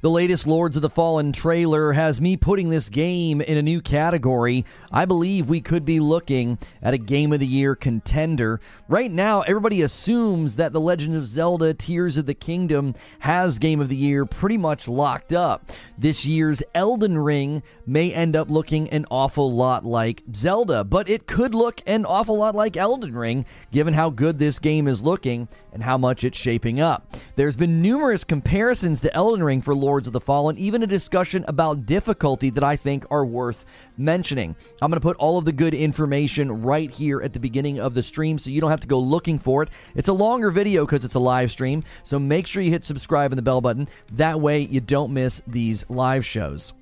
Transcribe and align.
The 0.00 0.10
latest 0.10 0.46
Lords 0.46 0.76
of 0.76 0.82
the 0.82 0.90
Fallen 0.90 1.32
trailer 1.32 1.92
has 1.92 2.20
me 2.20 2.36
putting 2.36 2.70
this 2.70 2.88
game 2.88 3.40
in 3.40 3.56
a 3.56 3.62
new 3.62 3.80
category. 3.80 4.64
I 4.92 5.04
believe 5.04 5.48
we 5.48 5.60
could 5.60 5.84
be 5.84 6.00
looking 6.00 6.58
at 6.82 6.94
a 6.94 6.98
Game 6.98 7.32
of 7.32 7.40
the 7.40 7.46
Year 7.46 7.74
contender. 7.74 8.60
Right 8.88 9.10
now, 9.10 9.42
everybody 9.42 9.82
assumes 9.82 10.56
that 10.56 10.72
The 10.72 10.80
Legend 10.80 11.16
of 11.16 11.26
Zelda 11.26 11.74
Tears 11.74 12.16
of 12.16 12.26
the 12.26 12.34
Kingdom 12.34 12.94
has 13.20 13.58
Game 13.58 13.80
of 13.80 13.88
the 13.88 13.96
Year 13.96 14.26
pretty 14.26 14.56
much 14.56 14.88
locked 14.88 15.32
up. 15.32 15.70
This 15.98 16.24
year's 16.24 16.62
Elden 16.74 17.18
Ring 17.18 17.62
may 17.86 18.12
end 18.12 18.36
up 18.36 18.50
looking 18.50 18.88
an 18.90 19.06
awful 19.10 19.52
lot 19.52 19.84
like 19.84 20.22
Zelda, 20.34 20.84
but 20.84 21.08
it 21.08 21.26
could 21.26 21.54
look 21.54 21.80
an 21.86 22.04
awful 22.04 22.36
lot 22.36 22.54
like 22.54 22.76
Elden 22.76 23.14
Ring 23.14 23.46
given 23.72 23.94
how 23.94 24.10
good 24.10 24.38
this 24.38 24.58
game 24.58 24.88
is 24.88 25.02
looking 25.02 25.48
and 25.76 25.84
how 25.84 25.98
much 25.98 26.24
it's 26.24 26.38
shaping 26.38 26.80
up. 26.80 27.14
There's 27.34 27.54
been 27.54 27.82
numerous 27.82 28.24
comparisons 28.24 29.02
to 29.02 29.14
Elden 29.14 29.42
Ring 29.42 29.60
for 29.60 29.74
Lords 29.74 30.06
of 30.06 30.14
the 30.14 30.20
Fallen, 30.20 30.56
even 30.56 30.82
a 30.82 30.86
discussion 30.86 31.44
about 31.48 31.84
difficulty 31.84 32.48
that 32.48 32.64
I 32.64 32.76
think 32.76 33.04
are 33.10 33.26
worth 33.26 33.66
mentioning. 33.98 34.56
I'm 34.80 34.90
going 34.90 34.96
to 34.98 35.06
put 35.06 35.18
all 35.18 35.36
of 35.36 35.44
the 35.44 35.52
good 35.52 35.74
information 35.74 36.62
right 36.62 36.90
here 36.90 37.20
at 37.20 37.34
the 37.34 37.38
beginning 37.38 37.78
of 37.78 37.92
the 37.92 38.02
stream 38.02 38.38
so 38.38 38.48
you 38.48 38.62
don't 38.62 38.70
have 38.70 38.80
to 38.80 38.86
go 38.86 38.98
looking 38.98 39.38
for 39.38 39.62
it. 39.62 39.68
It's 39.94 40.08
a 40.08 40.14
longer 40.14 40.50
video 40.50 40.86
because 40.86 41.04
it's 41.04 41.14
a 41.14 41.20
live 41.20 41.52
stream, 41.52 41.84
so 42.02 42.18
make 42.18 42.46
sure 42.46 42.62
you 42.62 42.70
hit 42.70 42.86
subscribe 42.86 43.32
and 43.32 43.38
the 43.38 43.42
bell 43.42 43.60
button. 43.60 43.86
That 44.12 44.40
way 44.40 44.60
you 44.60 44.80
don't 44.80 45.12
miss 45.12 45.42
these 45.46 45.84
live 45.90 46.24
shows. 46.24 46.72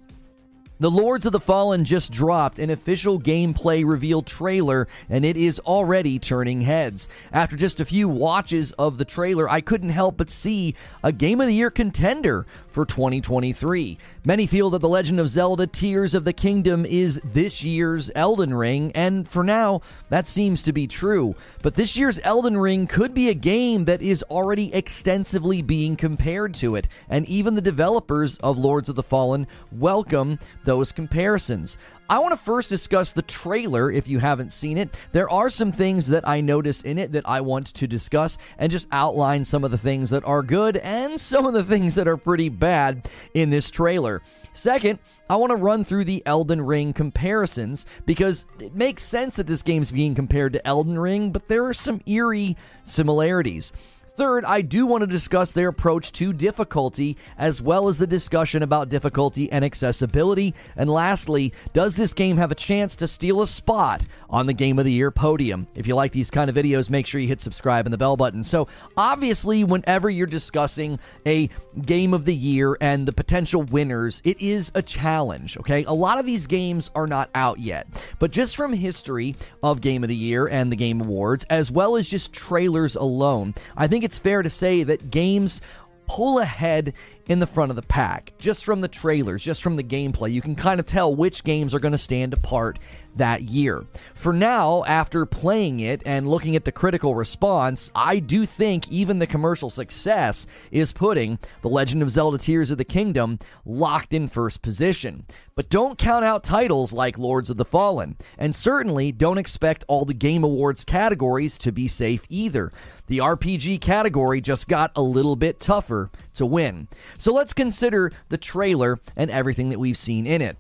The 0.81 0.91
Lords 0.91 1.25
of 1.25 1.31
the 1.31 1.39
Fallen 1.39 1.85
just 1.85 2.11
dropped 2.11 2.59
an 2.59 2.69
official 2.69 3.21
gameplay 3.21 3.87
reveal 3.87 4.23
trailer, 4.23 4.89
and 5.09 5.25
it 5.25 5.37
is 5.37 5.61
already 5.61 6.19
turning 6.19 6.63
heads. 6.63 7.09
After 7.33 7.55
just 7.57 7.79
a 7.79 7.85
few 7.85 8.09
watches 8.09 8.73
of 8.73 8.99
the 8.99 9.05
trailer, 9.05 9.49
I 9.49 9.61
couldn't 9.61 9.91
help 9.91 10.17
but 10.17 10.31
see 10.31 10.75
a 11.05 11.13
Game 11.13 11.41
of 11.41 11.47
the 11.47 11.55
Year 11.55 11.71
contender 11.71 12.45
for 12.67 12.85
2023. 12.85 13.99
Many 14.25 14.49
feel 14.49 14.69
that 14.71 14.81
The 14.81 14.89
Legend 14.89 15.21
of 15.21 15.29
Zelda 15.29 15.69
Tears 15.69 16.13
of 16.13 16.25
the 16.25 16.33
Kingdom 16.33 16.85
is 16.85 17.21
this 17.23 17.63
year's 17.63 18.11
Elden 18.17 18.53
Ring, 18.53 18.91
and 18.97 19.29
for 19.29 19.45
now, 19.45 19.81
that 20.09 20.27
seems 20.27 20.61
to 20.65 20.73
be 20.73 20.89
true. 20.89 21.37
But 21.63 21.75
this 21.75 21.97
year's 21.97 22.19
Elden 22.25 22.59
Ring 22.59 22.89
could 22.89 23.15
be 23.15 23.29
a 23.29 23.35
game 23.35 23.85
that 23.85 24.03
is 24.03 24.25
already 24.25 24.75
extensively 24.75 25.63
being 25.63 25.95
compared 25.95 26.55
to 26.55 26.75
it, 26.75 26.89
and 27.09 27.29
even 27.29 27.55
the 27.55 27.61
developers 27.61 28.39
of 28.39 28.59
Lords 28.59 28.89
of 28.89 28.97
the 28.97 29.05
Fallen 29.05 29.47
welcome 29.71 30.41
those 30.65 30.93
comparisons. 30.93 31.79
I 32.09 32.19
want 32.19 32.33
to 32.33 32.45
first 32.45 32.69
discuss 32.69 33.13
the 33.13 33.23
trailer 33.23 33.91
if 33.91 34.09
you 34.09 34.19
haven't 34.19 34.53
seen 34.53 34.77
it. 34.77 34.95
There 35.13 35.31
are 35.31 35.49
some 35.49 35.73
things 35.73 36.09
that 36.09 36.29
I 36.29 36.43
noticed 36.43 36.85
in 36.85 36.99
it 36.99 37.13
that 37.13 37.27
I 37.27 37.41
want 37.41 37.69
to 37.69 37.87
discuss 37.87 38.37
and 38.59 38.71
just 38.71 38.87
outline 38.93 39.45
some 39.45 39.65
of 39.65 39.71
the 39.71 39.79
things 39.79 40.11
that 40.11 40.25
are 40.25 40.43
good 40.43 40.77
and 40.77 41.19
some 41.19 41.47
of 41.47 41.55
the 41.55 41.65
things 41.65 41.95
that 41.95 42.07
are 42.07 42.19
pretty 42.19 42.51
bad 42.51 43.09
in 43.33 43.49
this 43.49 43.71
trailer. 43.71 44.21
Second, 44.53 44.99
I 45.31 45.37
want 45.37 45.51
to 45.51 45.57
run 45.57 45.85
through 45.85 46.05
the 46.05 46.23
Elden 46.27 46.61
Ring 46.61 46.93
comparisons 46.93 47.87
because 48.05 48.45
it 48.61 48.75
makes 48.75 49.03
sense 49.03 49.37
that 49.37 49.47
this 49.47 49.63
game's 49.63 49.91
being 49.91 50.15
compared 50.15 50.53
to 50.53 50.67
Elden 50.67 50.99
Ring, 50.99 51.31
but 51.31 51.49
there 51.49 51.65
are 51.65 51.75
some 51.75 52.03
eerie 52.07 52.57
similarities. 52.85 53.73
Third, 54.17 54.45
I 54.45 54.63
do 54.63 54.87
want 54.87 55.01
to 55.01 55.09
discuss 55.09 55.51
their 55.51 55.67
approach 55.67 56.13
to 56.13 56.33
difficulty, 56.33 57.17
as 57.37 57.61
well 57.61 57.89
as 57.89 57.99
the 57.99 58.07
discussion 58.07 58.63
about 58.63 58.89
difficulty 58.89 59.51
and 59.51 59.65
accessibility. 59.65 60.55
And 60.77 60.89
lastly, 60.89 61.53
does 61.73 61.97
this 61.97 62.15
game 62.15 62.37
have 62.37 62.53
a 62.53 62.55
chance 62.55 62.95
to 62.97 63.09
steal 63.09 63.43
a 63.43 63.47
spot 63.49 64.07
on 64.35 64.47
the 64.47 64.53
Game 64.53 64.81
of 64.81 64.85
the 64.85 64.93
Year 64.93 65.13
podium? 65.13 65.69
If 65.77 65.87
you 65.87 65.95
like 65.95 66.11
these 66.11 66.29
kind 66.29 66.51
of 66.51 66.57
videos, 66.57 66.91
make 66.91 67.07
sure 67.07 67.21
you 67.21 67.29
hit 67.29 67.41
subscribe 67.41 67.87
and 67.87 67.93
the 67.93 67.99
bell 67.99 68.17
button. 68.17 68.43
So, 68.43 68.67
obviously, 68.97 69.63
whenever 69.63 70.11
you're 70.11 70.27
discussing 70.27 70.99
a 71.25 71.49
Game 71.81 72.13
of 72.13 72.25
the 72.25 72.35
Year 72.35 72.77
and 72.81 73.07
the 73.07 73.13
potential 73.13 73.63
winners, 73.63 74.21
it 74.25 74.41
is 74.41 74.73
a 74.75 74.83
challenge, 74.83 75.57
okay? 75.59 75.85
A 75.85 75.93
lot 75.93 76.19
of 76.19 76.27
these 76.27 76.49
games 76.49 76.91
are 76.97 77.07
not 77.07 77.31
out 77.35 77.61
yet, 77.61 77.87
but 78.19 78.33
just 78.33 78.57
from 78.57 78.73
history 78.73 79.37
of 79.63 79.81
Game 79.81 80.03
of 80.03 80.09
the 80.09 80.17
Year 80.17 80.47
and 80.47 80.71
the 80.73 80.77
Game 80.77 81.01
Awards, 81.01 81.47
as 81.49 81.71
well 81.71 81.95
as 81.95 82.09
just 82.09 82.33
trailers 82.33 82.97
alone, 82.97 83.55
I 83.77 83.87
think 83.87 84.03
it's 84.03 84.19
fair 84.19 84.43
to 84.43 84.51
say 84.51 84.83
that 84.83 85.13
games 85.13 85.61
pull 86.07 86.39
ahead 86.39 86.93
in 87.29 87.39
the 87.39 87.47
front 87.47 87.71
of 87.71 87.77
the 87.77 87.83
pack 87.83 88.33
just 88.39 88.65
from 88.65 88.81
the 88.81 88.89
trailers, 88.89 89.43
just 89.43 89.63
from 89.63 89.77
the 89.77 89.83
gameplay. 89.83 90.33
You 90.33 90.43
can 90.43 90.55
kind 90.55 90.81
of 90.81 90.87
tell 90.87 91.15
which 91.15 91.45
games 91.45 91.75
are 91.75 91.79
going 91.79 91.93
to 91.93 91.99
stand 91.99 92.35
apart 92.35 92.79
that 93.17 93.43
year. 93.43 93.85
For 94.15 94.33
now, 94.33 94.85
after 94.85 95.27
playing 95.27 95.81
it 95.81 96.03
and 96.05 96.29
looking 96.29 96.57
at 96.57 96.65
the 96.65 96.73
critical 96.73 97.15
response, 97.15 97.91
I 97.95 98.19
do 98.19 98.47
think 98.47 98.91
even 98.91 99.19
the 99.19 99.27
commercial 99.27 99.71
success 99.71 100.47
is 100.71 100.93
putting 100.93 101.39
The 101.63 101.69
Legend 101.69 102.03
of 102.03 102.11
Zelda 102.11 102.39
Tears 102.39 102.71
of 102.71 102.79
the 102.79 102.85
Kingdom 102.85 103.39
locked 103.65 104.15
in 104.15 104.29
first 104.29 104.63
position. 104.63 105.27
But 105.55 105.69
don't 105.69 105.99
count 105.99 106.25
out 106.25 106.43
titles 106.43 106.93
like 106.93 107.19
Lords 107.19 107.51
of 107.51 107.57
the 107.57 107.65
Fallen, 107.65 108.17
and 108.39 108.57
certainly 108.57 109.13
don't 109.13 109.39
expect 109.39 109.85
all 109.87 110.05
the 110.05 110.15
Game 110.15 110.43
Awards 110.43 110.85
categories 110.85 111.57
to 111.59 111.71
be 111.71 111.87
safe 111.87 112.25
either. 112.29 112.73
The 113.07 113.19
RPG 113.19 113.81
category 113.81 114.41
just 114.41 114.67
got 114.69 114.91
a 114.97 115.03
little 115.03 115.37
bit 115.37 115.61
tougher 115.61 116.09
to 116.35 116.47
win. 116.47 116.89
So 117.19 117.33
let's 117.33 117.53
consider 117.53 118.11
the 118.31 118.39
trailer 118.39 118.99
and 119.15 119.31
everything 119.31 119.69
that 119.69 119.79
we've 119.79 119.97
seen 119.97 120.27
in 120.27 120.43
it. 120.43 120.57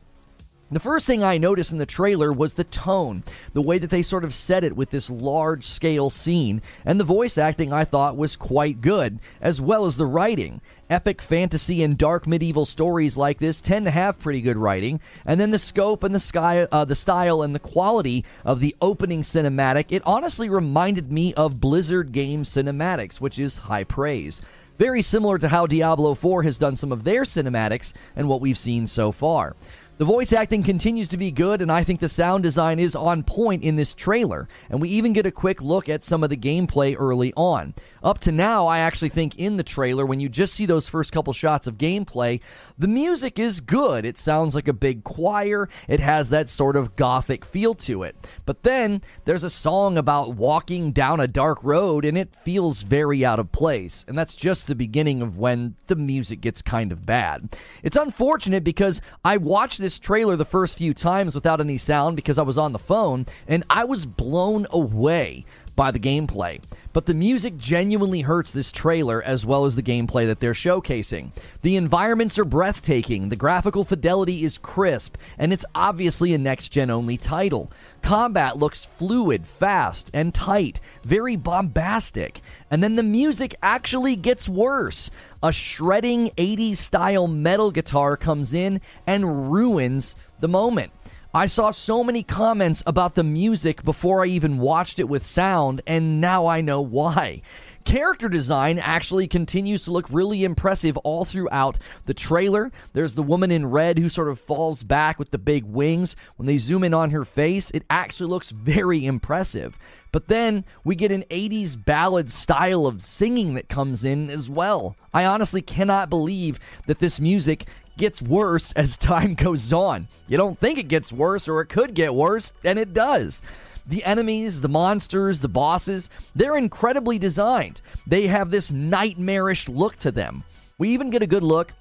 The 0.74 0.80
first 0.80 1.06
thing 1.06 1.22
I 1.22 1.38
noticed 1.38 1.70
in 1.70 1.78
the 1.78 1.86
trailer 1.86 2.32
was 2.32 2.54
the 2.54 2.64
tone, 2.64 3.22
the 3.52 3.62
way 3.62 3.78
that 3.78 3.90
they 3.90 4.02
sort 4.02 4.24
of 4.24 4.34
set 4.34 4.64
it 4.64 4.74
with 4.74 4.90
this 4.90 5.08
large 5.08 5.66
scale 5.66 6.10
scene, 6.10 6.62
and 6.84 6.98
the 6.98 7.04
voice 7.04 7.38
acting 7.38 7.72
I 7.72 7.84
thought 7.84 8.16
was 8.16 8.34
quite 8.34 8.80
good, 8.80 9.20
as 9.40 9.60
well 9.60 9.84
as 9.84 9.96
the 9.96 10.04
writing. 10.04 10.60
Epic 10.90 11.22
fantasy 11.22 11.84
and 11.84 11.96
dark 11.96 12.26
medieval 12.26 12.64
stories 12.64 13.16
like 13.16 13.38
this 13.38 13.60
tend 13.60 13.84
to 13.84 13.92
have 13.92 14.18
pretty 14.18 14.40
good 14.40 14.58
writing, 14.58 14.98
and 15.24 15.38
then 15.38 15.52
the 15.52 15.60
scope 15.60 16.02
and 16.02 16.12
the 16.12 16.18
sky, 16.18 16.66
uh, 16.72 16.84
the 16.84 16.96
style 16.96 17.42
and 17.42 17.54
the 17.54 17.60
quality 17.60 18.24
of 18.44 18.58
the 18.58 18.74
opening 18.82 19.22
cinematic. 19.22 19.84
It 19.90 20.02
honestly 20.04 20.48
reminded 20.48 21.12
me 21.12 21.32
of 21.34 21.60
Blizzard 21.60 22.10
game 22.10 22.42
cinematics, 22.42 23.20
which 23.20 23.38
is 23.38 23.58
high 23.58 23.84
praise. 23.84 24.42
Very 24.76 25.02
similar 25.02 25.38
to 25.38 25.48
how 25.48 25.68
Diablo 25.68 26.14
4 26.14 26.42
has 26.42 26.58
done 26.58 26.74
some 26.74 26.90
of 26.90 27.04
their 27.04 27.22
cinematics 27.22 27.92
and 28.16 28.28
what 28.28 28.40
we've 28.40 28.58
seen 28.58 28.88
so 28.88 29.12
far. 29.12 29.54
The 29.96 30.04
voice 30.04 30.32
acting 30.32 30.64
continues 30.64 31.06
to 31.08 31.16
be 31.16 31.30
good, 31.30 31.62
and 31.62 31.70
I 31.70 31.84
think 31.84 32.00
the 32.00 32.08
sound 32.08 32.42
design 32.42 32.80
is 32.80 32.96
on 32.96 33.22
point 33.22 33.62
in 33.62 33.76
this 33.76 33.94
trailer. 33.94 34.48
And 34.68 34.80
we 34.80 34.88
even 34.88 35.12
get 35.12 35.24
a 35.24 35.30
quick 35.30 35.62
look 35.62 35.88
at 35.88 36.02
some 36.02 36.24
of 36.24 36.30
the 36.30 36.36
gameplay 36.36 36.96
early 36.98 37.32
on. 37.36 37.74
Up 38.02 38.18
to 38.20 38.32
now, 38.32 38.66
I 38.66 38.80
actually 38.80 39.10
think 39.10 39.36
in 39.36 39.56
the 39.56 39.62
trailer, 39.62 40.04
when 40.04 40.18
you 40.18 40.28
just 40.28 40.52
see 40.54 40.66
those 40.66 40.88
first 40.88 41.12
couple 41.12 41.32
shots 41.32 41.68
of 41.68 41.78
gameplay, 41.78 42.40
the 42.76 42.88
music 42.88 43.38
is 43.38 43.60
good. 43.60 44.04
It 44.04 44.18
sounds 44.18 44.56
like 44.56 44.66
a 44.66 44.72
big 44.72 45.04
choir, 45.04 45.68
it 45.86 46.00
has 46.00 46.28
that 46.30 46.50
sort 46.50 46.74
of 46.74 46.96
gothic 46.96 47.44
feel 47.44 47.74
to 47.76 48.02
it. 48.02 48.16
But 48.44 48.64
then 48.64 49.00
there's 49.24 49.44
a 49.44 49.48
song 49.48 49.96
about 49.96 50.34
walking 50.34 50.90
down 50.90 51.20
a 51.20 51.28
dark 51.28 51.60
road, 51.62 52.04
and 52.04 52.18
it 52.18 52.34
feels 52.34 52.82
very 52.82 53.24
out 53.24 53.38
of 53.38 53.52
place. 53.52 54.04
And 54.08 54.18
that's 54.18 54.34
just 54.34 54.66
the 54.66 54.74
beginning 54.74 55.22
of 55.22 55.38
when 55.38 55.76
the 55.86 55.96
music 55.96 56.40
gets 56.40 56.62
kind 56.62 56.90
of 56.90 57.06
bad. 57.06 57.56
It's 57.84 57.96
unfortunate 57.96 58.64
because 58.64 59.00
I 59.24 59.36
watched 59.36 59.83
this 59.84 59.98
trailer 59.98 60.34
the 60.34 60.46
first 60.46 60.78
few 60.78 60.94
times 60.94 61.34
without 61.34 61.60
any 61.60 61.76
sound 61.76 62.16
because 62.16 62.38
I 62.38 62.42
was 62.42 62.56
on 62.56 62.72
the 62.72 62.78
phone, 62.78 63.26
and 63.46 63.64
I 63.68 63.84
was 63.84 64.06
blown 64.06 64.66
away 64.70 65.44
by 65.76 65.90
the 65.90 65.98
gameplay. 65.98 66.62
But 66.94 67.04
the 67.04 67.12
music 67.12 67.58
genuinely 67.58 68.22
hurts 68.22 68.50
this 68.50 68.72
trailer 68.72 69.22
as 69.22 69.44
well 69.44 69.66
as 69.66 69.76
the 69.76 69.82
gameplay 69.82 70.24
that 70.26 70.40
they're 70.40 70.54
showcasing. 70.54 71.32
The 71.60 71.76
environments 71.76 72.38
are 72.38 72.46
breathtaking, 72.46 73.28
the 73.28 73.36
graphical 73.36 73.84
fidelity 73.84 74.42
is 74.42 74.56
crisp, 74.56 75.16
and 75.36 75.52
it's 75.52 75.66
obviously 75.74 76.32
a 76.32 76.38
next 76.38 76.70
gen 76.70 76.88
only 76.88 77.18
title. 77.18 77.70
Combat 78.04 78.58
looks 78.58 78.84
fluid, 78.84 79.46
fast, 79.46 80.10
and 80.12 80.34
tight, 80.34 80.78
very 81.04 81.36
bombastic. 81.36 82.42
And 82.70 82.84
then 82.84 82.96
the 82.96 83.02
music 83.02 83.54
actually 83.62 84.14
gets 84.14 84.46
worse. 84.46 85.10
A 85.42 85.54
shredding 85.54 86.28
80s 86.36 86.76
style 86.76 87.26
metal 87.26 87.70
guitar 87.70 88.18
comes 88.18 88.52
in 88.52 88.82
and 89.06 89.50
ruins 89.50 90.16
the 90.40 90.48
moment. 90.48 90.92
I 91.32 91.46
saw 91.46 91.70
so 91.70 92.04
many 92.04 92.22
comments 92.22 92.82
about 92.84 93.14
the 93.14 93.24
music 93.24 93.82
before 93.82 94.22
I 94.22 94.28
even 94.28 94.58
watched 94.58 94.98
it 94.98 95.08
with 95.08 95.24
sound, 95.24 95.80
and 95.86 96.20
now 96.20 96.46
I 96.46 96.60
know 96.60 96.82
why. 96.82 97.40
Character 97.84 98.30
design 98.30 98.78
actually 98.78 99.26
continues 99.26 99.84
to 99.84 99.90
look 99.90 100.06
really 100.10 100.42
impressive 100.42 100.96
all 100.98 101.24
throughout 101.24 101.78
the 102.06 102.14
trailer. 102.14 102.72
There's 102.94 103.12
the 103.12 103.22
woman 103.22 103.50
in 103.50 103.66
red 103.66 103.98
who 103.98 104.08
sort 104.08 104.28
of 104.28 104.40
falls 104.40 104.82
back 104.82 105.18
with 105.18 105.30
the 105.30 105.38
big 105.38 105.64
wings. 105.64 106.16
When 106.36 106.46
they 106.46 106.56
zoom 106.56 106.82
in 106.82 106.94
on 106.94 107.10
her 107.10 107.24
face, 107.24 107.70
it 107.72 107.84
actually 107.90 108.30
looks 108.30 108.50
very 108.50 109.04
impressive. 109.04 109.78
But 110.12 110.28
then 110.28 110.64
we 110.82 110.94
get 110.94 111.12
an 111.12 111.24
80s 111.30 111.82
ballad 111.82 112.32
style 112.32 112.86
of 112.86 113.02
singing 113.02 113.54
that 113.54 113.68
comes 113.68 114.04
in 114.04 114.30
as 114.30 114.48
well. 114.48 114.96
I 115.12 115.26
honestly 115.26 115.60
cannot 115.60 116.08
believe 116.08 116.58
that 116.86 117.00
this 117.00 117.20
music 117.20 117.66
gets 117.98 118.22
worse 118.22 118.72
as 118.72 118.96
time 118.96 119.34
goes 119.34 119.72
on. 119.72 120.08
You 120.26 120.38
don't 120.38 120.58
think 120.58 120.78
it 120.78 120.88
gets 120.88 121.12
worse 121.12 121.48
or 121.48 121.60
it 121.60 121.66
could 121.66 121.94
get 121.94 122.14
worse, 122.14 122.52
and 122.64 122.78
it 122.78 122.94
does. 122.94 123.42
The 123.86 124.04
enemies, 124.04 124.60
the 124.60 124.68
monsters, 124.68 125.40
the 125.40 125.48
bosses, 125.48 126.08
they're 126.34 126.56
incredibly 126.56 127.18
designed. 127.18 127.80
They 128.06 128.26
have 128.26 128.50
this 128.50 128.72
nightmarish 128.72 129.68
look 129.68 129.98
to 130.00 130.10
them. 130.10 130.44
We 130.78 130.90
even 130.90 131.10
get 131.10 131.22
a 131.22 131.26
good 131.26 131.42
look 131.42 131.72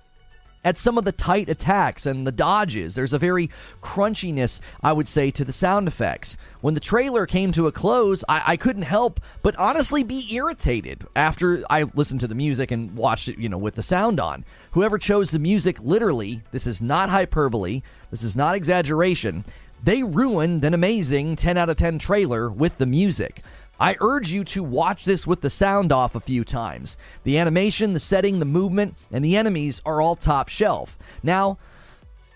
at 0.65 0.77
some 0.77 0.97
of 0.97 1.05
the 1.05 1.11
tight 1.11 1.50
attacks 1.50 2.05
and 2.05 2.25
the 2.25 2.31
dodges. 2.31 2.95
There's 2.95 3.13
a 3.13 3.19
very 3.19 3.50
crunchiness, 3.81 4.59
I 4.81 4.94
would 4.94 5.07
say, 5.07 5.31
to 5.31 5.45
the 5.45 5.53
sound 5.53 5.88
effects. 5.88 6.38
When 6.61 6.73
the 6.73 6.79
trailer 6.79 7.25
came 7.25 7.51
to 7.53 7.67
a 7.67 7.71
close, 7.71 8.23
I, 8.29 8.44
I 8.47 8.57
couldn't 8.57 8.83
help 8.83 9.19
but 9.41 9.55
honestly 9.57 10.03
be 10.03 10.27
irritated 10.33 11.05
after 11.15 11.63
I 11.69 11.83
listened 11.94 12.21
to 12.21 12.27
the 12.27 12.35
music 12.35 12.71
and 12.71 12.95
watched 12.95 13.27
it, 13.27 13.38
you 13.38 13.50
know, 13.50 13.57
with 13.57 13.75
the 13.75 13.83
sound 13.83 14.19
on. 14.19 14.45
Whoever 14.71 14.97
chose 14.97 15.31
the 15.31 15.39
music, 15.39 15.77
literally, 15.81 16.41
this 16.51 16.65
is 16.65 16.81
not 16.81 17.09
hyperbole, 17.09 17.81
this 18.09 18.23
is 18.23 18.35
not 18.35 18.55
exaggeration. 18.55 19.44
They 19.83 20.01
ruined 20.01 20.63
an 20.63 20.74
amazing 20.74 21.35
10 21.35 21.57
out 21.57 21.69
of 21.69 21.75
10 21.75 22.00
trailer 22.00 22.50
with 22.50 22.77
the 22.77 22.85
music. 22.85 23.44
I 23.77 23.97
urge 24.00 24.31
you 24.31 24.45
to 24.45 24.63
watch 24.63 25.03
this 25.03 25.27
with 25.27 25.41
the 25.41 25.50
sound 25.50 25.91
off 25.91 26.15
a 26.15 26.21
few 26.21 26.45
times. 26.45 26.97
The 27.25 27.38
animation, 27.38 27.91
the 27.91 28.00
setting, 28.00 28.39
the 28.39 28.45
movement, 28.45 28.95
and 29.12 29.25
the 29.25 29.35
enemies 29.35 29.81
are 29.85 30.00
all 30.00 30.15
top 30.15 30.47
shelf. 30.47 30.97
Now, 31.21 31.57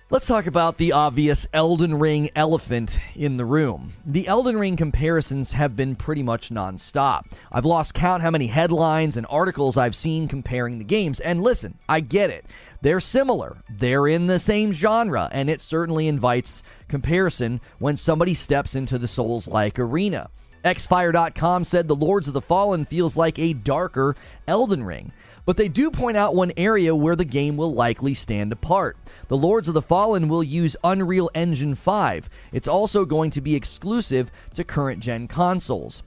Let's 0.09 0.25
talk 0.25 0.47
about 0.47 0.77
the 0.77 0.93
obvious 0.93 1.47
Elden 1.51 1.99
Ring 1.99 2.29
elephant 2.33 2.97
in 3.13 3.35
the 3.35 3.43
room. 3.43 3.91
The 4.05 4.25
Elden 4.25 4.57
Ring 4.57 4.77
comparisons 4.77 5.51
have 5.51 5.75
been 5.75 5.97
pretty 5.97 6.23
much 6.23 6.49
nonstop. 6.49 7.25
I've 7.51 7.65
lost 7.65 7.93
count 7.93 8.23
how 8.23 8.31
many 8.31 8.47
headlines 8.47 9.17
and 9.17 9.27
articles 9.29 9.75
I've 9.75 9.97
seen 9.97 10.29
comparing 10.29 10.77
the 10.77 10.85
games, 10.85 11.19
and 11.19 11.41
listen, 11.41 11.77
I 11.89 11.99
get 11.99 12.29
it. 12.29 12.45
They're 12.81 12.99
similar, 12.99 13.57
they're 13.69 14.07
in 14.07 14.27
the 14.27 14.39
same 14.39 14.71
genre, 14.71 15.29
and 15.31 15.49
it 15.49 15.61
certainly 15.61 16.07
invites 16.07 16.61
comparison 16.87 17.59
when 17.79 17.97
somebody 17.97 18.33
steps 18.33 18.75
into 18.75 18.97
the 18.97 19.07
Souls 19.07 19.47
like 19.47 19.79
arena. 19.79 20.29
Xfire.com 20.63 21.63
said 21.63 21.87
The 21.87 21.95
Lords 21.95 22.27
of 22.27 22.33
the 22.33 22.41
Fallen 22.41 22.85
feels 22.85 23.15
like 23.15 23.39
a 23.39 23.53
darker 23.53 24.15
Elden 24.47 24.83
Ring, 24.83 25.11
but 25.45 25.55
they 25.55 25.69
do 25.69 25.89
point 25.89 26.17
out 26.17 26.35
one 26.35 26.51
area 26.57 26.93
where 26.95 27.15
the 27.15 27.25
game 27.25 27.57
will 27.57 27.73
likely 27.73 28.13
stand 28.13 28.51
apart. 28.51 28.97
The 29.27 29.37
Lords 29.37 29.67
of 29.67 29.73
the 29.73 29.81
Fallen 29.81 30.27
will 30.27 30.43
use 30.43 30.75
Unreal 30.83 31.29
Engine 31.33 31.73
5. 31.73 32.29
It's 32.51 32.67
also 32.67 33.05
going 33.05 33.31
to 33.31 33.41
be 33.41 33.55
exclusive 33.55 34.29
to 34.55 34.63
current 34.63 34.99
gen 34.99 35.27
consoles. 35.27 36.03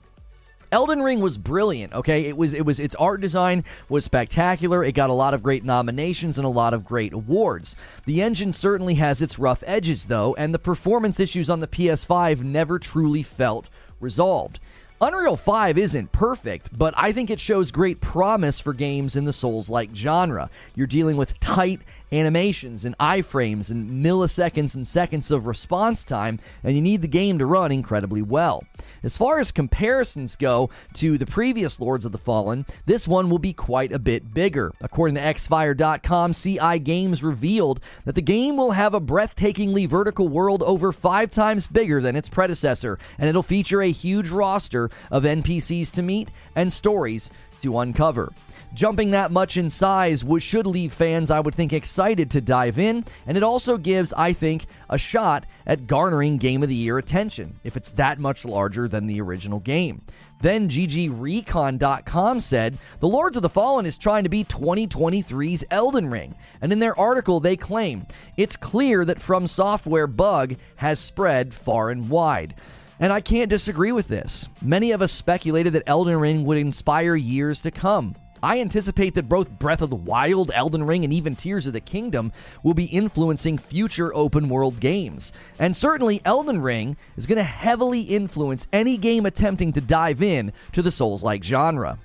Elden 0.71 1.01
Ring 1.01 1.19
was 1.19 1.37
brilliant, 1.37 1.91
okay? 1.93 2.25
It 2.27 2.37
was 2.37 2.53
it 2.53 2.65
was 2.65 2.79
its 2.79 2.95
art 2.95 3.19
design 3.19 3.65
was 3.89 4.05
spectacular. 4.05 4.83
It 4.83 4.93
got 4.93 5.09
a 5.09 5.13
lot 5.13 5.33
of 5.33 5.43
great 5.43 5.65
nominations 5.65 6.37
and 6.37 6.45
a 6.45 6.49
lot 6.49 6.73
of 6.73 6.85
great 6.85 7.11
awards. 7.11 7.75
The 8.05 8.21
engine 8.21 8.53
certainly 8.53 8.93
has 8.95 9.21
its 9.21 9.37
rough 9.37 9.63
edges 9.67 10.05
though, 10.05 10.33
and 10.35 10.53
the 10.53 10.59
performance 10.59 11.19
issues 11.19 11.49
on 11.49 11.59
the 11.59 11.67
PS5 11.67 12.41
never 12.41 12.79
truly 12.79 13.21
felt 13.21 13.69
resolved. 13.99 14.61
Unreal 15.01 15.35
5 15.35 15.79
isn't 15.79 16.11
perfect, 16.11 16.77
but 16.77 16.93
I 16.95 17.11
think 17.11 17.31
it 17.31 17.39
shows 17.39 17.71
great 17.71 17.99
promise 17.99 18.59
for 18.59 18.71
games 18.71 19.15
in 19.15 19.25
the 19.25 19.33
Souls 19.33 19.67
like 19.67 19.89
genre. 19.95 20.49
You're 20.75 20.85
dealing 20.85 21.17
with 21.17 21.39
tight 21.39 21.81
animations 22.11 22.85
and 22.85 22.97
iframes 22.97 23.71
and 23.71 23.89
milliseconds 24.03 24.75
and 24.75 24.87
seconds 24.87 25.31
of 25.31 25.47
response 25.47 26.03
time, 26.03 26.39
and 26.63 26.75
you 26.75 26.81
need 26.81 27.01
the 27.01 27.07
game 27.07 27.37
to 27.39 27.45
run 27.45 27.71
incredibly 27.71 28.21
well. 28.21 28.63
As 29.03 29.17
far 29.17 29.39
as 29.39 29.51
comparisons 29.51 30.35
go 30.35 30.69
to 30.93 31.17
the 31.17 31.25
previous 31.25 31.79
Lords 31.79 32.05
of 32.05 32.11
the 32.11 32.17
Fallen, 32.17 32.65
this 32.85 33.07
one 33.07 33.29
will 33.29 33.39
be 33.39 33.53
quite 33.53 33.91
a 33.91 33.99
bit 33.99 34.33
bigger. 34.33 34.71
According 34.81 35.15
to 35.15 35.21
Xfire.com, 35.21 36.33
CI 36.33 36.79
Games 36.79 37.23
revealed 37.23 37.79
that 38.05 38.15
the 38.15 38.21
game 38.21 38.57
will 38.57 38.71
have 38.71 38.93
a 38.93 39.01
breathtakingly 39.01 39.87
vertical 39.87 40.27
world 40.27 40.63
over 40.63 40.91
five 40.91 41.31
times 41.31 41.67
bigger 41.67 42.01
than 42.01 42.15
its 42.15 42.29
predecessor, 42.29 42.99
and 43.17 43.29
it'll 43.29 43.43
feature 43.43 43.81
a 43.81 43.91
huge 43.91 44.29
roster 44.29 44.89
of 45.09 45.23
NPCs 45.23 45.91
to 45.91 46.01
meet 46.01 46.29
and 46.55 46.71
stories 46.71 47.31
to 47.61 47.79
uncover. 47.79 48.33
Jumping 48.73 49.11
that 49.11 49.31
much 49.31 49.57
in 49.57 49.69
size 49.69 50.23
should 50.39 50.65
leave 50.65 50.93
fans, 50.93 51.29
I 51.29 51.39
would 51.39 51.55
think, 51.55 51.73
excited 51.73 52.31
to 52.31 52.41
dive 52.41 52.79
in, 52.79 53.05
and 53.27 53.37
it 53.37 53.43
also 53.43 53.77
gives, 53.77 54.13
I 54.13 54.33
think, 54.33 54.65
a 54.89 54.97
shot 54.97 55.45
at 55.67 55.87
garnering 55.87 56.37
Game 56.37 56.63
of 56.63 56.69
the 56.69 56.75
Year 56.75 56.97
attention 56.97 57.59
if 57.63 57.75
it's 57.75 57.91
that 57.91 58.19
much 58.19 58.45
larger 58.45 58.87
than 58.87 59.07
the 59.07 59.21
original 59.21 59.59
game. 59.59 60.01
Then 60.41 60.69
GGRecon.com 60.69 62.39
said 62.39 62.77
The 62.99 63.07
Lords 63.07 63.37
of 63.37 63.43
the 63.43 63.49
Fallen 63.49 63.85
is 63.85 63.97
trying 63.97 64.23
to 64.23 64.29
be 64.29 64.43
2023's 64.43 65.63
Elden 65.69 66.09
Ring. 66.09 66.35
And 66.61 66.71
in 66.71 66.79
their 66.79 66.97
article, 66.97 67.39
they 67.39 67.55
claim 67.55 68.07
it's 68.37 68.55
clear 68.55 69.05
that 69.05 69.21
From 69.21 69.47
Software 69.47 70.07
bug 70.07 70.55
has 70.77 70.99
spread 70.99 71.53
far 71.53 71.91
and 71.91 72.09
wide. 72.09 72.55
And 72.99 73.11
I 73.13 73.21
can't 73.21 73.49
disagree 73.49 73.91
with 73.91 74.07
this. 74.07 74.47
Many 74.61 74.91
of 74.91 75.01
us 75.01 75.11
speculated 75.11 75.73
that 75.73 75.83
Elden 75.87 76.19
Ring 76.19 76.43
would 76.45 76.57
inspire 76.57 77.15
years 77.15 77.61
to 77.63 77.71
come. 77.71 78.15
I 78.43 78.59
anticipate 78.59 79.13
that 79.15 79.29
both 79.29 79.59
Breath 79.59 79.81
of 79.81 79.89
the 79.89 79.95
Wild, 79.95 80.51
Elden 80.53 80.83
Ring, 80.83 81.03
and 81.03 81.13
even 81.13 81.35
Tears 81.35 81.67
of 81.67 81.73
the 81.73 81.79
Kingdom 81.79 82.31
will 82.63 82.73
be 82.73 82.85
influencing 82.85 83.57
future 83.57 84.13
open 84.15 84.49
world 84.49 84.79
games. 84.79 85.31
And 85.59 85.77
certainly, 85.77 86.21
Elden 86.25 86.61
Ring 86.61 86.97
is 87.17 87.27
going 87.27 87.37
to 87.37 87.43
heavily 87.43 88.01
influence 88.01 88.65
any 88.73 88.97
game 88.97 89.25
attempting 89.25 89.73
to 89.73 89.81
dive 89.81 90.23
in 90.23 90.53
to 90.71 90.81
the 90.81 90.91
Souls 90.91 91.23
like 91.23 91.43
genre. 91.43 91.99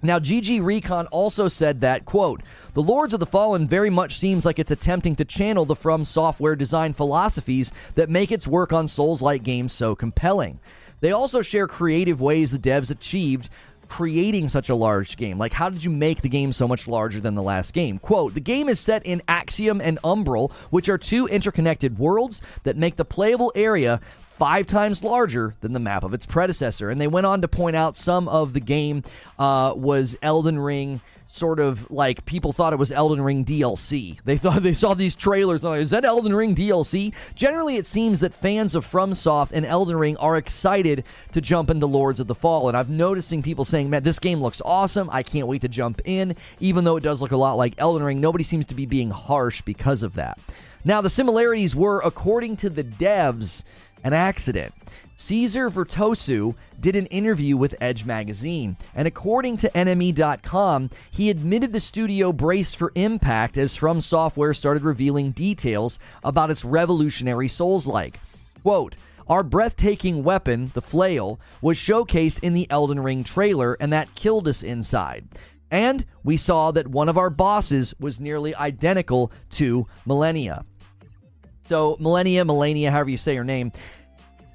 Now, 0.00 0.20
GG 0.20 0.64
Recon 0.64 1.06
also 1.08 1.48
said 1.48 1.80
that, 1.80 2.04
quote, 2.04 2.42
the 2.74 2.82
Lords 2.82 3.14
of 3.14 3.20
the 3.20 3.26
Fallen 3.26 3.66
very 3.66 3.90
much 3.90 4.18
seems 4.18 4.44
like 4.44 4.60
it's 4.60 4.70
attempting 4.70 5.16
to 5.16 5.24
channel 5.24 5.64
the 5.64 5.74
From 5.74 6.04
Software 6.04 6.54
design 6.54 6.92
philosophies 6.92 7.72
that 7.96 8.08
make 8.08 8.30
its 8.30 8.46
work 8.46 8.72
on 8.72 8.86
Souls 8.86 9.20
like 9.22 9.42
games 9.42 9.72
so 9.72 9.96
compelling. 9.96 10.60
They 11.00 11.12
also 11.12 11.42
share 11.42 11.66
creative 11.66 12.20
ways 12.20 12.50
the 12.50 12.58
devs 12.58 12.90
achieved 12.90 13.48
creating 13.88 14.48
such 14.48 14.68
a 14.68 14.74
large 14.74 15.16
game? 15.16 15.38
Like, 15.38 15.52
how 15.52 15.70
did 15.70 15.84
you 15.84 15.90
make 15.90 16.22
the 16.22 16.28
game 16.28 16.52
so 16.52 16.68
much 16.68 16.86
larger 16.86 17.20
than 17.20 17.34
the 17.34 17.42
last 17.42 17.72
game? 17.72 17.98
Quote 17.98 18.34
The 18.34 18.40
game 18.40 18.68
is 18.68 18.78
set 18.80 19.04
in 19.04 19.22
Axiom 19.28 19.80
and 19.80 20.00
Umbral, 20.02 20.52
which 20.70 20.88
are 20.88 20.98
two 20.98 21.26
interconnected 21.26 21.98
worlds 21.98 22.42
that 22.64 22.76
make 22.76 22.96
the 22.96 23.04
playable 23.04 23.52
area 23.54 24.00
five 24.38 24.66
times 24.66 25.02
larger 25.02 25.56
than 25.60 25.72
the 25.72 25.80
map 25.80 26.04
of 26.04 26.14
its 26.14 26.24
predecessor. 26.24 26.90
And 26.90 27.00
they 27.00 27.08
went 27.08 27.26
on 27.26 27.40
to 27.42 27.48
point 27.48 27.74
out 27.74 27.96
some 27.96 28.28
of 28.28 28.52
the 28.52 28.60
game 28.60 29.02
uh, 29.38 29.72
was 29.74 30.16
Elden 30.22 30.60
Ring 30.60 31.00
sort 31.28 31.60
of 31.60 31.90
like 31.90 32.24
people 32.24 32.52
thought 32.52 32.72
it 32.72 32.78
was 32.78 32.90
Elden 32.90 33.20
Ring 33.22 33.44
DLC. 33.44 34.18
They 34.24 34.36
thought 34.36 34.62
they 34.64 34.72
saw 34.72 34.94
these 34.94 35.14
trailers. 35.14 35.62
Like, 35.62 35.80
Is 35.80 35.90
that 35.90 36.04
Elden 36.04 36.34
Ring 36.34 36.56
DLC? 36.56 37.14
Generally, 37.34 37.76
it 37.76 37.86
seems 37.86 38.20
that 38.20 38.34
fans 38.34 38.74
of 38.74 38.90
FromSoft 38.90 39.52
and 39.52 39.64
Elden 39.64 39.96
Ring 39.96 40.16
are 40.16 40.36
excited 40.36 41.04
to 41.32 41.40
jump 41.40 41.70
into 41.70 41.86
Lords 41.86 42.18
of 42.18 42.26
the 42.26 42.34
Fall. 42.34 42.68
And 42.68 42.76
I've 42.76 42.90
noticing 42.90 43.42
people 43.42 43.64
saying, 43.64 43.90
"Man, 43.90 44.02
this 44.02 44.18
game 44.18 44.40
looks 44.40 44.62
awesome. 44.64 45.08
I 45.12 45.22
can't 45.22 45.46
wait 45.46 45.60
to 45.60 45.68
jump 45.68 46.00
in." 46.04 46.34
Even 46.60 46.84
though 46.84 46.96
it 46.96 47.04
does 47.04 47.20
look 47.20 47.32
a 47.32 47.36
lot 47.36 47.54
like 47.54 47.74
Elden 47.78 48.02
Ring, 48.02 48.20
nobody 48.20 48.42
seems 48.42 48.66
to 48.66 48.74
be 48.74 48.86
being 48.86 49.10
harsh 49.10 49.60
because 49.62 50.02
of 50.02 50.14
that. 50.14 50.38
Now, 50.84 51.02
the 51.02 51.10
similarities 51.10 51.76
were, 51.76 52.00
according 52.00 52.56
to 52.58 52.70
the 52.70 52.84
devs, 52.84 53.62
an 54.02 54.14
accident. 54.14 54.72
Cesar 55.20 55.68
Virtuoso 55.68 56.54
did 56.78 56.94
an 56.94 57.06
interview 57.06 57.56
with 57.56 57.74
Edge 57.80 58.04
Magazine, 58.04 58.76
and 58.94 59.08
according 59.08 59.56
to 59.58 59.70
NME.com, 59.70 60.90
he 61.10 61.28
admitted 61.28 61.72
the 61.72 61.80
studio 61.80 62.32
braced 62.32 62.76
for 62.76 62.92
impact 62.94 63.58
as 63.58 63.74
From 63.74 64.00
Software 64.00 64.54
started 64.54 64.84
revealing 64.84 65.32
details 65.32 65.98
about 66.22 66.52
its 66.52 66.64
revolutionary 66.64 67.48
Souls 67.48 67.84
like. 67.84 68.20
Quote, 68.62 68.96
our 69.26 69.42
breathtaking 69.42 70.22
weapon, 70.22 70.70
the 70.72 70.80
flail, 70.80 71.40
was 71.60 71.76
showcased 71.76 72.38
in 72.42 72.54
the 72.54 72.70
Elden 72.70 73.00
Ring 73.00 73.24
trailer, 73.24 73.76
and 73.80 73.92
that 73.92 74.14
killed 74.14 74.46
us 74.46 74.62
inside. 74.62 75.26
And 75.68 76.06
we 76.22 76.36
saw 76.36 76.70
that 76.70 76.88
one 76.88 77.08
of 77.08 77.18
our 77.18 77.28
bosses 77.28 77.92
was 77.98 78.20
nearly 78.20 78.54
identical 78.54 79.32
to 79.50 79.86
Malenia. 80.06 80.64
So, 81.68 81.96
Malenia, 81.96 82.46
Malenia, 82.46 82.90
however 82.90 83.10
you 83.10 83.18
say 83.18 83.36
her 83.36 83.44
name, 83.44 83.72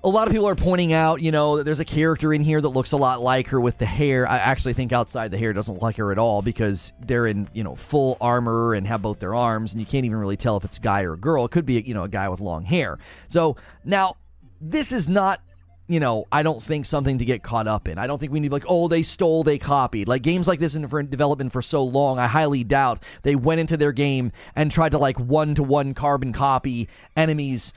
a 0.03 0.09
lot 0.09 0.27
of 0.27 0.33
people 0.33 0.47
are 0.47 0.55
pointing 0.55 0.91
out, 0.91 1.21
you 1.21 1.31
know, 1.31 1.57
that 1.57 1.63
there's 1.63 1.79
a 1.79 1.85
character 1.85 2.33
in 2.33 2.41
here 2.41 2.59
that 2.59 2.69
looks 2.69 2.91
a 2.91 2.97
lot 2.97 3.21
like 3.21 3.47
her 3.47 3.61
with 3.61 3.77
the 3.77 3.85
hair. 3.85 4.27
I 4.27 4.37
actually 4.37 4.73
think 4.73 4.91
outside 4.91 5.31
the 5.31 5.37
hair 5.37 5.53
doesn't 5.53 5.73
look 5.73 5.83
like 5.83 5.95
her 5.95 6.11
at 6.11 6.17
all 6.17 6.41
because 6.41 6.91
they're 6.99 7.25
in, 7.25 7.47
you 7.53 7.63
know, 7.63 7.75
full 7.75 8.17
armor 8.19 8.73
and 8.73 8.85
have 8.85 9.01
both 9.01 9.19
their 9.19 9.33
arms, 9.33 9.71
and 9.71 9.79
you 9.79 9.85
can't 9.85 10.05
even 10.05 10.17
really 10.17 10.35
tell 10.35 10.57
if 10.57 10.65
it's 10.65 10.77
a 10.77 10.81
guy 10.81 11.03
or 11.03 11.13
a 11.13 11.17
girl. 11.17 11.45
It 11.45 11.51
could 11.51 11.65
be, 11.65 11.81
you 11.81 11.93
know, 11.93 12.03
a 12.03 12.09
guy 12.09 12.27
with 12.27 12.41
long 12.41 12.65
hair. 12.65 12.99
So 13.29 13.55
now, 13.85 14.17
this 14.59 14.91
is 14.91 15.07
not 15.07 15.41
you 15.85 15.99
know, 15.99 16.25
I 16.31 16.43
don't 16.43 16.63
think 16.63 16.85
something 16.85 17.17
to 17.17 17.25
get 17.25 17.43
caught 17.43 17.67
up 17.67 17.89
in. 17.89 17.97
I 17.97 18.07
don't 18.07 18.17
think 18.17 18.31
we 18.31 18.39
need 18.39 18.53
like, 18.53 18.63
oh, 18.69 18.87
they 18.87 19.03
stole, 19.03 19.43
they 19.43 19.57
copied. 19.57 20.07
Like 20.07 20.21
games 20.21 20.47
like 20.47 20.59
this 20.61 20.75
in 20.75 20.81
development 21.09 21.51
for 21.51 21.61
so 21.61 21.83
long, 21.83 22.19
I 22.19 22.27
highly 22.27 22.63
doubt 22.63 23.03
they 23.23 23.35
went 23.35 23.59
into 23.59 23.75
their 23.75 23.91
game 23.91 24.31
and 24.55 24.71
tried 24.71 24.93
to 24.93 24.97
like 24.97 25.19
one 25.19 25.55
to 25.55 25.63
one 25.63 25.93
carbon 25.93 26.31
copy 26.31 26.87
enemies 27.17 27.73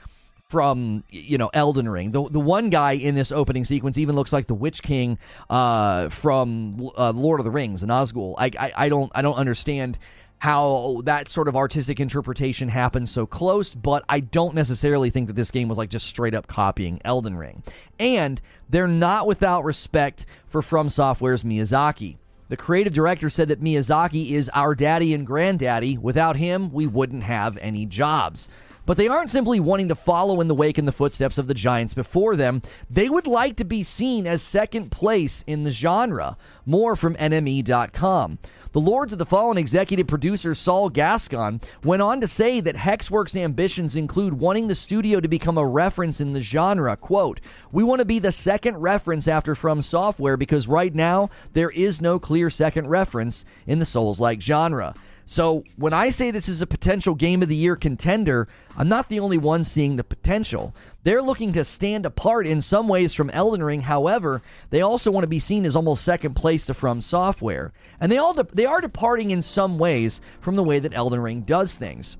from 0.49 1.03
you 1.09 1.37
know 1.37 1.49
Elden 1.53 1.89
Ring. 1.89 2.11
The 2.11 2.29
the 2.29 2.39
one 2.39 2.69
guy 2.69 2.93
in 2.93 3.15
this 3.15 3.31
opening 3.31 3.65
sequence 3.65 3.97
even 3.97 4.15
looks 4.15 4.31
like 4.31 4.47
the 4.47 4.53
Witch 4.53 4.81
King 4.81 5.17
uh, 5.49 6.09
from 6.09 6.89
uh, 6.97 7.11
Lord 7.11 7.39
of 7.39 7.43
the 7.45 7.51
Rings, 7.51 7.83
and 7.83 7.91
Nazgul. 7.91 8.35
I, 8.37 8.51
I 8.57 8.71
I 8.85 8.89
don't 8.89 9.11
I 9.13 9.21
don't 9.21 9.35
understand 9.35 9.97
how 10.39 11.01
that 11.05 11.27
sort 11.27 11.47
of 11.47 11.55
artistic 11.55 11.99
interpretation 11.99 12.69
happens 12.69 13.09
so 13.09 13.25
close, 13.25 13.73
but 13.73 14.03
I 14.07 14.19
don't 14.19 14.53
necessarily 14.53 15.09
think 15.09 15.27
that 15.27 15.35
this 15.35 15.49
game 15.49 15.67
was 15.67 15.79
like 15.79 15.89
just 15.89 16.05
straight 16.05 16.35
up 16.35 16.45
copying 16.45 17.01
Elden 17.03 17.35
Ring. 17.35 17.63
And 17.99 18.39
they're 18.69 18.87
not 18.87 19.25
without 19.25 19.63
respect 19.63 20.27
for 20.47 20.61
From 20.61 20.91
Software's 20.91 21.41
Miyazaki. 21.41 22.17
The 22.49 22.57
creative 22.57 22.93
director 22.93 23.31
said 23.31 23.47
that 23.47 23.61
Miyazaki 23.61 24.29
is 24.29 24.47
our 24.49 24.75
daddy 24.75 25.13
and 25.15 25.25
granddaddy. 25.25 25.97
Without 25.97 26.35
him, 26.37 26.71
we 26.71 26.85
wouldn't 26.85 27.23
have 27.23 27.57
any 27.57 27.87
jobs. 27.87 28.47
But 28.87 28.95
they 28.95 29.09
aren't 29.09 29.29
simply 29.29 29.59
wanting 29.59 29.89
to 29.89 29.95
follow 29.95 30.39
in 30.39 30.47
the 30.47 30.55
wake 30.55 30.79
in 30.79 30.85
the 30.85 30.93
footsteps 30.93 31.37
of 31.37 31.47
the 31.47 31.53
giants 31.53 31.93
before 31.93 32.37
them. 32.37 32.61
They 32.89 33.09
would 33.09 33.27
like 33.27 33.57
to 33.57 33.65
be 33.65 33.83
seen 33.83 34.25
as 34.25 34.41
second 34.41 34.91
place 34.91 35.43
in 35.45 35.65
the 35.65 35.71
genre. 35.71 36.37
More 36.65 36.95
from 36.95 37.15
NME.com. 37.15 38.39
The 38.71 38.79
Lords 38.79 39.11
of 39.11 39.19
the 39.19 39.25
Fallen 39.25 39.57
executive 39.57 40.07
producer 40.07 40.55
Saul 40.55 40.89
Gascon 40.89 41.59
went 41.83 42.01
on 42.01 42.21
to 42.21 42.27
say 42.27 42.61
that 42.61 42.75
Hexworks' 42.75 43.35
ambitions 43.35 43.95
include 43.95 44.35
wanting 44.35 44.69
the 44.69 44.75
studio 44.75 45.19
to 45.19 45.27
become 45.27 45.57
a 45.57 45.67
reference 45.67 46.21
in 46.21 46.31
the 46.31 46.39
genre. 46.39 46.95
Quote, 46.95 47.41
We 47.73 47.83
want 47.83 47.99
to 47.99 48.05
be 48.05 48.19
the 48.19 48.31
second 48.31 48.77
reference 48.77 49.27
after 49.27 49.53
From 49.53 49.81
Software 49.81 50.37
because 50.37 50.65
right 50.65 50.95
now 50.95 51.29
there 51.51 51.71
is 51.71 51.99
no 52.01 52.19
clear 52.19 52.49
second 52.49 52.87
reference 52.87 53.43
in 53.65 53.79
the 53.79 53.85
Souls 53.85 54.21
like 54.21 54.41
genre. 54.41 54.93
So 55.29 55.65
when 55.75 55.91
I 55.91 56.09
say 56.09 56.31
this 56.31 56.47
is 56.47 56.61
a 56.61 56.67
potential 56.67 57.13
game 57.13 57.43
of 57.43 57.49
the 57.49 57.55
year 57.55 57.75
contender, 57.75 58.47
I'm 58.77 58.87
not 58.87 59.09
the 59.09 59.19
only 59.19 59.37
one 59.37 59.65
seeing 59.65 59.97
the 59.97 60.03
potential. 60.03 60.73
They're 61.03 61.21
looking 61.21 61.51
to 61.51 61.65
stand 61.65 62.05
apart 62.05 62.47
in 62.47 62.61
some 62.61 62.87
ways 62.87 63.13
from 63.13 63.29
Elden 63.31 63.61
Ring. 63.61 63.81
However, 63.81 64.41
they 64.69 64.79
also 64.79 65.11
want 65.11 65.25
to 65.25 65.27
be 65.27 65.39
seen 65.39 65.65
as 65.65 65.75
almost 65.75 66.05
second 66.05 66.35
place 66.35 66.65
to 66.67 66.73
From 66.73 67.01
Software, 67.01 67.73
and 67.99 68.09
they 68.09 68.17
all 68.17 68.33
de- 68.33 68.47
they 68.53 68.65
are 68.65 68.79
departing 68.79 69.31
in 69.31 69.41
some 69.41 69.77
ways 69.77 70.21
from 70.39 70.55
the 70.55 70.63
way 70.63 70.79
that 70.79 70.95
Elden 70.95 71.19
Ring 71.19 71.41
does 71.41 71.75
things. 71.75 72.15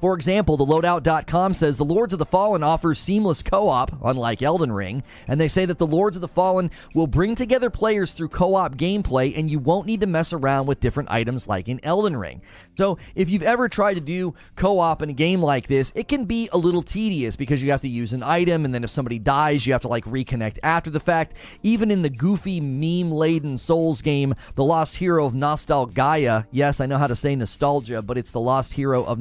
For 0.00 0.14
example, 0.14 0.56
the 0.56 0.64
loadout.com 0.64 1.54
says 1.54 1.76
the 1.76 1.84
Lords 1.84 2.12
of 2.12 2.20
the 2.20 2.26
Fallen 2.26 2.62
offers 2.62 3.00
seamless 3.00 3.42
co 3.42 3.68
op, 3.68 3.92
unlike 4.04 4.42
Elden 4.42 4.70
Ring, 4.70 5.02
and 5.26 5.40
they 5.40 5.48
say 5.48 5.66
that 5.66 5.78
the 5.78 5.86
Lords 5.86 6.16
of 6.16 6.20
the 6.20 6.28
Fallen 6.28 6.70
will 6.94 7.08
bring 7.08 7.34
together 7.34 7.68
players 7.68 8.12
through 8.12 8.28
co 8.28 8.54
op 8.54 8.76
gameplay 8.76 9.36
and 9.36 9.50
you 9.50 9.58
won't 9.58 9.86
need 9.86 10.00
to 10.00 10.06
mess 10.06 10.32
around 10.32 10.66
with 10.66 10.78
different 10.78 11.10
items 11.10 11.48
like 11.48 11.68
in 11.68 11.80
Elden 11.82 12.16
Ring. 12.16 12.42
So, 12.76 12.98
if 13.16 13.28
you've 13.28 13.42
ever 13.42 13.68
tried 13.68 13.94
to 13.94 14.00
do 14.00 14.34
co 14.54 14.78
op 14.78 15.02
in 15.02 15.10
a 15.10 15.14
game 15.14 15.42
like 15.42 15.66
this, 15.66 15.92
it 15.96 16.06
can 16.06 16.26
be 16.26 16.48
a 16.52 16.58
little 16.58 16.82
tedious 16.82 17.34
because 17.34 17.60
you 17.60 17.72
have 17.72 17.80
to 17.80 17.88
use 17.88 18.12
an 18.12 18.22
item 18.22 18.64
and 18.64 18.72
then 18.72 18.84
if 18.84 18.90
somebody 18.90 19.18
dies, 19.18 19.66
you 19.66 19.72
have 19.72 19.82
to 19.82 19.88
like 19.88 20.04
reconnect 20.04 20.58
after 20.62 20.90
the 20.90 21.00
fact. 21.00 21.34
Even 21.64 21.90
in 21.90 22.02
the 22.02 22.10
goofy, 22.10 22.60
meme 22.60 23.10
laden 23.10 23.58
Souls 23.58 24.00
game, 24.00 24.34
The 24.54 24.64
Lost 24.64 24.96
Hero 24.96 25.26
of 25.26 25.34
Nostalgia, 25.34 26.46
yes, 26.52 26.80
I 26.80 26.86
know 26.86 26.98
how 26.98 27.08
to 27.08 27.16
say 27.16 27.34
nostalgia, 27.34 28.00
but 28.00 28.16
it's 28.16 28.30
The 28.30 28.40
Lost 28.40 28.74
Hero 28.74 29.02
of 29.02 29.18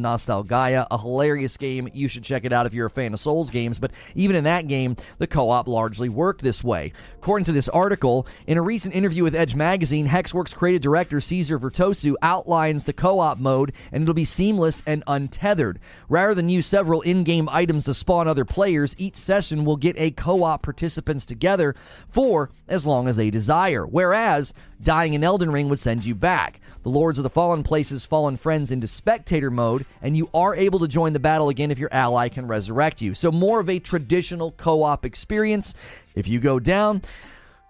A 0.72 0.98
hilarious 0.98 1.58
game. 1.58 1.90
You 1.94 2.08
should 2.08 2.24
check 2.24 2.46
it 2.46 2.54
out 2.54 2.66
if 2.66 2.74
you're 2.74 2.88
a 2.88 2.92
fan 2.92 3.14
of 3.14 3.20
Souls 3.20 3.50
games. 3.50 3.80
But 3.80 3.92
even 4.16 4.36
in 4.36 4.44
that 4.46 4.68
game, 4.68 4.96
the 5.18 5.28
co 5.28 5.50
op 5.50 5.68
largely 5.68 6.10
worked 6.10 6.42
this 6.42 6.64
way. 6.64 6.94
According 7.16 7.46
to 7.46 7.52
this 7.52 7.70
article, 7.70 8.28
in 8.46 8.58
a 8.58 8.62
recent 8.62 8.96
interview 8.96 9.24
with 9.24 9.36
Edge 9.36 9.56
Magazine, 9.56 10.08
Hexworks 10.08 10.56
creative 10.56 10.82
director 10.82 11.20
Caesar 11.22 11.58
Virtuoso 11.58 12.16
outlines 12.22 12.84
the 12.84 12.94
co 12.94 13.20
op 13.20 13.38
mode, 13.40 13.74
and 13.92 14.02
it'll 14.02 14.14
be 14.14 14.26
seamless 14.26 14.82
and 14.86 15.04
untethered. 15.08 15.80
Rather 16.10 16.34
than 16.34 16.50
use 16.50 16.66
several 16.66 17.02
in 17.02 17.24
game 17.24 17.50
items 17.50 17.86
to 17.86 17.94
spawn 17.94 18.28
other 18.28 18.46
players, 18.46 18.96
each 18.98 19.16
session 19.16 19.66
will 19.66 19.78
get 19.78 19.96
a 19.98 20.12
co 20.12 20.44
op 20.44 20.62
participants 20.62 21.26
together 21.26 21.76
for 22.10 22.52
as 22.68 22.86
long 22.86 23.08
as 23.08 23.16
they 23.16 23.30
desire. 23.30 23.86
Whereas 23.86 24.54
dying 24.82 25.14
in 25.14 25.24
Elden 25.24 25.52
Ring 25.52 25.70
would 25.70 25.80
send 25.80 26.06
you 26.06 26.16
back. 26.16 26.62
The 26.84 26.90
Lords 26.90 27.20
of 27.20 27.24
the 27.24 27.30
Fallen 27.30 27.64
places 27.64 28.06
fallen 28.06 28.38
friends 28.38 28.72
into 28.72 28.88
spectator 28.88 29.52
mode, 29.52 29.86
and 30.02 30.16
you 30.16 30.30
are 30.34 30.56
able 30.56 30.80
to 30.80 30.88
join 30.88 31.14
the 31.14 31.20
battle 31.20 31.50
again 31.50 31.72
if 31.72 31.80
your 31.80 31.94
ally 31.94 32.30
can 32.30 32.48
resurrect 32.48 33.02
you. 33.02 33.14
So, 33.14 33.32
more 33.32 33.60
of 33.60 33.70
a 33.70 33.80
traditional 33.80 34.52
co 34.52 34.84
op 34.84 35.06
experience. 35.06 35.74
If 36.16 36.28
you 36.28 36.40
go 36.40 36.60
down, 36.60 37.02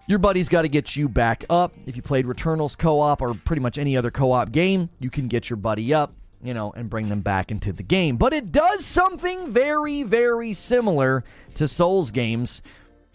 your 0.08 0.20
buddy's 0.20 0.50
got 0.50 0.62
to 0.64 0.70
get 0.70 0.96
you 0.96 1.10
back 1.10 1.46
up. 1.50 1.76
If 1.86 1.96
you 1.96 2.02
played 2.02 2.26
Returnals 2.26 2.78
co 2.78 3.00
op 3.00 3.22
or 3.22 3.34
pretty 3.34 3.62
much 3.62 3.78
any 3.78 3.98
other 3.98 4.12
co 4.12 4.32
op 4.32 4.52
game, 4.52 4.90
you 5.00 5.10
can 5.10 5.28
get 5.28 5.50
your 5.50 5.58
buddy 5.58 5.94
up, 5.94 6.12
you 6.42 6.54
know, 6.54 6.72
and 6.76 6.90
bring 6.90 7.10
them 7.10 7.22
back 7.22 7.52
into 7.52 7.74
the 7.74 7.84
game. 7.84 8.18
But 8.18 8.34
it 8.34 8.52
does 8.52 8.86
something 8.86 9.52
very, 9.52 10.04
very 10.04 10.54
similar 10.54 11.24
to 11.56 11.68
Souls 11.68 12.12
games 12.12 12.62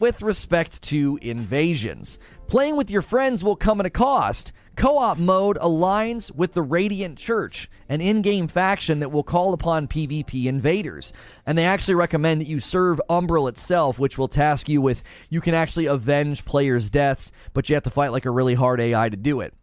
with 0.02 0.20
respect 0.20 0.82
to 0.82 1.16
invasions. 1.22 2.18
Playing 2.52 2.76
with 2.76 2.90
your 2.90 3.00
friends 3.00 3.42
will 3.42 3.56
come 3.56 3.80
at 3.80 3.86
a 3.86 3.88
cost. 3.88 4.52
Co 4.76 4.98
op 4.98 5.16
mode 5.16 5.56
aligns 5.56 6.30
with 6.34 6.52
the 6.52 6.60
Radiant 6.60 7.16
Church, 7.16 7.66
an 7.88 8.02
in 8.02 8.20
game 8.20 8.46
faction 8.46 9.00
that 9.00 9.10
will 9.10 9.22
call 9.22 9.54
upon 9.54 9.88
PvP 9.88 10.44
invaders. 10.44 11.14
And 11.46 11.56
they 11.56 11.64
actually 11.64 11.94
recommend 11.94 12.42
that 12.42 12.46
you 12.46 12.60
serve 12.60 13.00
Umbral 13.08 13.48
itself, 13.48 13.98
which 13.98 14.18
will 14.18 14.28
task 14.28 14.68
you 14.68 14.82
with 14.82 15.02
you 15.30 15.40
can 15.40 15.54
actually 15.54 15.86
avenge 15.86 16.44
players' 16.44 16.90
deaths, 16.90 17.32
but 17.54 17.70
you 17.70 17.74
have 17.74 17.84
to 17.84 17.90
fight 17.90 18.12
like 18.12 18.26
a 18.26 18.30
really 18.30 18.52
hard 18.52 18.80
AI 18.80 19.08
to 19.08 19.16
do 19.16 19.40
it. 19.40 19.54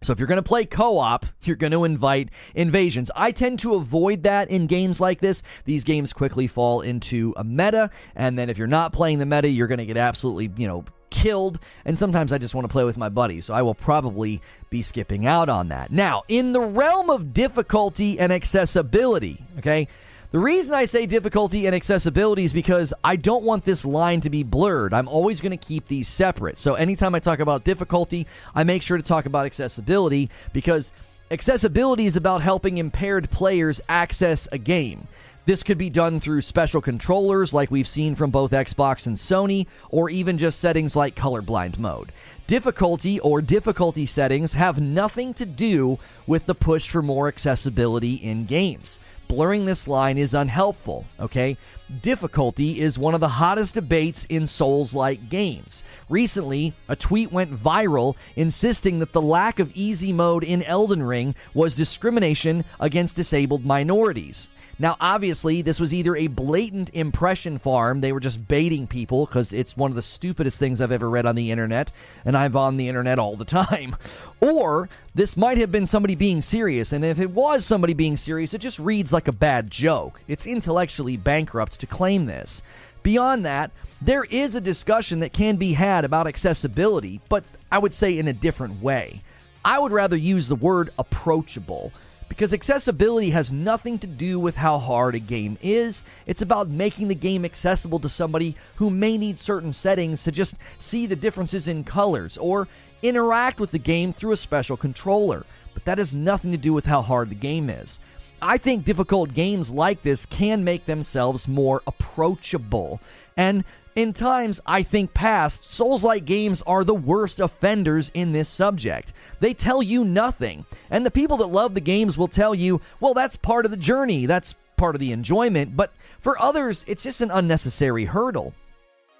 So 0.00 0.14
if 0.14 0.18
you're 0.18 0.28
going 0.28 0.36
to 0.36 0.42
play 0.42 0.64
co-op, 0.64 1.26
you're 1.42 1.56
going 1.56 1.72
to 1.72 1.84
invite 1.84 2.30
invasions. 2.54 3.10
I 3.14 3.32
tend 3.32 3.58
to 3.60 3.74
avoid 3.74 4.22
that 4.22 4.48
in 4.48 4.66
games 4.66 4.98
like 4.98 5.20
this. 5.20 5.42
These 5.66 5.84
games 5.84 6.14
quickly 6.14 6.46
fall 6.46 6.80
into 6.80 7.34
a 7.36 7.44
meta, 7.44 7.90
and 8.16 8.38
then 8.38 8.48
if 8.48 8.56
you're 8.56 8.66
not 8.66 8.94
playing 8.94 9.18
the 9.18 9.26
meta, 9.26 9.48
you're 9.48 9.66
going 9.66 9.76
to 9.76 9.84
get 9.84 9.98
absolutely, 9.98 10.50
you 10.56 10.66
know, 10.66 10.86
killed. 11.14 11.60
And 11.84 11.98
sometimes 11.98 12.32
I 12.32 12.38
just 12.38 12.54
want 12.54 12.64
to 12.66 12.72
play 12.72 12.84
with 12.84 12.98
my 12.98 13.08
buddies, 13.08 13.46
so 13.46 13.54
I 13.54 13.62
will 13.62 13.74
probably 13.74 14.42
be 14.68 14.82
skipping 14.82 15.26
out 15.26 15.48
on 15.48 15.68
that. 15.68 15.92
Now, 15.92 16.24
in 16.28 16.52
the 16.52 16.60
realm 16.60 17.08
of 17.08 17.32
difficulty 17.32 18.18
and 18.18 18.32
accessibility, 18.32 19.42
okay? 19.58 19.88
The 20.32 20.40
reason 20.40 20.74
I 20.74 20.86
say 20.86 21.06
difficulty 21.06 21.66
and 21.66 21.76
accessibility 21.76 22.44
is 22.44 22.52
because 22.52 22.92
I 23.04 23.14
don't 23.14 23.44
want 23.44 23.64
this 23.64 23.84
line 23.84 24.20
to 24.22 24.30
be 24.30 24.42
blurred. 24.42 24.92
I'm 24.92 25.06
always 25.06 25.40
going 25.40 25.56
to 25.56 25.66
keep 25.66 25.86
these 25.86 26.08
separate. 26.08 26.58
So 26.58 26.74
anytime 26.74 27.14
I 27.14 27.20
talk 27.20 27.38
about 27.38 27.62
difficulty, 27.62 28.26
I 28.52 28.64
make 28.64 28.82
sure 28.82 28.96
to 28.96 29.02
talk 29.02 29.26
about 29.26 29.46
accessibility 29.46 30.30
because 30.52 30.92
accessibility 31.30 32.06
is 32.06 32.16
about 32.16 32.42
helping 32.42 32.78
impaired 32.78 33.30
players 33.30 33.80
access 33.88 34.48
a 34.50 34.58
game. 34.58 35.06
This 35.46 35.62
could 35.62 35.76
be 35.76 35.90
done 35.90 36.20
through 36.20 36.40
special 36.40 36.80
controllers 36.80 37.52
like 37.52 37.70
we've 37.70 37.86
seen 37.86 38.14
from 38.14 38.30
both 38.30 38.52
Xbox 38.52 39.06
and 39.06 39.18
Sony, 39.18 39.66
or 39.90 40.08
even 40.08 40.38
just 40.38 40.58
settings 40.58 40.96
like 40.96 41.14
colorblind 41.14 41.78
mode. 41.78 42.12
Difficulty 42.46 43.20
or 43.20 43.42
difficulty 43.42 44.06
settings 44.06 44.54
have 44.54 44.80
nothing 44.80 45.34
to 45.34 45.44
do 45.44 45.98
with 46.26 46.46
the 46.46 46.54
push 46.54 46.88
for 46.88 47.02
more 47.02 47.28
accessibility 47.28 48.14
in 48.14 48.46
games 48.46 48.98
blurring 49.34 49.64
this 49.64 49.88
line 49.88 50.16
is 50.16 50.32
unhelpful, 50.32 51.04
okay? 51.18 51.56
Difficulty 52.02 52.80
is 52.80 52.98
one 52.98 53.14
of 53.14 53.20
the 53.20 53.28
hottest 53.28 53.74
debates 53.74 54.24
in 54.26 54.46
Souls 54.46 54.94
like 54.94 55.28
games. 55.28 55.82
Recently, 56.08 56.72
a 56.88 56.94
tweet 56.94 57.32
went 57.32 57.52
viral 57.52 58.14
insisting 58.36 59.00
that 59.00 59.12
the 59.12 59.20
lack 59.20 59.58
of 59.58 59.72
easy 59.74 60.12
mode 60.12 60.44
in 60.44 60.62
Elden 60.62 61.02
Ring 61.02 61.34
was 61.52 61.74
discrimination 61.74 62.64
against 62.78 63.16
disabled 63.16 63.64
minorities. 63.64 64.48
Now, 64.78 64.96
obviously, 65.00 65.62
this 65.62 65.78
was 65.78 65.94
either 65.94 66.16
a 66.16 66.26
blatant 66.26 66.90
impression 66.94 67.58
farm, 67.58 68.00
they 68.00 68.12
were 68.12 68.20
just 68.20 68.48
baiting 68.48 68.86
people 68.86 69.26
because 69.26 69.52
it's 69.52 69.76
one 69.76 69.92
of 69.92 69.94
the 69.94 70.02
stupidest 70.02 70.58
things 70.58 70.80
I've 70.80 70.90
ever 70.90 71.08
read 71.08 71.26
on 71.26 71.36
the 71.36 71.52
internet, 71.52 71.92
and 72.24 72.36
I'm 72.36 72.56
on 72.56 72.76
the 72.76 72.88
internet 72.88 73.18
all 73.18 73.36
the 73.36 73.44
time. 73.44 73.96
Or 74.40 74.90
this 75.14 75.38
might 75.38 75.56
have 75.56 75.72
been 75.72 75.86
somebody 75.86 76.14
being 76.14 76.42
serious, 76.42 76.92
and 76.92 77.02
if 77.02 77.18
it 77.18 77.30
was 77.30 77.64
somebody 77.64 77.94
being 77.94 78.18
serious, 78.18 78.52
it 78.52 78.60
just 78.60 78.78
reads 78.78 79.10
like 79.10 79.26
a 79.26 79.32
bad 79.32 79.70
joke. 79.70 80.20
It's 80.28 80.44
intellectually 80.44 81.16
bankrupt 81.16 81.80
to 81.80 81.86
claim 81.86 82.26
this. 82.26 82.60
Beyond 83.02 83.46
that, 83.46 83.70
there 84.02 84.24
is 84.24 84.54
a 84.54 84.60
discussion 84.60 85.20
that 85.20 85.32
can 85.32 85.56
be 85.56 85.72
had 85.72 86.04
about 86.04 86.26
accessibility, 86.26 87.22
but 87.30 87.42
I 87.72 87.78
would 87.78 87.94
say 87.94 88.18
in 88.18 88.28
a 88.28 88.34
different 88.34 88.82
way. 88.82 89.22
I 89.64 89.78
would 89.78 89.92
rather 89.92 90.16
use 90.16 90.48
the 90.48 90.56
word 90.56 90.90
approachable 90.98 91.90
because 92.28 92.52
accessibility 92.52 93.30
has 93.30 93.52
nothing 93.52 93.98
to 93.98 94.06
do 94.06 94.40
with 94.40 94.56
how 94.56 94.78
hard 94.78 95.14
a 95.14 95.18
game 95.18 95.58
is. 95.62 96.02
It's 96.26 96.42
about 96.42 96.68
making 96.68 97.08
the 97.08 97.14
game 97.14 97.44
accessible 97.44 98.00
to 98.00 98.08
somebody 98.08 98.56
who 98.76 98.90
may 98.90 99.18
need 99.18 99.38
certain 99.40 99.72
settings 99.72 100.22
to 100.24 100.32
just 100.32 100.56
see 100.80 101.06
the 101.06 101.16
differences 101.16 101.68
in 101.68 101.84
colors 101.84 102.36
or 102.38 102.68
interact 103.02 103.60
with 103.60 103.70
the 103.70 103.78
game 103.78 104.12
through 104.12 104.32
a 104.32 104.36
special 104.36 104.76
controller. 104.76 105.44
But 105.74 105.84
that 105.84 105.98
has 105.98 106.14
nothing 106.14 106.52
to 106.52 106.56
do 106.56 106.72
with 106.72 106.86
how 106.86 107.02
hard 107.02 107.30
the 107.30 107.34
game 107.34 107.68
is. 107.68 108.00
I 108.40 108.58
think 108.58 108.84
difficult 108.84 109.32
games 109.32 109.70
like 109.70 110.02
this 110.02 110.26
can 110.26 110.64
make 110.64 110.84
themselves 110.84 111.48
more 111.48 111.82
approachable. 111.86 113.00
And 113.36 113.64
in 113.96 114.12
times, 114.12 114.60
I 114.66 114.82
think 114.82 115.14
past, 115.14 115.70
Souls 115.70 116.02
like 116.02 116.24
games 116.24 116.62
are 116.66 116.84
the 116.84 116.94
worst 116.94 117.38
offenders 117.38 118.10
in 118.14 118.32
this 118.32 118.48
subject. 118.48 119.12
They 119.40 119.54
tell 119.54 119.82
you 119.82 120.04
nothing. 120.04 120.66
And 120.90 121.06
the 121.06 121.10
people 121.10 121.36
that 121.38 121.46
love 121.46 121.74
the 121.74 121.80
games 121.80 122.18
will 122.18 122.28
tell 122.28 122.54
you, 122.54 122.80
well, 123.00 123.14
that's 123.14 123.36
part 123.36 123.64
of 123.64 123.70
the 123.70 123.76
journey, 123.76 124.26
that's 124.26 124.54
part 124.76 124.96
of 124.96 125.00
the 125.00 125.12
enjoyment. 125.12 125.76
But 125.76 125.92
for 126.18 126.40
others, 126.40 126.84
it's 126.88 127.02
just 127.02 127.20
an 127.20 127.30
unnecessary 127.30 128.06
hurdle. 128.06 128.52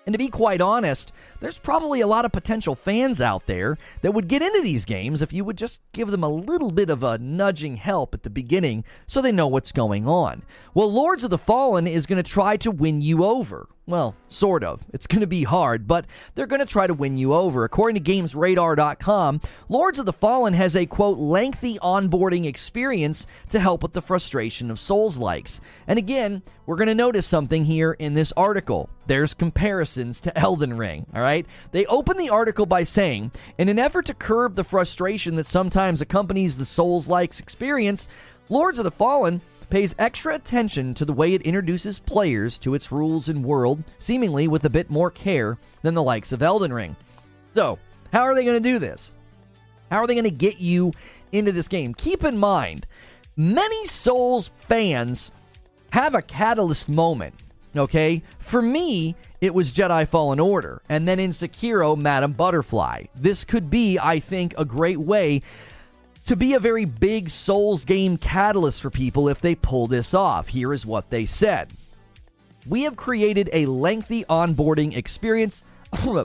And 0.07 0.13
to 0.13 0.19
be 0.19 0.29
quite 0.29 0.61
honest, 0.61 1.13
there's 1.41 1.59
probably 1.59 2.01
a 2.01 2.07
lot 2.07 2.25
of 2.27 2.33
potential 2.33 2.75
fans 2.75 3.21
out 3.21 3.47
there 3.47 3.79
that 4.03 4.13
would 4.13 4.29
get 4.29 4.43
into 4.43 4.61
these 4.61 4.85
games 4.85 5.23
if 5.23 5.33
you 5.33 5.45
would 5.45 5.57
just 5.57 5.81
give 5.93 6.11
them 6.11 6.23
a 6.23 6.29
little 6.29 6.71
bit 6.71 6.91
of 6.91 7.03
a 7.03 7.17
nudging 7.19 7.77
help 7.77 8.13
at 8.13 8.23
the 8.23 8.31
beginning 8.31 8.85
so 9.07 9.23
they 9.23 9.33
know 9.33 9.49
what's 9.49 9.73
going 9.73 10.07
on. 10.07 10.43
Well, 10.75 10.93
Lords 10.93 11.25
of 11.25 11.31
the 11.31 11.39
Fallen 11.39 11.87
is 11.87 12.07
going 12.07 12.23
to 12.23 12.31
try 12.31 12.57
to 12.59 12.71
win 12.71 13.01
you 13.01 13.25
over. 13.25 13.69
Well, 13.87 14.17
sort 14.29 14.65
of. 14.65 14.83
It's 14.95 15.07
going 15.07 15.21
to 15.21 15.27
be 15.27 15.45
hard, 15.45 15.87
but 15.87 16.07
they're 16.35 16.47
going 16.47 16.61
to 16.61 16.67
try 16.67 16.87
to 16.87 16.95
win 16.95 17.19
you 17.19 17.35
over. 17.35 17.65
According 17.65 18.03
to 18.03 18.13
GamesRadar.com, 18.13 19.43
Lords 19.69 19.99
of 19.99 20.07
the 20.07 20.13
Fallen 20.13 20.55
has 20.55 20.75
a 20.75 20.87
quote 20.87 21.19
lengthy 21.19 21.79
onboarding 21.81 22.47
experience 22.47 23.27
to 23.51 23.61
help 23.61 23.83
with 23.83 23.93
the 23.93 24.01
frustration 24.01 24.71
of 24.71 24.81
Souls 24.81 25.19
likes. 25.19 25.61
And 25.87 25.99
again, 25.99 26.43
we're 26.65 26.77
going 26.77 26.89
to 26.89 26.95
notice 26.95 27.27
something 27.27 27.67
here 27.67 27.93
in 27.93 28.15
this 28.15 28.33
article. 28.39 28.89
There's 29.07 29.35
comparisons 29.35 30.19
to 30.23 30.39
Elden 30.39 30.79
Ring, 30.79 31.05
all 31.15 31.21
right? 31.21 31.45
They 31.73 31.85
open 31.85 32.17
the 32.17 32.31
article 32.31 32.65
by 32.65 32.85
saying, 32.85 33.33
in 33.59 33.69
an 33.69 33.79
effort 33.79 34.07
to 34.07 34.15
curb 34.15 34.55
the 34.55 34.65
frustration 34.65 35.35
that 35.37 35.47
sometimes 35.47 36.01
accompanies 36.01 36.57
the 36.57 36.65
Souls 36.65 37.07
likes 37.07 37.39
experience, 37.39 38.09
Lords 38.49 38.79
of 38.79 38.85
the 38.85 38.91
Fallen 38.91 39.43
pays 39.75 39.93
extra 39.99 40.37
attention 40.37 40.95
to 40.95 41.05
the 41.05 41.13
way 41.13 41.35
it 41.35 41.43
introduces 41.43 41.99
players 41.99 42.61
to 42.61 42.75
its 42.75 42.93
rules 42.93 43.29
and 43.29 43.45
world, 43.45 43.83
seemingly 43.99 44.47
with 44.47 44.65
a 44.65 44.71
bit 44.71 44.89
more 44.89 45.11
care 45.11 45.59
than 45.83 45.95
the 45.95 46.03
likes 46.03 46.31
of 46.31 46.43
Elden 46.43 46.73
Ring. 46.73 46.95
So, 47.57 47.81
how 48.13 48.21
are 48.21 48.37
they 48.37 48.45
going 48.45 48.63
to 48.63 48.69
do 48.69 48.79
this? 48.79 49.11
How 49.91 49.99
are 49.99 50.07
they 50.07 50.15
going 50.15 50.23
to 50.23 50.31
get 50.31 50.61
you 50.61 50.93
into 51.33 51.51
this 51.51 51.67
game? 51.67 51.93
Keep 51.93 52.23
in 52.23 52.39
mind, 52.39 52.87
many 53.37 53.85
Souls 53.87 54.53
fans 54.61 55.33
have 55.91 56.15
a 56.15 56.23
catalyst 56.23 56.89
moment. 56.89 57.35
Okay? 57.77 58.23
For 58.39 58.63
me, 58.63 59.17
it 59.41 59.53
was 59.53 59.73
Jedi 59.73 60.07
Fallen 60.07 60.39
Order, 60.39 60.83
and 60.89 61.09
then 61.09 61.19
in 61.19 61.31
Sekiro, 61.31 61.99
Madame 61.99 62.31
Butterfly. 62.31 63.07
This 63.17 63.45
could 63.45 63.71
be, 63.71 63.99
I 63.99 64.21
think, 64.21 64.55
a 64.57 64.65
great 64.65 65.01
way 65.01 65.43
to 66.27 66.37
be 66.37 66.55
a 66.55 66.61
very 66.61 66.85
big 66.85 67.31
Souls 67.31 67.85
game 67.85 68.17
catalyst 68.17 68.81
for 68.81 68.91
people 68.91 69.29
if 69.29 69.41
they 69.41 69.55
pull 69.55 69.87
this 69.87 70.15
off. 70.15 70.49
Here 70.49 70.73
is 70.73 70.87
what 70.87 71.11
they 71.11 71.27
said 71.27 71.71
We 72.67 72.83
have 72.83 72.97
created 72.97 73.51
a 73.53 73.67
lengthy 73.67 74.25
onboarding 74.25 74.97
experience 74.97 75.63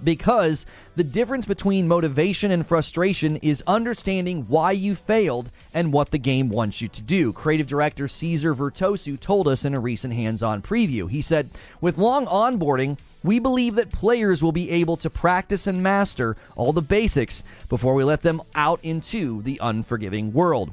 because 0.03 0.65
the 0.95 1.03
difference 1.03 1.45
between 1.45 1.87
motivation 1.87 2.51
and 2.51 2.65
frustration 2.65 3.37
is 3.37 3.63
understanding 3.67 4.45
why 4.47 4.71
you 4.71 4.95
failed 4.95 5.51
and 5.73 5.93
what 5.93 6.11
the 6.11 6.17
game 6.17 6.49
wants 6.49 6.81
you 6.81 6.87
to 6.89 7.01
do. 7.01 7.33
Creative 7.33 7.67
director 7.67 8.07
Caesar 8.07 8.53
Virtuoso 8.53 9.15
told 9.15 9.47
us 9.47 9.65
in 9.65 9.73
a 9.73 9.79
recent 9.79 10.13
hands 10.13 10.43
on 10.43 10.61
preview. 10.61 11.09
He 11.09 11.21
said, 11.21 11.49
With 11.81 11.97
long 11.97 12.25
onboarding, 12.25 12.97
we 13.23 13.39
believe 13.39 13.75
that 13.75 13.91
players 13.91 14.41
will 14.41 14.51
be 14.51 14.69
able 14.71 14.97
to 14.97 15.09
practice 15.09 15.67
and 15.67 15.83
master 15.83 16.37
all 16.55 16.73
the 16.73 16.81
basics 16.81 17.43
before 17.67 17.93
we 17.93 18.03
let 18.03 18.21
them 18.21 18.41
out 18.55 18.79
into 18.83 19.41
the 19.41 19.59
unforgiving 19.61 20.33
world. 20.33 20.71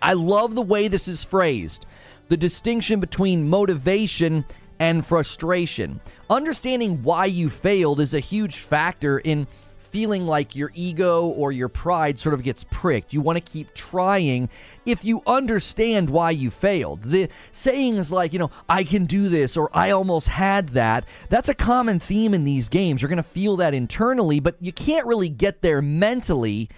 I 0.00 0.12
love 0.12 0.54
the 0.54 0.62
way 0.62 0.88
this 0.88 1.08
is 1.08 1.24
phrased 1.24 1.86
the 2.28 2.36
distinction 2.36 2.98
between 3.00 3.48
motivation 3.48 4.44
and 4.78 5.04
frustration. 5.04 6.00
Understanding 6.28 7.02
why 7.02 7.26
you 7.26 7.50
failed 7.50 8.00
is 8.00 8.14
a 8.14 8.20
huge 8.20 8.56
factor 8.56 9.18
in 9.18 9.46
feeling 9.96 10.26
like 10.26 10.54
your 10.54 10.70
ego 10.74 11.26
or 11.26 11.52
your 11.52 11.68
pride 11.68 12.18
sort 12.18 12.34
of 12.34 12.42
gets 12.42 12.64
pricked. 12.64 13.14
You 13.14 13.22
want 13.22 13.36
to 13.36 13.52
keep 13.52 13.72
trying 13.72 14.50
if 14.84 15.06
you 15.06 15.22
understand 15.26 16.10
why 16.10 16.32
you 16.32 16.50
failed. 16.50 17.02
The 17.02 17.30
sayings 17.52 18.12
like, 18.12 18.34
you 18.34 18.38
know, 18.38 18.50
I 18.68 18.84
can 18.84 19.06
do 19.06 19.30
this 19.30 19.56
or 19.56 19.70
I 19.72 19.92
almost 19.92 20.28
had 20.28 20.70
that, 20.70 21.06
that's 21.30 21.48
a 21.48 21.54
common 21.54 21.98
theme 21.98 22.34
in 22.34 22.44
these 22.44 22.68
games. 22.68 23.00
You're 23.00 23.08
going 23.08 23.16
to 23.16 23.22
feel 23.22 23.56
that 23.56 23.72
internally, 23.72 24.38
but 24.38 24.56
you 24.60 24.70
can't 24.70 25.06
really 25.06 25.30
get 25.30 25.62
there 25.62 25.80
mentally 25.80 26.68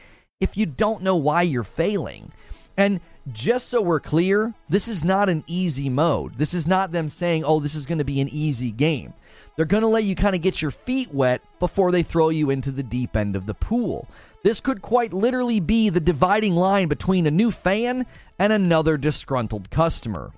if 0.41 0.57
you 0.57 0.67
don't 0.67 1.03
know 1.03 1.17
why 1.17 1.43
you're 1.43 1.65
failing. 1.65 2.31
And 2.77 3.01
just 3.33 3.69
so 3.69 3.81
we're 3.81 4.01
clear, 4.01 4.55
this 4.69 4.89
is 4.89 5.05
not 5.05 5.29
an 5.29 5.45
easy 5.47 5.89
mode. 5.89 6.39
This 6.39 6.55
is 6.55 6.67
not 6.67 6.93
them 6.93 7.09
saying, 7.09 7.45
oh, 7.45 7.61
this 7.61 7.75
is 7.75 7.87
going 7.87 7.99
to 7.99 8.05
be 8.05 8.21
an 8.21 8.29
easy 8.29 8.71
game. 8.71 9.15
They're 9.57 9.65
going 9.67 9.83
to 9.83 9.89
let 9.89 10.05
you 10.05 10.15
kind 10.15 10.37
of 10.37 10.43
get 10.43 10.63
your 10.63 10.71
feet 10.71 11.13
wet 11.13 11.43
before 11.59 11.91
they 11.91 12.03
throw 12.03 12.29
you 12.29 12.51
into 12.51 12.71
the 12.71 12.83
deep 12.83 13.17
end 13.17 13.35
of 13.35 13.47
the 13.47 13.55
pool. 13.55 14.09
This 14.45 14.61
could 14.61 14.83
quite 14.83 15.13
literally 15.13 15.59
be 15.59 15.89
the 15.89 16.01
dividing 16.01 16.55
line 16.55 16.87
between 16.87 17.27
a 17.27 17.31
new 17.31 17.51
fan 17.51 18.07
and 18.39 18.53
another 18.53 18.97
disgruntled 18.97 19.71
customer. 19.71 20.33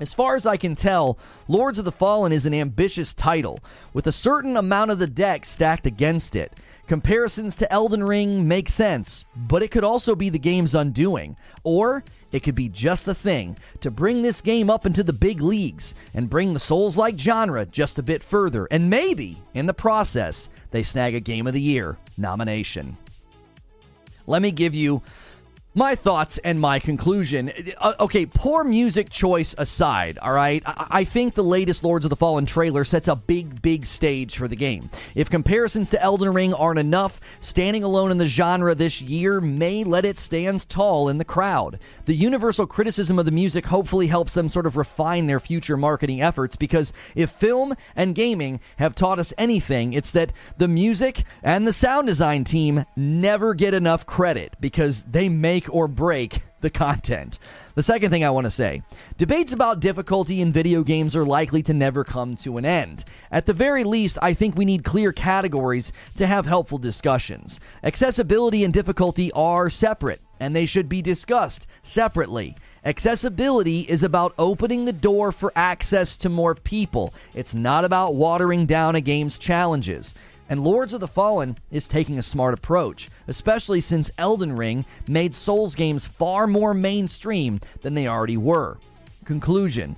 As 0.00 0.14
far 0.14 0.34
as 0.34 0.46
I 0.46 0.56
can 0.56 0.74
tell, 0.74 1.18
Lords 1.46 1.78
of 1.78 1.84
the 1.84 1.92
Fallen 1.92 2.32
is 2.32 2.46
an 2.46 2.54
ambitious 2.54 3.14
title, 3.14 3.60
with 3.92 4.06
a 4.06 4.12
certain 4.12 4.56
amount 4.56 4.90
of 4.90 4.98
the 4.98 5.06
deck 5.06 5.44
stacked 5.44 5.86
against 5.86 6.34
it. 6.34 6.52
Comparisons 6.90 7.54
to 7.54 7.72
Elden 7.72 8.02
Ring 8.02 8.48
make 8.48 8.68
sense, 8.68 9.24
but 9.36 9.62
it 9.62 9.70
could 9.70 9.84
also 9.84 10.16
be 10.16 10.28
the 10.28 10.40
game's 10.40 10.74
undoing. 10.74 11.36
Or 11.62 12.02
it 12.32 12.40
could 12.40 12.56
be 12.56 12.68
just 12.68 13.06
the 13.06 13.14
thing 13.14 13.56
to 13.78 13.92
bring 13.92 14.22
this 14.22 14.40
game 14.40 14.68
up 14.68 14.86
into 14.86 15.04
the 15.04 15.12
big 15.12 15.40
leagues 15.40 15.94
and 16.14 16.28
bring 16.28 16.52
the 16.52 16.58
Souls 16.58 16.96
like 16.96 17.16
genre 17.16 17.64
just 17.64 18.00
a 18.00 18.02
bit 18.02 18.24
further. 18.24 18.66
And 18.72 18.90
maybe, 18.90 19.38
in 19.54 19.66
the 19.66 19.72
process, 19.72 20.48
they 20.72 20.82
snag 20.82 21.14
a 21.14 21.20
Game 21.20 21.46
of 21.46 21.54
the 21.54 21.60
Year 21.60 21.96
nomination. 22.18 22.96
Let 24.26 24.42
me 24.42 24.50
give 24.50 24.74
you 24.74 25.00
my 25.74 25.94
thoughts 25.94 26.38
and 26.38 26.60
my 26.60 26.80
conclusion. 26.80 27.52
Uh, 27.78 27.92
okay, 28.00 28.26
poor 28.26 28.64
music 28.64 29.08
choice 29.08 29.54
aside, 29.56 30.18
all 30.18 30.32
right, 30.32 30.62
I-, 30.66 30.86
I 30.90 31.04
think 31.04 31.34
the 31.34 31.44
latest 31.44 31.84
Lords 31.84 32.04
of 32.04 32.10
the 32.10 32.16
Fallen 32.16 32.44
trailer 32.46 32.84
sets 32.84 33.06
a 33.08 33.14
big, 33.14 33.62
big 33.62 33.86
stage 33.86 34.36
for 34.36 34.48
the 34.48 34.56
game. 34.56 34.90
If 35.14 35.30
comparisons 35.30 35.90
to 35.90 36.02
Elden 36.02 36.32
Ring 36.34 36.52
aren't 36.54 36.80
enough, 36.80 37.20
standing 37.38 37.84
alone 37.84 38.10
in 38.10 38.18
the 38.18 38.26
genre 38.26 38.74
this 38.74 39.00
year 39.00 39.40
may 39.40 39.84
let 39.84 40.04
it 40.04 40.18
stand 40.18 40.68
tall 40.68 41.08
in 41.08 41.18
the 41.18 41.24
crowd. 41.24 41.78
The 42.06 42.14
universal 42.16 42.66
criticism 42.66 43.18
of 43.18 43.24
the 43.24 43.30
music 43.30 43.66
hopefully 43.66 44.08
helps 44.08 44.34
them 44.34 44.48
sort 44.48 44.66
of 44.66 44.76
refine 44.76 45.26
their 45.26 45.38
future 45.38 45.76
marketing 45.76 46.20
efforts 46.20 46.56
because 46.56 46.92
if 47.14 47.30
film 47.30 47.74
and 47.94 48.14
gaming 48.14 48.60
have 48.76 48.96
taught 48.96 49.20
us 49.20 49.32
anything, 49.38 49.92
it's 49.92 50.10
that 50.12 50.32
the 50.58 50.66
music 50.68 51.22
and 51.42 51.66
the 51.66 51.72
sound 51.72 52.08
design 52.08 52.42
team 52.42 52.84
never 52.96 53.54
get 53.54 53.74
enough 53.74 54.06
credit 54.06 54.56
because 54.60 55.04
they 55.04 55.28
make 55.28 55.59
make 55.60 55.74
or 55.74 55.88
break 55.88 56.40
the 56.62 56.70
content. 56.70 57.38
The 57.74 57.82
second 57.82 58.10
thing 58.10 58.24
I 58.24 58.30
want 58.30 58.46
to 58.46 58.50
say 58.50 58.82
debates 59.18 59.52
about 59.52 59.80
difficulty 59.80 60.40
in 60.40 60.52
video 60.52 60.82
games 60.82 61.14
are 61.14 61.24
likely 61.24 61.62
to 61.64 61.74
never 61.74 62.04
come 62.04 62.36
to 62.36 62.56
an 62.56 62.64
end. 62.64 63.04
At 63.30 63.46
the 63.46 63.52
very 63.52 63.84
least, 63.84 64.18
I 64.22 64.34
think 64.34 64.56
we 64.56 64.64
need 64.64 64.84
clear 64.84 65.12
categories 65.12 65.92
to 66.16 66.26
have 66.26 66.46
helpful 66.46 66.78
discussions. 66.78 67.60
Accessibility 67.82 68.64
and 68.64 68.72
difficulty 68.72 69.30
are 69.32 69.70
separate, 69.70 70.20
and 70.38 70.54
they 70.54 70.66
should 70.66 70.88
be 70.88 71.02
discussed 71.02 71.66
separately. 71.82 72.56
Accessibility 72.82 73.80
is 73.80 74.02
about 74.02 74.34
opening 74.38 74.86
the 74.86 74.92
door 74.92 75.32
for 75.32 75.52
access 75.54 76.16
to 76.16 76.30
more 76.30 76.54
people. 76.54 77.12
It's 77.34 77.54
not 77.54 77.84
about 77.84 78.14
watering 78.14 78.64
down 78.64 78.94
a 78.94 79.02
game's 79.02 79.38
challenges. 79.38 80.14
And 80.50 80.64
Lords 80.64 80.92
of 80.92 81.00
the 81.00 81.06
Fallen 81.06 81.56
is 81.70 81.86
taking 81.86 82.18
a 82.18 82.24
smart 82.24 82.54
approach, 82.54 83.08
especially 83.28 83.80
since 83.80 84.10
Elden 84.18 84.56
Ring 84.56 84.84
made 85.06 85.34
Souls 85.34 85.76
games 85.76 86.06
far 86.06 86.48
more 86.48 86.74
mainstream 86.74 87.60
than 87.82 87.94
they 87.94 88.08
already 88.08 88.36
were. 88.36 88.76
Conclusion 89.24 89.96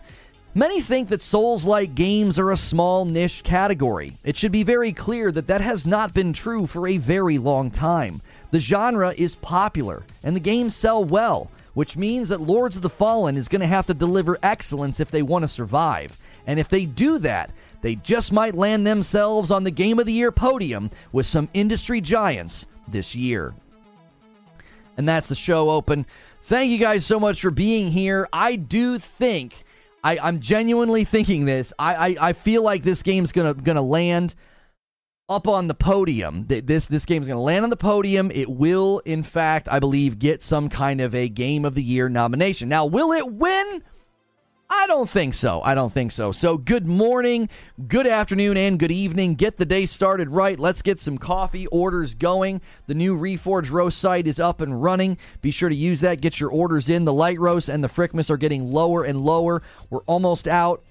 Many 0.54 0.82
think 0.82 1.08
that 1.08 1.22
Souls 1.22 1.64
like 1.64 1.94
games 1.94 2.38
are 2.38 2.50
a 2.50 2.58
small 2.58 3.06
niche 3.06 3.42
category. 3.42 4.12
It 4.22 4.36
should 4.36 4.52
be 4.52 4.62
very 4.62 4.92
clear 4.92 5.32
that 5.32 5.46
that 5.46 5.62
has 5.62 5.86
not 5.86 6.12
been 6.12 6.34
true 6.34 6.66
for 6.66 6.86
a 6.86 6.98
very 6.98 7.38
long 7.38 7.70
time. 7.70 8.20
The 8.50 8.58
genre 8.58 9.14
is 9.16 9.34
popular, 9.34 10.02
and 10.22 10.36
the 10.36 10.40
games 10.40 10.76
sell 10.76 11.02
well, 11.02 11.50
which 11.72 11.96
means 11.96 12.28
that 12.28 12.42
Lords 12.42 12.76
of 12.76 12.82
the 12.82 12.90
Fallen 12.90 13.38
is 13.38 13.48
going 13.48 13.62
to 13.62 13.66
have 13.66 13.86
to 13.86 13.94
deliver 13.94 14.38
excellence 14.42 15.00
if 15.00 15.10
they 15.10 15.22
want 15.22 15.44
to 15.44 15.48
survive. 15.48 16.18
And 16.46 16.60
if 16.60 16.68
they 16.68 16.84
do 16.84 17.18
that, 17.20 17.50
they 17.82 17.96
just 17.96 18.32
might 18.32 18.54
land 18.54 18.86
themselves 18.86 19.50
on 19.50 19.64
the 19.64 19.70
Game 19.70 19.98
of 19.98 20.06
the 20.06 20.12
Year 20.12 20.32
podium 20.32 20.90
with 21.12 21.26
some 21.26 21.48
industry 21.52 22.00
giants 22.00 22.66
this 22.88 23.14
year. 23.14 23.54
And 24.96 25.06
that's 25.06 25.28
the 25.28 25.34
show 25.34 25.70
open. 25.70 26.06
Thank 26.42 26.70
you 26.70 26.78
guys 26.78 27.04
so 27.04 27.20
much 27.20 27.40
for 27.40 27.50
being 27.50 27.92
here. 27.92 28.28
I 28.32 28.56
do 28.56 28.98
think, 28.98 29.64
I, 30.02 30.16
am 30.28 30.40
genuinely 30.40 31.04
thinking 31.04 31.44
this. 31.44 31.72
I, 31.78 31.94
I, 31.94 32.16
I 32.28 32.32
feel 32.32 32.62
like 32.62 32.82
this 32.82 33.02
game's 33.02 33.32
gonna 33.32 33.54
gonna 33.54 33.82
land 33.82 34.34
up 35.28 35.48
on 35.48 35.66
the 35.66 35.74
podium. 35.74 36.46
This 36.46 36.86
this 36.86 37.04
game's 37.04 37.26
going 37.26 37.38
to 37.38 37.42
land 37.42 37.64
on 37.64 37.70
the 37.70 37.76
podium. 37.76 38.30
It 38.32 38.50
will, 38.50 39.00
in 39.04 39.22
fact, 39.22 39.68
I 39.70 39.80
believe, 39.80 40.18
get 40.18 40.42
some 40.42 40.68
kind 40.68 41.00
of 41.00 41.14
a 41.14 41.28
Game 41.28 41.64
of 41.64 41.74
the 41.74 41.82
Year 41.82 42.08
nomination. 42.08 42.68
Now, 42.68 42.84
will 42.84 43.12
it 43.12 43.32
win? 43.32 43.82
I 44.74 44.86
don't 44.86 45.08
think 45.08 45.34
so. 45.34 45.60
I 45.62 45.74
don't 45.74 45.92
think 45.92 46.12
so. 46.12 46.32
So, 46.32 46.56
good 46.56 46.86
morning, 46.86 47.50
good 47.88 48.06
afternoon, 48.06 48.56
and 48.56 48.78
good 48.78 48.90
evening. 48.90 49.34
Get 49.34 49.58
the 49.58 49.66
day 49.66 49.84
started 49.84 50.30
right. 50.30 50.58
Let's 50.58 50.80
get 50.80 50.98
some 50.98 51.18
coffee 51.18 51.66
orders 51.66 52.14
going. 52.14 52.62
The 52.86 52.94
new 52.94 53.14
Reforge 53.18 53.70
Roast 53.70 53.98
site 53.98 54.26
is 54.26 54.40
up 54.40 54.62
and 54.62 54.82
running. 54.82 55.18
Be 55.42 55.50
sure 55.50 55.68
to 55.68 55.74
use 55.74 56.00
that. 56.00 56.22
Get 56.22 56.40
your 56.40 56.50
orders 56.50 56.88
in. 56.88 57.04
The 57.04 57.12
light 57.12 57.38
roast 57.38 57.68
and 57.68 57.84
the 57.84 57.88
Frickmas 57.88 58.30
are 58.30 58.38
getting 58.38 58.72
lower 58.72 59.04
and 59.04 59.22
lower. 59.22 59.62
We're 59.90 60.04
almost 60.04 60.48
out. 60.48 60.82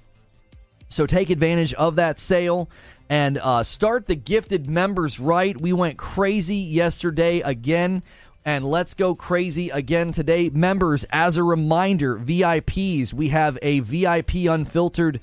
So, 0.89 1.07
take 1.07 1.31
advantage 1.31 1.73
of 1.73 1.95
that 1.95 2.19
sale 2.19 2.69
and 3.09 3.39
uh, 3.39 3.63
start 3.63 4.05
the 4.05 4.15
gifted 4.15 4.69
members 4.69 5.19
right. 5.19 5.59
We 5.59 5.73
went 5.73 5.97
crazy 5.97 6.57
yesterday 6.57 7.39
again 7.39 8.03
and 8.45 8.65
let's 8.65 8.93
go 8.93 9.13
crazy 9.13 9.69
again 9.69 10.11
today. 10.11 10.49
Members, 10.49 11.05
as 11.11 11.37
a 11.37 11.43
reminder, 11.43 12.17
VIPs, 12.17 13.13
we 13.13 13.29
have 13.29 13.57
a 13.61 13.79
VIP 13.81 14.35
unfiltered 14.49 15.19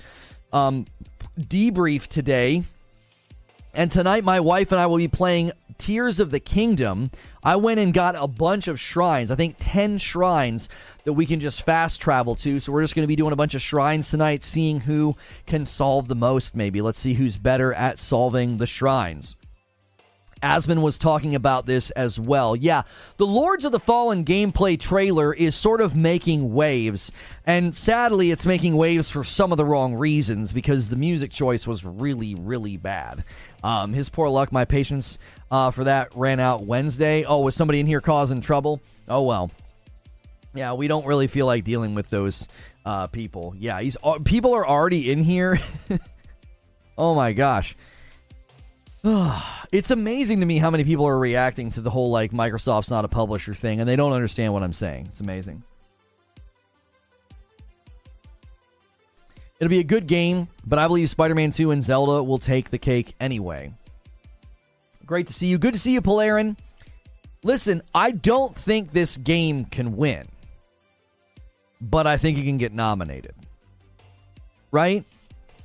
um, 0.53 0.85
debrief 1.39 2.07
today. 2.07 2.63
And 3.73 3.91
tonight, 3.91 4.23
my 4.23 4.39
wife 4.39 4.71
and 4.71 4.81
I 4.81 4.87
will 4.87 4.97
be 4.97 5.07
playing 5.07 5.51
Tears 5.77 6.19
of 6.19 6.31
the 6.31 6.39
Kingdom. 6.39 7.11
I 7.43 7.55
went 7.55 7.79
and 7.79 7.93
got 7.93 8.15
a 8.15 8.27
bunch 8.27 8.67
of 8.67 8.79
shrines, 8.79 9.31
I 9.31 9.35
think 9.35 9.55
10 9.59 9.97
shrines 9.97 10.67
that 11.05 11.13
we 11.13 11.25
can 11.25 11.39
just 11.39 11.63
fast 11.63 12.01
travel 12.01 12.35
to. 12.35 12.59
So 12.59 12.71
we're 12.71 12.83
just 12.83 12.95
going 12.95 13.03
to 13.03 13.07
be 13.07 13.15
doing 13.15 13.31
a 13.31 13.37
bunch 13.37 13.55
of 13.55 13.61
shrines 13.61 14.09
tonight, 14.09 14.43
seeing 14.43 14.81
who 14.81 15.15
can 15.45 15.65
solve 15.65 16.07
the 16.07 16.15
most, 16.15 16.55
maybe. 16.55 16.81
Let's 16.81 16.99
see 16.99 17.13
who's 17.13 17.37
better 17.37 17.73
at 17.73 17.99
solving 17.99 18.57
the 18.57 18.67
shrines. 18.67 19.35
Asmon 20.41 20.81
was 20.81 20.97
talking 20.97 21.35
about 21.35 21.65
this 21.65 21.91
as 21.91 22.19
well. 22.19 22.55
Yeah, 22.55 22.83
the 23.17 23.27
Lords 23.27 23.65
of 23.65 23.71
the 23.71 23.79
Fallen 23.79 24.23
gameplay 24.23 24.79
trailer 24.79 25.33
is 25.33 25.55
sort 25.55 25.81
of 25.81 25.95
making 25.95 26.53
waves. 26.53 27.11
And 27.45 27.75
sadly, 27.75 28.31
it's 28.31 28.45
making 28.45 28.75
waves 28.75 29.09
for 29.09 29.23
some 29.23 29.51
of 29.51 29.57
the 29.57 29.65
wrong 29.65 29.95
reasons 29.95 30.53
because 30.53 30.89
the 30.89 30.95
music 30.95 31.31
choice 31.31 31.67
was 31.67 31.83
really, 31.83 32.35
really 32.35 32.77
bad. 32.77 33.23
Um, 33.63 33.93
his 33.93 34.09
poor 34.09 34.29
luck, 34.29 34.51
my 34.51 34.65
patience 34.65 35.17
uh, 35.51 35.71
for 35.71 35.83
that 35.85 36.15
ran 36.15 36.39
out 36.39 36.65
Wednesday. 36.65 37.25
Oh, 37.25 37.41
was 37.41 37.55
somebody 37.55 37.79
in 37.79 37.87
here 37.87 38.01
causing 38.01 38.41
trouble? 38.41 38.81
Oh, 39.07 39.23
well. 39.23 39.51
Yeah, 40.53 40.73
we 40.73 40.87
don't 40.87 41.05
really 41.05 41.27
feel 41.27 41.45
like 41.45 41.63
dealing 41.63 41.93
with 41.93 42.09
those 42.09 42.47
uh, 42.85 43.07
people. 43.07 43.53
Yeah, 43.57 43.81
he's 43.81 43.97
uh, 44.03 44.19
people 44.19 44.55
are 44.55 44.67
already 44.67 45.11
in 45.11 45.23
here. 45.23 45.59
oh 46.97 47.13
my 47.13 47.33
gosh. 47.33 47.75
it's 49.71 49.91
amazing 49.91 50.41
to 50.41 50.45
me 50.45 50.57
how 50.57 50.69
many 50.69 50.83
people 50.83 51.07
are 51.07 51.17
reacting 51.17 51.71
to 51.71 51.81
the 51.81 51.89
whole 51.89 52.11
like 52.11 52.31
Microsoft's 52.31 52.89
not 52.89 53.05
a 53.05 53.07
publisher 53.07 53.53
thing 53.53 53.79
and 53.79 53.87
they 53.87 53.95
don't 53.95 54.13
understand 54.13 54.53
what 54.53 54.63
I'm 54.63 54.73
saying. 54.73 55.07
It's 55.09 55.21
amazing. 55.21 55.63
It'll 59.59 59.69
be 59.69 59.79
a 59.79 59.83
good 59.83 60.07
game, 60.07 60.47
but 60.65 60.79
I 60.79 60.87
believe 60.87 61.09
Spider 61.09 61.35
Man 61.35 61.51
2 61.51 61.71
and 61.71 61.83
Zelda 61.83 62.23
will 62.23 62.39
take 62.39 62.69
the 62.69 62.77
cake 62.77 63.13
anyway. 63.19 63.73
Great 65.05 65.27
to 65.27 65.33
see 65.33 65.47
you. 65.47 65.57
Good 65.57 65.73
to 65.73 65.79
see 65.79 65.91
you, 65.91 66.01
Polarin. 66.01 66.55
Listen, 67.43 67.81
I 67.93 68.11
don't 68.11 68.55
think 68.55 68.91
this 68.91 69.17
game 69.17 69.65
can 69.65 69.97
win, 69.97 70.27
but 71.81 72.05
I 72.05 72.17
think 72.17 72.37
it 72.37 72.43
can 72.43 72.57
get 72.57 72.73
nominated. 72.73 73.33
Right? 74.71 75.03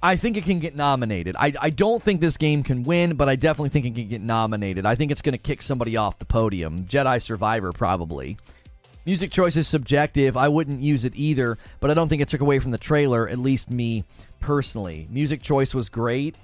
I 0.05 0.17
think 0.17 0.37
it 0.37 0.45
can 0.45 0.59
get 0.59 0.77
nominated. 0.77 1.35
I, 1.35 1.55
I 1.59 1.71
don't 1.71 2.03
think 2.03 2.21
this 2.21 2.37
game 2.37 2.63
can 2.63 2.83
win, 2.83 3.17
but 3.17 3.27
I 3.31 3.37
definitely 3.37 3.71
think 3.71 3.87
it 3.87 3.95
can 3.95 4.07
get 4.07 4.21
nominated. 4.21 4.85
I 4.85 4.97
think 4.97 5.11
it's 5.11 5.23
going 5.23 5.33
to 5.33 5.39
kick 5.39 5.63
somebody 5.63 5.97
off 5.97 6.19
the 6.19 6.27
podium. 6.27 6.85
Jedi 6.85 7.23
Survivor, 7.23 7.73
probably. 7.73 8.37
Music 9.07 9.31
choice 9.31 9.57
is 9.57 9.67
subjective. 9.67 10.37
I 10.37 10.49
wouldn't 10.49 10.83
use 10.83 11.07
it 11.07 11.15
either, 11.17 11.57
but 11.81 11.91
I 11.91 11.95
don't 11.95 12.11
think 12.11 12.21
it 12.21 12.29
took 12.29 12.43
away 12.43 12.59
from 12.59 12.71
the 12.71 12.77
trailer, 12.77 13.27
at 13.27 13.39
least 13.39 13.71
me 13.71 14.05
personally. 14.41 15.09
Music 15.11 15.41
choice 15.41 15.75
was 15.75 15.89
great. 15.89 16.37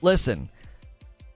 Listen, 0.00 0.48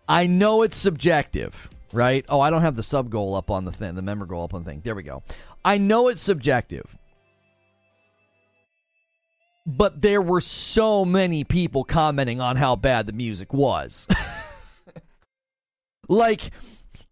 I 0.08 0.28
know 0.28 0.62
it's 0.62 0.76
subjective, 0.76 1.70
right? 1.92 2.24
Oh, 2.28 2.40
I 2.40 2.50
don't 2.50 2.62
have 2.62 2.76
the 2.76 2.84
sub 2.84 3.10
goal 3.10 3.34
up 3.34 3.50
on 3.50 3.64
the 3.64 3.72
thing, 3.72 3.96
the 3.96 4.02
member 4.02 4.26
goal 4.26 4.44
up 4.44 4.54
on 4.54 4.62
the 4.62 4.70
thing. 4.70 4.80
There 4.84 4.94
we 4.94 5.02
go. 5.02 5.24
I 5.64 5.76
know 5.76 6.06
it's 6.06 6.22
subjective. 6.22 6.86
But 9.66 10.00
there 10.00 10.22
were 10.22 10.40
so 10.40 11.04
many 11.04 11.44
people 11.44 11.84
commenting 11.84 12.40
on 12.40 12.56
how 12.56 12.76
bad 12.76 13.06
the 13.06 13.12
music 13.12 13.52
was. 13.52 14.06
like, 16.08 16.50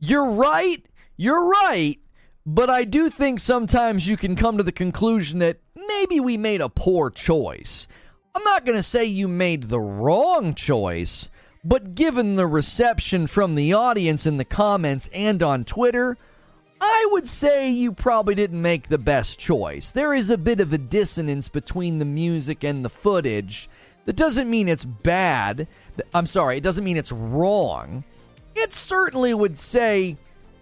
you're 0.00 0.30
right, 0.30 0.84
you're 1.16 1.48
right, 1.48 1.98
but 2.46 2.70
I 2.70 2.84
do 2.84 3.10
think 3.10 3.40
sometimes 3.40 4.08
you 4.08 4.16
can 4.16 4.34
come 4.34 4.56
to 4.56 4.62
the 4.62 4.72
conclusion 4.72 5.40
that 5.40 5.58
maybe 5.76 6.20
we 6.20 6.36
made 6.36 6.60
a 6.60 6.68
poor 6.68 7.10
choice. 7.10 7.86
I'm 8.34 8.44
not 8.44 8.64
going 8.64 8.78
to 8.78 8.82
say 8.82 9.04
you 9.04 9.28
made 9.28 9.64
the 9.64 9.80
wrong 9.80 10.54
choice, 10.54 11.28
but 11.64 11.94
given 11.94 12.36
the 12.36 12.46
reception 12.46 13.26
from 13.26 13.54
the 13.54 13.72
audience 13.72 14.24
in 14.26 14.38
the 14.38 14.44
comments 14.44 15.10
and 15.12 15.42
on 15.42 15.64
Twitter, 15.64 16.16
I 16.80 17.08
would 17.10 17.28
say 17.28 17.70
you 17.70 17.92
probably 17.92 18.34
didn't 18.34 18.62
make 18.62 18.88
the 18.88 18.98
best 18.98 19.38
choice. 19.38 19.90
There 19.90 20.14
is 20.14 20.30
a 20.30 20.38
bit 20.38 20.60
of 20.60 20.72
a 20.72 20.78
dissonance 20.78 21.48
between 21.48 21.98
the 21.98 22.04
music 22.04 22.62
and 22.64 22.84
the 22.84 22.90
footage. 22.90 23.68
That 24.04 24.16
doesn't 24.16 24.48
mean 24.48 24.68
it's 24.68 24.84
bad. 24.84 25.68
I'm 26.14 26.26
sorry, 26.26 26.56
it 26.56 26.62
doesn't 26.62 26.84
mean 26.84 26.96
it's 26.96 27.12
wrong. 27.12 28.04
It 28.54 28.72
certainly 28.72 29.34
would 29.34 29.58
say 29.58 30.16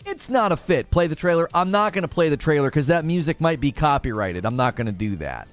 it's 0.04 0.28
not 0.28 0.52
a 0.52 0.56
fit. 0.56 0.90
Play 0.90 1.06
the 1.06 1.16
trailer. 1.16 1.48
I'm 1.52 1.70
not 1.70 1.92
going 1.92 2.02
to 2.02 2.08
play 2.08 2.28
the 2.28 2.36
trailer 2.36 2.70
because 2.70 2.88
that 2.88 3.04
music 3.04 3.40
might 3.40 3.60
be 3.60 3.72
copyrighted. 3.72 4.44
I'm 4.44 4.56
not 4.56 4.76
going 4.76 4.86
to 4.86 4.92
do 4.92 5.16
that. 5.16 5.48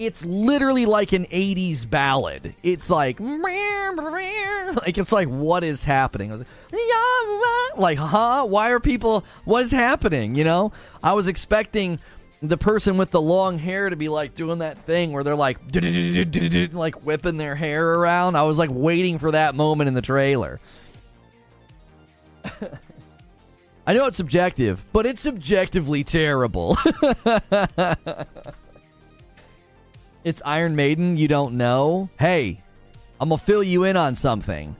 It's 0.00 0.24
literally 0.24 0.86
like 0.86 1.12
an 1.12 1.26
80s 1.26 1.88
ballad. 1.88 2.54
It's 2.62 2.88
like, 2.88 3.20
like 3.20 4.96
it's 4.96 5.12
like, 5.12 5.28
what 5.28 5.62
is 5.62 5.84
happening? 5.84 6.46
Like, 7.76 7.98
huh? 7.98 8.46
Why 8.46 8.70
are 8.70 8.80
people, 8.80 9.26
what 9.44 9.62
is 9.62 9.72
happening? 9.72 10.36
You 10.36 10.44
know? 10.44 10.72
I 11.02 11.12
was 11.12 11.28
expecting 11.28 11.98
the 12.40 12.56
person 12.56 12.96
with 12.96 13.10
the 13.10 13.20
long 13.20 13.58
hair 13.58 13.90
to 13.90 13.96
be 13.96 14.08
like 14.08 14.34
doing 14.34 14.60
that 14.60 14.78
thing 14.86 15.12
where 15.12 15.22
they're 15.22 15.36
like, 15.36 15.58
like 16.72 16.94
whipping 17.04 17.36
their 17.36 17.54
hair 17.54 17.92
around. 17.92 18.36
I 18.36 18.44
was 18.44 18.56
like 18.56 18.70
waiting 18.72 19.18
for 19.18 19.32
that 19.32 19.54
moment 19.54 19.88
in 19.88 19.94
the 19.94 20.00
trailer. 20.00 20.60
I 23.86 23.92
know 23.92 24.06
it's 24.06 24.16
subjective, 24.16 24.82
but 24.94 25.04
it's 25.04 25.20
subjectively 25.20 26.04
terrible. 26.04 26.78
it's 30.24 30.42
Iron 30.44 30.76
Maiden, 30.76 31.16
you 31.16 31.28
don't 31.28 31.56
know? 31.56 32.08
Hey, 32.18 32.62
I'm 33.20 33.28
going 33.28 33.38
to 33.38 33.44
fill 33.44 33.62
you 33.62 33.84
in 33.84 33.96
on 33.96 34.14
something. 34.14 34.76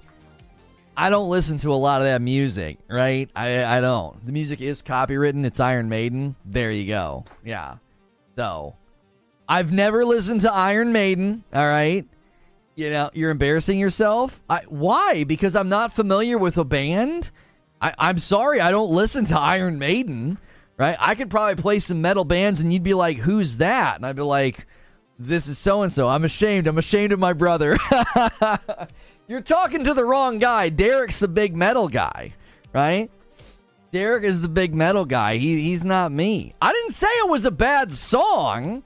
I 0.96 1.09
don't 1.09 1.31
listen 1.31 1.59
to 1.59 1.72
a 1.72 1.76
lot 1.76 2.03
of 2.03 2.07
that 2.07 2.20
music, 2.20 2.79
right? 2.88 3.31
I, 3.35 3.64
I 3.64 3.81
don't. 3.81 4.24
The 4.26 4.33
music 4.33 4.61
is 4.61 4.83
copywritten. 4.83 5.44
It's 5.44 5.61
Iron 5.61 5.88
Maiden. 5.88 6.37
There 6.44 6.70
you 6.70 6.87
go. 6.87 7.24
Yeah. 7.44 7.76
So, 8.37 8.76
I've 9.48 9.72
never 9.72 10.05
listened 10.05 10.42
to 10.42 10.53
Iron 10.53 10.92
Maiden, 10.92 11.42
all 11.55 11.66
right? 11.66 12.07
You 12.76 12.90
know, 12.90 13.11
you're 13.14 13.31
embarrassing 13.31 13.79
yourself. 13.79 14.40
I, 14.48 14.61
why? 14.68 15.24
Because 15.24 15.57
I'm 15.57 15.68
not 15.68 15.92
familiar 15.92 16.38
with 16.38 16.59
a 16.59 16.64
band? 16.64 17.31
I, 17.81 17.94
I'm 17.98 18.18
sorry, 18.18 18.61
I 18.61 18.70
don't 18.70 18.90
listen 18.90 19.24
to 19.26 19.38
Iron 19.38 19.79
Maiden, 19.79 20.38
right? 20.76 20.96
I 20.98 21.14
could 21.14 21.31
probably 21.31 21.61
play 21.61 21.79
some 21.81 22.03
metal 22.03 22.24
bands 22.24 22.61
and 22.61 22.72
you'd 22.72 22.83
be 22.83 22.94
like, 22.94 23.16
who's 23.16 23.57
that? 23.57 23.96
And 23.96 24.07
I'd 24.07 24.16
be 24.16 24.22
like, 24.22 24.66
this 25.21 25.47
is 25.47 25.59
so 25.59 25.83
and 25.83 25.93
so. 25.93 26.09
I'm 26.09 26.25
ashamed. 26.25 26.67
I'm 26.67 26.79
ashamed 26.79 27.13
of 27.13 27.19
my 27.19 27.33
brother. 27.33 27.77
You're 29.29 29.43
talking 29.43 29.85
to 29.85 29.95
the 29.95 30.05
wrong 30.05 30.39
guy. 30.39 30.71
Derek's 30.71 31.21
the 31.21 31.29
big 31.29 31.55
metal 31.55 31.89
guy, 31.89 32.35
right? 32.73 33.11
Derek 33.93 34.25
is 34.25 34.41
the 34.41 34.49
big 34.49 34.75
metal 34.75 35.05
guy. 35.05 35.37
He, 35.37 35.63
he's 35.63 35.85
not 35.85 36.13
me. 36.13 36.55
I 36.63 36.73
didn't 36.73 36.93
say 36.93 37.09
it 37.09 37.29
was 37.29 37.45
a 37.45 37.51
bad 37.51 37.93
song. 37.93 38.83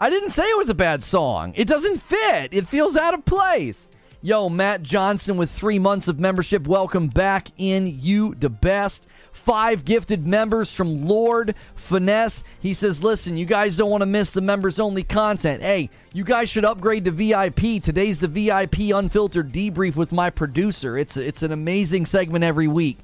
I 0.00 0.10
didn't 0.10 0.30
say 0.30 0.42
it 0.42 0.58
was 0.58 0.68
a 0.68 0.74
bad 0.74 1.02
song. 1.02 1.54
It 1.56 1.66
doesn't 1.66 1.98
fit. 1.98 2.52
It 2.52 2.68
feels 2.68 2.96
out 2.96 3.14
of 3.14 3.24
place. 3.24 3.88
Yo, 4.24 4.48
Matt 4.48 4.84
Johnson 4.84 5.36
with 5.36 5.50
three 5.50 5.80
months 5.80 6.06
of 6.06 6.20
membership. 6.20 6.64
Welcome 6.64 7.08
back 7.08 7.48
in. 7.58 7.98
You 8.00 8.36
the 8.36 8.48
best. 8.48 9.04
Five 9.32 9.84
gifted 9.84 10.24
members 10.24 10.72
from 10.72 11.08
Lord 11.08 11.56
Finesse. 11.74 12.44
He 12.60 12.72
says, 12.72 13.02
listen, 13.02 13.36
you 13.36 13.46
guys 13.46 13.74
don't 13.74 13.90
want 13.90 14.02
to 14.02 14.06
miss 14.06 14.30
the 14.30 14.40
members 14.40 14.78
only 14.78 15.02
content. 15.02 15.60
Hey, 15.60 15.90
you 16.12 16.22
guys 16.22 16.48
should 16.48 16.64
upgrade 16.64 17.04
to 17.06 17.10
VIP. 17.10 17.82
Today's 17.82 18.20
the 18.20 18.28
VIP 18.28 18.94
unfiltered 18.94 19.52
debrief 19.52 19.96
with 19.96 20.12
my 20.12 20.30
producer. 20.30 20.96
It's, 20.96 21.16
it's 21.16 21.42
an 21.42 21.50
amazing 21.50 22.06
segment 22.06 22.44
every 22.44 22.68
week. 22.68 22.98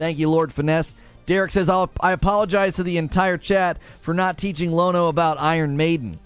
Thank 0.00 0.18
you, 0.18 0.28
Lord 0.28 0.52
Finesse. 0.52 0.92
Derek 1.26 1.52
says, 1.52 1.68
i 1.68 1.86
apologize 2.10 2.74
to 2.74 2.82
the 2.82 2.98
entire 2.98 3.38
chat 3.38 3.78
for 4.00 4.12
not 4.12 4.38
teaching 4.38 4.72
Lono 4.72 5.06
about 5.06 5.40
Iron 5.40 5.76
Maiden. 5.76 6.18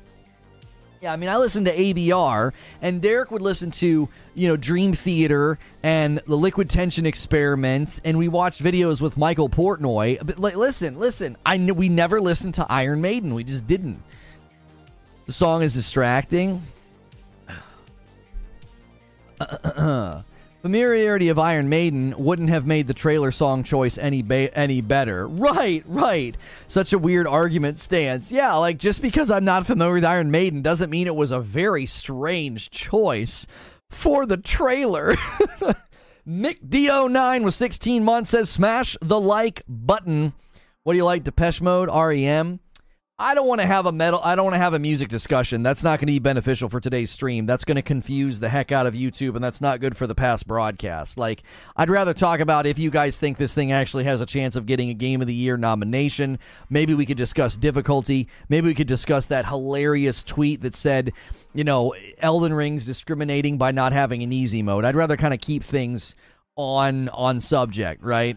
Yeah, 1.00 1.12
I 1.12 1.16
mean, 1.16 1.30
I 1.30 1.36
listened 1.36 1.66
to 1.66 1.76
ABR, 1.76 2.52
and 2.82 3.00
Derek 3.00 3.30
would 3.30 3.42
listen 3.42 3.70
to, 3.72 4.08
you 4.34 4.48
know, 4.48 4.56
Dream 4.56 4.94
Theater 4.94 5.56
and 5.84 6.20
the 6.26 6.36
Liquid 6.36 6.68
Tension 6.68 7.06
Experiment, 7.06 8.00
and 8.04 8.18
we 8.18 8.26
watched 8.26 8.60
videos 8.62 9.00
with 9.00 9.16
Michael 9.16 9.48
Portnoy. 9.48 10.18
But 10.24 10.40
like, 10.40 10.56
listen, 10.56 10.98
listen, 10.98 11.36
I 11.46 11.56
kn- 11.56 11.76
we 11.76 11.88
never 11.88 12.20
listened 12.20 12.54
to 12.54 12.66
Iron 12.68 13.00
Maiden. 13.00 13.34
We 13.34 13.44
just 13.44 13.66
didn't. 13.68 14.02
The 15.26 15.32
song 15.32 15.62
is 15.62 15.74
distracting. 15.74 16.62
Uh, 19.40 19.56
uh, 19.62 19.68
uh, 19.68 20.22
Familiarity 20.68 21.30
of 21.30 21.38
Iron 21.38 21.70
Maiden 21.70 22.14
wouldn't 22.18 22.50
have 22.50 22.66
made 22.66 22.88
the 22.88 22.92
trailer 22.92 23.30
song 23.30 23.62
choice 23.62 23.96
any 23.96 24.20
ba- 24.20 24.54
any 24.54 24.82
better. 24.82 25.26
Right, 25.26 25.82
right. 25.86 26.36
Such 26.66 26.92
a 26.92 26.98
weird 26.98 27.26
argument 27.26 27.78
stance. 27.78 28.30
Yeah, 28.30 28.52
like 28.56 28.76
just 28.76 29.00
because 29.00 29.30
I'm 29.30 29.46
not 29.46 29.66
familiar 29.66 29.94
with 29.94 30.04
Iron 30.04 30.30
Maiden 30.30 30.60
doesn't 30.60 30.90
mean 30.90 31.06
it 31.06 31.16
was 31.16 31.30
a 31.30 31.40
very 31.40 31.86
strange 31.86 32.68
choice 32.68 33.46
for 33.88 34.26
the 34.26 34.36
trailer. 34.36 35.14
Nick 36.26 36.60
D09 36.62 37.44
with 37.46 37.54
16 37.54 38.04
months 38.04 38.28
says 38.28 38.50
smash 38.50 38.94
the 39.00 39.18
like 39.18 39.62
button. 39.66 40.34
What 40.82 40.92
do 40.92 40.98
you 40.98 41.06
like, 41.06 41.24
Depeche 41.24 41.62
Mode, 41.62 41.88
REM? 41.88 42.60
I 43.20 43.34
don't 43.34 43.48
want 43.48 43.60
to 43.60 43.66
have 43.66 43.86
a 43.86 43.90
metal. 43.90 44.20
I 44.22 44.36
don't 44.36 44.44
want 44.44 44.54
to 44.54 44.60
have 44.60 44.74
a 44.74 44.78
music 44.78 45.08
discussion. 45.08 45.64
That's 45.64 45.82
not 45.82 45.98
going 45.98 46.06
to 46.06 46.12
be 46.12 46.20
beneficial 46.20 46.68
for 46.68 46.78
today's 46.78 47.10
stream. 47.10 47.46
That's 47.46 47.64
going 47.64 47.74
to 47.74 47.82
confuse 47.82 48.38
the 48.38 48.48
heck 48.48 48.70
out 48.70 48.86
of 48.86 48.94
YouTube, 48.94 49.34
and 49.34 49.42
that's 49.42 49.60
not 49.60 49.80
good 49.80 49.96
for 49.96 50.06
the 50.06 50.14
past 50.14 50.46
broadcast. 50.46 51.18
Like, 51.18 51.42
I'd 51.76 51.90
rather 51.90 52.14
talk 52.14 52.38
about 52.38 52.64
if 52.64 52.78
you 52.78 52.90
guys 52.90 53.18
think 53.18 53.36
this 53.36 53.54
thing 53.54 53.72
actually 53.72 54.04
has 54.04 54.20
a 54.20 54.26
chance 54.26 54.54
of 54.54 54.66
getting 54.66 54.90
a 54.90 54.94
Game 54.94 55.20
of 55.20 55.26
the 55.26 55.34
Year 55.34 55.56
nomination. 55.56 56.38
Maybe 56.70 56.94
we 56.94 57.06
could 57.06 57.16
discuss 57.16 57.56
difficulty. 57.56 58.28
Maybe 58.48 58.68
we 58.68 58.74
could 58.74 58.86
discuss 58.86 59.26
that 59.26 59.46
hilarious 59.46 60.22
tweet 60.22 60.62
that 60.62 60.76
said, 60.76 61.12
you 61.54 61.64
know, 61.64 61.96
Elden 62.20 62.54
Ring's 62.54 62.86
discriminating 62.86 63.58
by 63.58 63.72
not 63.72 63.92
having 63.92 64.22
an 64.22 64.32
easy 64.32 64.62
mode. 64.62 64.84
I'd 64.84 64.94
rather 64.94 65.16
kind 65.16 65.34
of 65.34 65.40
keep 65.40 65.64
things 65.64 66.14
on 66.54 67.08
on 67.08 67.40
subject, 67.40 68.00
right? 68.04 68.36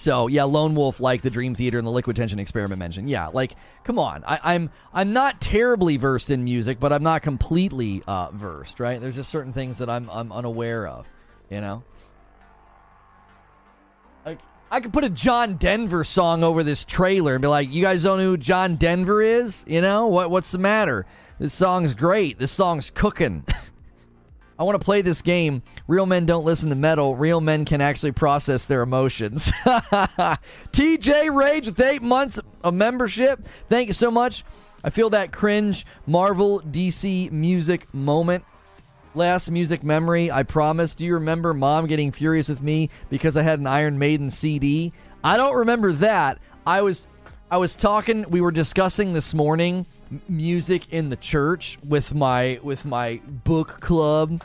So 0.00 0.28
yeah, 0.28 0.44
Lone 0.44 0.74
Wolf 0.74 0.98
like 0.98 1.20
the 1.20 1.28
Dream 1.28 1.54
Theater 1.54 1.76
and 1.76 1.86
the 1.86 1.90
Liquid 1.90 2.16
Tension 2.16 2.38
experiment 2.38 2.78
mentioned. 2.78 3.10
Yeah, 3.10 3.26
like 3.26 3.54
come 3.84 3.98
on, 3.98 4.24
I, 4.24 4.36
am 4.36 4.40
I'm, 4.44 4.70
I'm 4.94 5.12
not 5.12 5.42
terribly 5.42 5.98
versed 5.98 6.30
in 6.30 6.42
music, 6.42 6.80
but 6.80 6.90
I'm 6.90 7.02
not 7.02 7.20
completely 7.20 8.02
uh, 8.06 8.30
versed. 8.30 8.80
Right? 8.80 8.98
There's 8.98 9.16
just 9.16 9.28
certain 9.28 9.52
things 9.52 9.76
that 9.76 9.90
I'm 9.90 10.08
I'm 10.08 10.32
unaware 10.32 10.86
of. 10.86 11.06
You 11.50 11.60
know. 11.60 11.84
Like 14.24 14.38
I 14.70 14.80
could 14.80 14.94
put 14.94 15.04
a 15.04 15.10
John 15.10 15.56
Denver 15.56 16.02
song 16.02 16.44
over 16.44 16.62
this 16.62 16.86
trailer 16.86 17.34
and 17.34 17.42
be 17.42 17.48
like, 17.48 17.70
"You 17.70 17.82
guys 17.82 18.02
don't 18.02 18.16
know 18.16 18.24
who 18.24 18.36
John 18.38 18.76
Denver 18.76 19.20
is? 19.20 19.66
You 19.68 19.82
know 19.82 20.06
what? 20.06 20.30
What's 20.30 20.50
the 20.50 20.58
matter? 20.58 21.04
This 21.38 21.52
song's 21.52 21.92
great. 21.92 22.38
This 22.38 22.52
song's 22.52 22.88
cooking." 22.88 23.44
I 24.60 24.62
want 24.64 24.78
to 24.78 24.84
play 24.84 25.00
this 25.00 25.22
game. 25.22 25.62
Real 25.88 26.04
men 26.04 26.26
don't 26.26 26.44
listen 26.44 26.68
to 26.68 26.74
metal. 26.74 27.16
Real 27.16 27.40
men 27.40 27.64
can 27.64 27.80
actually 27.80 28.12
process 28.12 28.66
their 28.66 28.82
emotions. 28.82 29.50
TJ 29.64 31.34
Rage 31.34 31.64
with 31.64 31.80
eight 31.80 32.02
months 32.02 32.38
of 32.62 32.74
membership. 32.74 33.40
Thank 33.70 33.86
you 33.86 33.94
so 33.94 34.10
much. 34.10 34.44
I 34.84 34.90
feel 34.90 35.08
that 35.10 35.32
cringe 35.32 35.86
Marvel 36.06 36.60
DC 36.60 37.32
music 37.32 37.92
moment. 37.94 38.44
Last 39.14 39.50
music 39.50 39.82
memory, 39.82 40.30
I 40.30 40.42
promise. 40.42 40.94
Do 40.94 41.06
you 41.06 41.14
remember 41.14 41.54
mom 41.54 41.86
getting 41.86 42.12
furious 42.12 42.50
with 42.50 42.60
me 42.60 42.90
because 43.08 43.38
I 43.38 43.42
had 43.42 43.60
an 43.60 43.66
Iron 43.66 43.98
Maiden 43.98 44.30
CD? 44.30 44.92
I 45.24 45.38
don't 45.38 45.56
remember 45.56 45.94
that. 45.94 46.38
I 46.66 46.82
was 46.82 47.06
I 47.50 47.56
was 47.56 47.74
talking, 47.74 48.26
we 48.28 48.42
were 48.42 48.52
discussing 48.52 49.14
this 49.14 49.32
morning 49.32 49.86
music 50.28 50.92
in 50.92 51.08
the 51.08 51.16
church 51.16 51.78
with 51.86 52.14
my 52.14 52.60
with 52.62 52.84
my 52.84 53.20
book 53.26 53.80
club. 53.80 54.42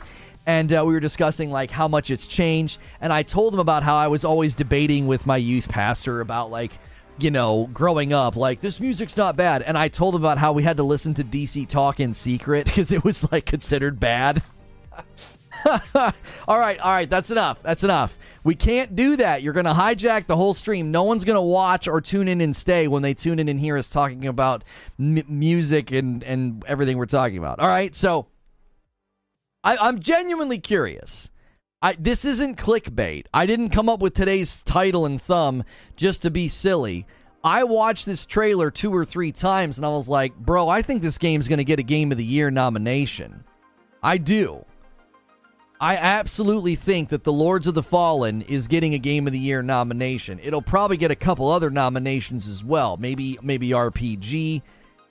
And 0.48 0.72
uh, 0.72 0.84
we 0.86 0.92
were 0.92 1.00
discussing 1.00 1.50
like 1.50 1.70
how 1.70 1.88
much 1.88 2.10
it's 2.10 2.26
changed. 2.26 2.78
And 3.00 3.12
i 3.12 3.22
told 3.22 3.52
them 3.52 3.60
about 3.60 3.82
how 3.82 3.96
i 3.96 4.06
was 4.08 4.24
always 4.24 4.54
debating 4.54 5.06
with 5.06 5.26
my 5.26 5.36
youth 5.36 5.68
pastor 5.68 6.20
about 6.20 6.50
like 6.50 6.78
you 7.18 7.30
know 7.30 7.68
growing 7.72 8.12
up 8.12 8.36
like 8.36 8.60
this 8.60 8.78
music's 8.80 9.16
not 9.16 9.36
bad. 9.36 9.62
And 9.62 9.76
i 9.76 9.88
told 9.88 10.14
them 10.14 10.22
about 10.22 10.38
how 10.38 10.52
we 10.52 10.62
had 10.62 10.76
to 10.76 10.82
listen 10.82 11.14
to 11.14 11.24
dc 11.24 11.68
talk 11.68 12.00
in 12.00 12.14
secret 12.14 12.64
because 12.66 12.92
it 12.92 13.04
was 13.04 13.30
like 13.32 13.46
considered 13.46 13.98
bad. 14.00 14.42
All 16.46 16.60
right 16.60 16.78
all 16.78 16.92
right 16.92 17.08
that's 17.08 17.30
enough 17.30 17.62
that's 17.62 17.82
enough 17.82 18.16
we 18.46 18.54
can't 18.54 18.94
do 18.94 19.16
that. 19.16 19.42
You're 19.42 19.52
going 19.52 19.66
to 19.66 19.72
hijack 19.72 20.28
the 20.28 20.36
whole 20.36 20.54
stream. 20.54 20.92
No 20.92 21.02
one's 21.02 21.24
going 21.24 21.34
to 21.34 21.42
watch 21.42 21.88
or 21.88 22.00
tune 22.00 22.28
in 22.28 22.40
and 22.40 22.54
stay 22.54 22.86
when 22.86 23.02
they 23.02 23.12
tune 23.12 23.40
in 23.40 23.48
and 23.48 23.58
hear 23.58 23.76
us 23.76 23.90
talking 23.90 24.24
about 24.24 24.62
m- 25.00 25.24
music 25.26 25.90
and, 25.90 26.22
and 26.22 26.64
everything 26.68 26.96
we're 26.96 27.06
talking 27.06 27.38
about. 27.38 27.58
All 27.58 27.66
right. 27.66 27.92
So 27.92 28.28
I, 29.64 29.76
I'm 29.76 29.98
genuinely 29.98 30.60
curious. 30.60 31.32
I, 31.82 31.94
this 31.94 32.24
isn't 32.24 32.56
clickbait. 32.56 33.26
I 33.34 33.46
didn't 33.46 33.70
come 33.70 33.88
up 33.88 33.98
with 33.98 34.14
today's 34.14 34.62
title 34.62 35.06
and 35.06 35.20
thumb 35.20 35.64
just 35.96 36.22
to 36.22 36.30
be 36.30 36.46
silly. 36.46 37.04
I 37.42 37.64
watched 37.64 38.06
this 38.06 38.24
trailer 38.24 38.70
two 38.70 38.94
or 38.94 39.04
three 39.04 39.32
times 39.32 39.76
and 39.76 39.84
I 39.84 39.90
was 39.90 40.08
like, 40.08 40.36
bro, 40.36 40.68
I 40.68 40.82
think 40.82 41.02
this 41.02 41.18
game's 41.18 41.48
going 41.48 41.58
to 41.58 41.64
get 41.64 41.80
a 41.80 41.82
Game 41.82 42.12
of 42.12 42.18
the 42.18 42.24
Year 42.24 42.52
nomination. 42.52 43.42
I 44.04 44.18
do. 44.18 44.64
I 45.80 45.96
absolutely 45.96 46.74
think 46.74 47.10
that 47.10 47.24
The 47.24 47.32
Lords 47.32 47.66
of 47.66 47.74
the 47.74 47.82
Fallen 47.82 48.42
is 48.42 48.66
getting 48.66 48.94
a 48.94 48.98
Game 48.98 49.26
of 49.26 49.32
the 49.32 49.38
Year 49.38 49.62
nomination. 49.62 50.40
It'll 50.42 50.62
probably 50.62 50.96
get 50.96 51.10
a 51.10 51.16
couple 51.16 51.50
other 51.50 51.70
nominations 51.70 52.48
as 52.48 52.64
well. 52.64 52.96
Maybe 52.96 53.38
maybe 53.42 53.70
RPG, 53.70 54.62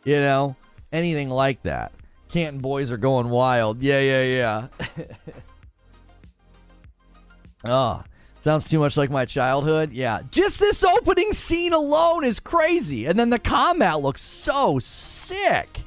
you 0.03 0.15
know, 0.15 0.55
anything 0.91 1.29
like 1.29 1.61
that. 1.63 1.91
Canton 2.29 2.61
boys 2.61 2.89
are 2.89 2.97
going 2.97 3.29
wild. 3.29 3.81
Yeah, 3.81 3.99
yeah, 3.99 4.67
yeah. 4.83 5.05
oh, 7.63 8.03
sounds 8.41 8.67
too 8.67 8.79
much 8.79 8.97
like 8.97 9.11
my 9.11 9.25
childhood. 9.25 9.91
Yeah. 9.93 10.21
Just 10.31 10.59
this 10.59 10.83
opening 10.83 11.31
scene 11.33 11.73
alone 11.73 12.23
is 12.23 12.39
crazy. 12.39 13.05
And 13.05 13.19
then 13.19 13.29
the 13.29 13.39
combat 13.39 14.01
looks 14.01 14.23
so 14.23 14.79
sick. 14.79 15.79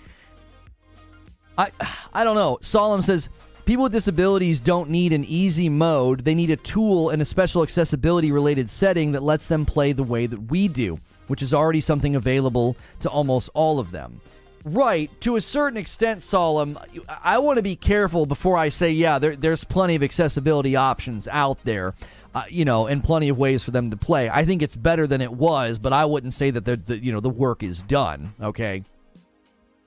I 1.57 1.73
I 2.15 2.23
don't 2.23 2.37
know. 2.37 2.59
Solemn 2.61 3.03
says 3.03 3.29
People 3.69 3.83
with 3.83 3.93
disabilities 3.93 4.61
don't 4.61 4.89
need 4.89 5.13
an 5.13 5.27
easy 5.27 5.69
mode. 5.69 6.25
They 6.25 6.35
need 6.35 6.49
a 6.49 6.57
tool 6.57 7.11
and 7.11 7.21
a 7.21 7.25
special 7.27 7.63
accessibility 7.63 8.33
related 8.33 8.71
setting 8.71 9.13
that 9.13 9.23
lets 9.23 9.47
them 9.47 9.67
play 9.67 9.93
the 9.93 10.03
way 10.03 10.25
that 10.25 10.51
we 10.51 10.69
do, 10.69 10.99
which 11.27 11.43
is 11.43 11.53
already 11.53 11.83
something 11.83 12.17
available 12.17 12.79
to 13.01 13.11
almost 13.11 13.51
all 13.53 13.79
of 13.79 13.91
them. 13.91 14.23
Right, 14.65 15.11
to 15.21 15.37
a 15.37 15.43
certain 15.43 15.77
extent, 15.77 16.23
Solemn, 16.23 16.79
I 17.23 17.41
want 17.41 17.59
to 17.59 17.63
be 17.63 17.77
careful 17.77 18.25
before 18.25 18.57
I 18.57 18.71
say, 18.71 18.91
yeah, 18.91 19.19
there, 19.19 19.37
there's 19.37 19.65
plenty 19.65 19.97
of 19.97 20.03
accessibility 20.03 20.75
options 20.75 21.29
out 21.29 21.63
there. 21.65 21.93
Uh, 22.35 22.45
you 22.49 22.65
know, 22.65 22.87
and 22.87 23.05
plenty 23.05 23.29
of 23.29 23.37
ways 23.37 23.63
for 23.63 23.71
them 23.71 23.91
to 23.91 23.99
play. 23.99 24.31
I 24.31 24.47
think 24.47 24.63
it's 24.63 24.77
better 24.77 25.07
than 25.07 25.21
it 25.21 25.33
was, 25.33 25.79
but 25.79 25.93
I 25.93 26.07
wouldn't 26.07 26.33
say 26.33 26.51
that 26.51 26.65
the, 26.65 26.77
the 26.77 26.97
you 26.97 27.13
know 27.13 27.21
the 27.21 27.29
work 27.29 27.63
is 27.63 27.83
done. 27.83 28.33
Okay, 28.41 28.83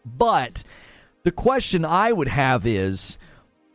but 0.06 0.64
the 1.24 1.32
question 1.32 1.84
I 1.86 2.12
would 2.12 2.28
have 2.28 2.66
is, 2.66 3.18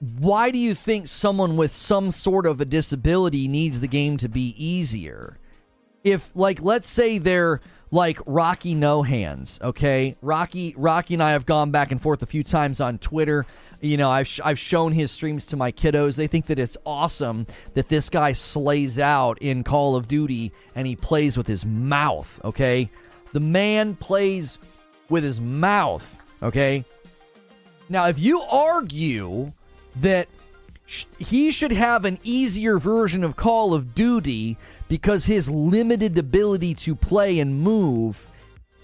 why 0.00 0.50
do 0.50 0.58
you 0.58 0.74
think 0.74 1.08
someone 1.08 1.56
with 1.56 1.70
some 1.70 2.10
sort 2.10 2.46
of 2.46 2.60
a 2.60 2.64
disability 2.64 3.48
needs 3.48 3.80
the 3.80 3.88
game 3.88 4.16
to 4.18 4.28
be 4.28 4.54
easier? 4.62 5.38
If 6.04 6.30
like 6.34 6.62
let's 6.62 6.88
say 6.88 7.18
they're 7.18 7.60
like 7.90 8.18
Rocky 8.26 8.74
No 8.74 9.02
Hands, 9.02 9.58
okay? 9.62 10.16
Rocky 10.20 10.74
Rocky 10.76 11.14
and 11.14 11.22
I 11.22 11.30
have 11.30 11.46
gone 11.46 11.70
back 11.70 11.92
and 11.92 12.00
forth 12.00 12.22
a 12.22 12.26
few 12.26 12.44
times 12.44 12.80
on 12.80 12.98
Twitter. 12.98 13.46
You 13.80 13.96
know, 13.96 14.10
I've 14.10 14.26
sh- 14.26 14.40
I've 14.44 14.58
shown 14.58 14.92
his 14.92 15.10
streams 15.10 15.46
to 15.46 15.56
my 15.56 15.72
kiddos. 15.72 16.16
They 16.16 16.26
think 16.26 16.46
that 16.46 16.58
it's 16.58 16.76
awesome 16.84 17.46
that 17.74 17.88
this 17.88 18.10
guy 18.10 18.32
slays 18.32 18.98
out 18.98 19.38
in 19.40 19.64
Call 19.64 19.96
of 19.96 20.08
Duty 20.08 20.52
and 20.74 20.86
he 20.86 20.96
plays 20.96 21.36
with 21.36 21.46
his 21.46 21.64
mouth, 21.64 22.40
okay? 22.44 22.90
The 23.32 23.40
man 23.40 23.96
plays 23.96 24.58
with 25.08 25.24
his 25.24 25.40
mouth, 25.40 26.20
okay? 26.42 26.84
Now, 27.88 28.06
if 28.06 28.18
you 28.18 28.40
argue 28.42 29.52
that 30.00 30.28
sh- 30.86 31.04
he 31.18 31.50
should 31.50 31.72
have 31.72 32.04
an 32.04 32.18
easier 32.22 32.78
version 32.78 33.24
of 33.24 33.36
Call 33.36 33.74
of 33.74 33.94
Duty 33.94 34.56
because 34.88 35.24
his 35.24 35.50
limited 35.50 36.16
ability 36.18 36.74
to 36.74 36.94
play 36.94 37.38
and 37.38 37.60
move 37.60 38.26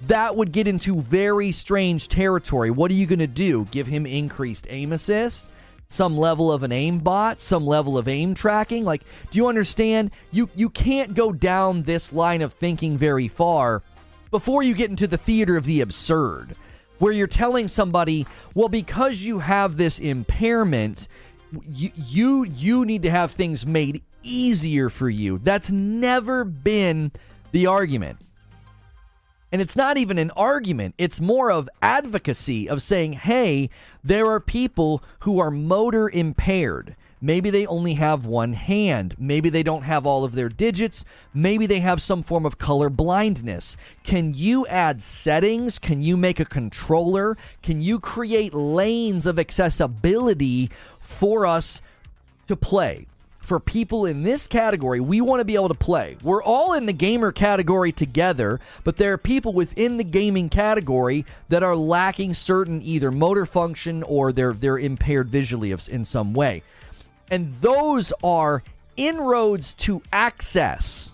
that 0.09 0.35
would 0.37 0.53
get 0.53 0.67
into 0.67 1.01
very 1.01 1.53
strange 1.53 2.09
territory. 2.09 2.71
What 2.71 2.91
are 2.91 2.95
you 2.95 3.07
going 3.07 3.21
to 3.21 3.27
do? 3.27 3.67
Give 3.71 3.87
him 3.87 4.07
increased 4.07 4.67
aim 4.69 4.93
assist? 4.93 5.51
Some 5.89 6.17
level 6.17 6.51
of 6.51 6.63
an 6.63 6.73
aim 6.73 6.99
bot, 6.99 7.41
some 7.41 7.67
level 7.67 7.99
of 7.99 8.09
aim 8.09 8.35
tracking? 8.35 8.85
Like, 8.85 9.03
do 9.31 9.39
you 9.39 9.47
understand? 9.47 10.11
You 10.31 10.49
you 10.57 10.71
can't 10.71 11.15
go 11.15 11.33
down 11.33 11.83
this 11.83 12.13
line 12.13 12.41
of 12.43 12.55
thinking 12.55 12.97
very 12.97 13.29
far 13.29 13.83
before 14.31 14.63
you 14.63 14.75
get 14.75 14.91
into 14.91 15.07
the 15.07 15.19
theater 15.19 15.57
of 15.57 15.67
the 15.67 15.83
absurd 15.83 16.57
where 17.03 17.13
you're 17.13 17.27
telling 17.27 17.67
somebody, 17.67 18.25
well, 18.55 18.69
because 18.69 19.23
you 19.23 19.41
have 19.41 19.77
this 19.77 19.99
impairment, 19.99 21.09
you 21.69 21.91
you 21.97 22.45
you 22.45 22.85
need 22.85 23.03
to 23.03 23.11
have 23.11 23.33
things 23.33 23.67
made 23.67 24.05
easier 24.23 24.89
for 24.89 25.11
you. 25.11 25.41
That's 25.43 25.69
never 25.73 26.45
been 26.45 27.11
the 27.51 27.67
argument. 27.67 28.21
And 29.51 29.61
it's 29.61 29.75
not 29.75 29.97
even 29.97 30.17
an 30.17 30.31
argument, 30.37 30.95
it's 30.97 31.21
more 31.21 31.51
of 31.51 31.69
advocacy 31.83 32.69
of 32.69 32.81
saying, 32.81 33.15
hey, 33.15 33.69
there 34.05 34.29
are 34.29 34.39
people 34.39 35.03
who 35.23 35.41
are 35.41 35.51
motor 35.51 36.09
impaired. 36.09 36.95
Maybe 37.25 37.51
they 37.51 37.67
only 37.67 37.95
have 37.95 38.27
one 38.27 38.53
hand. 38.55 39.15
Maybe 39.17 39.49
they 39.49 39.63
don't 39.63 39.85
have 39.85 40.05
all 40.05 40.25
of 40.25 40.35
their 40.35 40.49
digits. 40.49 41.05
Maybe 41.33 41.67
they 41.67 41.79
have 41.79 42.03
some 42.03 42.25
form 42.25 42.45
of 42.45 42.59
color 42.59 42.91
blindness. 42.91 43.77
Can 44.03 44.35
you 44.35 44.67
add 44.67 45.01
settings? 45.01 45.79
Can 45.79 46.03
you 46.03 46.17
make 46.17 46.41
a 46.41 46.45
controller? 46.45 47.39
Can 47.63 47.81
you 47.81 48.01
create 48.01 48.53
lanes 48.53 49.25
of 49.25 49.39
accessibility 49.39 50.69
for 51.01 51.47
us 51.47 51.81
to 52.49 52.57
play? 52.57 53.07
For 53.39 53.61
people 53.61 54.05
in 54.05 54.25
this 54.25 54.49
category, 54.49 54.99
we 54.99 55.21
want 55.21 55.41
to 55.41 55.45
be 55.45 55.55
able 55.55 55.69
to 55.69 55.75
play. 55.75 56.17
We're 56.25 56.43
all 56.43 56.73
in 56.73 56.87
the 56.87 56.93
gamer 56.93 57.31
category 57.31 57.93
together, 57.93 58.61
but 58.83 58.97
there 58.97 59.13
are 59.13 59.19
people 59.19 59.53
within 59.53 59.97
the 59.97 60.05
gaming 60.05 60.49
category 60.49 61.25
that 61.51 61.63
are 61.63 61.77
lacking 61.77 62.35
certain 62.35 62.83
either 62.83 63.13
motor 63.13 63.47
function 63.47 64.03
or 64.05 64.33
they're 64.33 64.53
they're 64.53 64.79
impaired 64.79 65.29
visually 65.29 65.73
in 65.89 66.05
some 66.05 66.35
way. 66.35 66.63
And 67.33 67.59
those 67.63 68.13
are 68.23 68.63
inroads 68.97 69.73
to 69.75 70.03
access, 70.13 71.13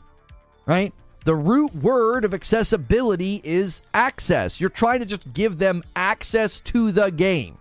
right? 0.66 0.92
The 1.24 1.36
root 1.36 1.72
word 1.76 2.24
of 2.24 2.34
accessibility 2.34 3.40
is 3.44 3.82
access. 3.94 4.60
You're 4.60 4.68
trying 4.68 4.98
to 4.98 5.06
just 5.06 5.32
give 5.32 5.58
them 5.58 5.84
access 5.94 6.58
to 6.60 6.90
the 6.90 7.10
game. 7.10 7.56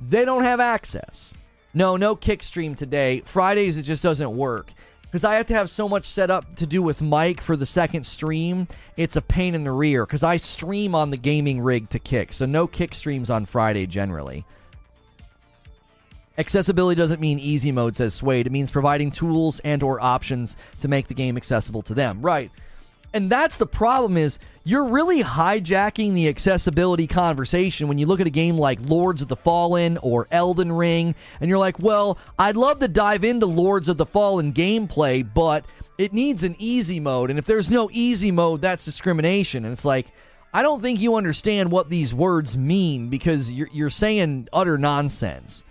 They 0.00 0.24
don't 0.24 0.42
have 0.42 0.58
access. 0.58 1.34
No, 1.72 1.96
no 1.96 2.16
kick 2.16 2.42
stream 2.42 2.74
today. 2.74 3.20
Fridays, 3.20 3.78
it 3.78 3.82
just 3.84 4.02
doesn't 4.02 4.36
work. 4.36 4.72
Because 5.02 5.22
I 5.22 5.34
have 5.34 5.46
to 5.46 5.54
have 5.54 5.70
so 5.70 5.88
much 5.88 6.06
set 6.06 6.30
up 6.30 6.56
to 6.56 6.66
do 6.66 6.82
with 6.82 7.00
Mike 7.00 7.40
for 7.40 7.56
the 7.56 7.66
second 7.66 8.04
stream. 8.04 8.66
It's 8.96 9.14
a 9.14 9.22
pain 9.22 9.54
in 9.54 9.62
the 9.62 9.70
rear. 9.70 10.04
Because 10.04 10.24
I 10.24 10.38
stream 10.38 10.96
on 10.96 11.10
the 11.10 11.16
gaming 11.16 11.60
rig 11.60 11.88
to 11.90 12.00
kick. 12.00 12.32
So 12.32 12.46
no 12.46 12.66
kick 12.66 12.96
streams 12.96 13.30
on 13.30 13.46
Friday 13.46 13.86
generally. 13.86 14.44
Accessibility 16.36 16.98
doesn't 16.98 17.20
mean 17.20 17.38
easy 17.38 17.70
mode, 17.70 17.96
says 17.96 18.14
Suede. 18.14 18.46
It 18.46 18.52
means 18.52 18.70
providing 18.70 19.10
tools 19.10 19.60
and 19.60 19.82
or 19.82 20.00
options 20.00 20.56
to 20.80 20.88
make 20.88 21.08
the 21.08 21.14
game 21.14 21.36
accessible 21.36 21.82
to 21.82 21.94
them. 21.94 22.20
Right. 22.22 22.50
And 23.12 23.30
that's 23.30 23.58
the 23.58 23.66
problem 23.66 24.16
is 24.16 24.40
you're 24.64 24.86
really 24.86 25.22
hijacking 25.22 26.14
the 26.14 26.26
accessibility 26.26 27.06
conversation 27.06 27.86
when 27.86 27.98
you 27.98 28.06
look 28.06 28.18
at 28.18 28.26
a 28.26 28.30
game 28.30 28.58
like 28.58 28.80
Lords 28.80 29.22
of 29.22 29.28
the 29.28 29.36
Fallen 29.36 29.98
or 29.98 30.26
Elden 30.32 30.72
Ring 30.72 31.14
and 31.40 31.48
you're 31.48 31.58
like, 31.58 31.78
"Well, 31.78 32.18
I'd 32.36 32.56
love 32.56 32.80
to 32.80 32.88
dive 32.88 33.22
into 33.22 33.46
Lords 33.46 33.88
of 33.88 33.98
the 33.98 34.06
Fallen 34.06 34.52
gameplay, 34.52 35.24
but 35.32 35.64
it 35.96 36.12
needs 36.12 36.42
an 36.42 36.56
easy 36.58 36.98
mode, 36.98 37.30
and 37.30 37.38
if 37.38 37.44
there's 37.44 37.70
no 37.70 37.88
easy 37.92 38.32
mode, 38.32 38.60
that's 38.60 38.84
discrimination." 38.84 39.64
And 39.64 39.72
it's 39.72 39.84
like, 39.84 40.08
I 40.52 40.62
don't 40.62 40.82
think 40.82 41.00
you 41.00 41.14
understand 41.14 41.70
what 41.70 41.90
these 41.90 42.12
words 42.12 42.56
mean 42.56 43.10
because 43.10 43.50
you're, 43.50 43.68
you're 43.72 43.90
saying 43.90 44.48
utter 44.52 44.76
nonsense. 44.76 45.64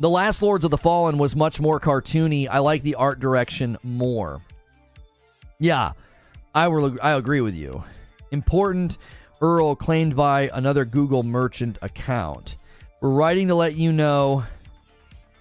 The 0.00 0.10
last 0.10 0.42
Lords 0.42 0.64
of 0.64 0.70
the 0.70 0.78
Fallen 0.78 1.18
was 1.18 1.36
much 1.36 1.60
more 1.60 1.78
cartoony. 1.78 2.48
I 2.50 2.58
like 2.58 2.82
the 2.82 2.96
art 2.96 3.20
direction 3.20 3.78
more. 3.82 4.42
Yeah, 5.58 5.92
I 6.54 6.68
will. 6.68 6.98
I 7.00 7.12
agree 7.12 7.40
with 7.40 7.54
you. 7.54 7.84
Important. 8.30 8.98
URL 9.40 9.78
claimed 9.78 10.16
by 10.16 10.50
another 10.54 10.84
Google 10.84 11.22
merchant 11.22 11.76
account. 11.82 12.56
We're 13.00 13.10
writing 13.10 13.48
to 13.48 13.54
let 13.54 13.76
you 13.76 13.92
know 13.92 14.44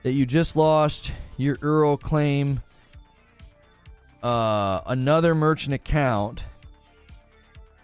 that 0.04 0.12
you 0.12 0.26
just 0.26 0.56
lost 0.56 1.12
your 1.38 1.56
URL 1.58 2.00
claim. 2.00 2.62
Uh, 4.22 4.82
another 4.86 5.34
merchant 5.34 5.74
account. 5.74 6.44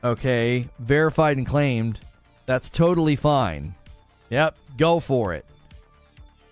Okay, 0.03 0.67
verified 0.79 1.37
and 1.37 1.45
claimed. 1.45 1.99
That's 2.45 2.69
totally 2.69 3.15
fine. 3.15 3.75
Yep, 4.29 4.57
go 4.77 4.99
for 4.99 5.33
it. 5.33 5.45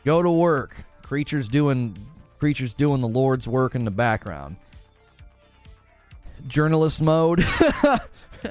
Go 0.08 0.24
to 0.24 0.32
work. 0.32 0.74
Creatures 1.02 1.50
doing 1.50 1.98
creatures 2.40 2.74
doing 2.74 3.02
the 3.02 3.10
Lord's 3.10 3.46
work 3.46 3.76
in 3.76 3.84
the 3.84 3.92
background. 3.92 4.56
Journalist 6.48 7.02
mode. 7.02 7.44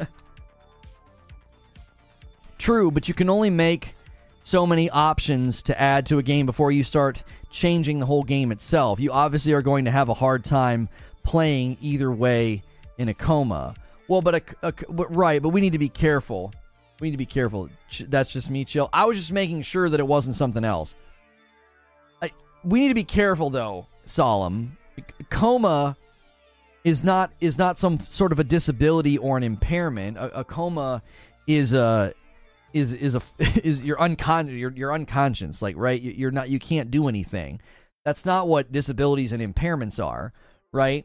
True, 2.58 2.90
but 2.90 3.08
you 3.08 3.14
can 3.14 3.30
only 3.30 3.48
make 3.48 3.94
so 4.42 4.66
many 4.66 4.90
options 4.90 5.62
to 5.62 5.80
add 5.80 6.04
to 6.08 6.18
a 6.18 6.22
game 6.22 6.44
before 6.44 6.72
you 6.72 6.84
start 6.84 7.22
changing 7.50 8.00
the 8.00 8.06
whole 8.06 8.22
game 8.22 8.52
itself. 8.52 9.00
You 9.00 9.12
obviously 9.12 9.54
are 9.54 9.62
going 9.62 9.86
to 9.86 9.90
have 9.90 10.10
a 10.10 10.14
hard 10.14 10.44
time 10.44 10.90
playing 11.22 11.78
either 11.80 12.12
way 12.12 12.64
in 12.98 13.08
a 13.08 13.14
coma. 13.14 13.72
Well, 14.08 14.20
but 14.20 14.34
a, 14.34 14.42
a, 14.62 14.74
right, 14.90 15.40
but 15.40 15.48
we 15.48 15.62
need 15.62 15.72
to 15.72 15.78
be 15.78 15.88
careful. 15.88 16.52
We 17.00 17.08
need 17.08 17.12
to 17.12 17.16
be 17.16 17.24
careful. 17.24 17.70
That's 18.00 18.28
just 18.28 18.50
me, 18.50 18.66
chill. 18.66 18.90
I 18.92 19.06
was 19.06 19.16
just 19.16 19.32
making 19.32 19.62
sure 19.62 19.88
that 19.88 19.98
it 19.98 20.06
wasn't 20.06 20.36
something 20.36 20.62
else 20.62 20.94
we 22.66 22.80
need 22.80 22.88
to 22.88 22.94
be 22.94 23.04
careful 23.04 23.50
though, 23.50 23.86
Solemn. 24.04 24.76
Coma 25.30 25.96
is 26.84 27.04
not 27.04 27.30
is 27.40 27.58
not 27.58 27.78
some 27.78 28.00
sort 28.06 28.32
of 28.32 28.38
a 28.38 28.44
disability 28.44 29.18
or 29.18 29.36
an 29.36 29.42
impairment. 29.42 30.16
A, 30.16 30.40
a 30.40 30.44
coma 30.44 31.02
is 31.46 31.72
a 31.72 32.12
is 32.72 32.92
is 32.92 33.14
a 33.14 33.22
is 33.38 33.82
you're 33.82 33.96
uncon 33.96 34.58
you're, 34.58 34.72
you're 34.72 34.92
unconscious 34.92 35.62
like 35.62 35.76
right 35.76 36.00
you're 36.00 36.30
not 36.30 36.48
you 36.48 36.58
can't 36.58 36.90
do 36.90 37.08
anything. 37.08 37.60
That's 38.04 38.24
not 38.24 38.48
what 38.48 38.70
disabilities 38.70 39.32
and 39.32 39.42
impairments 39.42 40.04
are, 40.04 40.32
right? 40.72 41.04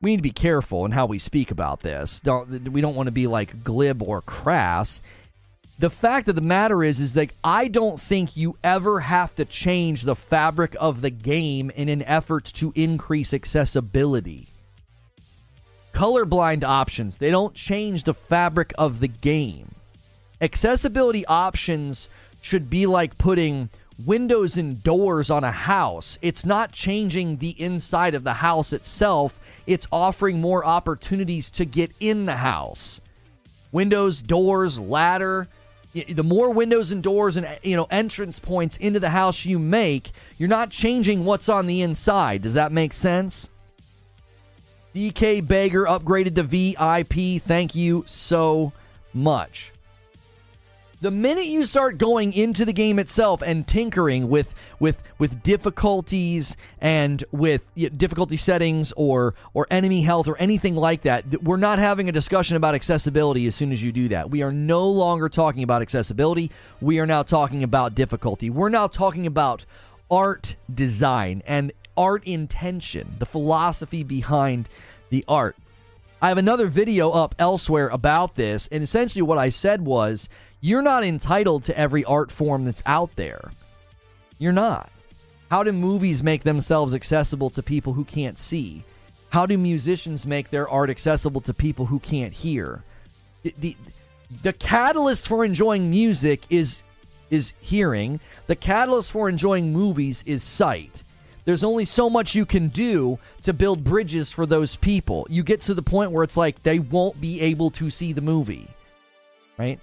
We 0.00 0.10
need 0.10 0.16
to 0.18 0.22
be 0.22 0.30
careful 0.30 0.84
in 0.86 0.92
how 0.92 1.06
we 1.06 1.18
speak 1.18 1.50
about 1.50 1.80
this. 1.80 2.20
Don't 2.20 2.72
we 2.72 2.80
don't 2.80 2.94
want 2.94 3.06
to 3.06 3.12
be 3.12 3.26
like 3.26 3.64
glib 3.64 4.02
or 4.02 4.20
crass 4.20 5.00
the 5.78 5.90
fact 5.90 6.28
of 6.28 6.34
the 6.34 6.40
matter 6.40 6.82
is 6.82 6.98
is 6.98 7.14
like 7.14 7.34
I 7.44 7.68
don't 7.68 8.00
think 8.00 8.36
you 8.36 8.56
ever 8.64 9.00
have 9.00 9.34
to 9.36 9.44
change 9.44 10.02
the 10.02 10.16
fabric 10.16 10.74
of 10.80 11.00
the 11.00 11.10
game 11.10 11.70
in 11.70 11.88
an 11.88 12.02
effort 12.02 12.44
to 12.54 12.72
increase 12.74 13.32
accessibility. 13.32 14.48
Colorblind 15.92 16.64
options, 16.64 17.18
they 17.18 17.30
don't 17.30 17.54
change 17.54 18.04
the 18.04 18.14
fabric 18.14 18.72
of 18.76 19.00
the 19.00 19.08
game. 19.08 19.74
Accessibility 20.40 21.24
options 21.26 22.08
should 22.40 22.68
be 22.68 22.86
like 22.86 23.18
putting 23.18 23.68
windows 24.04 24.56
and 24.56 24.82
doors 24.82 25.30
on 25.30 25.42
a 25.42 25.50
house. 25.50 26.18
It's 26.22 26.44
not 26.44 26.72
changing 26.72 27.38
the 27.38 27.60
inside 27.60 28.14
of 28.14 28.24
the 28.24 28.34
house 28.34 28.72
itself, 28.72 29.38
it's 29.66 29.86
offering 29.92 30.40
more 30.40 30.64
opportunities 30.64 31.50
to 31.50 31.64
get 31.64 31.92
in 32.00 32.26
the 32.26 32.36
house. 32.36 33.00
Windows, 33.70 34.22
doors, 34.22 34.78
ladder, 34.78 35.48
the 35.92 36.22
more 36.22 36.50
windows 36.50 36.92
and 36.92 37.02
doors 37.02 37.36
and 37.36 37.48
you 37.62 37.76
know 37.76 37.86
entrance 37.90 38.38
points 38.38 38.76
into 38.76 39.00
the 39.00 39.10
house 39.10 39.44
you 39.44 39.58
make, 39.58 40.12
you're 40.36 40.48
not 40.48 40.70
changing 40.70 41.24
what's 41.24 41.48
on 41.48 41.66
the 41.66 41.82
inside. 41.82 42.42
Does 42.42 42.54
that 42.54 42.72
make 42.72 42.94
sense? 42.94 43.48
DK 44.94 45.42
Bager 45.42 45.86
upgraded 45.86 46.34
to 46.34 46.42
VIP. 46.42 47.42
Thank 47.42 47.74
you 47.74 48.04
so 48.06 48.72
much 49.14 49.72
the 51.00 51.10
minute 51.12 51.44
you 51.44 51.64
start 51.64 51.96
going 51.96 52.32
into 52.32 52.64
the 52.64 52.72
game 52.72 52.98
itself 52.98 53.40
and 53.42 53.66
tinkering 53.66 54.28
with 54.28 54.54
with 54.80 55.00
with 55.18 55.42
difficulties 55.42 56.56
and 56.80 57.24
with 57.30 57.68
difficulty 57.96 58.36
settings 58.36 58.92
or 58.96 59.34
or 59.54 59.66
enemy 59.70 60.02
health 60.02 60.26
or 60.26 60.36
anything 60.38 60.74
like 60.74 61.02
that 61.02 61.42
we're 61.42 61.56
not 61.56 61.78
having 61.78 62.08
a 62.08 62.12
discussion 62.12 62.56
about 62.56 62.74
accessibility 62.74 63.46
as 63.46 63.54
soon 63.54 63.72
as 63.72 63.82
you 63.82 63.92
do 63.92 64.08
that. 64.08 64.30
We 64.30 64.42
are 64.42 64.52
no 64.52 64.88
longer 64.88 65.28
talking 65.28 65.62
about 65.62 65.82
accessibility. 65.82 66.50
We 66.80 66.98
are 66.98 67.06
now 67.06 67.22
talking 67.22 67.62
about 67.62 67.94
difficulty. 67.94 68.50
We're 68.50 68.68
now 68.68 68.88
talking 68.88 69.26
about 69.26 69.64
art 70.10 70.56
design 70.72 71.42
and 71.46 71.72
art 71.96 72.24
intention 72.24 73.16
the 73.18 73.26
philosophy 73.26 74.02
behind 74.02 74.68
the 75.10 75.24
art. 75.28 75.56
I 76.20 76.28
have 76.28 76.38
another 76.38 76.66
video 76.66 77.10
up 77.10 77.36
elsewhere 77.38 77.88
about 77.88 78.34
this 78.34 78.68
and 78.72 78.82
essentially 78.82 79.22
what 79.22 79.38
I 79.38 79.50
said 79.50 79.82
was 79.82 80.28
you're 80.60 80.82
not 80.82 81.04
entitled 81.04 81.64
to 81.64 81.78
every 81.78 82.04
art 82.04 82.32
form 82.32 82.64
that's 82.64 82.82
out 82.86 83.14
there. 83.16 83.50
You're 84.38 84.52
not. 84.52 84.90
How 85.50 85.62
do 85.62 85.72
movies 85.72 86.22
make 86.22 86.42
themselves 86.42 86.94
accessible 86.94 87.50
to 87.50 87.62
people 87.62 87.92
who 87.92 88.04
can't 88.04 88.38
see? 88.38 88.84
How 89.30 89.46
do 89.46 89.56
musicians 89.56 90.26
make 90.26 90.50
their 90.50 90.68
art 90.68 90.90
accessible 90.90 91.40
to 91.42 91.54
people 91.54 91.86
who 91.86 91.98
can't 91.98 92.32
hear? 92.32 92.82
The, 93.42 93.54
the, 93.58 93.76
the 94.42 94.52
catalyst 94.52 95.26
for 95.26 95.44
enjoying 95.44 95.90
music 95.90 96.44
is 96.50 96.82
is 97.30 97.52
hearing. 97.60 98.20
The 98.46 98.56
catalyst 98.56 99.12
for 99.12 99.28
enjoying 99.28 99.70
movies 99.72 100.24
is 100.26 100.42
sight. 100.42 101.02
There's 101.44 101.64
only 101.64 101.84
so 101.84 102.08
much 102.08 102.34
you 102.34 102.46
can 102.46 102.68
do 102.68 103.18
to 103.42 103.52
build 103.52 103.84
bridges 103.84 104.30
for 104.30 104.46
those 104.46 104.76
people. 104.76 105.26
You 105.28 105.42
get 105.42 105.60
to 105.62 105.74
the 105.74 105.82
point 105.82 106.10
where 106.10 106.24
it's 106.24 106.36
like 106.36 106.62
they 106.62 106.78
won't 106.78 107.20
be 107.20 107.40
able 107.42 107.70
to 107.72 107.90
see 107.90 108.12
the 108.12 108.20
movie. 108.20 108.68
Right? 109.58 109.78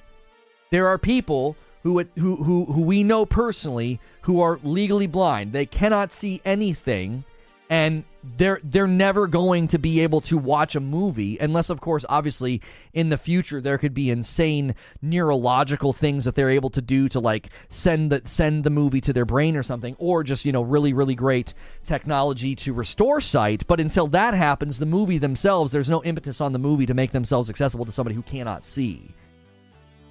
There 0.69 0.87
are 0.87 0.97
people 0.97 1.55
who, 1.83 2.03
who, 2.17 2.37
who, 2.37 2.65
who 2.65 2.81
we 2.81 3.03
know 3.03 3.25
personally 3.25 3.99
who 4.21 4.41
are 4.41 4.59
legally 4.63 5.07
blind. 5.07 5.53
They 5.53 5.67
cannot 5.67 6.11
see 6.11 6.41
anything, 6.43 7.23
and 7.69 8.03
they're 8.37 8.59
they're 8.63 8.87
never 8.87 9.27
going 9.27 9.67
to 9.67 9.77
be 9.77 9.99
able 10.01 10.21
to 10.21 10.37
watch 10.37 10.75
a 10.75 10.79
movie 10.79 11.37
unless, 11.39 11.69
of 11.69 11.79
course, 11.79 12.03
obviously, 12.09 12.61
in 12.93 13.09
the 13.09 13.17
future 13.17 13.61
there 13.61 13.77
could 13.77 13.93
be 13.93 14.09
insane 14.09 14.73
neurological 15.01 15.93
things 15.93 16.25
that 16.25 16.33
they're 16.33 16.49
able 16.49 16.71
to 16.71 16.81
do 16.81 17.07
to 17.09 17.19
like 17.19 17.49
send 17.69 18.11
the 18.11 18.21
send 18.25 18.63
the 18.63 18.69
movie 18.69 19.01
to 19.01 19.13
their 19.13 19.25
brain 19.25 19.55
or 19.55 19.63
something, 19.63 19.95
or 19.99 20.23
just 20.23 20.45
you 20.45 20.51
know 20.51 20.63
really 20.63 20.93
really 20.93 21.15
great 21.15 21.53
technology 21.83 22.55
to 22.55 22.73
restore 22.73 23.21
sight. 23.21 23.67
But 23.67 23.79
until 23.79 24.07
that 24.07 24.33
happens, 24.33 24.79
the 24.79 24.85
movie 24.85 25.19
themselves, 25.19 25.71
there's 25.71 25.89
no 25.89 26.03
impetus 26.03 26.41
on 26.41 26.51
the 26.51 26.59
movie 26.59 26.87
to 26.87 26.93
make 26.93 27.11
themselves 27.11 27.49
accessible 27.49 27.85
to 27.85 27.91
somebody 27.91 28.15
who 28.15 28.23
cannot 28.23 28.65
see. 28.65 29.11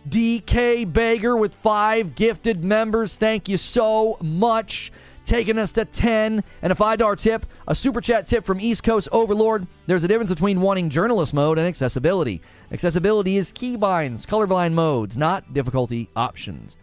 DK 0.09 0.91
Bager 0.91 1.39
with 1.39 1.55
five 1.55 2.15
gifted 2.15 2.65
members. 2.65 3.17
Thank 3.17 3.49
you 3.49 3.57
so 3.57 4.19
much. 4.21 4.93
Taking 5.25 5.59
us 5.59 5.73
to 5.73 5.87
10 5.87 6.45
and 6.61 6.73
a 6.73 6.77
$5 6.77 7.19
tip, 7.19 7.47
a 7.67 7.75
super 7.75 8.03
chat 8.03 8.27
tip 8.27 8.45
from 8.45 8.61
East 8.61 8.83
Coast 8.83 9.09
Overlord. 9.11 9.67
There's 9.87 10.05
a 10.05 10.09
difference 10.09 10.29
between 10.29 10.61
wanting 10.61 10.91
journalist 10.91 11.33
mode 11.33 11.57
and 11.57 11.67
accessibility. 11.67 12.43
Accessibility 12.71 13.39
is 13.39 13.51
keybinds, 13.51 14.27
colorblind 14.27 14.75
modes, 14.75 15.17
not 15.17 15.55
difficulty 15.55 16.11
options. 16.15 16.77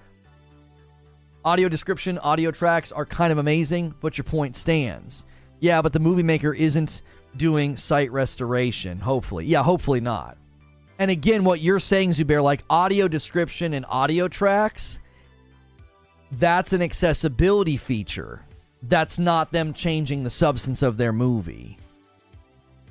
Audio 1.45 1.69
description, 1.69 2.17
audio 2.17 2.49
tracks 2.49 2.91
are 2.91 3.05
kind 3.05 3.31
of 3.31 3.37
amazing, 3.37 3.93
but 4.01 4.17
your 4.17 4.25
point 4.25 4.57
stands. 4.57 5.23
Yeah, 5.59 5.83
but 5.83 5.93
the 5.93 5.99
movie 5.99 6.23
maker 6.23 6.53
isn't 6.53 7.03
doing 7.37 7.77
sight 7.77 8.11
restoration. 8.11 8.99
Hopefully. 8.99 9.45
Yeah, 9.45 9.61
hopefully 9.61 10.01
not. 10.01 10.37
And 11.01 11.09
again, 11.09 11.43
what 11.43 11.61
you're 11.61 11.79
saying, 11.79 12.11
Zubair, 12.11 12.43
like 12.43 12.63
audio 12.69 13.07
description 13.07 13.73
and 13.73 13.87
audio 13.89 14.27
tracks, 14.27 14.99
that's 16.33 16.73
an 16.73 16.83
accessibility 16.83 17.75
feature. 17.75 18.45
That's 18.83 19.17
not 19.17 19.51
them 19.51 19.73
changing 19.73 20.23
the 20.23 20.29
substance 20.29 20.83
of 20.83 20.97
their 20.97 21.11
movie. 21.11 21.79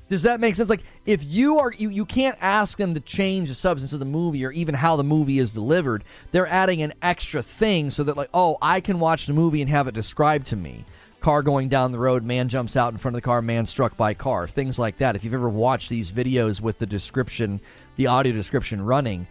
Does 0.08 0.22
that 0.22 0.40
make 0.40 0.56
sense? 0.56 0.68
Like, 0.68 0.82
if 1.06 1.22
you 1.22 1.60
are, 1.60 1.70
you, 1.70 1.88
you 1.88 2.04
can't 2.04 2.36
ask 2.40 2.76
them 2.76 2.94
to 2.94 3.00
change 3.00 3.48
the 3.48 3.54
substance 3.54 3.92
of 3.92 4.00
the 4.00 4.06
movie 4.06 4.44
or 4.44 4.50
even 4.50 4.74
how 4.74 4.96
the 4.96 5.04
movie 5.04 5.38
is 5.38 5.54
delivered. 5.54 6.02
They're 6.32 6.48
adding 6.48 6.82
an 6.82 6.94
extra 7.02 7.44
thing 7.44 7.92
so 7.92 8.02
that, 8.02 8.16
like, 8.16 8.30
oh, 8.34 8.58
I 8.60 8.80
can 8.80 8.98
watch 8.98 9.26
the 9.26 9.34
movie 9.34 9.62
and 9.62 9.70
have 9.70 9.86
it 9.86 9.94
described 9.94 10.48
to 10.48 10.56
me. 10.56 10.84
Car 11.20 11.42
going 11.42 11.68
down 11.68 11.92
the 11.92 11.98
road, 11.98 12.24
man 12.24 12.48
jumps 12.48 12.76
out 12.76 12.92
in 12.92 12.98
front 12.98 13.14
of 13.14 13.22
the 13.22 13.26
car, 13.26 13.40
man 13.40 13.66
struck 13.66 13.96
by 13.96 14.14
car, 14.14 14.48
things 14.48 14.78
like 14.80 14.96
that. 14.96 15.14
If 15.14 15.22
you've 15.22 15.34
ever 15.34 15.50
watched 15.50 15.90
these 15.90 16.10
videos 16.10 16.60
with 16.60 16.78
the 16.78 16.86
description, 16.86 17.60
the 17.96 18.06
audio 18.06 18.32
description 18.32 18.82
running, 18.82 19.26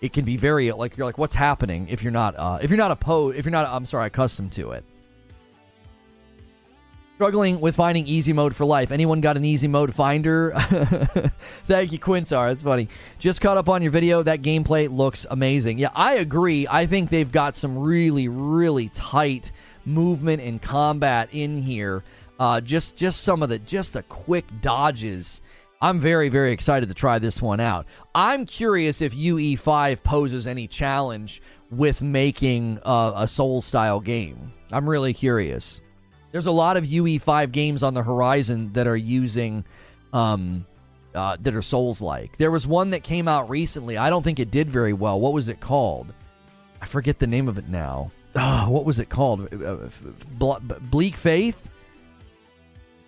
it 0.00 0.12
can 0.12 0.24
be 0.24 0.36
very 0.36 0.70
like 0.72 0.96
you're 0.96 1.06
like, 1.06 1.18
what's 1.18 1.34
happening 1.34 1.88
if 1.88 2.02
you're 2.02 2.12
not 2.12 2.34
uh, 2.36 2.58
if 2.60 2.70
you're 2.70 2.78
not 2.78 2.90
a 2.90 2.94
opposed 2.94 3.36
if 3.36 3.44
you're 3.44 3.52
not 3.52 3.66
I'm 3.66 3.86
sorry 3.86 4.06
accustomed 4.06 4.52
to 4.52 4.72
it. 4.72 4.84
Struggling 7.16 7.60
with 7.60 7.76
finding 7.76 8.08
easy 8.08 8.32
mode 8.32 8.56
for 8.56 8.64
life. 8.64 8.90
Anyone 8.90 9.20
got 9.20 9.36
an 9.36 9.44
easy 9.44 9.68
mode 9.68 9.94
finder? 9.94 10.52
Thank 11.66 11.92
you, 11.92 11.98
Quintar. 12.00 12.48
That's 12.48 12.62
funny. 12.62 12.88
Just 13.20 13.40
caught 13.40 13.56
up 13.56 13.68
on 13.68 13.82
your 13.82 13.92
video. 13.92 14.24
That 14.24 14.42
gameplay 14.42 14.90
looks 14.90 15.24
amazing. 15.30 15.78
Yeah, 15.78 15.90
I 15.94 16.14
agree. 16.14 16.66
I 16.68 16.86
think 16.86 17.10
they've 17.10 17.30
got 17.30 17.54
some 17.54 17.78
really, 17.78 18.26
really 18.26 18.88
tight 18.88 19.52
movement 19.84 20.42
and 20.42 20.60
combat 20.60 21.28
in 21.30 21.62
here. 21.62 22.02
Uh, 22.40 22.60
just, 22.60 22.96
just 22.96 23.20
some 23.20 23.44
of 23.44 23.48
the, 23.48 23.60
just 23.60 23.92
the 23.92 24.02
quick 24.02 24.46
dodges. 24.60 25.40
I'm 25.84 26.00
very, 26.00 26.30
very 26.30 26.52
excited 26.52 26.88
to 26.88 26.94
try 26.94 27.18
this 27.18 27.42
one 27.42 27.60
out. 27.60 27.84
I'm 28.14 28.46
curious 28.46 29.02
if 29.02 29.14
UE5 29.14 30.02
poses 30.02 30.46
any 30.46 30.66
challenge 30.66 31.42
with 31.70 32.00
making 32.00 32.78
uh, 32.86 33.12
a 33.16 33.28
Soul 33.28 33.60
style 33.60 34.00
game. 34.00 34.50
I'm 34.72 34.88
really 34.88 35.12
curious. 35.12 35.82
There's 36.32 36.46
a 36.46 36.50
lot 36.50 36.78
of 36.78 36.84
UE5 36.84 37.52
games 37.52 37.82
on 37.82 37.92
the 37.92 38.02
horizon 38.02 38.72
that 38.72 38.86
are 38.86 38.96
using 38.96 39.62
um, 40.14 40.64
uh, 41.14 41.36
that 41.42 41.54
are 41.54 41.60
Souls 41.60 42.00
like. 42.00 42.38
There 42.38 42.50
was 42.50 42.66
one 42.66 42.88
that 42.92 43.04
came 43.04 43.28
out 43.28 43.50
recently. 43.50 43.98
I 43.98 44.08
don't 44.08 44.22
think 44.22 44.40
it 44.40 44.50
did 44.50 44.70
very 44.70 44.94
well. 44.94 45.20
What 45.20 45.34
was 45.34 45.50
it 45.50 45.60
called? 45.60 46.14
I 46.80 46.86
forget 46.86 47.18
the 47.18 47.26
name 47.26 47.46
of 47.46 47.58
it 47.58 47.68
now. 47.68 48.10
Oh, 48.34 48.64
what 48.70 48.86
was 48.86 49.00
it 49.00 49.10
called? 49.10 49.52
Uh, 49.52 49.76
uh, 50.46 50.58
Bleak 50.80 51.18
Faith? 51.18 51.68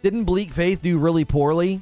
Didn't 0.03 0.25
Bleak 0.25 0.53
Faith 0.53 0.83
do 0.83 0.99
really 0.99 1.25
poorly? 1.25 1.81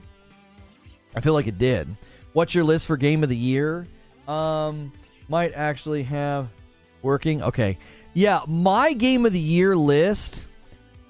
I 1.14 1.20
feel 1.20 1.34
like 1.34 1.46
it 1.46 1.58
did. 1.58 1.88
What's 2.32 2.54
your 2.54 2.64
list 2.64 2.86
for 2.86 2.96
game 2.96 3.22
of 3.22 3.28
the 3.28 3.36
year? 3.36 3.86
Um, 4.26 4.92
might 5.28 5.52
actually 5.54 6.02
have 6.04 6.48
working. 7.02 7.42
Okay. 7.42 7.78
Yeah, 8.12 8.40
my 8.46 8.92
game 8.92 9.26
of 9.26 9.32
the 9.32 9.40
year 9.40 9.76
list 9.76 10.46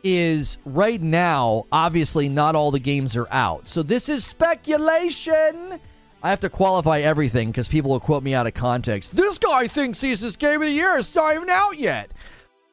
is 0.03 0.59
right 0.65 1.01
now, 1.01 1.67
obviously, 1.73 2.29
not 2.29 2.55
all 2.55 2.71
the 2.71 2.79
games 2.79 3.17
are 3.17 3.29
out. 3.31 3.69
So 3.69 3.83
this 3.83 4.09
is 4.09 4.25
speculation. 4.25 5.81
I 6.23 6.31
have 6.31 6.41
to 6.41 6.51
qualify 6.51 7.01
everything 7.01 7.51
because 7.51 7.69
people 7.69 7.91
will 7.91 8.01
quote 8.01 8.23
me 8.23 8.35
out 8.35 8.47
of 8.47 8.55
context. 8.55 9.15
This 9.15 9.39
guy 9.39 9.69
thinks 9.69 10.01
he's 10.01 10.21
this 10.21 10.37
game 10.37 10.61
of 10.61 10.69
the 10.69 10.73
year. 10.73 10.97
It's 10.97 11.15
not 11.15 11.35
even 11.35 11.51
out 11.51 11.79
yet. 11.79 12.11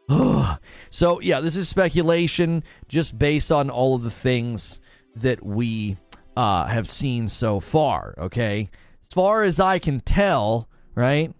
so, 0.89 1.19
yeah, 1.21 1.39
this 1.39 1.55
is 1.55 1.67
speculation 1.67 2.63
just 2.87 3.17
based 3.17 3.51
on 3.51 3.69
all 3.69 3.95
of 3.95 4.03
the 4.03 4.11
things 4.11 4.79
that 5.15 5.45
we 5.45 5.97
uh, 6.35 6.65
have 6.65 6.87
seen 6.87 7.29
so 7.29 7.59
far, 7.59 8.15
okay? 8.17 8.69
As 9.01 9.07
far 9.13 9.43
as 9.43 9.59
I 9.59 9.79
can 9.79 9.99
tell, 9.99 10.69
right? 10.95 11.33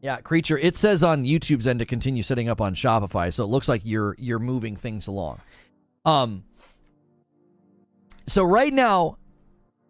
Yeah, 0.00 0.16
creature. 0.20 0.58
It 0.58 0.74
says 0.74 1.02
on 1.02 1.24
YouTube's 1.24 1.66
end 1.66 1.78
to 1.78 1.86
continue 1.86 2.22
setting 2.22 2.48
up 2.48 2.60
on 2.60 2.74
Shopify, 2.74 3.32
so 3.32 3.44
it 3.44 3.46
looks 3.46 3.68
like 3.68 3.82
you're 3.84 4.16
you're 4.18 4.40
moving 4.40 4.74
things 4.76 5.06
along. 5.06 5.40
Um. 6.04 6.44
So 8.26 8.42
right 8.44 8.72
now, 8.72 9.18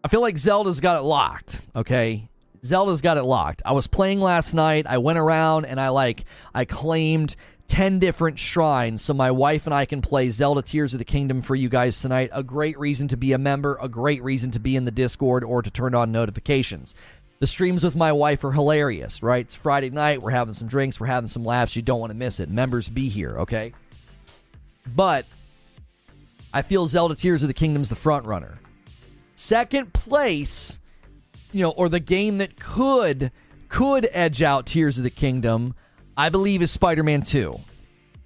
I 0.04 0.08
feel 0.08 0.20
like 0.20 0.36
Zelda's 0.38 0.80
got 0.80 0.98
it 0.98 1.02
locked. 1.02 1.62
Okay, 1.74 2.28
Zelda's 2.64 3.00
got 3.00 3.16
it 3.16 3.24
locked. 3.24 3.62
I 3.64 3.72
was 3.72 3.86
playing 3.86 4.20
last 4.20 4.52
night. 4.52 4.86
I 4.86 4.98
went 4.98 5.18
around 5.18 5.64
and 5.64 5.80
I 5.80 5.88
like 5.88 6.24
I 6.54 6.66
claimed 6.66 7.34
10 7.72 8.00
different 8.00 8.38
shrines 8.38 9.00
so 9.00 9.14
my 9.14 9.30
wife 9.30 9.64
and 9.64 9.74
I 9.74 9.86
can 9.86 10.02
play 10.02 10.28
Zelda 10.28 10.60
Tears 10.60 10.92
of 10.92 10.98
the 10.98 11.06
Kingdom 11.06 11.40
for 11.40 11.54
you 11.54 11.70
guys 11.70 12.02
tonight. 12.02 12.28
A 12.30 12.42
great 12.42 12.78
reason 12.78 13.08
to 13.08 13.16
be 13.16 13.32
a 13.32 13.38
member, 13.38 13.78
a 13.80 13.88
great 13.88 14.22
reason 14.22 14.50
to 14.50 14.58
be 14.58 14.76
in 14.76 14.84
the 14.84 14.90
Discord 14.90 15.42
or 15.42 15.62
to 15.62 15.70
turn 15.70 15.94
on 15.94 16.12
notifications. 16.12 16.94
The 17.38 17.46
streams 17.46 17.82
with 17.82 17.96
my 17.96 18.12
wife 18.12 18.44
are 18.44 18.52
hilarious, 18.52 19.22
right? 19.22 19.46
It's 19.46 19.54
Friday 19.54 19.88
night. 19.88 20.20
We're 20.20 20.32
having 20.32 20.52
some 20.52 20.68
drinks. 20.68 21.00
We're 21.00 21.06
having 21.06 21.30
some 21.30 21.46
laughs. 21.46 21.74
You 21.74 21.80
don't 21.80 21.98
want 21.98 22.10
to 22.10 22.14
miss 22.14 22.40
it. 22.40 22.50
Members, 22.50 22.90
be 22.90 23.08
here, 23.08 23.38
okay? 23.38 23.72
But 24.94 25.24
I 26.52 26.60
feel 26.60 26.86
Zelda 26.86 27.14
Tears 27.14 27.42
of 27.42 27.48
the 27.48 27.54
Kingdom's 27.54 27.88
the 27.88 27.96
front 27.96 28.26
runner. 28.26 28.58
Second 29.34 29.94
place, 29.94 30.78
you 31.52 31.62
know, 31.62 31.70
or 31.70 31.88
the 31.88 32.00
game 32.00 32.36
that 32.36 32.60
could 32.60 33.32
could 33.70 34.06
edge 34.12 34.42
out 34.42 34.66
Tears 34.66 34.98
of 34.98 35.04
the 35.04 35.10
Kingdom, 35.10 35.74
I 36.16 36.28
believe 36.28 36.62
is 36.62 36.70
Spider-Man 36.70 37.22
2. 37.22 37.58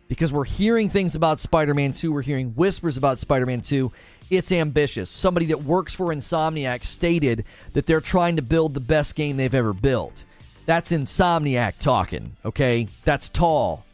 Because 0.09 0.33
we're 0.33 0.45
hearing 0.45 0.89
things 0.89 1.15
about 1.15 1.41
Spider-Man 1.41 1.93
2, 1.93 2.13
we're 2.13 2.23
hearing 2.23 2.51
whispers 2.51 2.97
about 2.97 3.19
Spider-Man 3.19 3.61
2, 3.61 3.91
it's 4.31 4.53
ambitious. 4.53 5.11
Somebody 5.11 5.47
that 5.47 5.65
works 5.65 5.95
for 5.95 6.07
Insomniac 6.07 6.85
stated 6.85 7.45
that 7.73 7.87
they're 7.87 8.01
trying 8.01 8.37
to 8.37 8.43
build 8.43 8.75
the 8.75 8.81
best 8.81 9.15
game 9.15 9.37
they've 9.37 9.55
ever 9.55 9.73
built. 9.73 10.25
That's 10.65 10.91
Insomniac 10.91 11.75
talking, 11.79 12.37
okay? 12.45 12.89
That's 13.05 13.29
tall. 13.29 13.85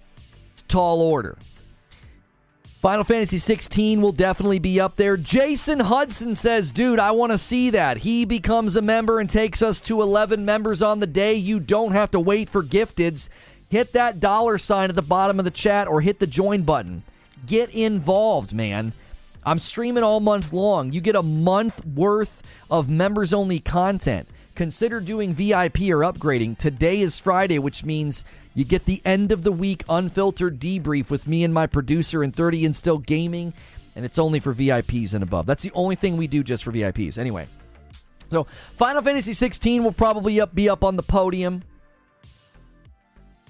It's 0.53 0.63
tall 0.63 1.03
order. 1.03 1.37
Final 2.81 3.05
Fantasy 3.05 3.39
16 3.39 4.03
will 4.03 4.13
definitely 4.13 4.59
be 4.59 4.81
up 4.81 4.97
there. 4.97 5.17
Jason 5.17 5.79
Hudson 5.79 6.35
says, 6.35 6.73
dude, 6.73 6.99
I 6.99 7.13
want 7.13 7.31
to 7.31 7.39
see 7.39 7.71
that. 7.71 7.99
He 7.99 8.25
becomes 8.25 8.75
a 8.75 8.83
member 8.83 9.21
and 9.21 9.31
takes 9.31 9.63
us 9.63 9.81
to 9.83 10.03
11 10.03 10.45
members 10.45 10.83
on 10.83 10.99
the 10.99 11.07
day. 11.07 11.35
You 11.35 11.61
don't 11.61 11.93
have 11.93 12.11
to 12.11 12.19
wait 12.19 12.49
for 12.49 12.63
gifteds. 12.63 13.29
Hit 13.73 13.95
that 13.95 14.21
dollar 14.21 14.59
sign 14.59 14.91
at 14.91 14.97
the 14.97 15.01
bottom 15.01 15.39
of 15.39 15.47
the 15.47 15.51
chat 15.51 15.89
or 15.89 16.03
hit 16.03 16.19
the 16.19 16.27
join 16.27 16.61
button. 16.61 17.05
Get 17.47 17.71
involved, 17.71 18.53
man. 18.53 18.93
I'm 19.45 19.59
streaming 19.59 20.05
all 20.05 20.21
month 20.21 20.53
long. 20.53 20.93
You 20.93 21.01
get 21.01 21.17
a 21.17 21.23
month 21.23 21.83
worth 21.87 22.43
of 22.71 22.91
members 22.91 23.33
only 23.33 23.61
content. 23.61 24.29
Consider 24.55 25.01
doing 25.01 25.33
VIP 25.33 25.89
or 25.89 26.05
upgrading. 26.05 26.59
Today 26.59 27.01
is 27.01 27.17
Friday, 27.17 27.59
which 27.59 27.83
means 27.83 28.27
you 28.53 28.67
get 28.67 28.85
the 28.85 29.01
end 29.07 29.33
of 29.33 29.43
the 29.43 29.53
week 29.53 29.85
unfiltered 29.89 30.61
debrief 30.61 31.09
with 31.09 31.27
me 31.27 31.43
and 31.43 31.55
my 31.55 31.67
producer 31.67 32.23
and 32.23 32.37
30 32.37 32.67
and 32.67 32.77
still 32.77 32.99
gaming, 32.99 33.55
and 33.97 34.05
it's 34.05 34.19
only 34.19 34.39
for 34.39 34.53
VIPs 34.53 35.15
and 35.15 35.23
above. 35.23 35.47
That's 35.47 35.63
the 35.63 35.73
only 35.73 35.95
thing 35.95 36.19
we 36.19 36.27
do 36.27 36.43
just 36.43 36.63
for 36.63 36.73
VIPs. 36.73 37.17
Anyway, 37.17 37.49
so 38.31 38.47
Final 38.77 39.01
Fantasy 39.01 39.33
16 39.33 39.83
will 39.83 39.93
probably 39.93 40.43
up, 40.43 40.55
be 40.55 40.69
up 40.69 40.85
on 40.85 40.97
the 40.97 41.03
podium. 41.03 41.65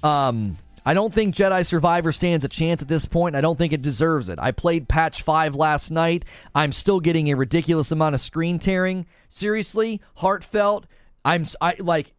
Um, 0.03 0.59
I 0.85 0.95
don't 0.95 1.15
think 1.15 1.35
Jedi 1.35 1.65
Survivor 1.65 2.11
stands 2.11 2.45
a 2.45 2.49
chance 2.49 2.83
at 2.83 2.89
this 2.89 3.07
point. 3.07 3.37
I 3.37 3.41
don't 3.41 3.57
think 3.57 3.73
it 3.73 3.83
deserves 3.83 4.29
it. 4.29 4.39
I 4.41 4.51
played 4.51 4.89
patch 4.89 5.23
5 5.23 5.55
last 5.55 5.91
night. 5.91 6.25
I'm 6.55 6.73
still 6.73 6.99
getting 6.99 7.31
a 7.31 7.37
ridiculous 7.37 7.93
amount 7.93 8.17
of 8.17 8.21
screen 8.21 8.59
tearing. 8.59 9.07
Seriously, 9.31 10.01
heartfelt. 10.17 10.87
I'm 11.25 11.47
I 11.61 11.77
like 11.79 12.13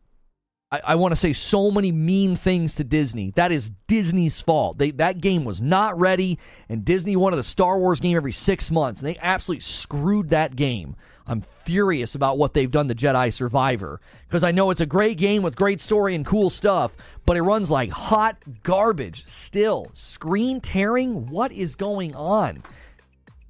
I, 0.72 0.82
I 0.88 0.96
want 0.96 1.12
to 1.12 1.18
say 1.18 1.34
so 1.34 1.72
many 1.72 1.92
mean 1.92 2.36
things 2.36 2.76
to 2.76 2.84
Disney. 2.84 3.32
That 3.36 3.52
is 3.52 3.72
Disney's 3.88 4.40
fault. 4.42 4.78
They 4.78 4.92
that 4.92 5.20
game 5.20 5.44
was 5.44 5.62
not 5.62 6.00
ready, 6.00 6.40
and 6.70 6.84
Disney 6.84 7.16
wanted 7.16 7.40
a 7.40 7.44
Star 7.44 7.78
Wars 7.78 8.00
game 8.00 8.18
every 8.18 8.32
six 8.32 8.72
months, 8.72 9.02
and 9.02 9.08
they 9.08 9.18
absolutely 9.22 9.62
screwed 9.62 10.30
that 10.30 10.56
game. 10.56 10.96
I'm 11.26 11.42
furious 11.64 12.16
about 12.16 12.38
what 12.38 12.54
they've 12.54 12.70
done 12.70 12.88
to 12.90 12.96
Jedi 12.96 13.32
Survivor 13.32 14.02
because 14.28 14.44
I 14.44 14.52
know 14.52 14.70
it's 14.72 14.82
a 14.82 14.86
great 14.86 15.18
game 15.18 15.42
with 15.42 15.56
great 15.56 15.80
story 15.80 16.16
and 16.16 16.26
cool 16.26 16.50
stuff, 16.50 16.96
but 17.26 17.38
it 17.38 17.42
runs 17.42 17.72
like 17.72 17.90
hot 17.90 18.38
garbage 18.64 19.26
still. 19.26 19.90
Screen 19.94 20.60
tearing? 20.60 21.28
What 21.28 21.52
is 21.52 21.76
going 21.76 22.16
on? 22.16 22.64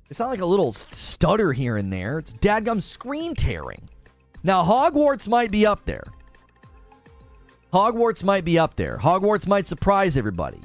It's 0.09 0.19
not 0.19 0.29
like 0.29 0.41
a 0.41 0.45
little 0.45 0.71
stutter 0.73 1.53
here 1.53 1.77
and 1.77 1.91
there. 1.91 2.19
It's 2.19 2.33
dadgum 2.33 2.81
screen 2.81 3.33
tearing. 3.33 3.89
Now, 4.43 4.63
Hogwarts 4.63 5.27
might 5.27 5.49
be 5.49 5.65
up 5.65 5.85
there. 5.85 6.03
Hogwarts 7.73 8.23
might 8.23 8.45
be 8.45 8.59
up 8.59 8.75
there. 8.75 8.99
Hogwarts 8.99 9.47
might 9.47 9.67
surprise 9.67 10.15
everybody. 10.15 10.61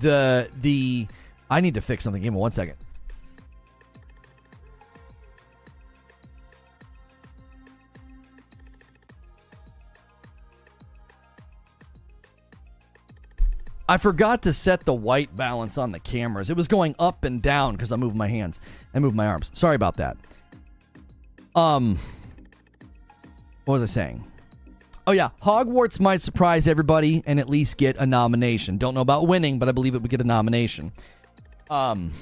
The 0.00 0.48
the 0.62 1.06
I 1.50 1.60
need 1.60 1.74
to 1.74 1.82
fix 1.82 2.04
something. 2.04 2.22
Give 2.22 2.32
me 2.32 2.38
one 2.38 2.52
second. 2.52 2.76
I 13.88 13.96
forgot 13.96 14.42
to 14.42 14.52
set 14.52 14.84
the 14.84 14.92
white 14.92 15.34
balance 15.34 15.78
on 15.78 15.92
the 15.92 15.98
cameras. 15.98 16.50
It 16.50 16.56
was 16.56 16.68
going 16.68 16.94
up 16.98 17.24
and 17.24 17.40
down 17.40 17.74
because 17.74 17.90
I 17.90 17.96
moved 17.96 18.16
my 18.16 18.28
hands 18.28 18.60
and 18.92 19.02
moved 19.02 19.16
my 19.16 19.26
arms. 19.26 19.50
Sorry 19.54 19.76
about 19.76 19.96
that. 19.96 20.16
Um, 21.54 21.98
what 23.64 23.80
was 23.80 23.82
I 23.82 23.86
saying? 23.86 24.24
Oh 25.06 25.12
yeah, 25.12 25.30
Hogwarts 25.42 25.98
might 26.00 26.20
surprise 26.20 26.66
everybody 26.66 27.22
and 27.26 27.40
at 27.40 27.48
least 27.48 27.78
get 27.78 27.96
a 27.96 28.04
nomination. 28.04 28.76
Don't 28.76 28.92
know 28.92 29.00
about 29.00 29.26
winning, 29.26 29.58
but 29.58 29.66
I 29.68 29.72
believe 29.72 29.94
it 29.94 30.02
would 30.02 30.10
get 30.10 30.20
a 30.20 30.24
nomination. 30.24 30.92
Um, 31.70 32.12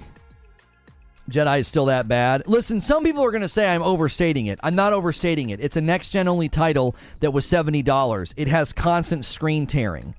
Jedi 1.28 1.58
is 1.58 1.66
still 1.66 1.86
that 1.86 2.06
bad. 2.06 2.44
Listen, 2.46 2.80
some 2.80 3.02
people 3.02 3.24
are 3.24 3.32
going 3.32 3.42
to 3.42 3.48
say 3.48 3.68
I'm 3.68 3.82
overstating 3.82 4.46
it. 4.46 4.60
I'm 4.62 4.76
not 4.76 4.92
overstating 4.92 5.50
it. 5.50 5.60
It's 5.60 5.76
a 5.76 5.80
next 5.80 6.10
gen 6.10 6.28
only 6.28 6.48
title 6.48 6.94
that 7.18 7.32
was 7.32 7.44
$70. 7.46 8.34
It 8.36 8.46
has 8.46 8.72
constant 8.72 9.24
screen 9.24 9.66
tearing 9.66 10.14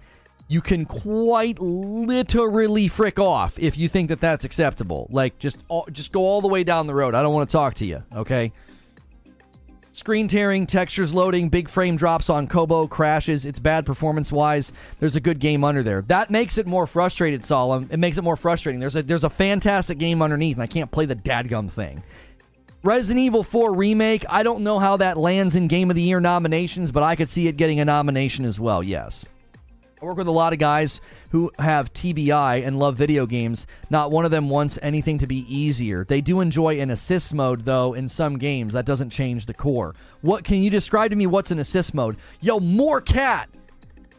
you 0.48 0.62
can 0.62 0.86
quite 0.86 1.60
literally 1.60 2.88
frick 2.88 3.20
off 3.20 3.60
if 3.60 3.78
you 3.78 3.90
think 3.90 4.10
that 4.10 4.22
that's 4.22 4.46
acceptable. 4.46 5.08
Like 5.10 5.38
just 5.40 5.58
just 5.92 6.12
go 6.12 6.22
all 6.22 6.42
the 6.42 6.48
way 6.48 6.64
down 6.64 6.88
the 6.88 6.96
road. 6.96 7.16
I 7.16 7.22
don't 7.22 7.34
want 7.34 7.50
to 7.50 7.52
talk 7.52 7.76
to 7.76 7.86
you, 7.86 8.04
okay? 8.16 8.54
Screen 9.92 10.28
tearing, 10.28 10.68
textures 10.68 11.12
loading, 11.12 11.50
big 11.50 11.68
frame 11.68 11.96
drops 11.96 12.30
on 12.30 12.48
Koboh, 12.48 12.88
crashes. 12.88 13.46
It's 13.46 13.60
bad 13.60 13.84
performance 13.84 14.32
wise. 14.32 14.72
There's 15.00 15.16
a 15.16 15.20
good 15.20 15.40
game 15.40 15.64
under 15.64 15.82
there. 15.82 16.04
That 16.04 16.30
makes 16.30 16.60
it 16.60 16.68
more 16.68 16.86
frustrated, 16.86 17.44
Solemn. 17.44 17.90
It 17.92 17.98
makes 17.98 18.20
it 18.20 18.24
more 18.24 18.38
frustrating. 18.38 18.80
There's 18.80 18.96
a 18.96 19.02
there's 19.02 19.24
a 19.24 19.30
fantastic 19.30 19.98
game 19.98 20.22
underneath, 20.22 20.56
and 20.56 20.64
I 20.64 20.68
can't 20.68 20.92
play 20.92 21.06
the 21.06 21.16
dadgum 21.16 21.72
thing. 21.72 22.04
Resident 22.84 23.20
Evil 23.20 23.44
4 23.44 23.74
Remake, 23.74 24.24
I 24.30 24.44
don't 24.44 24.62
know 24.62 24.78
how 24.80 24.98
that 24.98 25.18
lands 25.18 25.56
in 25.56 25.68
Game 25.68 25.90
of 25.90 25.96
the 25.96 26.04
Year 26.04 26.20
nominations, 26.20 26.92
but 26.92 27.02
I 27.02 27.16
could 27.16 27.28
see 27.28 27.48
it 27.48 27.58
getting 27.58 27.80
a 27.80 27.86
nomination 27.86 28.46
as 28.46 28.60
well, 28.60 28.84
yes. 28.84 29.28
I 30.00 30.06
work 30.06 30.18
with 30.18 30.28
a 30.28 30.32
lot 30.32 30.54
of 30.54 30.60
guys 30.60 31.02
who 31.32 31.52
have 31.58 31.92
TBI 31.92 32.64
and 32.66 32.78
love 32.78 32.96
video 32.96 33.26
games. 33.26 33.66
Not 33.90 34.12
one 34.12 34.26
of 34.26 34.32
them 34.32 34.48
wants 34.48 34.78
anything 34.84 35.18
to 35.18 35.28
be 35.28 35.44
easier. 35.54 36.06
They 36.06 36.22
do 36.22 36.40
enjoy 36.40 36.80
an 36.80 36.92
assist 36.92 37.34
mode, 37.34 37.66
though, 37.66 37.96
in 37.96 38.08
some 38.08 38.38
games. 38.38 38.74
That 38.74 38.86
doesn't 38.86 39.10
change 39.10 39.48
the 39.48 39.56
core. 39.56 39.96
What 40.22 40.44
can 40.44 40.62
you 40.62 40.70
describe 40.70 41.10
to 41.10 41.16
me 41.16 41.26
what's 41.26 41.50
an 41.50 41.58
assist 41.58 41.96
mode? 41.96 42.18
Yo, 42.42 42.60
more 42.60 43.02
cat! 43.02 43.50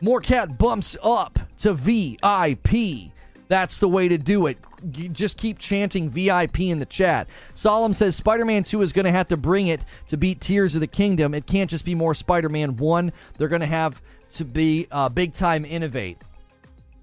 More 0.01 0.20
cat 0.20 0.59
bumps 0.59 0.97
up 1.01 1.39
to 1.59 1.74
VIP. 1.74 3.12
That's 3.47 3.79
the 3.79 3.89
way 3.89 4.09
to 4.09 4.18
do 4.18 4.47
it. 4.47 4.59
Just 4.91 5.39
keep 5.39 5.59
chanting 5.59 6.11
VIP 6.11 6.61
in 6.61 6.81
the 6.81 6.87
chat. 6.87 7.29
Solemn 7.55 7.95
says 7.95 8.16
Spider 8.16 8.45
Man 8.45 8.64
2 8.64 8.83
is 8.83 8.93
going 8.93 9.07
to 9.07 9.12
have 9.12 9.29
to 9.29 9.37
bring 9.37 9.68
it 9.68 9.85
to 10.09 10.16
beat 10.16 10.41
Tears 10.41 10.74
of 10.74 10.81
the 10.81 10.87
Kingdom. 10.89 11.35
It 11.35 11.47
can't 11.47 11.70
just 11.70 11.85
be 11.85 11.95
more 11.95 12.14
Spider 12.14 12.49
Man 12.49 12.76
1. 12.76 13.12
They're 13.39 13.49
going 13.49 13.61
to 13.61 13.66
have 13.66 14.03
to 14.35 14.45
be 14.45 14.87
uh, 14.91 15.09
big 15.09 15.33
time 15.33 15.64
innovate. 15.64 16.18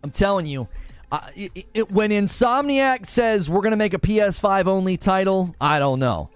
I'm 0.04 0.12
telling 0.12 0.46
you, 0.46 0.68
uh, 1.12 1.28
it, 1.36 1.66
it, 1.74 1.92
when 1.92 2.12
Insomniac 2.12 3.08
says 3.08 3.50
we're 3.50 3.62
going 3.62 3.72
to 3.72 3.78
make 3.78 3.94
a 3.94 4.00
PS5 4.00 4.68
only 4.68 4.98
title, 4.98 5.56
I 5.60 5.80
don't 5.80 6.00
know. 6.00 6.30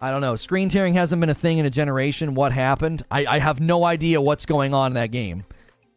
I 0.00 0.10
don't 0.10 0.20
know. 0.20 0.36
Screen 0.36 0.68
tearing 0.68 0.94
hasn't 0.94 1.20
been 1.20 1.30
a 1.30 1.34
thing 1.34 1.58
in 1.58 1.66
a 1.66 1.70
generation. 1.70 2.34
What 2.34 2.52
happened? 2.52 3.04
I, 3.10 3.26
I 3.26 3.38
have 3.38 3.60
no 3.60 3.84
idea 3.84 4.20
what's 4.20 4.44
going 4.44 4.74
on 4.74 4.88
in 4.88 4.94
that 4.94 5.10
game. 5.10 5.44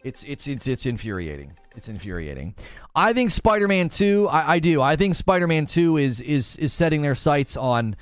It's 0.04 0.24
it's 0.24 0.48
it's 0.48 0.68
it's 0.68 0.86
infuriating. 0.86 1.58
It's 1.76 1.90
infuriating. 1.90 2.56
I 2.96 3.14
think 3.14 3.30
Spider-Man 3.30 3.90
2, 3.90 4.28
I, 4.30 4.54
I 4.54 4.60
do. 4.60 4.82
I 4.82 4.96
think 4.96 5.16
Spider-Man 5.16 5.66
2 5.66 5.98
is 5.98 6.22
is 6.22 6.56
is 6.58 6.74
setting 6.74 7.02
their 7.02 7.16
sights 7.16 7.58
on 7.58 7.96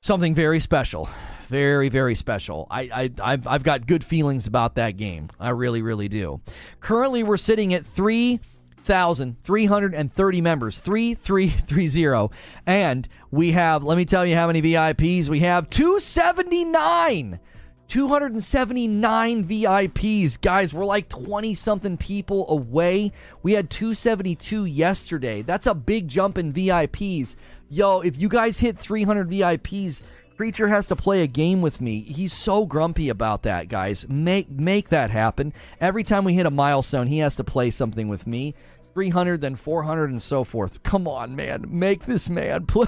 something 0.00 0.34
very 0.34 0.60
special 0.60 1.08
very 1.48 1.88
very 1.88 2.14
special. 2.14 2.66
I, 2.70 2.82
I 2.82 3.10
I've 3.32 3.46
I've 3.46 3.62
got 3.62 3.86
good 3.86 4.04
feelings 4.04 4.46
about 4.46 4.76
that 4.76 4.96
game. 4.96 5.30
I 5.40 5.50
really 5.50 5.82
really 5.82 6.08
do. 6.08 6.40
Currently, 6.80 7.22
we're 7.22 7.36
sitting 7.36 7.74
at 7.74 7.84
three. 7.84 8.40
1,330 8.88 10.40
members, 10.40 10.78
3330. 10.78 12.34
And 12.66 13.06
we 13.30 13.52
have, 13.52 13.84
let 13.84 13.98
me 13.98 14.06
tell 14.06 14.24
you 14.24 14.34
how 14.34 14.46
many 14.46 14.62
VIPs 14.62 15.28
we 15.28 15.40
have 15.40 15.68
279. 15.68 17.38
279 17.88 19.44
VIPs. 19.44 20.40
Guys, 20.40 20.74
we're 20.74 20.84
like 20.84 21.08
20 21.08 21.54
something 21.54 21.96
people 21.96 22.48
away. 22.50 23.12
We 23.42 23.54
had 23.54 23.70
272 23.70 24.66
yesterday. 24.66 25.40
That's 25.40 25.66
a 25.66 25.74
big 25.74 26.06
jump 26.06 26.36
in 26.36 26.52
VIPs. 26.52 27.34
Yo, 27.70 28.00
if 28.00 28.18
you 28.18 28.28
guys 28.28 28.58
hit 28.58 28.78
300 28.78 29.30
VIPs, 29.30 30.02
Creature 30.38 30.68
has 30.68 30.86
to 30.86 30.94
play 30.94 31.22
a 31.22 31.26
game 31.26 31.62
with 31.62 31.80
me. 31.80 32.00
He's 32.02 32.32
so 32.32 32.64
grumpy 32.64 33.08
about 33.08 33.42
that, 33.42 33.68
guys. 33.68 34.06
Make 34.08 34.48
make 34.48 34.90
that 34.90 35.10
happen. 35.10 35.52
Every 35.80 36.04
time 36.04 36.22
we 36.22 36.34
hit 36.34 36.46
a 36.46 36.50
milestone, 36.50 37.08
he 37.08 37.18
has 37.18 37.34
to 37.36 37.44
play 37.44 37.72
something 37.72 38.06
with 38.06 38.24
me. 38.24 38.54
300, 38.94 39.40
then 39.40 39.56
400, 39.56 40.10
and 40.10 40.22
so 40.22 40.44
forth. 40.44 40.80
Come 40.84 41.08
on, 41.08 41.34
man. 41.34 41.64
Make 41.66 42.06
this 42.06 42.28
man 42.28 42.66
play. 42.68 42.86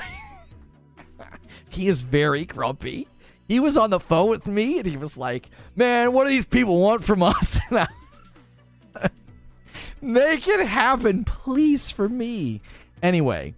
he 1.68 1.88
is 1.88 2.02
very 2.02 2.44
grumpy. 2.44 3.08
He 3.48 3.58
was 3.58 3.76
on 3.76 3.90
the 3.90 3.98
phone 3.98 4.30
with 4.30 4.46
me 4.46 4.78
and 4.78 4.86
he 4.86 4.96
was 4.96 5.16
like, 5.16 5.50
Man, 5.74 6.12
what 6.12 6.26
do 6.26 6.30
these 6.30 6.46
people 6.46 6.80
want 6.80 7.02
from 7.02 7.20
us? 7.24 7.58
Make 10.00 10.46
it 10.46 10.64
happen, 10.64 11.24
please, 11.24 11.90
for 11.90 12.08
me. 12.08 12.60
Anyway, 13.02 13.54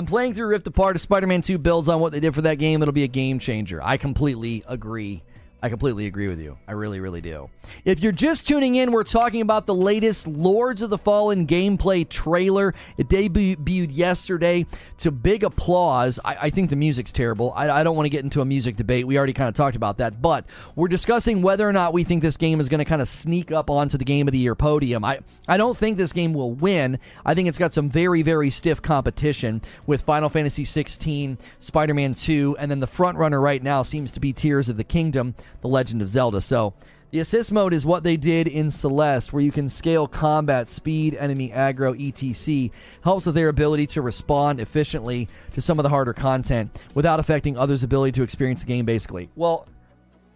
I'm 0.00 0.06
playing 0.06 0.32
through 0.32 0.46
Rift 0.46 0.66
Apart. 0.66 0.96
If 0.96 1.02
Spider 1.02 1.26
Man 1.26 1.42
2 1.42 1.58
builds 1.58 1.86
on 1.86 2.00
what 2.00 2.10
they 2.10 2.20
did 2.20 2.34
for 2.34 2.40
that 2.40 2.54
game, 2.54 2.80
it'll 2.80 2.90
be 2.90 3.02
a 3.02 3.06
game 3.06 3.38
changer. 3.38 3.82
I 3.82 3.98
completely 3.98 4.64
agree 4.66 5.22
I 5.62 5.68
completely 5.68 6.06
agree 6.06 6.28
with 6.28 6.40
you. 6.40 6.56
I 6.66 6.72
really, 6.72 7.00
really 7.00 7.20
do. 7.20 7.50
If 7.84 8.00
you're 8.00 8.12
just 8.12 8.48
tuning 8.48 8.76
in, 8.76 8.92
we're 8.92 9.04
talking 9.04 9.42
about 9.42 9.66
the 9.66 9.74
latest 9.74 10.26
Lords 10.26 10.80
of 10.80 10.88
the 10.88 10.96
Fallen 10.96 11.46
gameplay 11.46 12.08
trailer. 12.08 12.74
It 12.96 13.08
debuted 13.08 13.88
yesterday 13.90 14.64
to 14.98 15.10
big 15.10 15.44
applause. 15.44 16.18
I, 16.24 16.36
I 16.36 16.50
think 16.50 16.70
the 16.70 16.76
music's 16.76 17.12
terrible. 17.12 17.52
I, 17.54 17.68
I 17.68 17.82
don't 17.82 17.94
want 17.94 18.06
to 18.06 18.10
get 18.10 18.24
into 18.24 18.40
a 18.40 18.44
music 18.44 18.76
debate. 18.76 19.06
We 19.06 19.18
already 19.18 19.34
kind 19.34 19.48
of 19.48 19.54
talked 19.54 19.76
about 19.76 19.98
that. 19.98 20.22
But 20.22 20.46
we're 20.76 20.88
discussing 20.88 21.42
whether 21.42 21.68
or 21.68 21.72
not 21.72 21.92
we 21.92 22.04
think 22.04 22.22
this 22.22 22.38
game 22.38 22.58
is 22.58 22.70
going 22.70 22.78
to 22.78 22.86
kind 22.86 23.02
of 23.02 23.08
sneak 23.08 23.52
up 23.52 23.68
onto 23.68 23.98
the 23.98 24.04
Game 24.04 24.28
of 24.28 24.32
the 24.32 24.38
Year 24.38 24.54
podium. 24.54 25.04
I, 25.04 25.20
I 25.46 25.58
don't 25.58 25.76
think 25.76 25.98
this 25.98 26.14
game 26.14 26.32
will 26.32 26.52
win. 26.52 26.98
I 27.26 27.34
think 27.34 27.48
it's 27.50 27.58
got 27.58 27.74
some 27.74 27.90
very, 27.90 28.22
very 28.22 28.48
stiff 28.48 28.80
competition 28.80 29.60
with 29.86 30.00
Final 30.02 30.30
Fantasy 30.30 30.64
16, 30.64 31.36
Spider 31.58 31.92
Man 31.92 32.14
2, 32.14 32.56
and 32.58 32.70
then 32.70 32.80
the 32.80 32.86
front 32.86 33.18
runner 33.18 33.42
right 33.42 33.62
now 33.62 33.82
seems 33.82 34.10
to 34.12 34.20
be 34.20 34.32
Tears 34.32 34.70
of 34.70 34.78
the 34.78 34.84
Kingdom. 34.84 35.34
The 35.60 35.68
Legend 35.68 36.02
of 36.02 36.08
Zelda. 36.08 36.40
So, 36.40 36.74
the 37.10 37.18
assist 37.18 37.50
mode 37.50 37.72
is 37.72 37.84
what 37.84 38.04
they 38.04 38.16
did 38.16 38.46
in 38.46 38.70
Celeste, 38.70 39.32
where 39.32 39.42
you 39.42 39.50
can 39.50 39.68
scale 39.68 40.06
combat 40.06 40.68
speed, 40.68 41.16
enemy 41.16 41.50
aggro, 41.50 41.92
etc. 42.00 42.70
Helps 43.02 43.26
with 43.26 43.34
their 43.34 43.48
ability 43.48 43.88
to 43.88 44.02
respond 44.02 44.60
efficiently 44.60 45.28
to 45.54 45.60
some 45.60 45.80
of 45.80 45.82
the 45.82 45.88
harder 45.88 46.12
content 46.12 46.80
without 46.94 47.18
affecting 47.18 47.56
others' 47.56 47.82
ability 47.82 48.12
to 48.12 48.22
experience 48.22 48.60
the 48.60 48.68
game, 48.68 48.84
basically. 48.84 49.28
Well, 49.34 49.66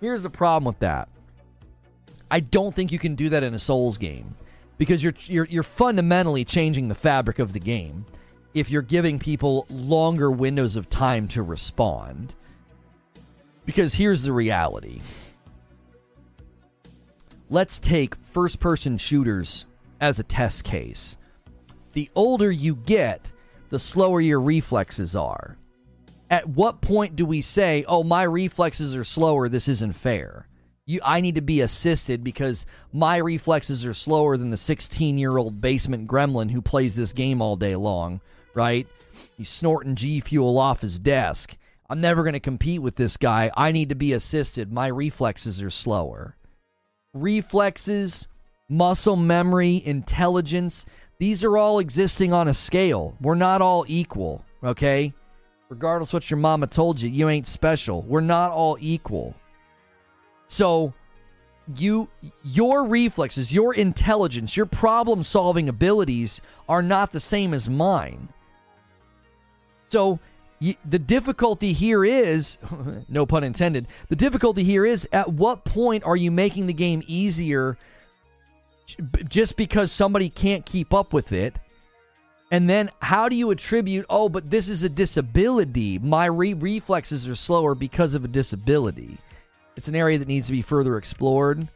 here's 0.01 0.25
the 0.25 0.31
problem 0.31 0.65
with 0.65 0.81
that. 0.81 1.09
I 2.29 2.41
don't 2.41 2.75
think 2.75 2.91
you 2.91 2.99
can 2.99 3.15
do 3.15 3.29
that 3.29 3.45
in 3.45 3.55
a 3.55 3.59
Souls 3.61 3.97
game 3.97 4.35
because 4.77 5.01
you're, 5.01 5.15
you're, 5.27 5.47
you're 5.47 5.63
fundamentally 5.63 6.45
changing 6.45 6.89
the 6.89 6.97
fabric 6.97 7.39
of 7.39 7.53
the 7.53 7.61
game 7.61 8.05
if 8.53 8.69
you're 8.69 8.83
giving 8.83 9.21
people 9.21 9.67
longer 9.69 10.29
windows 10.31 10.75
of 10.75 10.91
time 10.91 11.29
to 11.29 11.43
respond. 11.43 12.35
Because 13.65 13.95
here's 13.95 14.23
the 14.23 14.33
reality. 14.33 15.01
Let's 17.51 17.79
take 17.79 18.15
first 18.17 18.61
person 18.61 18.99
shooters 18.99 19.67
as 20.01 20.19
a 20.19 20.25
test 20.25 20.65
case. 20.65 21.17
The 21.93 22.11
older 22.15 22.51
you 22.51 22.75
get, 22.75 23.31
the 23.71 23.79
slower 23.79 24.21
your 24.21 24.41
reflexes 24.41 25.15
are. 25.15 25.57
At 26.31 26.49
what 26.49 26.81
point 26.81 27.17
do 27.17 27.25
we 27.25 27.43
say, 27.43 27.85
"Oh, 27.87 28.03
my 28.03 28.23
reflexes 28.25 28.97
are 28.97 29.05
slower, 29.05 29.49
this 29.49 29.69
isn't 29.69 29.93
fair." 29.93 30.49
You, 30.87 31.01
I 31.03 31.21
need 31.21 31.37
to 31.37 31.41
be 31.41 31.61
assisted 31.61 32.23
because 32.23 32.67
my 32.93 33.17
reflexes 33.17 33.87
are 33.87 33.95
slower 33.95 34.37
than 34.37 34.51
the 34.51 34.57
16 34.57 35.17
year 35.17 35.37
old 35.37 35.61
basement 35.61 36.09
gremlin 36.09 36.51
who 36.51 36.61
plays 36.61 36.95
this 36.95 37.13
game 37.13 37.41
all 37.41 37.57
day 37.57 37.77
long, 37.77 38.21
right? 38.55 38.87
He's 39.37 39.49
snorting 39.49 39.95
G 39.95 40.21
Fuel 40.21 40.59
off 40.59 40.81
his 40.81 40.99
desk. 40.99 41.57
I'm 41.89 42.01
never 42.01 42.23
going 42.23 42.35
to 42.35 42.41
compete 42.41 42.83
with 42.83 42.97
this 42.97 43.17
guy. 43.17 43.51
I 43.57 43.73
need 43.73 43.91
to 43.91 43.95
be 43.95 44.13
assisted. 44.13 44.73
My 44.73 44.87
reflexes 44.87 45.63
are 45.63 45.71
slower. 45.71 46.37
Reflexes, 47.13 48.27
muscle 48.69 49.17
memory, 49.17 49.83
intelligence, 49.85 50.87
these 51.19 51.45
are 51.45 51.57
all 51.57 51.79
existing 51.79 52.33
on 52.33 52.49
a 52.49 52.55
scale. 52.55 53.17
We're 53.21 53.35
not 53.35 53.63
all 53.63 53.85
equal, 53.89 54.45
okay? 54.63 55.13
Regardless 55.69 56.13
what 56.13 56.31
your 56.31 56.39
mama 56.39 56.67
told 56.67 57.01
you, 57.01 57.09
you 57.09 57.29
ain't 57.29 57.47
special. 57.47 58.03
We're 58.03 58.21
not 58.21 58.51
all 58.51 58.77
equal. 58.81 59.35
So, 60.49 60.93
you 61.77 62.09
your 62.43 62.85
reflexes, 62.85 63.53
your 63.53 63.75
intelligence, 63.75 64.57
your 64.57 64.67
problem-solving 64.67 65.69
abilities 65.69 66.41
are 66.69 66.83
not 66.83 67.13
the 67.13 67.21
same 67.21 67.55
as 67.55 67.71
mine. 67.71 68.29
So, 69.89 70.19
the 70.85 70.99
difficulty 70.99 71.73
here 71.73 72.05
is 72.05 72.59
no 73.09 73.27
pun 73.27 73.45
intended 73.45 73.87
the 74.09 74.17
difficulty 74.17 74.65
here 74.65 74.87
is 74.87 75.07
at 75.13 75.33
what 75.33 75.65
point 75.65 76.05
are 76.05 76.17
you 76.17 76.31
making 76.31 76.67
the 76.67 76.73
game 76.73 77.03
easier 77.07 77.77
just 79.29 79.57
because 79.57 79.91
somebody 79.93 80.29
can't 80.29 80.65
keep 80.65 80.93
up 80.93 81.13
with 81.13 81.33
it. 81.33 81.57
And 82.51 82.69
then 82.69 82.91
how 83.01 83.29
do 83.29 83.37
you 83.37 83.51
attribute, 83.51 84.07
oh, 84.09 84.29
but 84.29 84.51
this 84.51 84.69
is 84.69 84.83
a 84.83 84.89
disability? 84.89 85.99
My 85.99 86.27
re- 86.27 86.55
reflexes 86.55 87.29
are 87.29 87.35
slower 87.35 87.75
because 87.75 88.15
of 88.15 88.25
a 88.25 88.29
disability. 88.29 89.19
It's 89.77 89.89
an 89.89 89.97
area 89.97 90.19
that 90.19 90.29
needs 90.29 90.47
to 90.47 90.53
be 90.53 90.63
further 90.63 90.97
explored. 90.97 91.67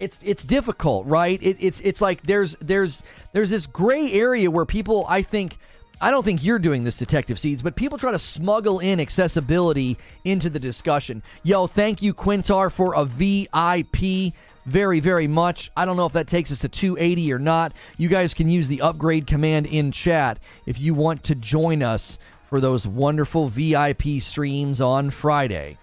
It's 0.00 0.18
it's 0.22 0.44
difficult, 0.44 1.06
right? 1.06 1.42
It, 1.42 1.56
it's 1.58 1.80
it's 1.80 2.00
like 2.00 2.22
there's 2.22 2.56
there's 2.60 3.02
there's 3.32 3.50
this 3.50 3.66
gray 3.66 4.12
area 4.12 4.48
where 4.48 4.66
people 4.66 5.04
I 5.08 5.22
think 5.22 5.58
I 6.00 6.12
don't 6.12 6.22
think 6.22 6.44
you're 6.44 6.60
doing 6.60 6.84
this, 6.84 6.96
Detective 6.96 7.40
Seeds, 7.40 7.60
but 7.60 7.74
people 7.74 7.98
try 7.98 8.12
to 8.12 8.18
smuggle 8.20 8.78
in 8.78 9.00
accessibility 9.00 9.98
into 10.24 10.48
the 10.48 10.60
discussion. 10.60 11.24
Yo, 11.42 11.66
thank 11.66 12.02
you, 12.02 12.14
Quintar, 12.14 12.70
for 12.70 12.94
a 12.94 13.04
VIP 13.04 14.32
very, 14.64 15.00
very 15.00 15.26
much. 15.26 15.72
I 15.76 15.84
don't 15.84 15.96
know 15.96 16.06
if 16.06 16.12
that 16.12 16.28
takes 16.28 16.52
us 16.52 16.60
to 16.60 16.68
280 16.68 17.32
or 17.32 17.38
not. 17.40 17.72
You 17.96 18.08
guys 18.08 18.32
can 18.32 18.48
use 18.48 18.68
the 18.68 18.82
upgrade 18.82 19.26
command 19.26 19.66
in 19.66 19.90
chat 19.90 20.38
if 20.66 20.78
you 20.78 20.94
want 20.94 21.24
to 21.24 21.34
join 21.34 21.82
us 21.82 22.18
for 22.48 22.60
those 22.60 22.86
wonderful 22.86 23.48
VIP 23.48 24.20
streams 24.20 24.80
on 24.80 25.10
Friday. 25.10 25.78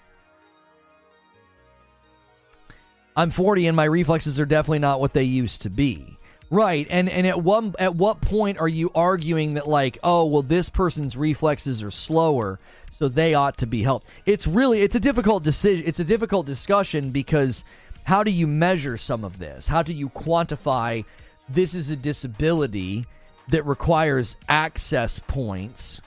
I'm 3.18 3.32
40 3.32 3.68
and 3.68 3.76
my 3.76 3.86
reflexes 3.86 4.40
are 4.40 4.46
definitely 4.46 4.80
not 4.80 5.00
what 5.00 5.14
they 5.14 5.24
used 5.24 5.62
to 5.64 5.70
be. 5.70 6.15
Right. 6.50 6.88
And 6.90 7.10
and 7.10 7.26
at 7.26 7.42
one 7.42 7.74
at 7.80 7.96
what 7.96 8.22
point 8.22 8.60
are 8.60 8.68
you 8.68 8.92
arguing 8.94 9.56
that 9.56 9.68
like, 9.68 9.98
oh, 10.04 10.26
well 10.26 10.44
this 10.44 10.70
person's 10.70 11.18
reflexes 11.18 11.82
are 11.82 11.92
slower, 11.92 12.60
so 12.92 13.08
they 13.08 13.34
ought 13.34 13.58
to 13.58 13.68
be 13.68 13.82
helped. 13.82 14.08
It's 14.26 14.46
really 14.46 14.82
it's 14.82 14.96
a 14.96 15.00
difficult 15.00 15.44
decision. 15.44 15.86
It's 15.88 16.00
a 16.00 16.04
difficult 16.04 16.46
discussion 16.46 17.12
because 17.12 17.64
how 18.04 18.24
do 18.24 18.32
you 18.32 18.46
measure 18.46 18.98
some 18.98 19.24
of 19.24 19.40
this? 19.40 19.68
How 19.68 19.82
do 19.82 19.94
you 19.94 20.10
quantify 20.10 21.06
this 21.50 21.74
is 21.74 21.90
a 21.90 21.96
disability 21.96 23.06
that 23.50 23.64
requires 23.64 24.36
access 24.48 25.20
points 25.20 26.02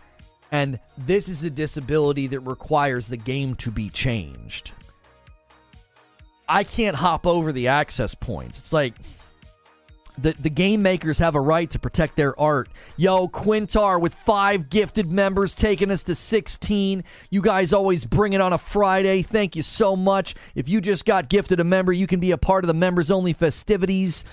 and 0.51 0.78
this 0.97 1.28
is 1.28 1.45
a 1.45 1.51
disability 1.51 2.28
that 2.28 2.41
requires 2.41 3.09
the 3.09 3.16
game 3.16 3.57
to 3.57 3.70
be 3.70 3.91
changed? 3.91 4.72
I 6.49 6.64
can't 6.64 6.97
hop 6.97 7.26
over 7.26 7.53
the 7.53 7.68
access 7.68 8.14
points. 8.14 8.59
It's 8.59 8.72
like 8.72 8.95
the, 10.22 10.32
the 10.32 10.50
game 10.50 10.82
makers 10.82 11.18
have 11.18 11.34
a 11.34 11.40
right 11.40 11.70
to 11.70 11.78
protect 11.78 12.16
their 12.16 12.38
art. 12.38 12.68
Yo, 12.96 13.28
Quintar 13.28 14.00
with 14.00 14.14
five 14.14 14.70
gifted 14.70 15.10
members 15.10 15.54
taking 15.54 15.90
us 15.90 16.02
to 16.04 16.14
16. 16.14 17.04
You 17.30 17.42
guys 17.42 17.72
always 17.72 18.04
bring 18.04 18.32
it 18.32 18.40
on 18.40 18.52
a 18.52 18.58
Friday. 18.58 19.22
Thank 19.22 19.56
you 19.56 19.62
so 19.62 19.96
much. 19.96 20.34
If 20.54 20.68
you 20.68 20.80
just 20.80 21.04
got 21.04 21.28
gifted 21.28 21.60
a 21.60 21.64
member, 21.64 21.92
you 21.92 22.06
can 22.06 22.20
be 22.20 22.30
a 22.30 22.38
part 22.38 22.64
of 22.64 22.68
the 22.68 22.74
members 22.74 23.10
only 23.10 23.32
festivities. 23.32 24.24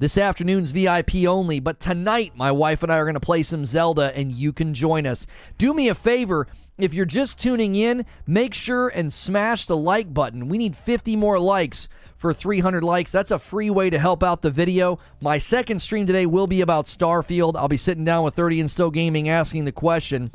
This 0.00 0.18
afternoon's 0.18 0.72
VIP 0.72 1.24
only, 1.26 1.60
but 1.60 1.78
tonight 1.78 2.32
my 2.34 2.50
wife 2.50 2.82
and 2.82 2.92
I 2.92 2.96
are 2.96 3.04
going 3.04 3.14
to 3.14 3.20
play 3.20 3.44
some 3.44 3.64
Zelda 3.64 4.12
and 4.16 4.32
you 4.32 4.52
can 4.52 4.74
join 4.74 5.06
us. 5.06 5.24
Do 5.56 5.72
me 5.72 5.88
a 5.88 5.94
favor 5.94 6.48
if 6.76 6.92
you're 6.92 7.04
just 7.04 7.38
tuning 7.38 7.76
in, 7.76 8.04
make 8.26 8.54
sure 8.54 8.88
and 8.88 9.12
smash 9.12 9.66
the 9.66 9.76
like 9.76 10.12
button. 10.12 10.48
We 10.48 10.58
need 10.58 10.76
50 10.76 11.14
more 11.14 11.38
likes 11.38 11.88
for 12.16 12.32
300 12.32 12.82
likes. 12.82 13.12
That's 13.12 13.30
a 13.30 13.38
free 13.38 13.70
way 13.70 13.90
to 13.90 13.98
help 13.98 14.22
out 14.22 14.42
the 14.42 14.50
video. 14.50 14.98
My 15.20 15.38
second 15.38 15.80
stream 15.80 16.06
today 16.06 16.26
will 16.26 16.46
be 16.46 16.60
about 16.60 16.86
Starfield. 16.86 17.56
I'll 17.56 17.68
be 17.68 17.76
sitting 17.76 18.04
down 18.04 18.24
with 18.24 18.34
30 18.34 18.60
and 18.60 18.70
Still 18.70 18.90
Gaming 18.90 19.28
asking 19.28 19.64
the 19.64 19.72
question 19.72 20.32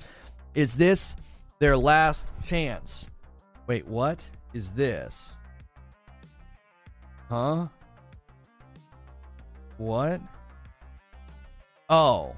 Is 0.56 0.76
this 0.76 1.16
their 1.60 1.78
last 1.78 2.26
chance? 2.46 3.10
Wait, 3.68 3.88
what 3.88 4.28
is 4.54 4.72
this? 4.72 5.38
Huh? 7.30 7.68
What? 9.78 10.20
Oh. 11.90 12.36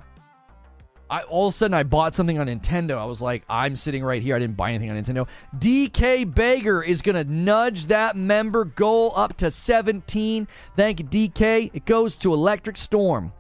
I 1.12 1.24
all 1.24 1.50
of 1.50 1.54
a 1.54 1.58
sudden 1.58 1.74
I 1.74 1.84
bought 1.84 2.16
something 2.16 2.40
on 2.40 2.48
Nintendo. 2.48 2.98
I 2.98 3.04
was 3.04 3.22
like, 3.22 3.44
I'm 3.50 3.76
sitting 3.76 4.02
right 4.02 4.22
here. 4.22 4.34
I 4.34 4.40
didn't 4.40 4.56
buy 4.56 4.70
anything 4.72 4.90
on 4.90 4.96
Nintendo. 4.96 5.28
DK 5.60 6.34
Bager 6.34 6.88
is 6.88 7.02
gonna 7.02 7.26
nudge 7.26 7.88
that 7.88 8.16
member 8.16 8.64
goal 8.64 9.12
up 9.16 9.36
to 9.38 9.52
17. 9.52 10.48
Thank 10.78 11.00
you, 11.02 11.06
DK. 11.06 11.70
It 11.74 11.86
goes 11.86 12.16
to 12.20 12.34
Electric 12.34 12.78
Storm. 12.78 13.34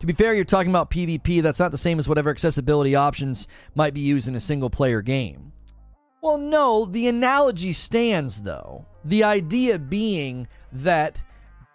To 0.00 0.06
be 0.06 0.12
fair, 0.12 0.34
you're 0.34 0.44
talking 0.44 0.70
about 0.70 0.90
PvP. 0.90 1.40
That's 1.40 1.60
not 1.60 1.70
the 1.70 1.78
same 1.78 2.00
as 2.00 2.08
whatever 2.08 2.30
accessibility 2.30 2.96
options 2.96 3.46
might 3.76 3.94
be 3.94 4.00
used 4.00 4.26
in 4.26 4.34
a 4.34 4.40
single 4.40 4.68
player 4.68 5.02
game. 5.02 5.52
Well, 6.20 6.36
no, 6.36 6.84
the 6.84 7.06
analogy 7.06 7.72
stands 7.74 8.42
though. 8.42 8.86
The 9.04 9.22
idea 9.22 9.78
being 9.78 10.48
that 10.72 11.22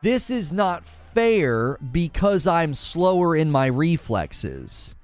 this 0.02 0.30
is 0.30 0.52
not 0.52 0.86
fair 1.14 1.78
because 1.92 2.48
I'm 2.48 2.74
slower 2.74 3.36
in 3.36 3.52
my 3.52 3.68
reflexes. 3.68 4.96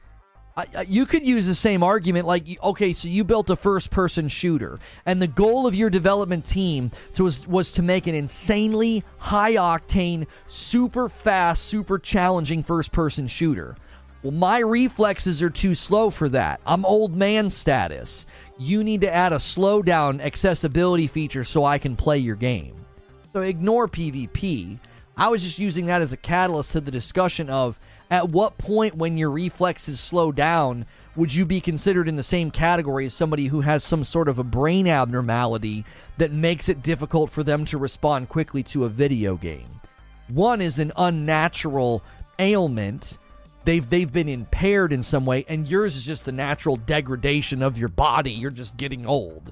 I, 0.58 0.88
you 0.88 1.06
could 1.06 1.26
use 1.26 1.46
the 1.46 1.54
same 1.54 1.84
argument 1.84 2.26
like 2.26 2.60
okay 2.64 2.92
so 2.92 3.08
you 3.08 3.24
built 3.24 3.52
a 3.52 3.56
first 3.56 3.92
person 3.92 4.28
shooter 4.28 4.80
and 5.06 5.22
the 5.22 5.28
goal 5.28 5.68
of 5.68 5.76
your 5.76 5.92
development 5.92 6.48
team 6.48 6.90
to, 7.14 7.26
was, 7.26 7.48
was 7.48 7.72
to 7.74 7.84
make 7.84 8.08
an 8.08 8.16
insanely 8.16 9.04
high 9.20 9.54
octane 9.54 10.26
super 10.48 11.10
fast 11.10 11.66
super 11.66 12.00
challenging 12.00 12.64
first 12.64 12.92
person 12.92 13.28
shooter. 13.28 13.76
Well 14.24 14.32
my 14.32 14.58
reflexes 14.58 15.44
are 15.44 15.52
too 15.52 15.76
slow 15.76 16.10
for 16.10 16.28
that. 16.30 16.60
I'm 16.66 16.86
old 16.86 17.16
man 17.16 17.52
status. 17.52 18.26
You 18.58 18.84
need 18.84 19.02
to 19.02 19.14
add 19.14 19.34
a 19.34 19.38
slowdown 19.38 20.20
accessibility 20.20 21.06
feature 21.06 21.44
so 21.44 21.66
i 21.66 21.78
can 21.78 21.96
play 21.96 22.18
your 22.18 22.36
game. 22.36 22.84
So 23.32 23.42
ignore 23.42 23.88
pvp 23.88 24.80
I 25.18 25.30
was 25.30 25.42
just 25.42 25.58
using 25.58 25.88
that 25.88 26.04
as 26.04 26.14
a 26.14 26.18
catalyst 26.18 26.72
to 26.74 26.82
the 26.82 26.92
discussion 26.92 27.50
of 27.50 27.80
at 28.12 28.30
what 28.30 28.60
point 28.60 28.96
when 28.96 29.18
your 29.18 29.32
reflexes 29.32 30.00
slow 30.00 30.32
down 30.32 30.86
would 31.16 31.34
you 31.34 31.44
be 31.44 31.60
considered 31.60 32.08
in 32.08 32.16
the 32.16 32.24
same 32.24 32.52
category 32.52 33.08
as 33.08 33.16
somebody 33.16 33.48
who 33.48 33.62
has 33.62 33.84
some 33.84 34.04
sort 34.04 34.30
of 34.30 34.38
a 34.38 34.44
brain 34.44 34.88
abnormality 34.88 35.84
that 36.20 36.32
makes 36.32 36.70
it 36.70 36.84
difficult 36.84 37.32
for 37.32 37.42
them 37.42 37.66
to 37.66 37.80
respond 37.80 38.30
quickly 38.30 38.62
to 38.62 38.86
a 38.86 38.90
video 38.90 39.36
game? 39.36 39.82
One 40.28 40.62
is 40.62 40.78
an 40.78 40.92
unnatural 40.96 42.04
ailment. 42.38 43.18
They've 43.66 43.90
they've 43.90 44.12
been 44.12 44.30
impaired 44.30 44.94
in 44.94 45.02
some 45.02 45.26
way, 45.26 45.44
and 45.48 45.68
yours 45.68 45.96
is 45.96 46.04
just 46.04 46.26
the 46.26 46.32
natural 46.32 46.76
degradation 46.76 47.64
of 47.64 47.80
your 47.80 47.90
body. 47.90 48.32
You're 48.32 48.52
just 48.52 48.78
getting 48.78 49.08
old. 49.08 49.52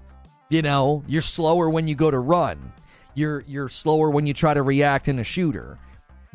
You 0.50 0.62
know, 0.62 1.04
you're 1.08 1.24
slower 1.24 1.68
when 1.72 1.88
you 1.88 1.96
go 1.96 2.12
to 2.12 2.20
run. 2.20 2.72
You're 3.16 3.44
you're 3.48 3.70
slower 3.70 4.10
when 4.10 4.28
you 4.28 4.34
try 4.34 4.54
to 4.54 4.62
react 4.62 5.08
in 5.08 5.20
a 5.20 5.24
shooter. 5.24 5.80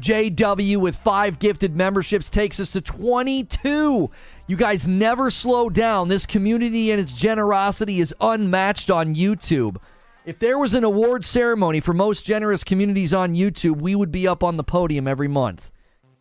JW 0.01 0.78
with 0.78 0.97
five 0.97 1.39
gifted 1.39 1.76
memberships 1.76 2.31
takes 2.31 2.59
us 2.59 2.72
to 2.72 2.81
22. 2.81 4.11
You 4.47 4.57
guys 4.57 4.89
never 4.89 5.31
slow 5.31 5.68
down. 5.68 6.09
This 6.09 6.24
community 6.24 6.91
and 6.91 6.99
its 6.99 7.12
generosity 7.12 8.01
is 8.01 8.14
unmatched 8.20 8.91
on 8.91 9.14
YouTube. 9.14 9.76
If 10.24 10.39
there 10.39 10.59
was 10.59 10.74
an 10.74 10.85
award 10.85 11.24
ceremony 11.24 11.81
for 11.81 11.93
most 11.93 12.24
generous 12.24 12.64
communities 12.64 13.12
on 13.12 13.35
YouTube, 13.35 13.81
we 13.81 13.95
would 13.95 14.11
be 14.11 14.26
up 14.26 14.43
on 14.43 14.57
the 14.57 14.64
podium 14.64 15.07
every 15.07 15.28
month. 15.28 15.70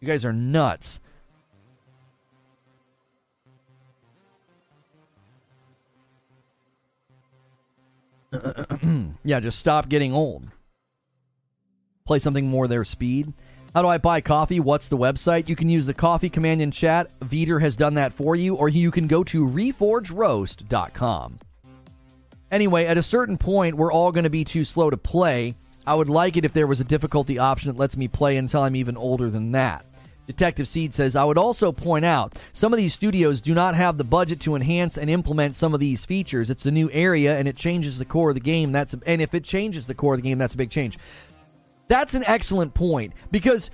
You 0.02 0.08
guys 0.08 0.26
are 0.26 0.34
nuts. 0.34 1.00
Yeah, 9.24 9.40
just 9.40 9.60
stop 9.60 9.90
getting 9.90 10.14
old. 10.14 10.48
Play 12.06 12.20
something 12.20 12.48
more 12.48 12.68
their 12.68 12.84
speed. 12.84 13.34
How 13.74 13.82
do 13.84 13.88
I 13.88 14.00
buy 14.00 14.22
coffee? 14.22 14.60
What's 14.60 14.88
the 14.88 14.98
website? 14.98 15.48
You 15.48 15.56
can 15.56 15.70
use 15.70 15.86
the 15.86 15.94
coffee 15.94 16.30
command 16.30 16.62
in 16.62 16.72
chat. 16.72 17.18
Veeder 17.20 17.62
has 17.62 17.76
done 17.76 17.94
that 17.96 18.14
for 18.14 18.36
you, 18.36 18.56
or 18.56 18.68
you 18.68 18.90
can 18.90 19.08
go 19.08 19.24
to 19.26 19.46
reforgeroast.com. 19.46 21.40
Anyway, 22.52 22.86
at 22.86 22.98
a 22.98 23.04
certain 23.04 23.38
point, 23.38 23.76
we're 23.76 23.94
all 23.94 24.12
going 24.12 24.24
to 24.24 24.30
be 24.30 24.44
too 24.44 24.66
slow 24.66 24.90
to 24.90 24.98
play. 24.98 25.54
I 25.86 25.94
would 25.94 26.10
like 26.10 26.36
it 26.36 26.46
if 26.46 26.54
there 26.54 26.68
was 26.68 26.80
a 26.80 26.84
difficulty 26.84 27.38
option 27.38 27.72
that 27.72 27.80
lets 27.80 27.96
me 27.96 28.08
play 28.08 28.38
until 28.38 28.64
I'm 28.64 28.76
even 28.76 28.98
older 28.98 29.30
than 29.30 29.52
that. 29.52 29.86
Detective 30.30 30.68
Seed 30.68 30.94
says, 30.94 31.16
I 31.16 31.24
would 31.24 31.40
also 31.40 31.72
point 31.72 32.06
out 32.06 32.38
some 32.54 32.72
of 32.72 32.78
these 32.78 32.94
studios 32.94 33.42
do 33.42 33.56
not 33.56 33.74
have 33.74 33.98
the 33.98 34.04
budget 34.04 34.40
to 34.42 34.56
enhance 34.56 34.96
and 34.96 35.10
implement 35.10 35.56
some 35.56 35.74
of 35.74 35.80
these 35.80 36.06
features. 36.06 36.52
It's 36.52 36.68
a 36.68 36.72
new 36.72 36.88
area 36.92 37.36
and 37.36 37.48
it 37.48 37.56
changes 37.56 37.98
the 37.98 38.06
core 38.06 38.30
of 38.30 38.36
the 38.36 38.40
game. 38.40 38.72
That's 38.72 38.94
a, 38.94 39.00
and 39.08 39.24
if 39.24 39.34
it 39.34 39.44
changes 39.44 39.88
the 39.88 39.96
core 39.96 40.14
of 40.14 40.20
the 40.20 40.30
game, 40.30 40.38
that's 40.38 40.54
a 40.54 40.58
big 40.58 40.70
change. 40.70 41.00
That's 41.88 42.14
an 42.14 42.24
excellent 42.28 42.76
point 42.76 43.14
because 43.32 43.72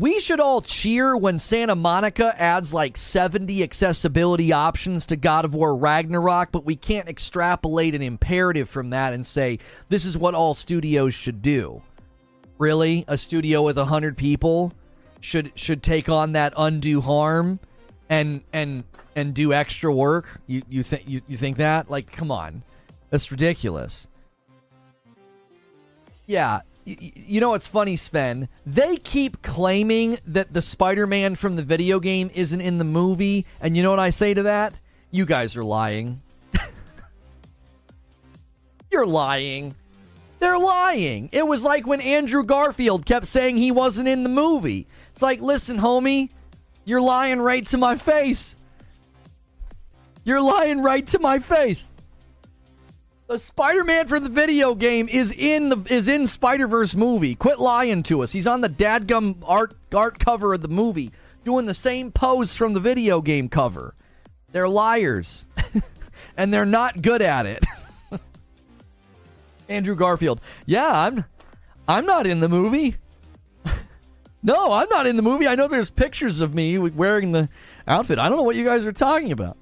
we 0.00 0.18
should 0.18 0.40
all 0.40 0.60
cheer 0.60 1.16
when 1.16 1.38
Santa 1.38 1.76
Monica 1.76 2.34
adds 2.36 2.74
like 2.74 2.96
70 2.96 3.62
accessibility 3.62 4.52
options 4.52 5.06
to 5.06 5.14
God 5.14 5.44
of 5.44 5.54
War 5.54 5.76
Ragnarok, 5.76 6.50
but 6.50 6.64
we 6.64 6.74
can't 6.74 7.08
extrapolate 7.08 7.94
an 7.94 8.02
imperative 8.02 8.68
from 8.68 8.90
that 8.90 9.12
and 9.12 9.24
say 9.24 9.60
this 9.88 10.04
is 10.04 10.18
what 10.18 10.34
all 10.34 10.52
studios 10.52 11.14
should 11.14 11.42
do. 11.42 11.80
Really? 12.58 13.04
A 13.06 13.16
studio 13.16 13.62
with 13.62 13.76
100 13.76 14.16
people? 14.16 14.72
Should 15.20 15.52
should 15.54 15.82
take 15.82 16.08
on 16.08 16.32
that 16.32 16.52
undue 16.56 17.00
harm 17.00 17.60
and 18.08 18.42
and 18.52 18.84
and 19.14 19.34
do 19.34 19.52
extra 19.52 19.92
work. 19.92 20.40
You 20.46 20.62
you 20.68 20.82
think 20.82 21.08
you, 21.08 21.22
you 21.26 21.36
think 21.36 21.56
that? 21.56 21.90
Like, 21.90 22.10
come 22.10 22.30
on, 22.30 22.62
that's 23.10 23.30
ridiculous. 23.30 24.08
Yeah, 26.26 26.60
you 26.86 27.40
know 27.40 27.50
what's 27.50 27.66
funny, 27.66 27.96
Sven? 27.96 28.48
They 28.64 28.96
keep 28.96 29.42
claiming 29.42 30.18
that 30.24 30.52
the 30.52 30.62
Spider 30.62 31.06
Man 31.06 31.34
from 31.34 31.56
the 31.56 31.62
video 31.62 31.98
game 31.98 32.30
isn't 32.32 32.60
in 32.60 32.78
the 32.78 32.84
movie. 32.84 33.44
And 33.60 33.76
you 33.76 33.82
know 33.82 33.90
what 33.90 33.98
I 33.98 34.10
say 34.10 34.34
to 34.34 34.44
that? 34.44 34.72
You 35.10 35.26
guys 35.26 35.56
are 35.56 35.64
lying. 35.64 36.22
You're 38.92 39.06
lying. 39.06 39.74
They're 40.38 40.58
lying. 40.58 41.28
It 41.32 41.46
was 41.46 41.64
like 41.64 41.88
when 41.88 42.00
Andrew 42.00 42.44
Garfield 42.44 43.04
kept 43.04 43.26
saying 43.26 43.56
he 43.56 43.72
wasn't 43.72 44.06
in 44.06 44.22
the 44.22 44.28
movie. 44.28 44.86
It's 45.16 45.22
like, 45.22 45.40
listen, 45.40 45.78
homie, 45.78 46.28
you're 46.84 47.00
lying 47.00 47.40
right 47.40 47.66
to 47.68 47.78
my 47.78 47.96
face. 47.96 48.58
You're 50.24 50.42
lying 50.42 50.82
right 50.82 51.06
to 51.06 51.18
my 51.18 51.38
face. 51.38 51.88
The 53.26 53.38
Spider-Man 53.38 54.08
for 54.08 54.20
the 54.20 54.28
video 54.28 54.74
game 54.74 55.08
is 55.08 55.32
in 55.32 55.70
the 55.70 55.78
is 55.88 56.06
in 56.06 56.26
Spider-Verse 56.26 56.94
movie. 56.94 57.34
Quit 57.34 57.58
lying 57.58 58.02
to 58.02 58.20
us. 58.20 58.32
He's 58.32 58.46
on 58.46 58.60
the 58.60 58.68
dadgum 58.68 59.38
art 59.46 59.74
art 59.94 60.18
cover 60.18 60.52
of 60.52 60.60
the 60.60 60.68
movie, 60.68 61.12
doing 61.46 61.64
the 61.64 61.72
same 61.72 62.12
pose 62.12 62.54
from 62.54 62.74
the 62.74 62.80
video 62.80 63.22
game 63.22 63.48
cover. 63.48 63.94
They're 64.52 64.68
liars. 64.68 65.46
and 66.36 66.52
they're 66.52 66.66
not 66.66 67.00
good 67.00 67.22
at 67.22 67.46
it. 67.46 67.64
Andrew 69.70 69.96
Garfield. 69.96 70.42
Yeah, 70.66 70.92
I'm 70.92 71.24
I'm 71.88 72.04
not 72.04 72.26
in 72.26 72.40
the 72.40 72.50
movie. 72.50 72.96
No, 74.46 74.70
I'm 74.70 74.88
not 74.88 75.08
in 75.08 75.16
the 75.16 75.22
movie. 75.22 75.48
I 75.48 75.56
know 75.56 75.66
there's 75.66 75.90
pictures 75.90 76.40
of 76.40 76.54
me 76.54 76.78
wearing 76.78 77.32
the 77.32 77.48
outfit. 77.88 78.20
I 78.20 78.28
don't 78.28 78.38
know 78.38 78.44
what 78.44 78.54
you 78.54 78.64
guys 78.64 78.86
are 78.86 78.92
talking 78.92 79.32
about. 79.32 79.58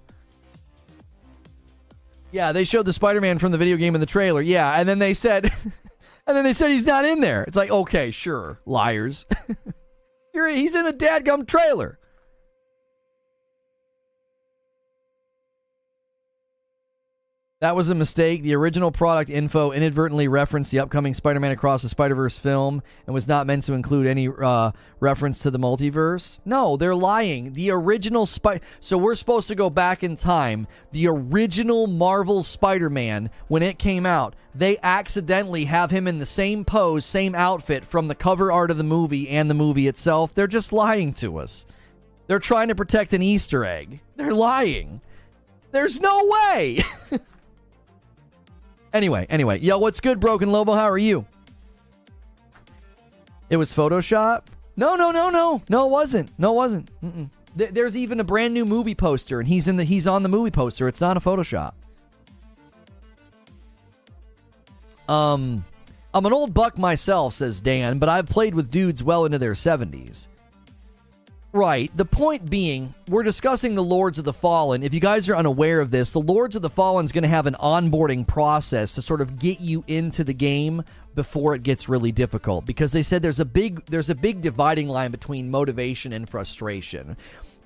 Yeah, 2.30 2.53
they 2.53 2.64
showed 2.64 2.85
the 2.85 2.93
Spider-Man 2.93 3.39
from 3.39 3.51
the 3.51 3.57
video 3.57 3.78
game 3.78 3.95
in 3.95 4.01
the 4.03 4.07
trailer. 4.07 4.43
Yeah, 4.43 4.70
and 4.78 4.87
then 4.87 4.99
they 4.99 5.14
said, 5.14 5.47
and 6.26 6.37
then 6.37 6.45
they 6.45 6.53
said 6.53 6.70
he's 6.70 6.85
not 6.85 7.07
in 7.07 7.22
there. 7.22 7.45
It's 7.45 7.57
like, 7.57 7.70
okay, 7.70 8.11
sure, 8.11 8.61
liars. 8.66 9.24
He's 10.35 10.74
in 10.74 10.85
a 10.85 10.93
dadgum 10.93 11.47
trailer. 11.47 11.97
That 17.65 17.77
was 17.77 17.89
a 17.89 17.95
mistake. 17.95 18.43
The 18.43 18.55
original 18.57 18.93
product 18.93 19.31
info 19.31 19.73
inadvertently 19.73 20.29
referenced 20.29 20.71
the 20.71 20.81
upcoming 20.81 21.15
Spider 21.15 21.41
Man 21.41 21.51
Across 21.51 21.81
the 21.81 21.89
Spider 21.89 22.15
Verse 22.15 22.39
film 22.39 22.83
and 23.07 23.15
was 23.15 23.27
not 23.27 23.47
meant 23.47 23.62
to 23.62 23.73
include 23.73 24.07
any 24.07 24.29
uh, 24.29 24.73
reference 25.01 25.39
to 25.39 25.51
the 25.51 25.59
multiverse. 25.59 26.41
No, 26.45 26.77
they're 26.77 26.95
lying. 26.95 27.55
The 27.55 27.71
original 27.71 28.27
Spider. 28.27 28.62
So 28.81 28.99
we're 28.99 29.15
supposed 29.15 29.49
to 29.49 29.55
go 29.55 29.71
back 29.71 30.03
in 30.05 30.15
time. 30.15 30.67
The 30.93 31.09
original 31.09 31.87
Marvel 31.87 32.43
Spider 32.43 32.91
Man, 32.91 33.31
when 33.49 33.62
it 33.62 33.79
came 33.79 34.05
out, 34.05 34.37
they 34.55 34.77
accidentally 34.83 35.65
have 35.65 35.91
him 35.91 36.07
in 36.07 36.19
the 36.19 36.27
same 36.27 36.67
pose, 36.67 37.07
same 37.07 37.35
outfit 37.35 37.87
from 37.87 38.09
the 38.09 38.15
cover 38.15 38.53
art 38.53 38.71
of 38.71 38.77
the 38.77 38.85
movie 38.85 39.31
and 39.31 39.49
the 39.49 39.55
movie 39.55 39.89
itself. 39.89 40.35
They're 40.35 40.47
just 40.47 40.75
lying 40.75 41.15
to 41.15 41.39
us. 41.39 41.65
They're 42.27 42.39
trying 42.41 42.69
to 42.69 42.75
protect 42.75 43.15
an 43.15 43.23
Easter 43.23 43.65
egg. 43.65 44.01
They're 44.17 44.35
lying. 44.35 45.01
There's 45.71 45.99
no 45.99 46.27
way. 46.27 46.81
Anyway, 48.95 49.27
anyway, 49.29 49.59
yo, 49.59 49.77
what's 49.77 50.01
good, 50.01 50.21
Broken 50.21 50.53
Lobo? 50.53 50.75
How 50.75 50.89
are 50.89 50.97
you? 50.97 51.27
It 53.51 53.57
was 53.57 53.75
Photoshop? 53.75 54.45
No, 54.77 54.95
no, 54.95 55.11
no, 55.11 55.31
no, 55.31 55.61
no, 55.69 55.87
it 55.87 55.91
wasn't. 55.91 56.31
No, 56.39 56.53
it 56.53 56.57
wasn't. 56.57 56.89
Th- 57.59 57.71
there's 57.71 57.97
even 57.97 58.21
a 58.21 58.25
brand 58.25 58.55
new 58.55 58.65
movie 58.65 58.95
poster, 58.95 59.41
and 59.41 59.49
he's 59.49 59.67
in 59.67 59.77
the 59.77 59.85
he's 59.85 60.07
on 60.07 60.23
the 60.23 60.29
movie 60.29 60.53
poster. 60.53 60.87
It's 60.87 61.01
not 61.01 61.17
a 61.17 61.21
Photoshop. 61.21 61.73
Um, 65.09 65.65
I'm 66.15 66.25
an 66.25 66.33
old 66.33 66.55
buck 66.55 66.79
myself, 66.79 67.35
says 67.35 67.61
Dan, 67.61 67.99
but 67.99 68.09
I've 68.09 68.29
played 68.29 68.55
with 68.55 68.71
dudes 68.71 69.03
well 69.03 69.25
into 69.25 69.39
their 69.39 69.53
70s. 69.53 70.29
Right. 71.55 71.97
The 71.97 72.05
point 72.05 72.51
being, 72.51 72.93
we're 73.07 73.23
discussing 73.23 73.77
the 73.77 73.83
Lords 73.83 74.19
of 74.19 74.25
the 74.25 74.33
Fallen. 74.33 74.83
If 74.83 74.93
you 74.93 74.99
guys 74.99 75.29
are 75.29 75.37
unaware 75.37 75.79
of 75.79 75.93
this, 75.93 76.11
the 76.11 76.19
Lords 76.19 76.57
of 76.57 76.63
the 76.63 76.69
Fallen 76.69 77.05
is 77.05 77.13
going 77.13 77.23
to 77.23 77.29
have 77.29 77.47
an 77.47 77.55
onboarding 77.61 78.27
process 78.27 78.93
to 78.95 79.03
sort 79.03 79.21
of 79.21 79.39
get 79.39 79.61
you 79.61 79.85
into 79.87 80.25
the 80.25 80.35
game 80.35 80.83
before 81.15 81.55
it 81.55 81.63
gets 81.63 81.89
really 81.89 82.11
difficult 82.11 82.67
because 82.67 82.91
they 82.91 83.05
said 83.05 83.23
there's 83.23 83.39
a 83.39 83.45
big 83.45 83.87
there's 83.87 84.11
a 84.11 84.17
big 84.17 84.41
dividing 84.41 84.89
line 84.89 85.13
between 85.13 85.49
motivation 85.49 86.13
and 86.13 86.29
frustration. 86.29 87.17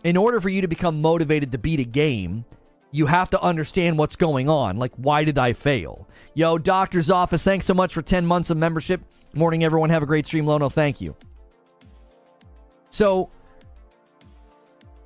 In 0.04 0.18
order 0.18 0.38
for 0.38 0.50
you 0.50 0.60
to 0.60 0.68
become 0.68 1.00
motivated 1.00 1.50
to 1.52 1.58
beat 1.58 1.80
a 1.80 1.84
game, 1.84 2.44
you 2.90 3.06
have 3.06 3.30
to 3.30 3.40
understand 3.40 3.96
what's 3.96 4.16
going 4.16 4.50
on. 4.50 4.76
Like 4.76 4.92
why 4.96 5.24
did 5.24 5.38
I 5.38 5.54
fail? 5.54 6.06
Yo, 6.34 6.58
doctor's 6.58 7.08
office, 7.08 7.42
thanks 7.42 7.64
so 7.64 7.72
much 7.72 7.94
for 7.94 8.02
10 8.02 8.26
months 8.26 8.50
of 8.50 8.58
membership. 8.58 9.00
Morning 9.32 9.64
everyone, 9.64 9.88
have 9.88 10.02
a 10.02 10.06
great 10.06 10.26
stream 10.26 10.44
Lono, 10.44 10.68
thank 10.68 11.00
you. 11.00 11.16
So, 12.90 13.30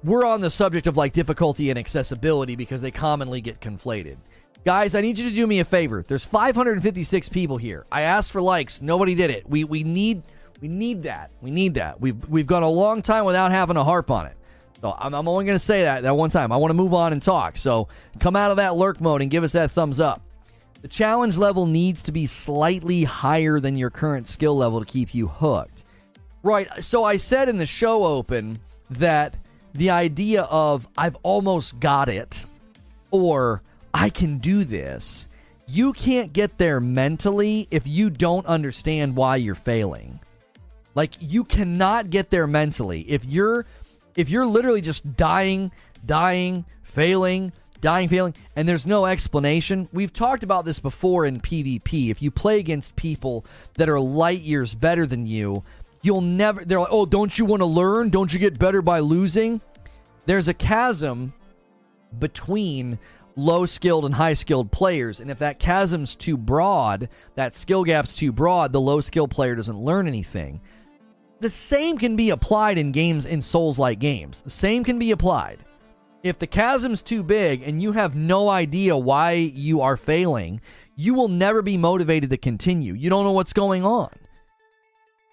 we're 0.04 0.26
on 0.26 0.40
the 0.40 0.50
subject 0.50 0.86
of 0.86 0.96
like 0.96 1.12
difficulty 1.12 1.70
and 1.70 1.78
accessibility 1.78 2.56
because 2.56 2.82
they 2.82 2.90
commonly 2.90 3.40
get 3.40 3.60
conflated. 3.60 4.16
Guys, 4.64 4.94
I 4.94 5.00
need 5.00 5.18
you 5.18 5.28
to 5.28 5.34
do 5.34 5.46
me 5.46 5.60
a 5.60 5.64
favor. 5.64 6.04
There's 6.06 6.24
556 6.24 7.28
people 7.30 7.56
here. 7.56 7.84
I 7.90 8.02
asked 8.02 8.30
for 8.30 8.40
likes. 8.40 8.80
Nobody 8.80 9.14
did 9.14 9.30
it. 9.30 9.48
We 9.48 9.64
we 9.64 9.82
need 9.82 10.22
we 10.60 10.68
need 10.68 11.02
that. 11.02 11.32
We 11.40 11.50
need 11.50 11.74
that. 11.74 12.00
We've 12.00 12.28
we've 12.28 12.46
gone 12.46 12.62
a 12.62 12.68
long 12.68 13.02
time 13.02 13.24
without 13.24 13.50
having 13.50 13.76
a 13.76 13.84
harp 13.84 14.10
on 14.10 14.26
it. 14.26 14.36
So 14.80 14.94
I'm, 14.98 15.14
I'm 15.14 15.28
only 15.28 15.44
going 15.44 15.56
to 15.56 15.64
say 15.64 15.82
that 15.82 16.04
that 16.04 16.16
one 16.16 16.30
time. 16.30 16.52
I 16.52 16.56
want 16.56 16.70
to 16.70 16.76
move 16.76 16.94
on 16.94 17.12
and 17.12 17.20
talk. 17.20 17.56
So 17.56 17.88
come 18.20 18.36
out 18.36 18.50
of 18.50 18.58
that 18.58 18.76
lurk 18.76 19.00
mode 19.00 19.22
and 19.22 19.30
give 19.30 19.44
us 19.44 19.52
that 19.52 19.72
thumbs 19.72 19.98
up. 19.98 20.22
The 20.80 20.88
challenge 20.88 21.38
level 21.38 21.66
needs 21.66 22.02
to 22.04 22.12
be 22.12 22.26
slightly 22.26 23.04
higher 23.04 23.60
than 23.60 23.76
your 23.76 23.90
current 23.90 24.26
skill 24.26 24.56
level 24.56 24.80
to 24.80 24.86
keep 24.86 25.14
you 25.14 25.28
hooked. 25.28 25.84
Right. 26.42 26.68
So 26.82 27.04
I 27.04 27.16
said 27.16 27.48
in 27.48 27.58
the 27.58 27.66
show 27.66 28.04
open 28.04 28.60
that 28.90 29.36
the 29.74 29.90
idea 29.90 30.42
of 30.42 30.88
I've 30.96 31.16
almost 31.22 31.80
got 31.80 32.08
it 32.08 32.44
or 33.10 33.62
I 33.94 34.10
can 34.10 34.38
do 34.38 34.64
this, 34.64 35.28
you 35.66 35.92
can't 35.92 36.32
get 36.32 36.58
there 36.58 36.80
mentally 36.80 37.68
if 37.70 37.86
you 37.86 38.10
don't 38.10 38.46
understand 38.46 39.16
why 39.16 39.36
you're 39.36 39.54
failing. 39.54 40.20
Like 40.94 41.14
you 41.20 41.44
cannot 41.44 42.10
get 42.10 42.30
there 42.30 42.46
mentally 42.46 43.02
if 43.08 43.24
you're 43.24 43.66
if 44.14 44.28
you're 44.28 44.46
literally 44.46 44.82
just 44.82 45.16
dying, 45.16 45.72
dying, 46.04 46.66
failing, 46.82 47.52
dying, 47.80 48.08
failing, 48.08 48.34
and 48.56 48.68
there's 48.68 48.84
no 48.84 49.06
explanation. 49.06 49.88
We've 49.92 50.12
talked 50.12 50.42
about 50.42 50.66
this 50.66 50.80
before 50.80 51.24
in 51.24 51.40
PvP. 51.40 52.10
If 52.10 52.20
you 52.20 52.30
play 52.30 52.58
against 52.58 52.94
people 52.94 53.46
that 53.74 53.88
are 53.88 53.98
light 53.98 54.40
years 54.40 54.74
better 54.74 55.06
than 55.06 55.24
you, 55.24 55.64
You'll 56.02 56.20
never, 56.20 56.64
they're 56.64 56.80
like, 56.80 56.88
oh, 56.90 57.06
don't 57.06 57.38
you 57.38 57.44
want 57.44 57.60
to 57.60 57.66
learn? 57.66 58.10
Don't 58.10 58.32
you 58.32 58.38
get 58.38 58.58
better 58.58 58.82
by 58.82 58.98
losing? 58.98 59.62
There's 60.26 60.48
a 60.48 60.54
chasm 60.54 61.32
between 62.18 62.98
low 63.36 63.66
skilled 63.66 64.04
and 64.04 64.14
high 64.14 64.34
skilled 64.34 64.70
players. 64.72 65.20
And 65.20 65.30
if 65.30 65.38
that 65.38 65.60
chasm's 65.60 66.14
too 66.14 66.36
broad, 66.36 67.08
that 67.36 67.54
skill 67.54 67.84
gap's 67.84 68.14
too 68.14 68.32
broad, 68.32 68.72
the 68.72 68.80
low 68.80 69.00
skilled 69.00 69.30
player 69.30 69.54
doesn't 69.54 69.78
learn 69.78 70.06
anything. 70.06 70.60
The 71.40 71.50
same 71.50 71.98
can 71.98 72.14
be 72.14 72.30
applied 72.30 72.78
in 72.78 72.92
games 72.92 73.26
in 73.26 73.42
Souls 73.42 73.78
like 73.78 73.98
games. 73.98 74.42
The 74.42 74.50
same 74.50 74.84
can 74.84 74.98
be 74.98 75.10
applied. 75.10 75.58
If 76.22 76.38
the 76.38 76.46
chasm's 76.46 77.02
too 77.02 77.22
big 77.24 77.62
and 77.62 77.82
you 77.82 77.92
have 77.92 78.14
no 78.14 78.48
idea 78.48 78.96
why 78.96 79.32
you 79.32 79.80
are 79.80 79.96
failing, 79.96 80.60
you 80.94 81.14
will 81.14 81.28
never 81.28 81.62
be 81.62 81.76
motivated 81.76 82.30
to 82.30 82.36
continue. 82.36 82.92
You 82.92 83.10
don't 83.10 83.24
know 83.24 83.32
what's 83.32 83.52
going 83.52 83.84
on. 83.84 84.10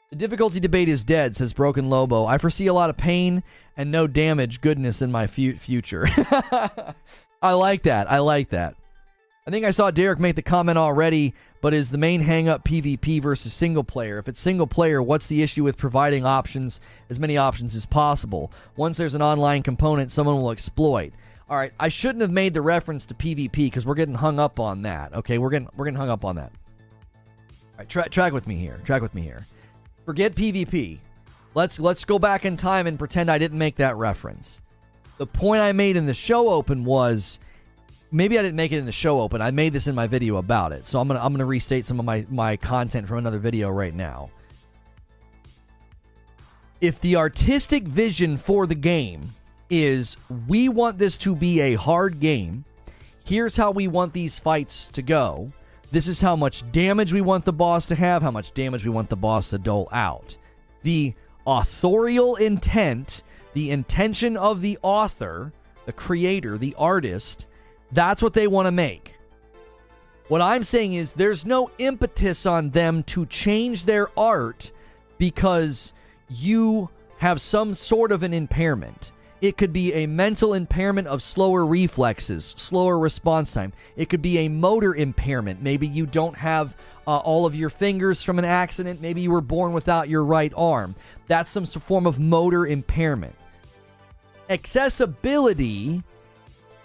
The 0.09 0.15
difficulty 0.15 0.59
debate 0.59 0.89
is 0.89 1.03
dead, 1.03 1.35
says 1.35 1.53
Broken 1.53 1.89
Lobo. 1.89 2.25
I 2.25 2.39
foresee 2.39 2.65
a 2.65 2.73
lot 2.73 2.89
of 2.89 2.97
pain 2.97 3.43
and 3.77 3.91
no 3.91 4.07
damage 4.07 4.59
goodness 4.59 5.03
in 5.03 5.11
my 5.11 5.27
fu- 5.27 5.55
future. 5.55 6.07
I 7.41 7.53
like 7.53 7.83
that. 7.83 8.11
I 8.11 8.17
like 8.17 8.49
that. 8.49 8.75
I 9.45 9.51
think 9.51 9.65
I 9.65 9.71
saw 9.71 9.91
Derek 9.91 10.19
make 10.19 10.35
the 10.35 10.41
comment 10.41 10.79
already, 10.79 11.35
but 11.61 11.75
is 11.75 11.91
the 11.91 11.99
main 11.99 12.23
hangup 12.23 12.65
PvP 12.65 13.21
versus 13.21 13.53
single 13.53 13.83
player? 13.83 14.17
If 14.17 14.27
it's 14.27 14.41
single 14.41 14.65
player, 14.65 15.01
what's 15.01 15.27
the 15.27 15.43
issue 15.43 15.63
with 15.63 15.77
providing 15.77 16.25
options, 16.25 16.79
as 17.11 17.19
many 17.19 17.37
options 17.37 17.75
as 17.75 17.85
possible? 17.85 18.51
Once 18.75 18.97
there's 18.97 19.15
an 19.15 19.21
online 19.21 19.61
component, 19.61 20.11
someone 20.11 20.41
will 20.41 20.51
exploit. 20.51 21.13
All 21.49 21.57
right, 21.57 21.73
I 21.79 21.89
shouldn't 21.89 22.21
have 22.21 22.31
made 22.31 22.55
the 22.55 22.61
reference 22.61 23.05
to 23.07 23.13
PvP 23.13 23.51
because 23.51 23.85
we're 23.85 23.95
getting 23.95 24.15
hung 24.15 24.39
up 24.39 24.59
on 24.59 24.81
that. 24.83 25.13
Okay, 25.13 25.37
we're 25.37 25.49
getting 25.51 25.69
we're 25.75 25.85
getting 25.85 25.99
hung 25.99 26.09
up 26.09 26.25
on 26.25 26.35
that. 26.35 26.51
All 26.51 27.79
right, 27.79 27.89
tra- 27.89 28.09
track 28.09 28.33
with 28.33 28.47
me 28.47 28.55
here. 28.55 28.79
Track 28.83 29.03
with 29.03 29.13
me 29.13 29.21
here. 29.21 29.45
Forget 30.09 30.33
PvP. 30.33 30.97
Let's 31.53 31.79
let's 31.79 32.03
go 32.03 32.17
back 32.17 32.43
in 32.43 32.57
time 32.57 32.87
and 32.87 32.97
pretend 32.97 33.29
I 33.29 33.37
didn't 33.37 33.59
make 33.59 33.75
that 33.75 33.95
reference. 33.95 34.59
The 35.19 35.27
point 35.27 35.61
I 35.61 35.71
made 35.71 35.97
in 35.97 36.07
the 36.07 36.15
show 36.15 36.49
open 36.49 36.83
was 36.83 37.37
maybe 38.11 38.39
I 38.39 38.41
didn't 38.41 38.55
make 38.55 38.71
it 38.71 38.79
in 38.79 38.87
the 38.87 38.91
show 38.91 39.21
open. 39.21 39.39
I 39.39 39.51
made 39.51 39.71
this 39.71 39.85
in 39.85 39.93
my 39.93 40.07
video 40.07 40.37
about 40.37 40.71
it. 40.71 40.87
So 40.87 40.99
I'm 40.99 41.07
gonna 41.07 41.19
I'm 41.23 41.31
gonna 41.31 41.45
restate 41.45 41.85
some 41.85 41.99
of 41.99 42.07
my, 42.07 42.25
my 42.27 42.57
content 42.57 43.07
from 43.07 43.19
another 43.19 43.37
video 43.37 43.69
right 43.69 43.93
now. 43.93 44.31
If 46.81 46.99
the 47.01 47.15
artistic 47.15 47.83
vision 47.83 48.37
for 48.37 48.65
the 48.65 48.73
game 48.73 49.35
is 49.69 50.17
we 50.47 50.69
want 50.69 50.97
this 50.97 51.19
to 51.19 51.35
be 51.35 51.61
a 51.61 51.75
hard 51.75 52.19
game, 52.19 52.65
here's 53.25 53.55
how 53.55 53.69
we 53.69 53.87
want 53.87 54.13
these 54.13 54.39
fights 54.39 54.87
to 54.87 55.03
go. 55.03 55.51
This 55.91 56.07
is 56.07 56.21
how 56.21 56.35
much 56.35 56.69
damage 56.71 57.13
we 57.13 57.21
want 57.21 57.45
the 57.45 57.53
boss 57.53 57.87
to 57.87 57.95
have, 57.95 58.21
how 58.21 58.31
much 58.31 58.53
damage 58.53 58.83
we 58.83 58.91
want 58.91 59.09
the 59.09 59.15
boss 59.15 59.49
to 59.49 59.57
dole 59.57 59.89
out. 59.91 60.37
The 60.83 61.13
authorial 61.47 62.35
intent, 62.35 63.23
the 63.53 63.71
intention 63.71 64.37
of 64.37 64.61
the 64.61 64.77
author, 64.83 65.51
the 65.85 65.93
creator, 65.93 66.57
the 66.57 66.75
artist, 66.77 67.47
that's 67.91 68.21
what 68.21 68.33
they 68.33 68.45
want 68.45 68.67
to 68.67 68.71
make. 68.71 69.15
What 70.27 70.41
I'm 70.41 70.63
saying 70.63 70.93
is 70.93 71.13
there's 71.13 71.43
no 71.43 71.71
impetus 71.79 72.45
on 72.45 72.69
them 72.69 73.01
to 73.03 73.25
change 73.25 73.85
their 73.85 74.09
art 74.17 74.71
because 75.17 75.91
you 76.29 76.89
have 77.17 77.41
some 77.41 77.73
sort 77.73 78.11
of 78.11 78.21
an 78.21 78.31
impairment. 78.33 79.11
It 79.41 79.55
could 79.55 79.71
be 79.71 79.93
a 79.93 80.05
mental 80.05 80.53
impairment 80.53 81.07
of 81.07 81.23
slower 81.23 81.65
reflexes, 81.65 82.53
slower 82.57 82.99
response 82.99 83.53
time. 83.53 83.71
It 83.95 84.09
could 84.09 84.21
be 84.21 84.39
a 84.39 84.49
motor 84.49 84.93
impairment. 84.93 85.61
Maybe 85.61 85.87
you 85.87 86.05
don't 86.05 86.35
have 86.35 86.75
uh, 87.07 87.17
all 87.17 87.45
of 87.45 87.55
your 87.55 87.69
fingers 87.69 88.21
from 88.21 88.37
an 88.37 88.45
accident. 88.45 89.01
Maybe 89.01 89.21
you 89.21 89.31
were 89.31 89.41
born 89.41 89.71
without 89.71 90.09
your 90.09 90.25
right 90.25 90.51
arm. 90.57 90.95
That's 91.27 91.51
some 91.51 91.65
form 91.65 92.05
of 92.05 92.19
motor 92.19 92.67
impairment. 92.67 93.35
Accessibility 94.49 96.03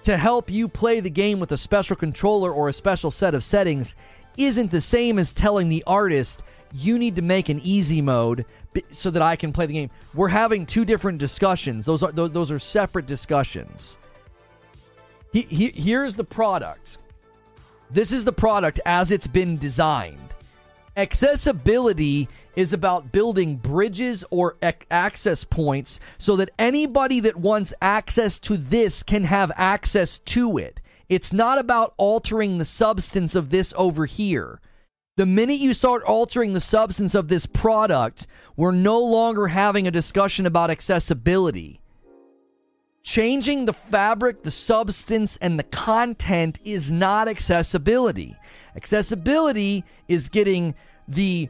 to 0.04 0.16
help 0.16 0.50
you 0.50 0.68
play 0.68 1.00
the 1.00 1.10
game 1.10 1.40
with 1.40 1.50
a 1.50 1.58
special 1.58 1.96
controller 1.96 2.52
or 2.52 2.68
a 2.68 2.72
special 2.72 3.10
set 3.10 3.34
of 3.34 3.42
settings 3.42 3.96
isn't 4.36 4.70
the 4.70 4.80
same 4.80 5.18
as 5.18 5.32
telling 5.32 5.68
the 5.68 5.82
artist 5.86 6.42
you 6.74 6.98
need 6.98 7.16
to 7.16 7.22
make 7.22 7.48
an 7.48 7.60
easy 7.62 8.00
mode 8.00 8.44
so 8.90 9.10
that 9.10 9.22
I 9.22 9.36
can 9.36 9.52
play 9.52 9.66
the 9.66 9.74
game. 9.74 9.90
We're 10.12 10.28
having 10.28 10.66
two 10.66 10.84
different 10.84 11.18
discussions. 11.18 11.86
Those 11.86 12.02
are 12.02 12.12
those 12.12 12.50
are 12.50 12.58
separate 12.58 13.06
discussions. 13.06 13.96
He, 15.32 15.42
he, 15.42 15.68
here's 15.70 16.14
the 16.14 16.24
product. 16.24 16.98
This 17.90 18.12
is 18.12 18.24
the 18.24 18.32
product 18.32 18.80
as 18.84 19.10
it's 19.10 19.26
been 19.26 19.56
designed. 19.56 20.18
Accessibility 20.96 22.28
is 22.54 22.72
about 22.72 23.10
building 23.10 23.56
bridges 23.56 24.24
or 24.30 24.56
ec- 24.62 24.86
access 24.90 25.42
points 25.42 25.98
so 26.18 26.36
that 26.36 26.50
anybody 26.58 27.20
that 27.20 27.36
wants 27.36 27.74
access 27.82 28.38
to 28.40 28.56
this 28.56 29.02
can 29.02 29.24
have 29.24 29.50
access 29.56 30.18
to 30.20 30.56
it. 30.56 30.80
It's 31.08 31.32
not 31.32 31.58
about 31.58 31.94
altering 31.96 32.58
the 32.58 32.64
substance 32.64 33.34
of 33.34 33.50
this 33.50 33.74
over 33.76 34.06
here. 34.06 34.60
The 35.16 35.26
minute 35.26 35.60
you 35.60 35.74
start 35.74 36.02
altering 36.02 36.54
the 36.54 36.60
substance 36.60 37.14
of 37.14 37.28
this 37.28 37.46
product, 37.46 38.26
we're 38.56 38.72
no 38.72 38.98
longer 38.98 39.46
having 39.46 39.86
a 39.86 39.92
discussion 39.92 40.44
about 40.44 40.72
accessibility. 40.72 41.80
Changing 43.04 43.66
the 43.66 43.72
fabric, 43.72 44.42
the 44.42 44.50
substance, 44.50 45.38
and 45.40 45.56
the 45.56 45.62
content 45.62 46.58
is 46.64 46.90
not 46.90 47.28
accessibility. 47.28 48.34
Accessibility 48.74 49.84
is 50.08 50.28
getting 50.28 50.74
the 51.06 51.48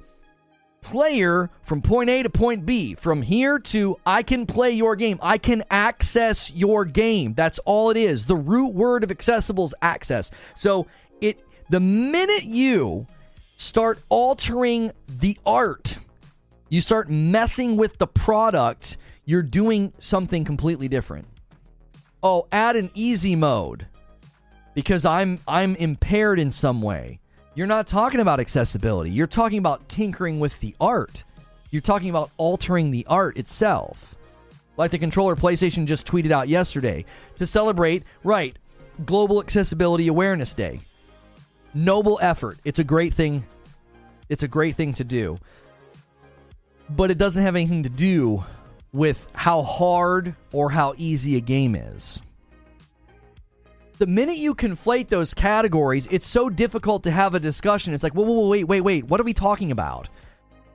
player 0.82 1.48
from 1.62 1.80
point 1.80 2.10
A 2.10 2.22
to 2.22 2.28
point 2.28 2.66
B. 2.66 2.94
From 2.94 3.22
here 3.22 3.58
to 3.60 3.96
I 4.04 4.22
can 4.22 4.44
play 4.44 4.72
your 4.72 4.94
game. 4.94 5.18
I 5.22 5.38
can 5.38 5.64
access 5.70 6.52
your 6.52 6.84
game. 6.84 7.32
That's 7.32 7.58
all 7.60 7.88
it 7.88 7.96
is. 7.96 8.26
The 8.26 8.36
root 8.36 8.74
word 8.74 9.04
of 9.04 9.10
accessible 9.10 9.64
is 9.64 9.74
access. 9.80 10.30
So 10.54 10.86
it 11.22 11.40
the 11.70 11.80
minute 11.80 12.44
you 12.44 13.06
start 13.56 14.00
altering 14.08 14.92
the 15.08 15.38
art, 15.46 15.98
you 16.68 16.80
start 16.80 17.08
messing 17.08 17.76
with 17.76 17.98
the 17.98 18.06
product, 18.06 18.96
you're 19.24 19.42
doing 19.42 19.92
something 19.98 20.44
completely 20.44 20.88
different. 20.88 21.26
Oh, 22.22 22.46
add 22.50 22.76
an 22.76 22.90
easy 22.94 23.36
mode 23.36 23.86
because 24.74 25.04
I'm 25.04 25.38
I'm 25.46 25.76
impaired 25.76 26.38
in 26.38 26.50
some 26.50 26.82
way. 26.82 27.20
You're 27.54 27.66
not 27.66 27.86
talking 27.86 28.20
about 28.20 28.40
accessibility. 28.40 29.10
You're 29.10 29.26
talking 29.26 29.58
about 29.58 29.88
tinkering 29.88 30.40
with 30.40 30.58
the 30.60 30.74
art. 30.80 31.22
You're 31.70 31.82
talking 31.82 32.10
about 32.10 32.30
altering 32.36 32.90
the 32.90 33.06
art 33.08 33.36
itself. 33.36 34.16
Like 34.76 34.90
the 34.90 34.98
controller 34.98 35.36
PlayStation 35.36 35.86
just 35.86 36.06
tweeted 36.06 36.32
out 36.32 36.48
yesterday 36.48 37.04
to 37.36 37.46
celebrate, 37.46 38.02
right, 38.24 38.56
Global 39.04 39.40
Accessibility 39.40 40.08
Awareness 40.08 40.54
Day 40.54 40.80
noble 41.74 42.18
effort. 42.22 42.58
It's 42.64 42.78
a 42.78 42.84
great 42.84 43.14
thing. 43.14 43.44
It's 44.28 44.42
a 44.42 44.48
great 44.48 44.76
thing 44.76 44.94
to 44.94 45.04
do. 45.04 45.38
But 46.88 47.10
it 47.10 47.18
doesn't 47.18 47.42
have 47.42 47.56
anything 47.56 47.82
to 47.82 47.88
do 47.88 48.44
with 48.92 49.26
how 49.34 49.62
hard 49.62 50.34
or 50.52 50.70
how 50.70 50.94
easy 50.96 51.36
a 51.36 51.40
game 51.40 51.74
is. 51.74 52.22
The 53.98 54.06
minute 54.06 54.38
you 54.38 54.54
conflate 54.54 55.08
those 55.08 55.34
categories, 55.34 56.08
it's 56.10 56.26
so 56.26 56.48
difficult 56.50 57.04
to 57.04 57.10
have 57.10 57.34
a 57.34 57.40
discussion. 57.40 57.94
It's 57.94 58.02
like, 58.02 58.14
whoa, 58.14 58.24
whoa, 58.24 58.40
whoa 58.40 58.48
wait, 58.48 58.64
wait, 58.64 58.80
wait. 58.80 59.04
What 59.04 59.20
are 59.20 59.24
we 59.24 59.34
talking 59.34 59.70
about? 59.70 60.08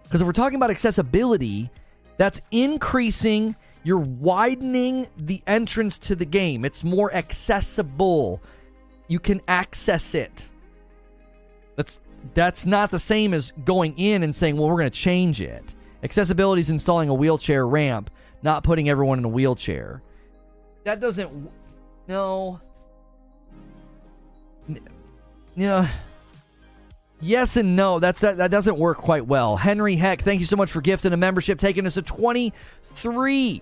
Because 0.03 0.21
if 0.21 0.27
we're 0.27 0.33
talking 0.33 0.55
about 0.55 0.71
accessibility, 0.71 1.69
that's 2.17 2.41
increasing, 2.51 3.55
you're 3.83 3.97
widening 3.97 5.07
the 5.17 5.41
entrance 5.47 5.97
to 5.99 6.15
the 6.15 6.25
game. 6.25 6.65
It's 6.65 6.83
more 6.83 7.13
accessible. 7.13 8.41
You 9.07 9.19
can 9.19 9.41
access 9.47 10.15
it. 10.15 10.49
That's 12.33 12.65
not 12.65 12.91
the 12.91 12.99
same 12.99 13.33
as 13.33 13.51
going 13.65 13.97
in 13.97 14.23
and 14.23 14.35
saying, 14.35 14.57
"Well, 14.57 14.69
we're 14.69 14.77
going 14.77 14.91
to 14.91 14.97
change 14.97 15.41
it." 15.41 15.75
Accessibility 16.03 16.61
is 16.61 16.69
installing 16.69 17.09
a 17.09 17.13
wheelchair 17.13 17.67
ramp, 17.67 18.09
not 18.41 18.63
putting 18.63 18.89
everyone 18.89 19.19
in 19.19 19.25
a 19.25 19.29
wheelchair. 19.29 20.01
That 20.83 20.99
doesn't. 20.99 21.49
No. 22.07 22.59
Yeah. 25.55 25.89
Yes 27.21 27.57
and 27.57 27.75
no. 27.75 27.99
That's 27.99 28.21
that. 28.21 28.37
That 28.37 28.51
doesn't 28.51 28.77
work 28.77 28.97
quite 28.97 29.25
well. 29.25 29.57
Henry 29.57 29.95
Heck, 29.95 30.21
thank 30.21 30.39
you 30.39 30.45
so 30.45 30.55
much 30.55 30.71
for 30.71 30.81
gifting 30.81 31.11
a 31.11 31.17
membership, 31.17 31.59
taking 31.59 31.85
us 31.85 31.95
to 31.95 32.01
twenty 32.01 32.53
three. 32.95 33.61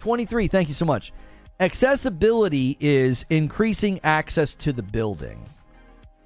23. 0.00 0.46
Thank 0.46 0.68
you 0.68 0.74
so 0.74 0.84
much. 0.84 1.12
Accessibility 1.58 2.76
is 2.78 3.24
increasing 3.28 3.98
access 4.04 4.54
to 4.54 4.72
the 4.72 4.82
building. 4.82 5.42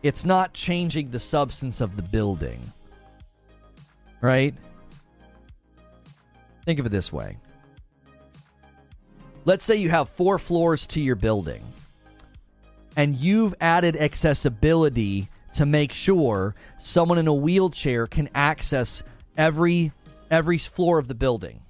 It's 0.02 0.24
not 0.24 0.52
changing 0.52 1.10
the 1.10 1.20
substance 1.20 1.80
of 1.80 1.96
the 1.96 2.02
building. 2.02 2.72
Right? 4.20 4.54
Think 6.64 6.78
of 6.78 6.86
it 6.86 6.90
this 6.90 7.12
way. 7.12 7.36
Let's 9.44 9.64
say 9.64 9.76
you 9.76 9.90
have 9.90 10.08
four 10.10 10.38
floors 10.38 10.86
to 10.88 11.00
your 11.00 11.16
building, 11.16 11.64
and 12.96 13.16
you've 13.16 13.54
added 13.60 13.96
accessibility 13.96 15.28
to 15.54 15.66
make 15.66 15.92
sure 15.92 16.54
someone 16.78 17.18
in 17.18 17.26
a 17.26 17.34
wheelchair 17.34 18.06
can 18.06 18.28
access 18.34 19.02
every 19.36 19.92
every 20.30 20.58
floor 20.58 20.98
of 20.98 21.08
the 21.08 21.14
building. 21.14 21.60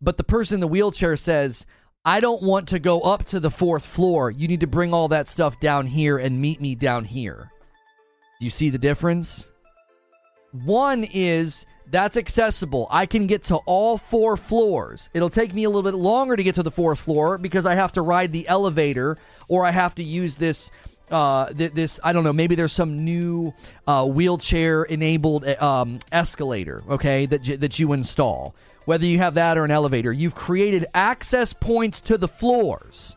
But 0.00 0.16
the 0.16 0.24
person 0.24 0.56
in 0.56 0.60
the 0.60 0.68
wheelchair 0.68 1.16
says, 1.16 1.66
I 2.06 2.20
don't 2.20 2.40
want 2.40 2.68
to 2.68 2.78
go 2.78 3.00
up 3.00 3.24
to 3.26 3.40
the 3.40 3.50
fourth 3.50 3.84
floor. 3.84 4.30
You 4.30 4.46
need 4.46 4.60
to 4.60 4.68
bring 4.68 4.94
all 4.94 5.08
that 5.08 5.28
stuff 5.28 5.58
down 5.58 5.88
here 5.88 6.18
and 6.18 6.40
meet 6.40 6.60
me 6.60 6.76
down 6.76 7.04
here. 7.04 7.50
Do 8.38 8.44
you 8.44 8.50
see 8.50 8.70
the 8.70 8.78
difference? 8.78 9.48
One 10.52 11.02
is 11.12 11.66
that's 11.90 12.16
accessible. 12.16 12.86
I 12.90 13.06
can 13.06 13.26
get 13.26 13.42
to 13.44 13.56
all 13.66 13.98
four 13.98 14.36
floors. 14.36 15.10
It'll 15.14 15.30
take 15.30 15.52
me 15.52 15.64
a 15.64 15.68
little 15.68 15.82
bit 15.82 15.98
longer 15.98 16.36
to 16.36 16.42
get 16.44 16.54
to 16.54 16.62
the 16.62 16.70
fourth 16.70 17.00
floor 17.00 17.38
because 17.38 17.66
I 17.66 17.74
have 17.74 17.90
to 17.92 18.02
ride 18.02 18.32
the 18.32 18.46
elevator 18.46 19.18
or 19.48 19.64
I 19.64 19.72
have 19.72 19.96
to 19.96 20.04
use 20.04 20.36
this 20.36 20.70
uh, 21.10 21.46
th- 21.46 21.72
this 21.72 21.98
I 22.04 22.12
don't 22.12 22.22
know. 22.22 22.32
Maybe 22.32 22.54
there's 22.54 22.72
some 22.72 23.04
new 23.04 23.52
uh, 23.86 24.06
wheelchair 24.06 24.84
enabled 24.84 25.44
um, 25.44 25.98
escalator, 26.12 26.82
okay, 26.88 27.26
that 27.26 27.42
j- 27.42 27.56
that 27.56 27.80
you 27.80 27.92
install 27.92 28.54
whether 28.86 29.04
you 29.04 29.18
have 29.18 29.34
that 29.34 29.58
or 29.58 29.64
an 29.64 29.70
elevator. 29.70 30.12
You've 30.12 30.34
created 30.34 30.86
access 30.94 31.52
points 31.52 32.00
to 32.02 32.16
the 32.16 32.28
floors. 32.28 33.16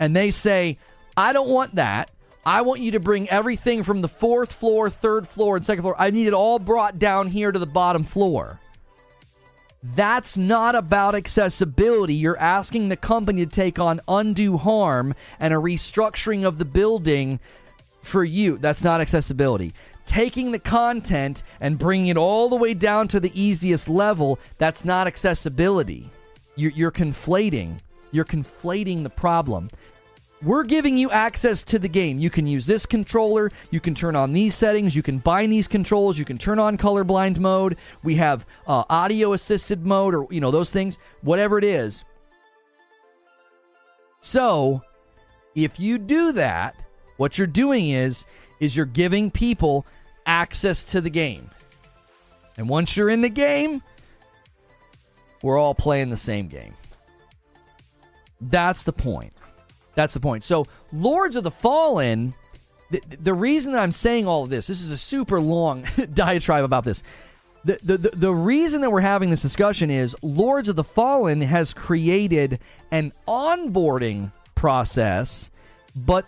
And 0.00 0.16
they 0.16 0.30
say, 0.30 0.78
I 1.16 1.34
don't 1.34 1.48
want 1.48 1.74
that. 1.74 2.10
I 2.46 2.62
want 2.62 2.80
you 2.80 2.92
to 2.92 3.00
bring 3.00 3.28
everything 3.28 3.82
from 3.82 4.00
the 4.00 4.08
fourth 4.08 4.52
floor, 4.52 4.88
third 4.88 5.26
floor, 5.26 5.56
and 5.56 5.66
second 5.66 5.82
floor. 5.82 5.96
I 5.98 6.10
need 6.10 6.28
it 6.28 6.32
all 6.32 6.60
brought 6.60 6.98
down 6.98 7.26
here 7.26 7.50
to 7.50 7.58
the 7.58 7.66
bottom 7.66 8.04
floor. 8.04 8.60
That's 9.82 10.36
not 10.36 10.74
about 10.74 11.14
accessibility. 11.14 12.14
You're 12.14 12.38
asking 12.38 12.88
the 12.88 12.96
company 12.96 13.44
to 13.44 13.50
take 13.50 13.78
on 13.78 14.00
undue 14.06 14.56
harm 14.56 15.14
and 15.40 15.52
a 15.52 15.56
restructuring 15.56 16.44
of 16.44 16.58
the 16.58 16.64
building 16.64 17.40
for 18.02 18.24
you. 18.24 18.58
That's 18.58 18.84
not 18.84 19.00
accessibility 19.00 19.74
taking 20.06 20.52
the 20.52 20.58
content 20.58 21.42
and 21.60 21.78
bringing 21.78 22.08
it 22.08 22.16
all 22.16 22.48
the 22.48 22.56
way 22.56 22.74
down 22.74 23.08
to 23.08 23.20
the 23.20 23.32
easiest 23.40 23.88
level, 23.88 24.38
that's 24.58 24.84
not 24.84 25.06
accessibility. 25.06 26.10
You're, 26.54 26.72
you're 26.72 26.92
conflating. 26.92 27.78
You're 28.12 28.24
conflating 28.24 29.02
the 29.02 29.10
problem. 29.10 29.68
We're 30.42 30.64
giving 30.64 30.96
you 30.96 31.10
access 31.10 31.62
to 31.64 31.78
the 31.78 31.88
game. 31.88 32.18
You 32.18 32.30
can 32.30 32.46
use 32.46 32.66
this 32.66 32.86
controller. 32.86 33.50
You 33.70 33.80
can 33.80 33.94
turn 33.94 34.14
on 34.14 34.32
these 34.32 34.54
settings. 34.54 34.94
You 34.94 35.02
can 35.02 35.18
bind 35.18 35.50
these 35.50 35.66
controls. 35.66 36.18
You 36.18 36.24
can 36.24 36.38
turn 36.38 36.58
on 36.58 36.78
colorblind 36.78 37.38
mode. 37.38 37.76
We 38.02 38.16
have 38.16 38.46
uh, 38.66 38.84
audio 38.88 39.32
assisted 39.32 39.86
mode, 39.86 40.14
or 40.14 40.26
you 40.30 40.40
know 40.40 40.50
those 40.50 40.70
things. 40.70 40.98
Whatever 41.22 41.58
it 41.58 41.64
is. 41.64 42.04
So, 44.20 44.82
if 45.54 45.80
you 45.80 45.98
do 45.98 46.32
that, 46.32 46.76
What 47.16 47.38
you're 47.38 47.46
doing 47.46 47.90
is 47.90 48.26
is 48.60 48.74
you're 48.74 48.86
giving 48.86 49.30
people 49.30 49.86
access 50.26 50.84
to 50.84 51.00
the 51.00 51.10
game. 51.10 51.50
And 52.56 52.68
once 52.68 52.96
you're 52.96 53.08
in 53.08 53.22
the 53.22 53.28
game, 53.28 53.82
we're 55.42 55.58
all 55.58 55.74
playing 55.74 56.10
the 56.10 56.16
same 56.16 56.48
game. 56.48 56.74
That's 58.40 58.82
the 58.82 58.92
point. 58.92 59.32
That's 59.94 60.14
the 60.14 60.20
point. 60.20 60.44
So, 60.44 60.66
Lords 60.92 61.36
of 61.36 61.44
the 61.44 61.50
Fallen, 61.50 62.34
the, 62.90 63.02
the 63.22 63.34
reason 63.34 63.72
that 63.72 63.82
I'm 63.82 63.92
saying 63.92 64.26
all 64.26 64.44
of 64.44 64.50
this, 64.50 64.66
this 64.66 64.82
is 64.82 64.90
a 64.90 64.98
super 64.98 65.40
long 65.40 65.86
diatribe 66.14 66.64
about 66.64 66.84
this. 66.84 67.02
The, 67.64 67.78
the, 67.82 67.98
the, 67.98 68.10
the 68.10 68.34
reason 68.34 68.82
that 68.82 68.92
we're 68.92 69.00
having 69.00 69.30
this 69.30 69.42
discussion 69.42 69.90
is 69.90 70.14
Lords 70.22 70.68
of 70.68 70.76
the 70.76 70.84
Fallen 70.84 71.40
has 71.40 71.74
created 71.74 72.60
an 72.92 73.12
onboarding 73.26 74.30
process, 74.54 75.50
but 75.96 76.26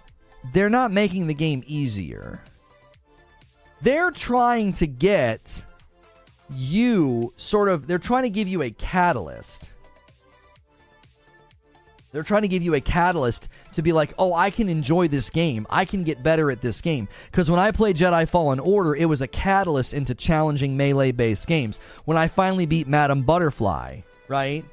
they're 0.53 0.71
not 0.71 0.91
making 0.91 1.27
the 1.27 1.35
game 1.35 1.63
easier. 1.67 2.41
They're 3.81 4.11
trying 4.11 4.72
to 4.74 4.87
get 4.87 5.64
you 6.51 7.33
sort 7.37 7.68
of, 7.68 7.87
they're 7.87 7.99
trying 7.99 8.24
to 8.24 8.31
give 8.31 8.49
you 8.49 8.62
a 8.62 8.70
catalyst 8.70 9.72
they're 12.11 12.22
trying 12.22 12.43
to 12.43 12.49
give 12.49 12.62
you 12.62 12.74
a 12.74 12.81
catalyst 12.81 13.49
to 13.74 13.83
be 13.83 13.93
like, 13.93 14.14
oh, 14.18 14.33
I 14.33 14.51
can 14.51 14.68
enjoy 14.68 15.09
this 15.09 15.29
game. 15.29 15.66
I 15.68 15.85
can 15.85 16.05
get 16.05 16.22
better 16.22 16.51
at 16.51 16.62
this 16.62 16.81
game. 16.81 17.07
Because 17.31 17.51
when 17.51 17.61
I 17.61 17.70
played 17.70 17.97
Jedi 17.97 18.26
Fallen 18.29 18.61
Order, 18.61 18.97
it 18.97 19.05
was 19.05 19.20
a 19.20 19.26
catalyst 19.26 19.93
into 19.93 20.14
challenging 20.14 20.76
melee 20.76 21.12
based 21.12 21.47
games. 21.47 21.79
When 22.07 22.16
I 22.16 22.29
finally 22.29 22.64
beat 22.64 22.89
Madame 22.89 23.22
Butterfly, 23.22 24.01
right? 24.29 24.64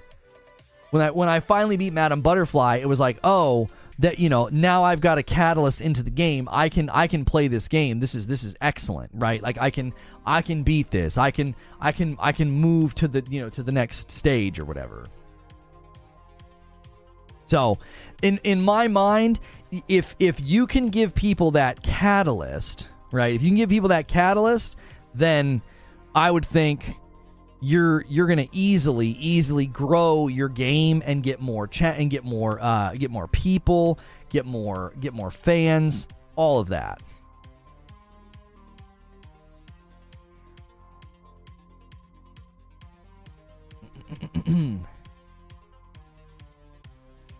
When 0.91 1.01
I 1.03 1.11
when 1.11 1.27
I 1.27 1.41
finally 1.41 1.75
beat 1.75 1.91
Madame 1.91 2.21
Butterfly, 2.21 2.77
it 2.77 2.87
was 2.87 3.01
like, 3.01 3.19
oh, 3.23 3.69
that 3.99 4.19
you 4.19 4.29
know, 4.29 4.49
now 4.51 4.83
I've 4.83 5.01
got 5.01 5.17
a 5.17 5.23
catalyst 5.23 5.81
into 5.81 6.03
the 6.03 6.09
game. 6.09 6.49
I 6.51 6.69
can 6.69 6.89
I 6.89 7.07
can 7.07 7.25
play 7.25 7.47
this 7.47 7.67
game. 7.67 7.99
This 7.99 8.13
is 8.13 8.27
this 8.27 8.43
is 8.43 8.55
excellent, 8.61 9.11
right? 9.13 9.41
Like 9.41 9.57
I 9.59 9.69
can 9.69 9.93
I 10.25 10.41
can 10.41 10.63
beat 10.63 10.91
this. 10.91 11.17
I 11.17 11.31
can 11.31 11.55
I 11.79 11.91
can 11.91 12.17
I 12.19 12.31
can 12.31 12.51
move 12.51 12.93
to 12.95 13.07
the 13.07 13.23
you 13.29 13.41
know 13.41 13.49
to 13.49 13.63
the 13.63 13.71
next 13.71 14.11
stage 14.11 14.59
or 14.59 14.65
whatever. 14.65 15.05
So, 17.47 17.77
in 18.21 18.39
in 18.43 18.61
my 18.63 18.87
mind, 18.87 19.39
if 19.87 20.15
if 20.19 20.41
you 20.41 20.67
can 20.67 20.89
give 20.89 21.15
people 21.15 21.51
that 21.51 21.81
catalyst, 21.83 22.89
right? 23.11 23.33
If 23.33 23.43
you 23.43 23.49
can 23.49 23.57
give 23.57 23.69
people 23.69 23.89
that 23.89 24.07
catalyst, 24.07 24.75
then 25.13 25.61
I 26.13 26.31
would 26.31 26.45
think 26.45 26.97
you're 27.65 28.05
you're 28.07 28.27
going 28.27 28.37
to 28.37 28.47
easily 28.51 29.07
easily 29.07 29.65
grow 29.65 30.27
your 30.27 30.49
game 30.49 31.01
and 31.03 31.23
get 31.23 31.41
more 31.41 31.67
chat 31.67 31.97
and 31.97 32.11
get 32.11 32.23
more 32.23 32.61
uh, 32.61 32.93
get 32.93 33.09
more 33.09 33.27
people, 33.27 33.97
get 34.29 34.45
more 34.45 34.93
get 34.99 35.13
more 35.13 35.31
fans, 35.31 36.07
all 36.35 36.59
of 36.59 36.67
that. 36.67 37.01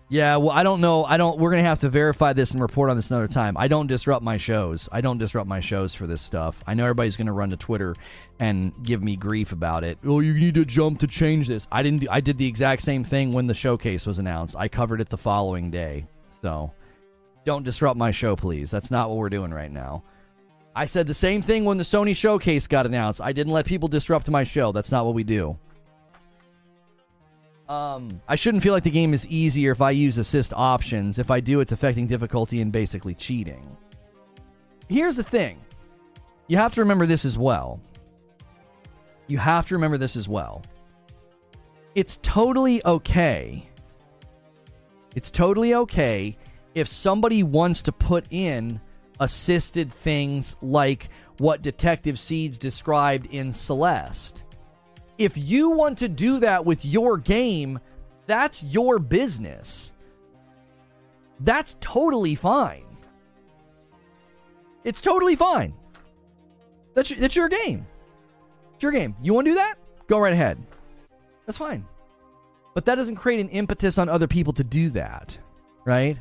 Yeah, 0.08 0.36
well, 0.36 0.52
I 0.52 0.62
don't 0.62 0.82
know. 0.82 1.04
I 1.04 1.18
don't. 1.18 1.40
We're 1.40 1.50
gonna 1.50 1.64
have 1.64 1.80
to 1.80 1.90
verify 1.90 2.34
this 2.34 2.52
and 2.52 2.62
report 2.62 2.92
on 2.92 2.96
this 2.96 3.10
another 3.10 3.28
time. 3.28 3.58
I 3.58 3.68
don't 3.68 3.88
disrupt 3.88 4.24
my 4.24 4.38
shows. 4.38 4.88
I 4.92 5.02
don't 5.02 5.18
disrupt 5.18 5.48
my 5.50 5.60
shows 5.60 5.96
for 5.96 6.06
this 6.06 6.22
stuff. 6.22 6.64
I 6.68 6.76
know 6.76 6.84
everybody's 6.84 7.18
gonna 7.18 7.34
run 7.34 7.50
to 7.50 7.58
Twitter 7.58 7.96
and 8.40 8.72
give 8.84 9.02
me 9.02 9.16
grief 9.16 9.52
about 9.52 9.84
it. 9.84 9.98
Oh, 10.06 10.20
you 10.20 10.36
need 10.36 10.54
to 10.56 10.66
jump 10.66 11.00
to 11.00 11.08
change 11.08 11.48
this. 11.48 11.68
I 11.72 11.82
didn't. 11.82 12.08
I 12.12 12.22
did 12.22 12.38
the 12.38 12.46
exact 12.46 12.84
same 12.84 13.04
thing 13.04 13.34
when 13.34 13.48
the 13.48 13.56
showcase 13.56 14.06
was 14.06 14.20
announced. 14.20 14.56
I 14.56 14.68
covered 14.68 15.02
it 15.02 15.10
the 15.10 15.18
following 15.18 15.72
day. 15.72 16.06
So, 16.40 16.72
don't 17.44 17.64
disrupt 17.64 17.98
my 17.98 18.12
show, 18.12 18.36
please. 18.36 18.70
That's 18.70 18.92
not 18.92 19.10
what 19.10 19.18
we're 19.18 19.30
doing 19.30 19.52
right 19.52 19.72
now. 19.72 20.04
I 20.76 20.86
said 20.86 21.08
the 21.08 21.16
same 21.16 21.42
thing 21.42 21.66
when 21.66 21.78
the 21.78 21.84
Sony 21.84 22.16
showcase 22.16 22.68
got 22.68 22.86
announced. 22.86 23.22
I 23.22 23.32
didn't 23.32 23.54
let 23.54 23.66
people 23.66 23.88
disrupt 23.88 24.30
my 24.30 24.44
show. 24.44 24.72
That's 24.72 24.92
not 24.92 25.06
what 25.06 25.16
we 25.16 25.24
do. 25.24 25.58
Um, 27.68 28.22
I 28.28 28.36
shouldn't 28.36 28.64
feel 28.64 28.74
like 28.74 28.84
the 28.84 28.92
game 28.92 29.14
is 29.14 29.28
easier 29.28 29.72
if 29.72 29.82
I 29.82 29.92
use 29.92 30.18
assist 30.18 30.54
options. 30.54 31.18
If 31.18 31.32
I 31.32 31.40
do, 31.40 31.60
it's 31.60 31.72
affecting 31.72 32.06
difficulty 32.08 32.62
and 32.62 32.72
basically 32.72 33.16
cheating. 33.16 33.76
Here's 34.88 35.16
the 35.16 35.24
thing 35.24 35.60
you 36.48 36.58
have 36.58 36.76
to 36.76 36.82
remember 36.82 37.06
this 37.06 37.26
as 37.26 37.38
well. 37.38 37.80
You 39.28 39.40
have 39.40 39.68
to 39.70 39.76
remember 39.76 39.98
this 39.98 40.16
as 40.16 40.30
well. 40.30 40.62
It's 41.96 42.20
totally 42.22 42.86
okay. 42.86 43.68
It's 45.16 45.32
totally 45.32 45.74
okay 45.74 46.38
if 46.76 46.88
somebody 46.88 47.42
wants 47.42 47.82
to 47.84 47.92
put 47.92 48.26
in 48.30 48.80
assisted 49.20 49.92
things 49.92 50.58
like 50.62 51.10
what 51.38 51.62
Detective 51.62 52.20
Seeds 52.20 52.60
described 52.60 53.28
in 53.28 53.54
Celeste 53.54 54.44
if 55.18 55.38
you 55.38 55.70
want 55.70 55.98
to 56.00 56.08
do 56.08 56.40
that 56.40 56.66
with 56.66 56.84
your 56.86 57.18
game, 57.18 57.80
that's 58.28 58.64
your 58.64 59.00
business. 59.00 59.94
That's 61.40 61.76
totally 61.80 62.36
fine. 62.36 62.86
It's 64.84 65.02
totally 65.02 65.36
fine. 65.36 65.74
That's 66.94 67.10
your, 67.10 67.20
that's 67.20 67.36
your 67.36 67.50
game. 67.50 67.86
It's 68.74 68.84
your 68.84 68.92
game. 68.92 69.16
You 69.22 69.34
want 69.34 69.46
to 69.46 69.52
do 69.52 69.56
that? 69.56 69.76
Go 70.08 70.20
right 70.20 70.34
ahead. 70.34 70.64
That's 71.46 71.58
fine. 71.58 71.86
But 72.74 72.86
that 72.86 72.96
doesn't 72.96 73.16
create 73.16 73.40
an 73.40 73.50
impetus 73.50 73.98
on 73.98 74.10
other 74.10 74.28
people 74.28 74.54
to 74.54 74.64
do 74.64 74.90
that, 74.92 75.38
right? 75.86 76.18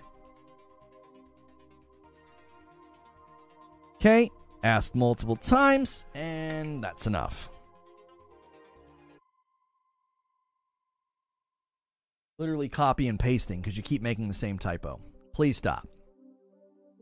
Okay, 3.96 4.30
asked 4.62 4.94
multiple 4.94 5.36
times, 5.36 6.04
and 6.14 6.84
that's 6.84 7.06
enough. 7.06 7.48
Literally 12.38 12.68
copy 12.68 13.08
and 13.08 13.18
pasting 13.18 13.60
because 13.60 13.76
you 13.76 13.82
keep 13.82 14.02
making 14.02 14.28
the 14.28 14.34
same 14.34 14.58
typo. 14.58 15.00
Please 15.32 15.56
stop. 15.56 15.86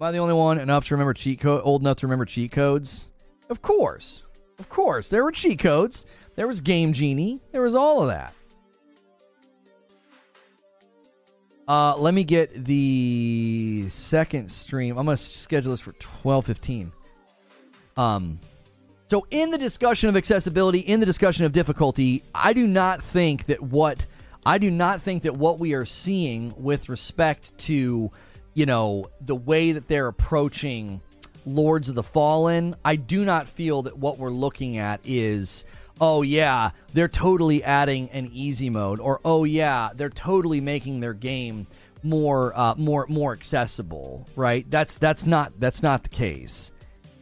Am 0.00 0.06
I 0.06 0.12
the 0.12 0.18
only 0.18 0.34
one 0.34 0.58
enough 0.58 0.86
to 0.88 0.94
remember 0.94 1.14
cheat 1.14 1.40
code? 1.40 1.62
Old 1.64 1.82
enough 1.82 1.98
to 1.98 2.06
remember 2.06 2.24
cheat 2.24 2.52
codes? 2.52 3.06
Of 3.48 3.62
course, 3.62 4.24
of 4.58 4.68
course. 4.68 5.08
There 5.08 5.22
were 5.24 5.32
cheat 5.32 5.58
codes. 5.58 6.06
There 6.36 6.46
was 6.46 6.60
Game 6.60 6.92
Genie. 6.92 7.40
There 7.52 7.62
was 7.62 7.74
all 7.74 8.02
of 8.02 8.08
that. 8.08 8.34
Uh, 11.68 11.96
let 11.96 12.12
me 12.12 12.24
get 12.24 12.64
the 12.64 13.86
second 13.90 14.50
stream. 14.50 14.98
I'm 14.98 15.06
gonna 15.06 15.16
schedule 15.16 15.70
this 15.70 15.80
for 15.80 15.92
12:15. 15.92 16.92
Um, 17.96 18.40
so 19.08 19.26
in 19.30 19.50
the 19.50 19.58
discussion 19.58 20.08
of 20.08 20.16
accessibility, 20.16 20.80
in 20.80 20.98
the 20.98 21.06
discussion 21.06 21.44
of 21.44 21.52
difficulty, 21.52 22.22
I 22.34 22.52
do 22.52 22.66
not 22.66 23.02
think 23.02 23.46
that 23.46 23.62
what 23.62 24.06
I 24.44 24.58
do 24.58 24.70
not 24.70 25.02
think 25.02 25.22
that 25.22 25.36
what 25.36 25.60
we 25.60 25.72
are 25.74 25.84
seeing 25.84 26.52
with 26.56 26.88
respect 26.88 27.56
to, 27.58 28.10
you 28.54 28.66
know, 28.66 29.10
the 29.20 29.36
way 29.36 29.72
that 29.72 29.88
they're 29.88 30.08
approaching 30.08 31.00
Lords 31.46 31.88
of 31.88 31.94
the 31.94 32.02
Fallen, 32.02 32.76
I 32.84 32.96
do 32.96 33.24
not 33.24 33.48
feel 33.48 33.82
that 33.82 33.98
what 33.98 34.18
we're 34.18 34.30
looking 34.30 34.78
at 34.78 35.00
is, 35.04 35.64
oh 36.00 36.22
yeah, 36.22 36.70
they're 36.92 37.08
totally 37.08 37.62
adding 37.62 38.10
an 38.10 38.30
easy 38.32 38.70
mode, 38.70 39.00
or 39.00 39.20
oh 39.24 39.44
yeah, 39.44 39.90
they're 39.94 40.10
totally 40.10 40.60
making 40.60 41.00
their 41.00 41.14
game 41.14 41.66
more 42.02 42.56
uh, 42.58 42.74
more 42.76 43.06
more 43.08 43.32
accessible, 43.32 44.26
right? 44.34 44.68
That's 44.70 44.96
that's 44.96 45.24
not 45.24 45.52
that's 45.58 45.82
not 45.82 46.02
the 46.02 46.08
case. 46.08 46.72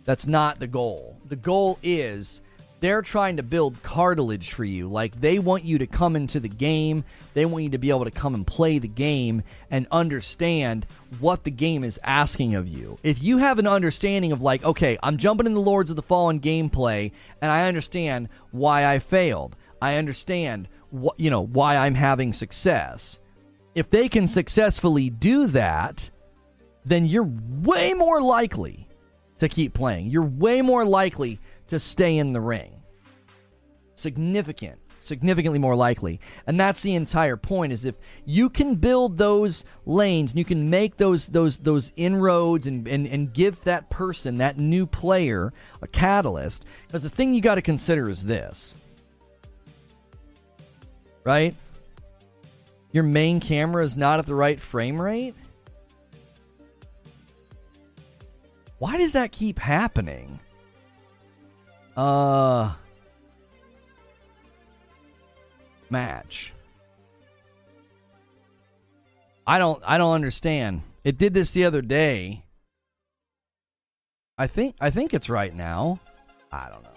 That's 0.05 0.27
not 0.27 0.59
the 0.59 0.67
goal. 0.67 1.19
The 1.29 1.37
goal 1.37 1.79
is 1.83 2.41
they're 2.81 3.03
trying 3.03 3.37
to 3.37 3.43
build 3.43 3.83
cartilage 3.83 4.53
for 4.53 4.65
you. 4.65 4.89
Like 4.89 5.21
they 5.21 5.39
want 5.39 5.65
you 5.65 5.79
to 5.79 5.87
come 5.87 6.17
into 6.17 6.41
the 6.41 6.49
game, 6.49 7.05
they 7.35 7.45
want 7.45 7.65
you 7.65 7.71
to 7.71 7.79
be 7.79 7.91
able 7.91 8.05
to 8.05 8.11
come 8.11 8.35
and 8.35 8.47
play 8.47 8.79
the 8.79 8.89
game 8.89 9.43
and 9.71 9.87
understand 9.91 10.87
what 11.21 11.45
the 11.45 11.51
game 11.51 11.85
is 11.85 12.01
asking 12.03 12.55
of 12.55 12.67
you. 12.67 12.99
If 13.03 13.23
you 13.23 13.39
have 13.39 13.59
an 13.59 13.67
understanding 13.67 14.33
of 14.33 14.43
like, 14.43 14.65
okay, 14.65 14.99
I'm 15.03 15.19
jumping 15.19 15.47
in 15.47 15.55
the 15.55 15.61
Lords 15.61 15.91
of 15.91 15.97
the 15.97 16.03
Fallen 16.03 16.41
gameplay 16.41 17.13
and 17.41 17.53
I 17.53 17.69
understand 17.69 18.29
why 18.51 18.87
I 18.87 18.99
failed. 18.99 19.57
I 19.81 19.97
understand 19.97 20.69
what 20.91 21.21
you 21.21 21.31
know, 21.31 21.43
why 21.43 21.77
I'm 21.77 21.95
having 21.95 22.33
success. 22.33 23.19
If 23.75 23.91
they 23.91 24.09
can 24.09 24.27
successfully 24.27 25.11
do 25.11 25.47
that, 25.49 26.11
then 26.85 27.07
you're 27.07 27.29
way 27.29 27.95
more 27.95 28.21
likely 28.21 28.89
to 29.39 29.49
keep 29.49 29.75
playing. 29.75 30.09
You're 30.09 30.23
way 30.23 30.63
more 30.63 30.85
likely 30.85 31.39
to 31.71 31.79
stay 31.79 32.19
in 32.19 32.33
the 32.33 32.41
ring. 32.41 32.83
Significant, 33.95 34.79
significantly 35.01 35.59
more 35.59 35.75
likely. 35.75 36.21
And 36.47 36.59
that's 36.59 36.83
the 36.83 36.95
entire 36.95 37.37
point 37.37 37.73
is 37.73 37.85
if 37.85 37.95
you 38.25 38.51
can 38.51 38.77
build 38.77 39.19
those 39.19 39.65
lanes 39.87 40.33
and 40.33 40.39
you 40.39 40.45
can 40.45 40.71
make 40.71 40.97
those 40.97 41.27
those 41.27 41.59
those 41.59 41.93
inroads 41.97 42.67
and, 42.67 42.87
and, 42.87 43.07
and 43.07 43.33
give 43.33 43.61
that 43.63 43.91
person, 43.91 44.39
that 44.39 44.59
new 44.59 44.87
player, 44.87 45.53
a 45.83 45.87
catalyst, 45.87 46.65
because 46.87 47.03
the 47.03 47.11
thing 47.11 47.35
you 47.35 47.41
got 47.41 47.57
to 47.57 47.63
consider 47.63 48.09
is 48.09 48.25
this. 48.25 48.75
Right? 51.25 51.55
Your 52.93 53.05
main 53.05 53.41
camera 53.41 53.85
is 53.85 53.97
not 53.97 54.19
at 54.19 54.27
the 54.27 54.35
right 54.35 54.61
frame 54.61 55.01
rate? 55.01 55.35
Why 58.79 58.97
does 58.97 59.13
that 59.13 59.31
keep 59.31 59.59
happening? 59.59 60.41
Uh 62.01 62.73
match. 65.91 66.55
I 69.47 69.59
don't 69.59 69.83
I 69.85 69.99
don't 69.99 70.15
understand. 70.15 70.81
It 71.05 71.19
did 71.19 71.35
this 71.35 71.51
the 71.51 71.67
other 71.67 71.83
day. 71.83 72.43
I 74.39 74.47
think 74.47 74.77
I 74.81 74.89
think 74.89 75.13
it's 75.13 75.29
right 75.29 75.55
now. 75.55 76.01
I 76.51 76.71
don't 76.71 76.83
know. 76.83 76.89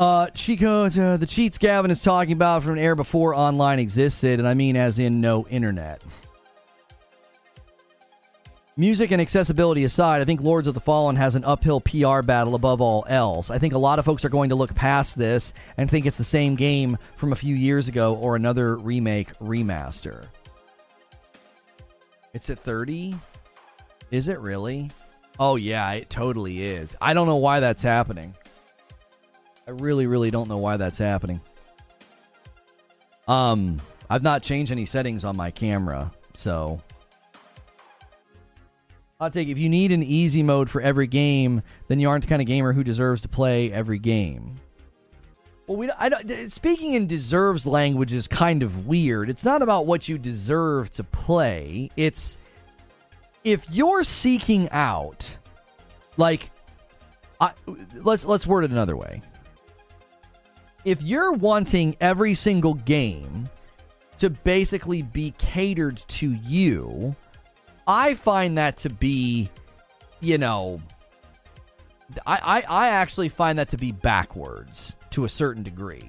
Uh, 0.00 0.26
Chico, 0.30 0.86
uh, 0.86 1.18
the 1.18 1.26
cheats 1.26 1.56
Gavin 1.56 1.92
is 1.92 2.02
talking 2.02 2.32
about 2.32 2.64
from 2.64 2.72
an 2.72 2.78
era 2.78 2.96
before 2.96 3.32
online 3.32 3.78
existed, 3.78 4.40
and 4.40 4.48
I 4.48 4.54
mean 4.54 4.74
as 4.74 4.98
in 4.98 5.20
no 5.20 5.46
internet. 5.46 6.02
Music 8.80 9.10
and 9.10 9.20
accessibility 9.20 9.84
aside, 9.84 10.22
I 10.22 10.24
think 10.24 10.40
Lords 10.40 10.66
of 10.66 10.72
the 10.72 10.80
Fallen 10.80 11.14
has 11.16 11.36
an 11.36 11.44
uphill 11.44 11.82
PR 11.82 12.22
battle 12.22 12.54
above 12.54 12.80
all 12.80 13.04
else. 13.10 13.50
I 13.50 13.58
think 13.58 13.74
a 13.74 13.78
lot 13.78 13.98
of 13.98 14.06
folks 14.06 14.24
are 14.24 14.30
going 14.30 14.48
to 14.48 14.54
look 14.54 14.74
past 14.74 15.18
this 15.18 15.52
and 15.76 15.90
think 15.90 16.06
it's 16.06 16.16
the 16.16 16.24
same 16.24 16.54
game 16.54 16.96
from 17.18 17.34
a 17.34 17.36
few 17.36 17.54
years 17.54 17.88
ago 17.88 18.14
or 18.14 18.36
another 18.36 18.78
remake 18.78 19.36
remaster. 19.36 20.24
It's 22.32 22.48
at 22.48 22.58
30? 22.58 23.16
Is 24.12 24.28
it 24.28 24.40
really? 24.40 24.90
Oh, 25.38 25.56
yeah, 25.56 25.92
it 25.92 26.08
totally 26.08 26.62
is. 26.62 26.96
I 27.02 27.12
don't 27.12 27.26
know 27.26 27.36
why 27.36 27.60
that's 27.60 27.82
happening. 27.82 28.34
I 29.68 29.72
really, 29.72 30.06
really 30.06 30.30
don't 30.30 30.48
know 30.48 30.56
why 30.56 30.78
that's 30.78 30.96
happening. 30.96 31.42
Um, 33.28 33.82
I've 34.08 34.22
not 34.22 34.42
changed 34.42 34.72
any 34.72 34.86
settings 34.86 35.26
on 35.26 35.36
my 35.36 35.50
camera, 35.50 36.10
so 36.32 36.80
I'll 39.20 39.30
take 39.30 39.48
if 39.48 39.58
you 39.58 39.68
need 39.68 39.92
an 39.92 40.02
easy 40.02 40.42
mode 40.42 40.70
for 40.70 40.80
every 40.80 41.06
game, 41.06 41.62
then 41.88 42.00
you 42.00 42.08
aren't 42.08 42.24
the 42.24 42.28
kind 42.28 42.40
of 42.40 42.48
gamer 42.48 42.72
who 42.72 42.82
deserves 42.82 43.20
to 43.22 43.28
play 43.28 43.70
every 43.70 43.98
game. 43.98 44.58
Well, 45.66 45.76
we 45.76 45.90
I 45.90 46.08
don't, 46.08 46.50
speaking 46.50 46.94
in 46.94 47.06
deserves 47.06 47.66
language 47.66 48.14
is 48.14 48.26
kind 48.26 48.62
of 48.62 48.86
weird. 48.86 49.28
It's 49.28 49.44
not 49.44 49.60
about 49.62 49.86
what 49.86 50.08
you 50.08 50.16
deserve 50.16 50.90
to 50.92 51.04
play. 51.04 51.90
It's 51.96 52.38
if 53.44 53.66
you're 53.70 54.02
seeking 54.02 54.68
out, 54.70 55.36
like, 56.16 56.50
I, 57.40 57.52
let's 57.94 58.24
let's 58.24 58.46
word 58.46 58.64
it 58.64 58.70
another 58.70 58.96
way. 58.96 59.22
If 60.84 61.02
you're 61.02 61.32
wanting 61.32 61.94
every 62.00 62.34
single 62.34 62.74
game 62.74 63.48
to 64.18 64.30
basically 64.30 65.02
be 65.02 65.32
catered 65.32 66.02
to 66.08 66.32
you, 66.32 67.14
I 67.90 68.14
find 68.14 68.56
that 68.56 68.76
to 68.78 68.88
be, 68.88 69.50
you 70.20 70.38
know, 70.38 70.80
I, 72.24 72.62
I, 72.68 72.84
I 72.84 72.88
actually 72.90 73.28
find 73.28 73.58
that 73.58 73.68
to 73.70 73.76
be 73.76 73.90
backwards 73.90 74.94
to 75.10 75.24
a 75.24 75.28
certain 75.28 75.64
degree 75.64 76.08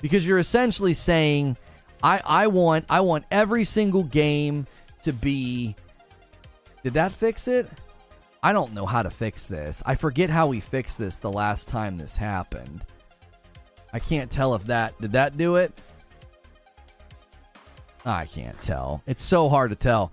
because 0.00 0.26
you're 0.26 0.40
essentially 0.40 0.94
saying 0.94 1.56
I, 2.02 2.20
I 2.24 2.46
want 2.48 2.86
I 2.90 3.02
want 3.02 3.24
every 3.30 3.62
single 3.62 4.02
game 4.02 4.66
to 5.04 5.12
be 5.12 5.76
did 6.82 6.94
that 6.94 7.12
fix 7.12 7.46
it? 7.46 7.68
I 8.42 8.52
don't 8.52 8.72
know 8.74 8.86
how 8.86 9.02
to 9.02 9.10
fix 9.10 9.46
this. 9.46 9.80
I 9.86 9.94
forget 9.94 10.28
how 10.28 10.48
we 10.48 10.58
fixed 10.58 10.98
this 10.98 11.18
the 11.18 11.30
last 11.30 11.68
time 11.68 11.98
this 11.98 12.16
happened. 12.16 12.84
I 13.92 14.00
can't 14.00 14.28
tell 14.28 14.56
if 14.56 14.64
that 14.64 15.00
did 15.00 15.12
that 15.12 15.36
do 15.36 15.54
it? 15.54 15.72
I 18.04 18.26
can't 18.26 18.60
tell. 18.60 19.04
It's 19.06 19.22
so 19.22 19.48
hard 19.48 19.70
to 19.70 19.76
tell. 19.76 20.10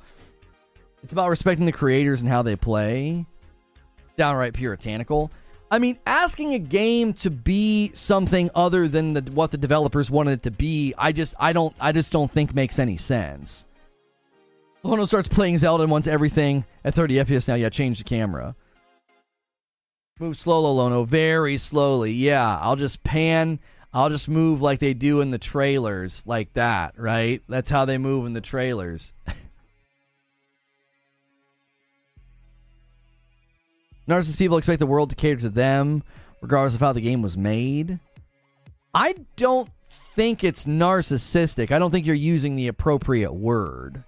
It's 1.03 1.13
about 1.13 1.29
respecting 1.29 1.65
the 1.65 1.71
creators 1.71 2.21
and 2.21 2.29
how 2.29 2.41
they 2.41 2.55
play. 2.55 3.25
Downright 4.17 4.53
puritanical. 4.53 5.31
I 5.71 5.79
mean, 5.79 5.99
asking 6.05 6.53
a 6.53 6.59
game 6.59 7.13
to 7.13 7.29
be 7.29 7.91
something 7.93 8.49
other 8.55 8.87
than 8.87 9.13
the, 9.13 9.21
what 9.31 9.51
the 9.51 9.57
developers 9.57 10.09
wanted 10.09 10.31
it 10.31 10.43
to 10.43 10.51
be, 10.51 10.93
I 10.97 11.11
just 11.11 11.35
I 11.39 11.53
don't 11.53 11.75
I 11.79 11.91
just 11.91 12.11
don't 12.11 12.29
think 12.29 12.55
makes 12.55 12.79
any 12.79 12.97
sense. 12.97 13.65
Lono 14.81 15.05
starts 15.05 15.27
playing 15.27 15.57
Zelda 15.57 15.83
and 15.83 15.91
wants 15.91 16.07
everything 16.07 16.65
at 16.83 16.95
30 16.95 17.15
FPS 17.15 17.47
now. 17.47 17.55
Yeah, 17.55 17.69
change 17.69 17.97
the 17.97 18.03
camera. 18.03 18.55
Move 20.19 20.37
slow, 20.37 20.71
Lono, 20.73 21.03
very 21.03 21.57
slowly. 21.57 22.11
Yeah, 22.11 22.57
I'll 22.57 22.75
just 22.75 23.03
pan. 23.03 23.59
I'll 23.93 24.09
just 24.09 24.27
move 24.27 24.61
like 24.61 24.79
they 24.79 24.93
do 24.93 25.21
in 25.21 25.31
the 25.31 25.37
trailers, 25.37 26.23
like 26.25 26.53
that, 26.53 26.93
right? 26.97 27.41
That's 27.47 27.69
how 27.69 27.85
they 27.85 27.97
move 27.97 28.25
in 28.25 28.33
the 28.33 28.41
trailers. 28.41 29.13
Narcissist 34.09 34.39
people 34.39 34.57
expect 34.57 34.79
the 34.79 34.87
world 34.87 35.11
to 35.11 35.15
cater 35.15 35.41
to 35.41 35.49
them, 35.49 36.01
regardless 36.41 36.73
of 36.73 36.81
how 36.81 36.93
the 36.93 37.01
game 37.01 37.21
was 37.21 37.37
made. 37.37 37.99
I 38.93 39.13
don't 39.35 39.69
think 40.15 40.43
it's 40.43 40.65
narcissistic. 40.65 41.71
I 41.71 41.77
don't 41.77 41.91
think 41.91 42.07
you're 42.07 42.15
using 42.15 42.55
the 42.55 42.67
appropriate 42.67 43.33
word. 43.33 44.03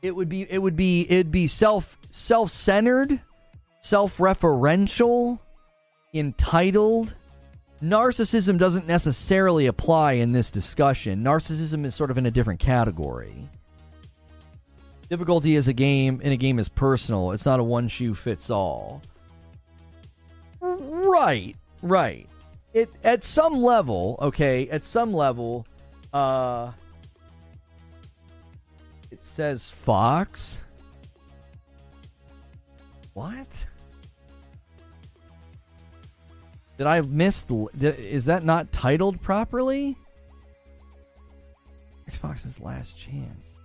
It 0.00 0.14
would 0.14 0.28
be 0.28 0.46
it 0.48 0.58
would 0.58 0.76
be 0.76 1.10
it'd 1.10 1.32
be 1.32 1.48
self 1.48 1.98
self-centered, 2.10 3.20
self-referential, 3.80 5.40
entitled. 6.14 7.14
Narcissism 7.82 8.58
doesn't 8.58 8.86
necessarily 8.86 9.66
apply 9.66 10.12
in 10.12 10.30
this 10.30 10.50
discussion. 10.50 11.24
Narcissism 11.24 11.84
is 11.84 11.96
sort 11.96 12.12
of 12.12 12.18
in 12.18 12.26
a 12.26 12.30
different 12.30 12.60
category. 12.60 13.50
Difficulty 15.08 15.54
is 15.54 15.68
a 15.68 15.72
game 15.72 16.20
and 16.24 16.32
a 16.32 16.36
game 16.36 16.58
is 16.58 16.68
personal. 16.68 17.32
It's 17.32 17.46
not 17.46 17.60
a 17.60 17.62
one 17.62 17.88
shoe 17.88 18.14
fits 18.14 18.50
all. 18.50 19.02
Right, 20.60 21.56
right. 21.82 22.28
It 22.74 22.90
at 23.04 23.24
some 23.24 23.62
level, 23.62 24.18
okay, 24.20 24.68
at 24.68 24.84
some 24.84 25.12
level, 25.12 25.66
uh 26.12 26.72
it 29.10 29.24
says 29.24 29.70
Fox. 29.70 30.62
What? 33.14 33.46
Did 36.76 36.86
I 36.86 37.00
miss 37.00 37.44
is 37.48 38.26
that 38.26 38.44
not 38.44 38.72
titled 38.72 39.22
properly? 39.22 39.96
Xbox's 42.10 42.60
last 42.60 42.98
chance. 42.98 43.55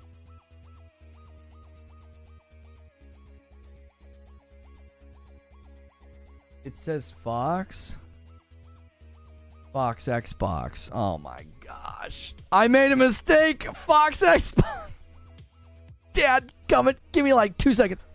It 6.63 6.77
says 6.77 7.13
Fox. 7.23 7.95
Fox 9.73 10.05
Xbox. 10.05 10.89
Oh 10.93 11.17
my 11.17 11.39
gosh. 11.65 12.33
I 12.51 12.67
made 12.67 12.91
a 12.91 12.95
mistake. 12.95 13.67
Fox 13.75 14.21
Xbox. 14.21 14.89
Dad, 16.13 16.51
come 16.67 16.89
it. 16.89 16.97
Give 17.11 17.23
me 17.23 17.33
like 17.33 17.57
two 17.57 17.73
seconds. 17.73 18.05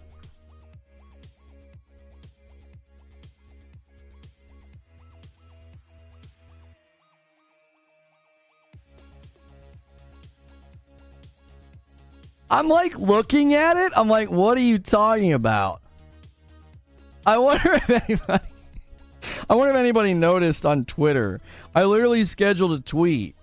I'm 12.48 12.68
like 12.68 12.96
looking 12.98 13.54
at 13.54 13.76
it. 13.76 13.92
I'm 13.96 14.08
like, 14.08 14.30
what 14.30 14.56
are 14.56 14.60
you 14.60 14.78
talking 14.78 15.32
about? 15.32 15.80
I 17.26 17.38
wonder 17.38 17.72
if 17.74 17.90
anybody 17.90 18.44
I 19.50 19.54
wonder 19.54 19.74
if 19.74 19.78
anybody 19.78 20.14
noticed 20.14 20.64
on 20.64 20.84
Twitter. 20.84 21.40
I 21.74 21.84
literally 21.84 22.24
scheduled 22.24 22.72
a 22.72 22.80
tweet. 22.80 23.34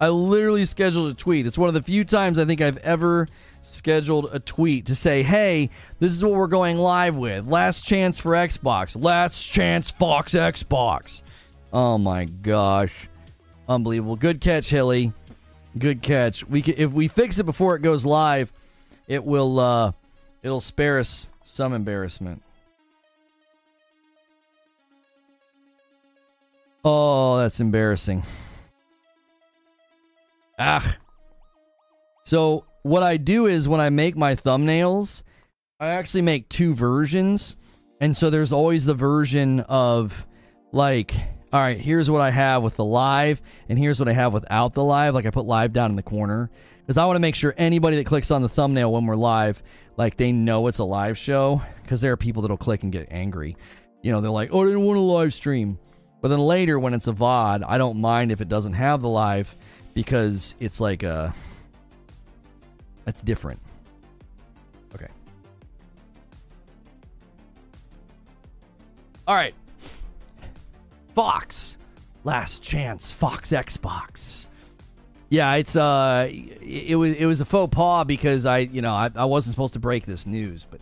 I 0.00 0.08
literally 0.08 0.64
scheduled 0.64 1.10
a 1.10 1.14
tweet. 1.14 1.46
It's 1.46 1.58
one 1.58 1.68
of 1.68 1.74
the 1.74 1.82
few 1.82 2.04
times 2.04 2.38
I 2.38 2.44
think 2.44 2.60
I've 2.60 2.78
ever 2.78 3.28
scheduled 3.62 4.30
a 4.32 4.40
tweet 4.40 4.86
to 4.86 4.94
say, 4.94 5.22
"Hey, 5.22 5.70
this 6.00 6.12
is 6.12 6.24
what 6.24 6.32
we're 6.32 6.46
going 6.48 6.78
live 6.78 7.16
with. 7.16 7.46
Last 7.46 7.84
chance 7.84 8.18
for 8.18 8.32
Xbox. 8.32 9.00
Last 9.00 9.40
chance 9.40 9.90
Fox 9.90 10.34
Xbox." 10.34 11.22
Oh 11.72 11.98
my 11.98 12.24
gosh. 12.24 12.92
Unbelievable. 13.68 14.16
Good 14.16 14.40
catch, 14.40 14.70
Hilly. 14.70 15.12
Good 15.78 16.02
catch. 16.02 16.44
We 16.48 16.62
can, 16.62 16.74
if 16.76 16.90
we 16.90 17.06
fix 17.06 17.38
it 17.38 17.44
before 17.44 17.76
it 17.76 17.82
goes 17.82 18.04
live, 18.04 18.52
it 19.06 19.24
will 19.24 19.60
uh 19.60 19.92
it'll 20.42 20.60
spare 20.60 20.98
us 20.98 21.28
some 21.44 21.72
embarrassment. 21.72 22.42
Oh, 26.84 27.38
that's 27.38 27.60
embarrassing. 27.60 28.22
Ah. 30.58 30.96
So, 32.24 32.64
what 32.82 33.02
I 33.02 33.16
do 33.16 33.46
is 33.46 33.68
when 33.68 33.80
I 33.80 33.90
make 33.90 34.16
my 34.16 34.34
thumbnails, 34.34 35.22
I 35.78 35.88
actually 35.88 36.22
make 36.22 36.48
two 36.48 36.74
versions. 36.74 37.56
And 38.00 38.16
so 38.16 38.30
there's 38.30 38.52
always 38.52 38.84
the 38.86 38.94
version 38.94 39.60
of 39.60 40.26
like, 40.72 41.14
all 41.52 41.60
right, 41.60 41.78
here's 41.78 42.08
what 42.08 42.22
I 42.22 42.30
have 42.30 42.62
with 42.62 42.76
the 42.76 42.84
live, 42.84 43.42
and 43.68 43.78
here's 43.78 43.98
what 43.98 44.08
I 44.08 44.12
have 44.12 44.32
without 44.32 44.72
the 44.72 44.84
live. 44.84 45.14
Like 45.14 45.26
I 45.26 45.30
put 45.30 45.44
live 45.44 45.72
down 45.72 45.90
in 45.90 45.96
the 45.96 46.02
corner 46.02 46.50
because 46.80 46.96
I 46.96 47.04
want 47.04 47.16
to 47.16 47.20
make 47.20 47.34
sure 47.34 47.54
anybody 47.58 47.96
that 47.96 48.06
clicks 48.06 48.30
on 48.30 48.42
the 48.42 48.48
thumbnail 48.48 48.92
when 48.92 49.04
we're 49.06 49.16
live 49.16 49.62
like 49.96 50.16
they 50.16 50.32
know 50.32 50.66
it's 50.66 50.78
a 50.78 50.84
live 50.84 51.18
show 51.18 51.60
because 51.82 52.00
there 52.00 52.12
are 52.12 52.16
people 52.16 52.40
that'll 52.40 52.56
click 52.56 52.82
and 52.82 52.92
get 52.92 53.08
angry. 53.10 53.56
You 54.02 54.12
know, 54.12 54.22
they're 54.22 54.30
like, 54.30 54.48
"Oh, 54.52 54.62
I 54.62 54.66
didn't 54.66 54.84
want 54.84 54.98
a 54.98 55.02
live 55.02 55.34
stream." 55.34 55.78
But 56.20 56.28
then 56.28 56.38
later, 56.38 56.78
when 56.78 56.94
it's 56.94 57.08
a 57.08 57.12
VOD, 57.12 57.64
I 57.66 57.78
don't 57.78 58.00
mind 58.00 58.30
if 58.30 58.40
it 58.40 58.48
doesn't 58.48 58.74
have 58.74 59.00
the 59.02 59.08
live 59.08 59.54
because 59.94 60.54
it's 60.60 60.80
like 60.80 61.02
a. 61.02 61.34
It's 63.06 63.22
different. 63.22 63.60
Okay. 64.94 65.08
All 69.26 69.34
right. 69.34 69.54
Fox. 71.14 71.78
Last 72.24 72.62
chance. 72.62 73.10
Fox 73.10 73.50
Xbox. 73.50 74.46
Yeah, 75.30 75.54
it's 75.54 75.76
uh, 75.76 76.28
it, 76.30 76.96
was 76.96 77.14
it 77.14 77.24
was 77.24 77.40
a 77.40 77.44
faux 77.44 77.72
pas 77.72 78.04
because 78.04 78.46
I 78.46 78.58
you 78.58 78.82
know 78.82 78.92
I, 78.92 79.10
I 79.14 79.24
wasn't 79.26 79.54
supposed 79.54 79.74
to 79.74 79.78
break 79.78 80.04
this 80.04 80.26
news, 80.26 80.66
but 80.68 80.80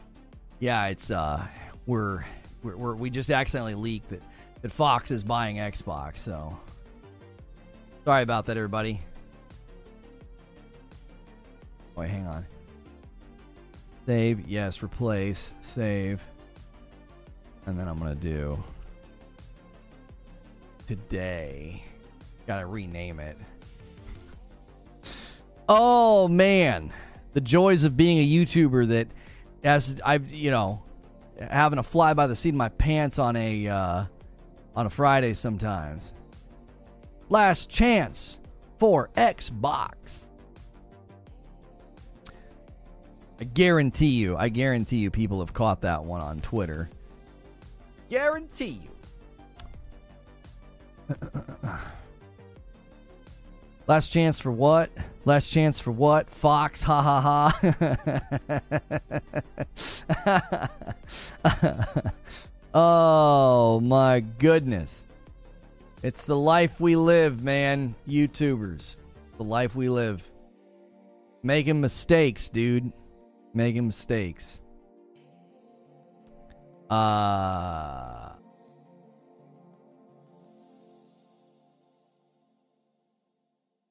yeah, 0.59 0.87
it's 0.87 1.11
uh, 1.11 1.47
we're 1.85 2.25
we're, 2.63 2.77
we're 2.77 2.95
we 2.95 3.11
just 3.11 3.31
accidentally 3.31 3.75
leaked 3.75 4.09
that 4.09 4.23
that 4.63 4.73
Fox 4.73 5.11
is 5.11 5.23
buying 5.23 5.57
Xbox. 5.57 6.19
So 6.19 6.57
sorry 8.05 8.23
about 8.23 8.47
that, 8.47 8.57
everybody. 8.57 9.01
Wait, 11.95 12.11
hang 12.11 12.27
on. 12.27 12.47
Save, 14.07 14.49
yes, 14.49 14.83
replace, 14.83 15.53
save. 15.61 16.23
And 17.67 17.79
then 17.79 17.89
I'm 17.89 17.99
going 17.99 18.17
to 18.17 18.23
do 18.23 18.59
today. 20.87 21.83
Got 22.47 22.61
to 22.61 22.67
rename 22.67 23.21
it. 23.21 23.37
Oh 25.69 26.29
man, 26.29 26.91
the 27.35 27.43
joys 27.43 27.85
of 27.85 27.97
being 27.97 28.19
a 28.19 28.27
YouTuber 28.27 28.89
that 28.89 29.09
as 29.63 30.01
I've, 30.03 30.33
you 30.33 30.51
know, 30.51 30.83
having 31.39 31.79
a 31.79 31.83
fly 31.83 32.15
by 32.15 32.27
the 32.27 32.35
seat 32.35 32.51
of 32.51 32.55
my 32.55 32.71
pants 32.71 33.19
on 33.19 33.37
a 33.37 33.69
uh, 33.69 34.05
on 34.79 34.87
a 34.87 34.91
Friday 34.91 35.35
sometimes. 35.35 36.13
Last 37.29 37.69
chance 37.69 38.39
for 38.79 39.11
Xbox. 39.17 40.29
I 43.41 43.45
guarantee 43.45 44.07
you, 44.07 44.37
I 44.37 44.49
guarantee 44.49 44.99
you 44.99 45.11
people 45.11 45.41
have 45.41 45.53
caught 45.53 45.81
that 45.81 46.05
one 46.05 46.21
on 46.21 46.39
Twitter. 46.39 46.89
Guarantee 48.09 48.81
you. 51.09 51.17
Last 53.89 54.11
chance 54.11 54.39
for 54.39 54.53
what? 54.53 54.91
Last 55.25 55.49
chance 55.49 55.81
for 55.81 55.91
what? 55.91 56.31
Fox, 56.31 56.85
ha 56.85 57.03
ha 57.03 57.51
ha. 61.43 62.13
oh 62.75 63.81
my 63.81 64.21
goodness. 64.21 65.05
It's 66.03 66.25
the 66.25 66.37
life 66.37 66.81
we 66.81 66.97
live, 66.97 67.43
man. 67.43 67.95
YouTubers. 68.09 69.01
The 69.37 69.45
life 69.45 69.75
we 69.75 69.89
live. 69.89 70.23
Making 71.43 71.81
mistakes, 71.81 72.49
dude 72.49 72.93
making 73.55 73.87
mistakes. 73.87 74.63
Uh 76.89 78.31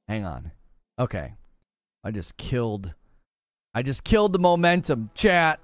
Hang 0.08 0.24
on. 0.26 0.52
Okay. 0.98 1.34
I 2.04 2.12
just 2.12 2.38
killed 2.38 2.94
I 3.74 3.84
just 3.84 4.04
killed 4.04 4.34
the 4.34 4.40
momentum. 4.40 5.12
Chat. 5.14 5.60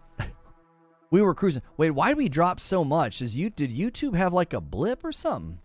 We 1.13 1.21
were 1.21 1.35
cruising. 1.35 1.61
Wait, 1.77 1.91
why 1.91 2.07
did 2.07 2.17
we 2.17 2.27
drop 2.27 2.59
so 2.59 2.83
much? 2.83 3.21
Is 3.21 3.35
you 3.35 3.51
did 3.51 3.69
YouTube 3.69 4.15
have 4.15 4.33
like 4.33 4.51
a 4.51 4.59
blip 4.59 5.05
or 5.05 5.11
something? 5.11 5.59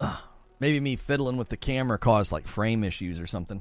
Maybe 0.60 0.78
me 0.78 0.94
fiddling 0.94 1.36
with 1.36 1.48
the 1.48 1.56
camera 1.56 1.98
caused 1.98 2.30
like 2.30 2.46
frame 2.46 2.84
issues 2.84 3.18
or 3.18 3.26
something. 3.26 3.60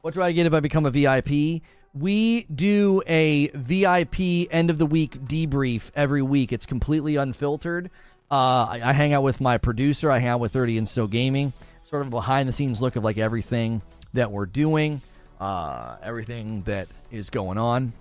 What 0.00 0.14
do 0.14 0.22
I 0.22 0.32
get 0.32 0.46
if 0.46 0.54
I 0.54 0.60
become 0.60 0.86
a 0.86 0.90
VIP? 0.90 1.60
We 1.92 2.44
do 2.44 3.02
a 3.06 3.48
VIP 3.48 4.48
end 4.50 4.70
of 4.70 4.78
the 4.78 4.86
week 4.86 5.26
debrief 5.26 5.90
every 5.94 6.22
week. 6.22 6.54
It's 6.54 6.64
completely 6.64 7.16
unfiltered. 7.16 7.90
Uh, 8.30 8.64
I, 8.64 8.80
I, 8.82 8.92
hang 8.94 9.12
out 9.12 9.24
with 9.24 9.42
my 9.42 9.58
producer. 9.58 10.10
I 10.10 10.20
hang 10.20 10.30
out 10.30 10.40
with 10.40 10.52
30 10.54 10.78
and 10.78 10.88
So 10.88 11.06
Gaming. 11.06 11.52
Sort 11.82 12.00
of 12.00 12.08
a 12.08 12.10
behind 12.10 12.48
the 12.48 12.52
scenes 12.52 12.80
look 12.80 12.96
of 12.96 13.04
like 13.04 13.18
everything 13.18 13.82
that 14.14 14.30
we're 14.30 14.46
doing, 14.46 15.00
uh, 15.40 15.96
everything 16.02 16.62
that 16.62 16.88
is 17.10 17.30
going 17.30 17.58
on. 17.58 17.92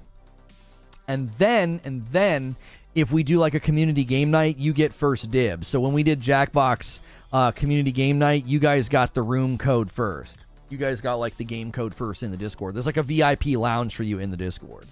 And 1.08 1.32
then, 1.38 1.80
and 1.84 2.06
then, 2.12 2.56
if 2.96 3.12
we 3.12 3.24
do 3.24 3.38
like 3.38 3.54
a 3.54 3.60
community 3.60 4.04
game 4.04 4.32
night, 4.32 4.58
you 4.58 4.74
get 4.74 4.94
first 4.94 5.32
dibs. 5.32 5.68
So 5.68 5.80
when 5.80 5.94
we 5.94 6.04
did 6.04 6.20
Jackbox 6.20 7.00
uh, 7.32 7.52
community 7.52 7.92
game 7.92 8.20
night, 8.20 8.46
you 8.46 8.60
guys 8.60 8.90
got 8.90 9.14
the 9.14 9.22
room 9.22 9.58
code 9.58 9.92
first 9.92 10.40
you 10.70 10.78
guys 10.78 11.02
got 11.02 11.16
like 11.16 11.38
the 11.38 11.44
game 11.44 11.72
code 11.72 11.94
first 11.94 12.24
in 12.24 12.32
the 12.32 12.38
Discord. 12.38 12.76
There's 12.76 12.86
like 12.86 12.98
a 12.98 13.04
VIP 13.04 13.58
lounge 13.58 13.96
for 13.96 14.04
you 14.04 14.20
in 14.20 14.32
the 14.32 14.38
Discord. 14.38 14.86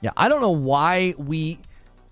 Yeah, 0.00 0.10
I 0.16 0.28
don't 0.28 0.40
know 0.40 0.50
why 0.50 1.14
we 1.18 1.58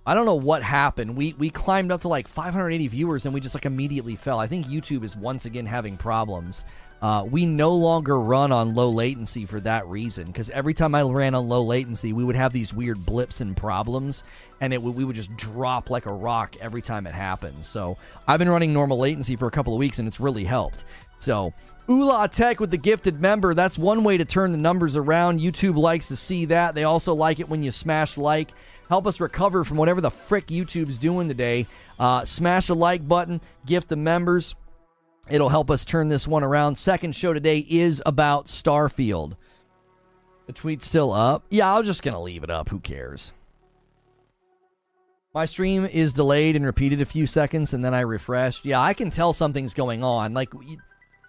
I 0.07 0.15
don't 0.15 0.27
know 0.27 0.35
what 0.35 0.63
happened. 0.63 1.17
We 1.17 1.35
we 1.35 1.51
climbed 1.51 1.93
up 1.93 2.03
to 2.03 2.09
like 2.09 2.29
580 2.29 2.89
viewers 2.89 3.25
and 3.25 3.33
we 3.33 3.41
just 3.41 3.55
like 3.55 3.67
immediately 3.67 4.17
fell. 4.17 4.39
I 4.39 4.47
think 4.47 4.67
YouTube 4.67 5.05
is 5.05 5.17
once 5.17 5.45
again 5.45 5.67
having 5.67 5.97
problems. 5.97 6.65
Uh, 7.01 7.25
we 7.31 7.47
no 7.47 7.73
longer 7.75 8.19
run 8.19 8.51
on 8.51 8.75
low 8.75 8.91
latency 8.91 9.47
for 9.47 9.61
that 9.61 9.87
reason 9.87 10.27
because 10.27 10.51
every 10.51 10.75
time 10.75 10.95
I 10.95 11.03
ran 11.03 11.35
on 11.35 11.49
low 11.49 11.63
latency, 11.63 12.13
we 12.13 12.25
would 12.25 12.35
have 12.35 12.53
these 12.53 12.75
weird 12.75 13.05
blips 13.07 13.41
and 13.41 13.57
problems, 13.57 14.25
and 14.61 14.73
it 14.73 14.83
we 14.83 15.05
would 15.05 15.17
just 15.17 15.35
drop 15.37 15.91
like 15.91 16.07
a 16.07 16.13
rock 16.13 16.57
every 16.61 16.83
time 16.83 17.07
it 17.07 17.13
happened. 17.13 17.65
So 17.65 17.97
I've 18.27 18.39
been 18.39 18.49
running 18.49 18.73
normal 18.73 18.99
latency 18.99 19.37
for 19.37 19.47
a 19.47 19.51
couple 19.51 19.73
of 19.73 19.79
weeks, 19.79 20.01
and 20.01 20.09
it's 20.09 20.19
really 20.19 20.45
helped. 20.45 20.85
So 21.21 21.53
Ula 21.89 22.29
Tech 22.29 22.61
with 22.61 22.71
the 22.71 22.77
gifted 22.77 23.21
member. 23.21 23.55
That's 23.55 23.79
one 23.79 24.05
way 24.05 24.19
to 24.19 24.25
turn 24.25 24.53
the 24.53 24.59
numbers 24.59 24.97
around. 24.97 25.41
YouTube 25.41 25.77
likes 25.77 26.09
to 26.09 26.17
see 26.17 26.47
that. 26.47 26.75
They 26.75 26.85
also 26.85 27.15
like 27.15 27.41
it 27.41 27.49
when 27.49 27.63
you 27.63 27.71
smash 27.71 28.17
like. 28.17 28.51
Help 28.89 29.07
us 29.07 29.21
recover 29.21 29.65
from 29.65 29.77
whatever 29.77 30.01
the 30.01 30.11
frick 30.11 30.49
YouTube's 30.49 30.99
doing 30.99 31.29
today. 31.29 31.67
Uh, 31.99 32.25
smash 32.25 32.67
the 32.67 32.75
like 32.75 33.07
button, 33.07 33.41
gift 33.67 33.89
the 33.89 33.97
members. 33.97 34.55
It'll 35.31 35.49
help 35.49 35.71
us 35.71 35.85
turn 35.85 36.09
this 36.09 36.27
one 36.27 36.43
around. 36.43 36.77
Second 36.77 37.15
show 37.15 37.33
today 37.33 37.67
is 37.69 38.03
about 38.07 38.47
Starfield. 38.47 39.37
The 40.47 40.53
tweet's 40.53 40.87
still 40.87 41.13
up. 41.13 41.45
Yeah, 41.51 41.75
I'm 41.75 41.85
just 41.85 42.03
going 42.03 42.15
to 42.15 42.21
leave 42.21 42.43
it 42.43 42.51
up. 42.51 42.71
Who 42.71 42.81
cares? 42.81 43.33
My 45.35 45.45
stream 45.45 45.85
is 45.85 46.15
delayed 46.15 46.57
and 46.57 46.65
repeated 46.65 47.03
a 47.03 47.05
few 47.05 47.27
seconds, 47.27 47.75
and 47.75 47.85
then 47.85 47.93
I 47.93 48.01
refreshed. 48.01 48.65
Yeah, 48.65 48.81
I 48.81 48.95
can 48.95 49.11
tell 49.11 49.35
something's 49.35 49.75
going 49.75 50.03
on. 50.03 50.33
Like, 50.33 50.49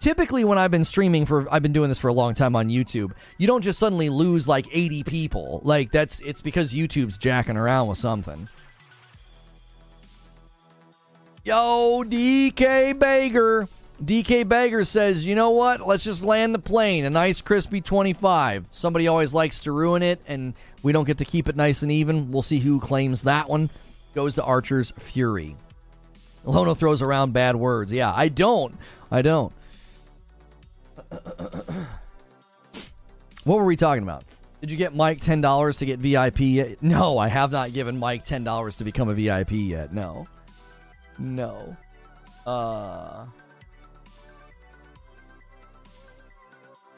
typically 0.00 0.44
when 0.44 0.58
I've 0.58 0.70
been 0.70 0.84
streaming 0.84 1.26
for 1.26 1.46
I've 1.52 1.62
been 1.62 1.72
doing 1.72 1.88
this 1.90 1.98
for 1.98 2.08
a 2.08 2.12
long 2.12 2.34
time 2.34 2.56
on 2.56 2.68
YouTube, 2.68 3.12
you 3.38 3.46
don't 3.46 3.62
just 3.62 3.78
suddenly 3.78 4.08
lose 4.08 4.48
like 4.48 4.66
80 4.72 5.04
people. 5.04 5.60
Like 5.62 5.92
that's 5.92 6.20
it's 6.20 6.42
because 6.42 6.72
YouTube's 6.72 7.18
jacking 7.18 7.56
around 7.56 7.88
with 7.88 7.98
something. 7.98 8.48
Yo, 11.44 12.04
DK 12.04 12.94
Bager. 12.94 13.68
DK 14.04 14.48
Bagger 14.48 14.84
says, 14.84 15.26
you 15.26 15.34
know 15.34 15.50
what? 15.50 15.86
Let's 15.86 16.04
just 16.04 16.22
land 16.22 16.54
the 16.54 16.58
plane. 16.58 17.04
A 17.04 17.10
nice 17.10 17.40
crispy 17.42 17.80
25. 17.80 18.66
Somebody 18.72 19.08
always 19.08 19.34
likes 19.34 19.60
to 19.60 19.72
ruin 19.72 20.02
it, 20.02 20.20
and 20.26 20.54
we 20.82 20.92
don't 20.92 21.04
get 21.04 21.18
to 21.18 21.24
keep 21.24 21.48
it 21.48 21.56
nice 21.56 21.82
and 21.82 21.92
even. 21.92 22.30
We'll 22.30 22.42
see 22.42 22.58
who 22.58 22.80
claims 22.80 23.22
that 23.22 23.48
one. 23.48 23.68
Goes 24.14 24.36
to 24.36 24.44
Archer's 24.44 24.92
Fury. 24.98 25.54
Lono 26.44 26.74
throws 26.74 27.02
around 27.02 27.32
bad 27.32 27.56
words. 27.56 27.92
Yeah, 27.92 28.12
I 28.14 28.28
don't. 28.28 28.74
I 29.10 29.20
don't. 29.22 29.52
what 33.44 33.58
were 33.58 33.64
we 33.64 33.76
talking 33.76 34.02
about? 34.02 34.24
Did 34.60 34.70
you 34.70 34.76
get 34.76 34.94
Mike 34.94 35.20
ten 35.20 35.40
dollars 35.40 35.78
to 35.78 35.86
get 35.86 35.98
VIP? 35.98 36.40
Yet? 36.40 36.82
No, 36.82 37.18
I 37.18 37.28
have 37.28 37.52
not 37.52 37.72
given 37.72 37.98
Mike 37.98 38.24
ten 38.24 38.44
dollars 38.44 38.76
to 38.76 38.84
become 38.84 39.08
a 39.08 39.14
VIP 39.14 39.52
yet. 39.52 39.92
No, 39.92 40.26
no. 41.18 41.76
Uh, 42.46 43.24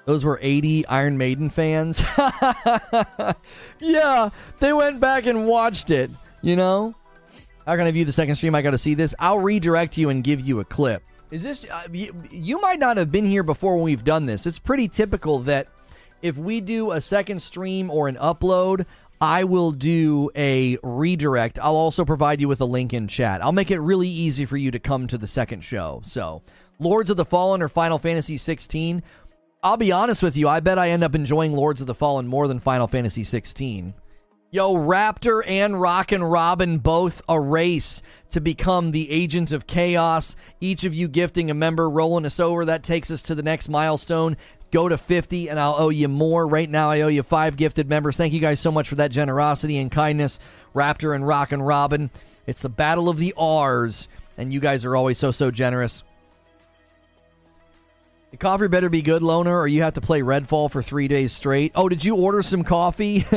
those 0.04 0.24
were 0.24 0.38
eighty 0.42 0.86
Iron 0.86 1.18
Maiden 1.18 1.50
fans. 1.50 2.02
yeah, 3.80 4.30
they 4.60 4.72
went 4.72 5.00
back 5.00 5.26
and 5.26 5.46
watched 5.46 5.90
it. 5.90 6.10
You 6.42 6.56
know, 6.56 6.94
how 7.66 7.76
can 7.76 7.86
I 7.86 7.90
view 7.90 8.04
the 8.04 8.12
second 8.12 8.36
stream? 8.36 8.54
I 8.54 8.62
got 8.62 8.72
to 8.72 8.78
see 8.78 8.94
this. 8.94 9.14
I'll 9.18 9.38
redirect 9.38 9.96
you 9.96 10.10
and 10.10 10.24
give 10.24 10.40
you 10.40 10.60
a 10.60 10.64
clip. 10.64 11.02
Is 11.30 11.42
this 11.42 11.64
uh, 11.70 11.82
you, 11.92 12.14
you 12.30 12.60
might 12.60 12.78
not 12.78 12.96
have 12.96 13.10
been 13.10 13.24
here 13.24 13.42
before 13.42 13.76
when 13.76 13.84
we've 13.84 14.04
done 14.04 14.26
this. 14.26 14.46
It's 14.46 14.58
pretty 14.58 14.88
typical 14.88 15.38
that 15.40 15.68
if 16.20 16.36
we 16.36 16.60
do 16.60 16.92
a 16.92 17.00
second 17.00 17.40
stream 17.40 17.90
or 17.90 18.08
an 18.08 18.16
upload, 18.16 18.86
I 19.20 19.44
will 19.44 19.70
do 19.70 20.30
a 20.34 20.78
redirect. 20.82 21.58
I'll 21.60 21.76
also 21.76 22.04
provide 22.04 22.40
you 22.40 22.48
with 22.48 22.60
a 22.60 22.64
link 22.64 22.92
in 22.92 23.08
chat. 23.08 23.42
I'll 23.42 23.52
make 23.52 23.70
it 23.70 23.78
really 23.78 24.08
easy 24.08 24.46
for 24.46 24.56
you 24.56 24.72
to 24.72 24.78
come 24.78 25.06
to 25.06 25.16
the 25.16 25.26
second 25.26 25.62
show. 25.62 26.00
So 26.04 26.42
Lords 26.78 27.08
of 27.08 27.16
the 27.16 27.24
Fallen 27.24 27.62
or 27.62 27.68
Final 27.68 27.98
Fantasy 27.98 28.36
16. 28.36 29.02
I'll 29.64 29.76
be 29.76 29.92
honest 29.92 30.24
with 30.24 30.36
you, 30.36 30.48
I 30.48 30.58
bet 30.58 30.76
I 30.76 30.90
end 30.90 31.04
up 31.04 31.14
enjoying 31.14 31.52
Lords 31.52 31.80
of 31.80 31.86
the 31.86 31.94
Fallen 31.94 32.26
more 32.26 32.48
than 32.48 32.58
Final 32.58 32.88
Fantasy 32.88 33.22
16. 33.22 33.94
Yo, 34.50 34.74
Raptor 34.74 35.42
and 35.46 35.80
Rockin' 35.80 36.24
Robin 36.24 36.78
both 36.78 37.22
a 37.28 37.40
race 37.40 38.02
to 38.30 38.40
become 38.40 38.90
the 38.90 39.08
agent 39.08 39.52
of 39.52 39.68
chaos. 39.68 40.34
Each 40.60 40.82
of 40.82 40.92
you 40.92 41.06
gifting 41.06 41.48
a 41.48 41.54
member, 41.54 41.88
rolling 41.88 42.26
us 42.26 42.40
over. 42.40 42.64
That 42.64 42.82
takes 42.82 43.08
us 43.08 43.22
to 43.22 43.36
the 43.36 43.42
next 43.44 43.68
milestone. 43.68 44.36
Go 44.72 44.88
to 44.88 44.98
50 44.98 45.48
and 45.48 45.60
I'll 45.60 45.76
owe 45.78 45.90
you 45.90 46.08
more. 46.08 46.44
Right 46.44 46.68
now, 46.68 46.90
I 46.90 47.02
owe 47.02 47.08
you 47.08 47.22
five 47.22 47.56
gifted 47.56 47.88
members. 47.88 48.16
Thank 48.16 48.32
you 48.32 48.40
guys 48.40 48.58
so 48.58 48.72
much 48.72 48.88
for 48.88 48.96
that 48.96 49.12
generosity 49.12 49.78
and 49.78 49.92
kindness. 49.92 50.40
Raptor 50.74 51.14
and 51.14 51.26
Rockin' 51.26 51.62
Robin. 51.62 52.10
It's 52.48 52.62
the 52.62 52.68
battle 52.68 53.08
of 53.08 53.18
the 53.18 53.32
R's, 53.36 54.08
and 54.36 54.52
you 54.52 54.58
guys 54.58 54.84
are 54.84 54.96
always 54.96 55.18
so, 55.18 55.30
so 55.30 55.52
generous. 55.52 56.02
Coffee 58.38 58.68
better 58.68 58.88
be 58.88 59.02
good, 59.02 59.22
Loner, 59.22 59.60
or 59.60 59.68
you 59.68 59.82
have 59.82 59.94
to 59.94 60.00
play 60.00 60.22
Redfall 60.22 60.70
for 60.70 60.82
three 60.82 61.06
days 61.06 61.32
straight. 61.32 61.72
Oh, 61.74 61.88
did 61.88 62.04
you 62.04 62.16
order 62.16 62.42
some 62.42 62.64
coffee? 62.64 63.26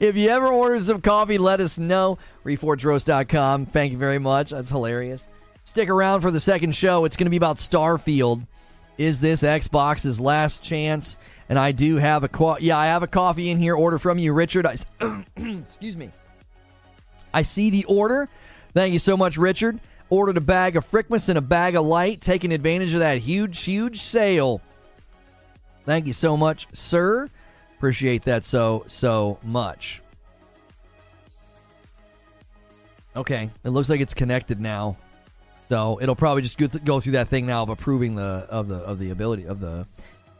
if 0.00 0.16
you 0.16 0.28
ever 0.28 0.48
order 0.48 0.78
some 0.80 1.00
coffee, 1.00 1.38
let 1.38 1.60
us 1.60 1.78
know. 1.78 2.18
Reforgeroast.com. 2.44 3.66
Thank 3.66 3.92
you 3.92 3.98
very 3.98 4.18
much. 4.18 4.50
That's 4.50 4.68
hilarious. 4.68 5.26
Stick 5.64 5.88
around 5.88 6.22
for 6.22 6.32
the 6.32 6.40
second 6.40 6.74
show. 6.74 7.04
It's 7.04 7.16
going 7.16 7.26
to 7.26 7.30
be 7.30 7.36
about 7.36 7.58
Starfield. 7.58 8.46
Is 8.98 9.20
this 9.20 9.42
Xbox's 9.42 10.20
last 10.20 10.62
chance? 10.62 11.18
And 11.48 11.58
I 11.58 11.72
do 11.72 11.96
have 11.96 12.24
a 12.24 12.28
co- 12.28 12.58
yeah, 12.58 12.76
I 12.76 12.86
have 12.86 13.02
a 13.02 13.06
coffee 13.06 13.50
in 13.50 13.58
here. 13.58 13.76
Order 13.76 13.98
from 13.98 14.18
you, 14.18 14.32
Richard. 14.32 14.66
I, 14.66 14.76
excuse 15.36 15.96
me. 15.96 16.10
I 17.32 17.42
see 17.42 17.70
the 17.70 17.84
order. 17.84 18.28
Thank 18.74 18.92
you 18.92 18.98
so 18.98 19.16
much, 19.16 19.36
Richard. 19.36 19.78
Ordered 20.12 20.36
a 20.36 20.42
bag 20.42 20.76
of 20.76 20.90
Frickmas 20.90 21.30
and 21.30 21.38
a 21.38 21.40
bag 21.40 21.74
of 21.74 21.86
light, 21.86 22.20
taking 22.20 22.52
advantage 22.52 22.92
of 22.92 23.00
that 23.00 23.16
huge, 23.16 23.62
huge 23.62 24.02
sale. 24.02 24.60
Thank 25.86 26.06
you 26.06 26.12
so 26.12 26.36
much, 26.36 26.66
sir. 26.74 27.30
Appreciate 27.78 28.24
that 28.24 28.44
so, 28.44 28.84
so 28.88 29.38
much. 29.42 30.02
Okay, 33.16 33.48
it 33.64 33.70
looks 33.70 33.88
like 33.88 34.02
it's 34.02 34.12
connected 34.12 34.60
now. 34.60 34.98
So 35.70 35.98
it'll 36.02 36.14
probably 36.14 36.42
just 36.42 36.58
go 36.84 37.00
through 37.00 37.12
that 37.12 37.28
thing 37.28 37.46
now 37.46 37.62
of 37.62 37.70
approving 37.70 38.14
the 38.14 38.46
of 38.50 38.68
the 38.68 38.76
of 38.76 38.98
the 38.98 39.12
ability 39.12 39.46
of 39.46 39.60
the 39.60 39.86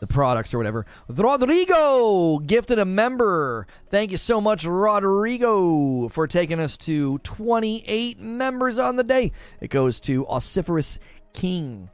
the 0.03 0.07
products 0.09 0.53
or 0.53 0.59
whatever. 0.59 0.85
Rodrigo 1.07 2.41
gifted 2.41 2.81
a 2.81 2.85
member. 2.85 3.69
Thank 3.89 4.11
you 4.11 4.17
so 4.17 4.41
much, 4.41 4.65
Rodrigo, 4.65 6.09
for 6.09 6.27
taking 6.27 6.59
us 6.59 6.77
to 6.79 7.19
28 7.19 8.19
members 8.19 8.79
on 8.79 8.97
the 8.97 9.05
day. 9.05 9.31
It 9.61 9.71
goes 9.71 10.01
to 10.01 10.27
Ossiferous 10.27 10.99
King. 11.35 11.89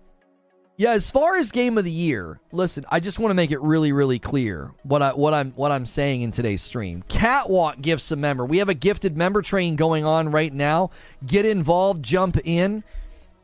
Yeah, 0.78 0.92
as 0.92 1.10
far 1.10 1.36
as 1.36 1.52
game 1.52 1.76
of 1.76 1.84
the 1.84 1.90
year, 1.90 2.40
listen, 2.50 2.86
I 2.88 2.98
just 2.98 3.18
want 3.18 3.30
to 3.30 3.34
make 3.34 3.50
it 3.50 3.60
really, 3.60 3.92
really 3.92 4.18
clear 4.18 4.72
what 4.84 5.02
I 5.02 5.12
what 5.12 5.34
I'm 5.34 5.50
what 5.52 5.70
I'm 5.70 5.84
saying 5.84 6.22
in 6.22 6.30
today's 6.30 6.62
stream. 6.62 7.04
Catwalk 7.08 7.82
gifts 7.82 8.10
a 8.10 8.16
member. 8.16 8.46
We 8.46 8.56
have 8.58 8.70
a 8.70 8.74
gifted 8.74 9.18
member 9.18 9.42
train 9.42 9.76
going 9.76 10.06
on 10.06 10.30
right 10.30 10.54
now. 10.54 10.92
Get 11.26 11.44
involved, 11.44 12.02
jump 12.02 12.38
in. 12.42 12.84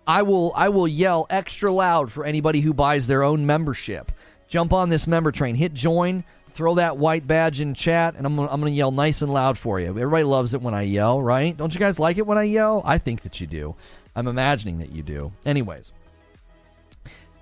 I 0.06 0.22
will 0.22 0.54
I 0.56 0.70
will 0.70 0.88
yell 0.88 1.26
extra 1.28 1.70
loud 1.70 2.10
for 2.10 2.24
anybody 2.24 2.60
who 2.60 2.72
buys 2.72 3.06
their 3.06 3.22
own 3.22 3.44
membership 3.44 4.10
jump 4.54 4.72
on 4.72 4.88
this 4.88 5.08
member 5.08 5.32
train, 5.32 5.56
hit 5.56 5.74
join, 5.74 6.22
throw 6.52 6.76
that 6.76 6.96
white 6.96 7.26
badge 7.26 7.58
in 7.58 7.74
chat, 7.74 8.14
and 8.14 8.24
I'm, 8.24 8.38
I'm 8.38 8.60
going 8.60 8.72
to 8.72 8.76
yell 8.76 8.92
nice 8.92 9.20
and 9.20 9.32
loud 9.32 9.58
for 9.58 9.80
you. 9.80 9.88
Everybody 9.88 10.22
loves 10.22 10.54
it 10.54 10.62
when 10.62 10.74
I 10.74 10.82
yell, 10.82 11.20
right? 11.20 11.56
Don't 11.56 11.74
you 11.74 11.80
guys 11.80 11.98
like 11.98 12.18
it 12.18 12.26
when 12.28 12.38
I 12.38 12.44
yell? 12.44 12.80
I 12.84 12.98
think 12.98 13.22
that 13.22 13.40
you 13.40 13.48
do. 13.48 13.74
I'm 14.14 14.28
imagining 14.28 14.78
that 14.78 14.92
you 14.92 15.02
do. 15.02 15.32
Anyways, 15.44 15.90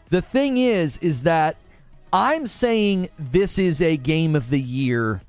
the 0.09 0.23
thing 0.23 0.57
is, 0.57 0.97
is 1.03 1.25
that 1.25 1.57
I'm 2.15 2.47
saying 2.47 3.11
this 3.19 3.59
is 3.59 3.83
a 3.83 3.99
game 3.99 4.35
of 4.35 4.49
the 4.49 4.61
year 4.61 5.21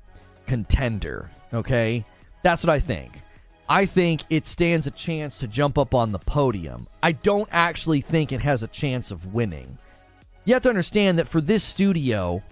contender. 0.46 1.28
Okay, 1.52 2.06
that's 2.42 2.64
what 2.64 2.70
I 2.70 2.78
think. 2.78 3.12
I 3.68 3.84
think 3.84 4.22
it 4.30 4.46
stands 4.46 4.86
a 4.86 4.90
chance 4.90 5.36
to 5.40 5.46
jump 5.46 5.76
up 5.76 5.94
on 5.94 6.12
the 6.12 6.18
podium. 6.18 6.86
I 7.02 7.12
don't 7.12 7.48
actually 7.52 8.00
think 8.00 8.32
it 8.32 8.40
has 8.40 8.62
a 8.62 8.68
chance 8.68 9.10
of 9.10 9.34
winning 9.34 9.76
you 10.44 10.54
have 10.54 10.62
to 10.62 10.68
understand 10.68 11.18
that 11.18 11.28
for 11.28 11.40
this 11.40 11.62
studio, 11.62 12.42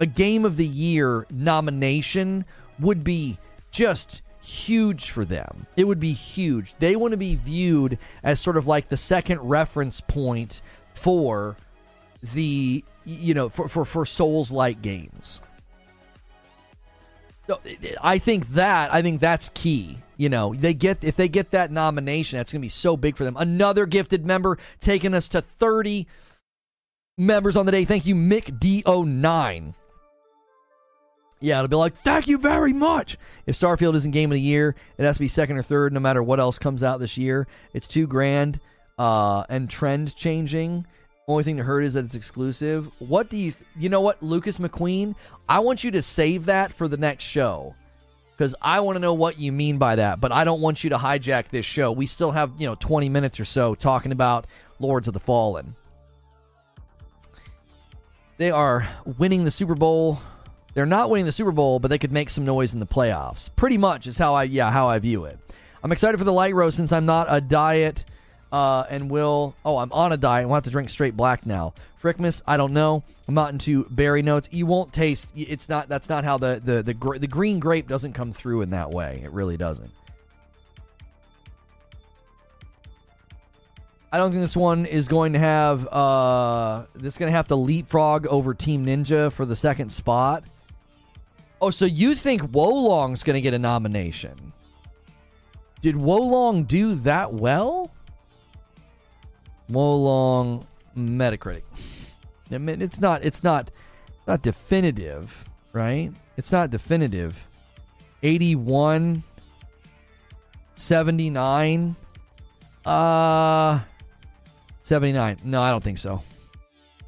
a 0.00 0.06
game 0.06 0.44
of 0.44 0.56
the 0.56 0.66
year 0.66 1.26
nomination 1.30 2.44
would 2.78 3.04
be 3.04 3.38
just 3.70 4.22
huge 4.42 5.10
for 5.10 5.24
them. 5.24 5.66
It 5.76 5.84
would 5.84 6.00
be 6.00 6.12
huge. 6.12 6.74
They 6.78 6.96
want 6.96 7.12
to 7.12 7.18
be 7.18 7.36
viewed 7.36 7.98
as 8.22 8.40
sort 8.40 8.56
of 8.56 8.66
like 8.66 8.88
the 8.88 8.96
second 8.96 9.40
reference 9.40 10.00
point 10.00 10.60
for 10.94 11.56
the 12.34 12.84
you 13.04 13.34
know 13.34 13.48
for 13.48 13.68
for, 13.68 13.84
for 13.84 14.06
souls 14.06 14.50
like 14.50 14.82
games. 14.82 15.40
I 18.00 18.18
think 18.18 18.48
that 18.50 18.92
I 18.92 19.02
think 19.02 19.20
that's 19.20 19.48
key. 19.50 19.98
You 20.16 20.28
know, 20.28 20.54
they 20.54 20.74
get 20.74 21.02
if 21.02 21.16
they 21.16 21.28
get 21.28 21.50
that 21.50 21.70
nomination, 21.70 22.38
that's 22.38 22.52
going 22.52 22.60
to 22.60 22.64
be 22.64 22.68
so 22.70 22.96
big 22.96 23.16
for 23.16 23.24
them. 23.24 23.36
Another 23.36 23.86
gifted 23.86 24.24
member 24.24 24.58
taking 24.80 25.14
us 25.14 25.28
to 25.30 25.40
30 25.40 26.06
members 27.18 27.56
on 27.56 27.66
the 27.66 27.72
day. 27.72 27.84
Thank 27.84 28.06
you, 28.06 28.14
Mick 28.14 28.58
D09. 28.58 29.74
Yeah, 31.40 31.58
it'll 31.58 31.68
be 31.68 31.76
like, 31.76 32.00
thank 32.04 32.28
you 32.28 32.38
very 32.38 32.72
much. 32.72 33.18
If 33.46 33.58
Starfield 33.58 33.96
isn't 33.96 34.12
game 34.12 34.30
of 34.30 34.36
the 34.36 34.40
year, 34.40 34.76
it 34.96 35.04
has 35.04 35.16
to 35.16 35.20
be 35.20 35.28
second 35.28 35.58
or 35.58 35.62
third, 35.62 35.92
no 35.92 35.98
matter 35.98 36.22
what 36.22 36.38
else 36.38 36.56
comes 36.56 36.84
out 36.84 37.00
this 37.00 37.18
year. 37.18 37.48
It's 37.74 37.88
too 37.88 38.06
grand 38.06 38.60
uh, 38.96 39.42
and 39.48 39.68
trend 39.68 40.14
changing. 40.14 40.86
Only 41.26 41.42
thing 41.42 41.56
to 41.56 41.64
hurt 41.64 41.82
is 41.82 41.94
that 41.94 42.04
it's 42.04 42.14
exclusive. 42.14 42.92
What 43.00 43.28
do 43.28 43.36
you, 43.36 43.52
th- 43.52 43.64
you 43.76 43.88
know 43.88 44.00
what, 44.00 44.22
Lucas 44.22 44.58
McQueen? 44.58 45.16
I 45.48 45.58
want 45.58 45.82
you 45.82 45.90
to 45.92 46.02
save 46.02 46.46
that 46.46 46.72
for 46.72 46.86
the 46.86 46.96
next 46.96 47.24
show 47.24 47.74
because 48.36 48.54
I 48.62 48.80
want 48.80 48.96
to 48.96 49.00
know 49.00 49.14
what 49.14 49.38
you 49.38 49.50
mean 49.50 49.78
by 49.78 49.96
that. 49.96 50.20
But 50.20 50.30
I 50.30 50.44
don't 50.44 50.60
want 50.60 50.84
you 50.84 50.90
to 50.90 50.96
hijack 50.96 51.48
this 51.48 51.66
show. 51.66 51.90
We 51.90 52.06
still 52.06 52.30
have, 52.30 52.52
you 52.58 52.68
know, 52.68 52.76
20 52.78 53.08
minutes 53.08 53.40
or 53.40 53.44
so 53.44 53.74
talking 53.74 54.12
about 54.12 54.46
Lords 54.78 55.08
of 55.08 55.14
the 55.14 55.20
Fallen. 55.20 55.74
They 58.42 58.50
are 58.50 58.88
winning 59.18 59.44
the 59.44 59.52
Super 59.52 59.76
Bowl. 59.76 60.20
They're 60.74 60.84
not 60.84 61.10
winning 61.10 61.26
the 61.26 61.32
Super 61.32 61.52
Bowl, 61.52 61.78
but 61.78 61.92
they 61.92 61.98
could 61.98 62.10
make 62.10 62.28
some 62.28 62.44
noise 62.44 62.74
in 62.74 62.80
the 62.80 62.86
playoffs. 62.86 63.48
Pretty 63.54 63.78
much 63.78 64.08
is 64.08 64.18
how 64.18 64.34
I 64.34 64.42
yeah 64.42 64.72
how 64.72 64.88
I 64.88 64.98
view 64.98 65.26
it. 65.26 65.38
I'm 65.80 65.92
excited 65.92 66.18
for 66.18 66.24
the 66.24 66.32
light 66.32 66.52
roast 66.52 66.76
since 66.76 66.92
I'm 66.92 67.06
not 67.06 67.28
a 67.30 67.40
diet 67.40 68.04
uh, 68.50 68.82
and 68.90 69.08
will 69.08 69.54
oh 69.64 69.76
I'm 69.76 69.92
on 69.92 70.10
a 70.10 70.16
diet. 70.16 70.48
I'll 70.48 70.54
have 70.54 70.64
to 70.64 70.70
drink 70.70 70.90
straight 70.90 71.16
black 71.16 71.46
now. 71.46 71.72
Frickmas, 72.02 72.42
I 72.44 72.56
don't 72.56 72.72
know. 72.72 73.04
I'm 73.28 73.34
not 73.34 73.52
into 73.52 73.84
berry 73.90 74.22
notes. 74.22 74.48
You 74.50 74.66
won't 74.66 74.92
taste. 74.92 75.32
It's 75.36 75.68
not. 75.68 75.88
That's 75.88 76.08
not 76.08 76.24
how 76.24 76.36
the 76.36 76.60
the 76.64 76.82
the, 76.82 77.18
the 77.20 77.28
green 77.28 77.60
grape 77.60 77.86
doesn't 77.86 78.14
come 78.14 78.32
through 78.32 78.62
in 78.62 78.70
that 78.70 78.90
way. 78.90 79.20
It 79.22 79.30
really 79.30 79.56
doesn't. 79.56 79.92
I 84.12 84.18
don't 84.18 84.30
think 84.30 84.42
this 84.42 84.56
one 84.56 84.84
is 84.84 85.08
going 85.08 85.32
to 85.32 85.38
have 85.38 85.88
uh 85.88 86.84
this 86.94 87.14
is 87.14 87.18
going 87.18 87.32
to 87.32 87.36
have 87.36 87.48
to 87.48 87.56
leapfrog 87.56 88.26
over 88.26 88.52
Team 88.52 88.84
Ninja 88.84 89.32
for 89.32 89.46
the 89.46 89.56
second 89.56 89.90
spot. 89.90 90.44
Oh, 91.62 91.70
so 91.70 91.86
you 91.86 92.14
think 92.14 92.42
Wo 92.52 92.68
Long's 92.68 93.22
going 93.22 93.34
to 93.34 93.40
get 93.40 93.54
a 93.54 93.58
nomination? 93.58 94.52
Did 95.80 95.96
Wo 95.96 96.16
Long 96.16 96.64
do 96.64 96.94
that 96.96 97.32
well? 97.32 97.90
Wo 99.68 99.96
Long 99.96 100.66
Metacritic. 100.96 101.62
I 102.50 102.58
mean, 102.58 102.82
it's 102.82 103.00
not 103.00 103.24
it's 103.24 103.42
not 103.42 103.70
not 104.26 104.42
definitive, 104.42 105.44
right? 105.72 106.12
It's 106.36 106.52
not 106.52 106.70
definitive. 106.70 107.34
81 108.22 109.22
79 110.76 111.96
uh 112.84 113.80
79. 114.82 115.38
No, 115.44 115.62
I 115.62 115.70
don't 115.70 115.82
think 115.82 115.98
so. 115.98 116.22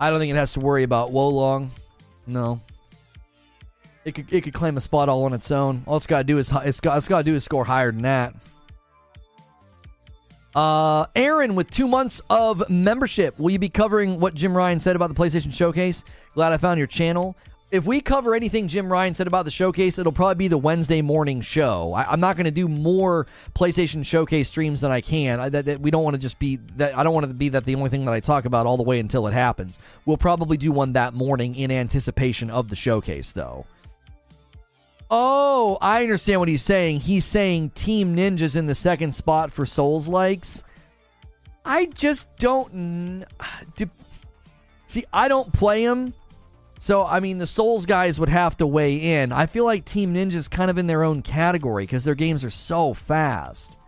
I 0.01 0.10
don't 0.10 0.18
think 0.18 0.32
it 0.32 0.36
has 0.36 0.52
to 0.55 0.60
worry 0.60 0.82
about 0.82 1.12
Wo 1.12 1.28
Long. 1.28 1.70
No. 2.26 2.60
It 4.05 4.14
could 4.14 4.32
it 4.32 4.42
could 4.42 4.52
claim 4.52 4.76
a 4.76 4.80
spot 4.80 5.09
all 5.09 5.24
on 5.24 5.32
its 5.32 5.51
own. 5.51 5.82
All 5.86 5.96
it's 5.96 6.06
got 6.06 6.18
to 6.18 6.24
do 6.24 6.38
is 6.38 6.52
it's 6.64 6.80
got 6.80 6.98
it's 6.98 7.09
got 7.09 7.18
to 7.18 7.24
do 7.24 7.34
is 7.34 7.44
score 7.44 7.64
higher 7.64 7.90
than 7.90 8.02
that. 8.02 8.34
Uh, 10.55 11.06
Aaron 11.16 11.56
with 11.56 11.70
two 11.70 11.88
months 11.88 12.20
of 12.30 12.68
membership. 12.70 13.38
Will 13.38 13.51
you 13.51 13.59
be 13.59 13.68
covering 13.68 14.20
what 14.20 14.34
Jim 14.34 14.56
Ryan 14.56 14.78
said 14.78 14.94
about 14.94 15.09
the 15.09 15.14
PlayStation 15.14 15.52
Showcase? 15.52 16.05
Glad 16.34 16.52
I 16.52 16.59
found 16.59 16.78
your 16.78 16.86
channel 16.86 17.34
if 17.70 17.84
we 17.84 18.00
cover 18.00 18.34
anything 18.34 18.68
Jim 18.68 18.92
Ryan 18.92 19.14
said 19.14 19.26
about 19.26 19.44
the 19.44 19.50
showcase, 19.50 19.98
it'll 19.98 20.12
probably 20.12 20.36
be 20.36 20.48
the 20.48 20.58
Wednesday 20.58 21.02
morning 21.02 21.40
show. 21.40 21.92
I, 21.92 22.12
am 22.12 22.20
not 22.20 22.36
going 22.36 22.44
to 22.44 22.50
do 22.50 22.68
more 22.68 23.26
PlayStation 23.54 24.04
Showcase 24.04 24.48
streams 24.48 24.80
than 24.80 24.92
I 24.92 25.00
can. 25.00 25.40
I, 25.40 25.48
that, 25.48 25.64
that 25.64 25.80
we 25.80 25.90
don't 25.90 26.04
want 26.04 26.14
to 26.14 26.20
just 26.20 26.38
be 26.38 26.56
that. 26.76 26.96
I 26.96 27.02
don't 27.02 27.14
want 27.14 27.26
to 27.26 27.34
be 27.34 27.48
that 27.50 27.64
the 27.64 27.74
only 27.74 27.90
thing 27.90 28.04
that 28.04 28.14
I 28.14 28.20
talk 28.20 28.44
about 28.44 28.66
all 28.66 28.76
the 28.76 28.82
way 28.82 29.00
until 29.00 29.26
it 29.26 29.32
happens. 29.32 29.78
We'll 30.04 30.16
probably 30.16 30.56
do 30.56 30.70
one 30.70 30.92
that 30.92 31.14
morning 31.14 31.54
in 31.56 31.70
anticipation 31.70 32.50
of 32.50 32.68
the 32.68 32.76
showcase, 32.76 33.32
though. 33.32 33.66
Oh, 35.10 35.78
I 35.80 36.02
understand 36.02 36.40
what 36.40 36.48
he's 36.48 36.62
saying. 36.62 37.00
He's 37.00 37.24
saying 37.24 37.70
Team 37.70 38.16
Ninja's 38.16 38.56
in 38.56 38.66
the 38.66 38.74
second 38.74 39.14
spot 39.14 39.52
for 39.52 39.66
Souls 39.66 40.08
likes. 40.08 40.64
I 41.64 41.86
just 41.86 42.26
don't. 42.36 43.24
Do, 43.76 43.90
see, 44.86 45.04
I 45.12 45.28
don't 45.28 45.52
play 45.52 45.86
them. 45.86 46.14
So, 46.85 47.06
I 47.06 47.20
mean, 47.20 47.39
the 47.39 47.47
Souls 47.47 47.86
guys 47.86 48.20
would 48.20 48.28
have 48.28 48.59
to 48.59 48.66
weigh 48.66 48.97
in. 48.97 49.32
I 49.32 49.47
feel 49.47 49.65
like 49.65 49.86
Team 49.86 50.12
Ninja's 50.12 50.48
kind 50.48 50.70
of 50.70 50.77
in 50.77 50.86
their 50.86 51.02
own 51.02 51.23
category 51.23 51.85
because 51.85 52.05
their 52.05 52.15
games 52.15 52.44
are 52.44 52.51
so 52.51 52.93
fast. 52.93 53.78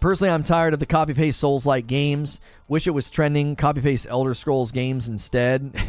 Personally, 0.00 0.32
I'm 0.32 0.42
tired 0.42 0.74
of 0.74 0.80
the 0.80 0.86
copy 0.86 1.14
paste 1.14 1.38
Souls 1.38 1.64
like 1.64 1.86
games. 1.86 2.40
Wish 2.66 2.88
it 2.88 2.90
was 2.90 3.08
trending. 3.08 3.54
Copy 3.54 3.80
paste 3.80 4.08
Elder 4.10 4.34
Scrolls 4.34 4.72
games 4.72 5.06
instead. 5.06 5.80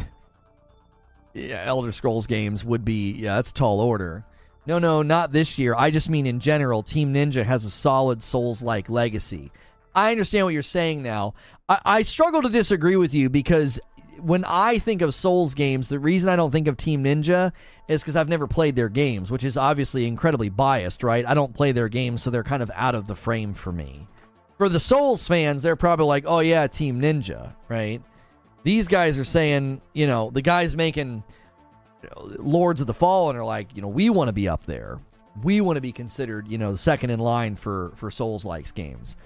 yeah, 1.34 1.64
Elder 1.66 1.90
Scrolls 1.90 2.28
games 2.28 2.64
would 2.64 2.84
be, 2.84 3.14
yeah, 3.14 3.34
that's 3.34 3.50
tall 3.50 3.80
order. 3.80 4.24
No, 4.66 4.78
no, 4.78 5.02
not 5.02 5.32
this 5.32 5.58
year. 5.58 5.74
I 5.74 5.90
just 5.90 6.08
mean 6.08 6.28
in 6.28 6.38
general, 6.38 6.84
Team 6.84 7.12
Ninja 7.12 7.42
has 7.42 7.64
a 7.64 7.70
solid 7.70 8.22
Souls 8.22 8.62
like 8.62 8.88
legacy. 8.88 9.50
I 9.96 10.12
understand 10.12 10.46
what 10.46 10.54
you're 10.54 10.62
saying 10.62 11.02
now. 11.02 11.34
I, 11.68 11.80
I 11.84 12.02
struggle 12.02 12.42
to 12.42 12.48
disagree 12.48 12.94
with 12.94 13.14
you 13.14 13.30
because 13.30 13.80
when 14.20 14.44
I 14.44 14.78
think 14.78 15.02
of 15.02 15.14
Souls 15.14 15.54
games, 15.54 15.88
the 15.88 15.98
reason 15.98 16.28
I 16.28 16.36
don't 16.36 16.50
think 16.50 16.68
of 16.68 16.76
Team 16.76 17.04
Ninja 17.04 17.52
is 17.88 18.02
because 18.02 18.16
I've 18.16 18.28
never 18.28 18.46
played 18.46 18.76
their 18.76 18.88
games, 18.88 19.30
which 19.30 19.44
is 19.44 19.56
obviously 19.56 20.06
incredibly 20.06 20.48
biased, 20.48 21.02
right? 21.02 21.26
I 21.26 21.34
don't 21.34 21.54
play 21.54 21.72
their 21.72 21.88
games, 21.88 22.22
so 22.22 22.30
they're 22.30 22.42
kind 22.42 22.62
of 22.62 22.70
out 22.74 22.94
of 22.94 23.06
the 23.06 23.14
frame 23.14 23.54
for 23.54 23.72
me. 23.72 24.06
For 24.58 24.68
the 24.68 24.80
Souls 24.80 25.26
fans, 25.26 25.62
they're 25.62 25.76
probably 25.76 26.06
like, 26.06 26.24
oh, 26.26 26.40
yeah, 26.40 26.66
Team 26.66 27.00
Ninja, 27.00 27.54
right? 27.68 28.02
These 28.64 28.88
guys 28.88 29.16
are 29.16 29.24
saying, 29.24 29.80
you 29.94 30.06
know, 30.06 30.30
the 30.30 30.42
guys 30.42 30.76
making 30.76 31.22
Lords 32.16 32.80
of 32.80 32.86
the 32.86 32.94
Fallen 32.94 33.36
are 33.36 33.44
like, 33.44 33.74
you 33.74 33.82
know, 33.82 33.88
we 33.88 34.10
want 34.10 34.28
to 34.28 34.32
be 34.32 34.48
up 34.48 34.66
there. 34.66 34.98
We 35.42 35.60
want 35.60 35.76
to 35.76 35.80
be 35.80 35.92
considered, 35.92 36.48
you 36.48 36.58
know, 36.58 36.74
second 36.76 37.10
in 37.10 37.20
line 37.20 37.54
for 37.54 37.92
for 37.96 38.10
Souls 38.10 38.44
likes 38.44 38.72
games. 38.72 39.16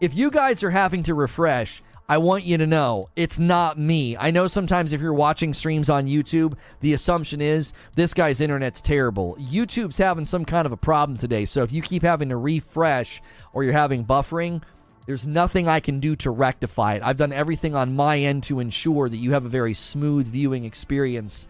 If 0.00 0.14
you 0.14 0.30
guys 0.30 0.62
are 0.62 0.70
having 0.70 1.02
to 1.04 1.14
refresh 1.14 1.82
I 2.06 2.18
want 2.18 2.44
you 2.44 2.58
to 2.58 2.66
know 2.66 3.08
it's 3.16 3.38
not 3.38 3.78
me. 3.78 4.14
I 4.14 4.30
know 4.30 4.46
sometimes 4.46 4.92
if 4.92 5.00
you're 5.00 5.14
watching 5.14 5.54
streams 5.54 5.88
on 5.88 6.06
YouTube, 6.06 6.54
the 6.80 6.92
assumption 6.92 7.40
is 7.40 7.72
this 7.96 8.12
guy's 8.12 8.42
internet's 8.42 8.82
terrible. 8.82 9.36
YouTube's 9.40 9.96
having 9.96 10.26
some 10.26 10.44
kind 10.44 10.66
of 10.66 10.72
a 10.72 10.76
problem 10.76 11.16
today. 11.16 11.46
So 11.46 11.62
if 11.62 11.72
you 11.72 11.80
keep 11.80 12.02
having 12.02 12.28
to 12.28 12.36
refresh 12.36 13.22
or 13.54 13.64
you're 13.64 13.72
having 13.72 14.04
buffering, 14.04 14.62
there's 15.06 15.26
nothing 15.26 15.66
I 15.66 15.80
can 15.80 15.98
do 15.98 16.14
to 16.16 16.30
rectify 16.30 16.94
it. 16.94 17.02
I've 17.02 17.16
done 17.16 17.32
everything 17.32 17.74
on 17.74 17.96
my 17.96 18.18
end 18.18 18.42
to 18.44 18.60
ensure 18.60 19.08
that 19.08 19.16
you 19.16 19.32
have 19.32 19.46
a 19.46 19.50
very 19.50 19.72
smooth 19.72 20.26
viewing 20.26 20.66
experience. 20.66 21.48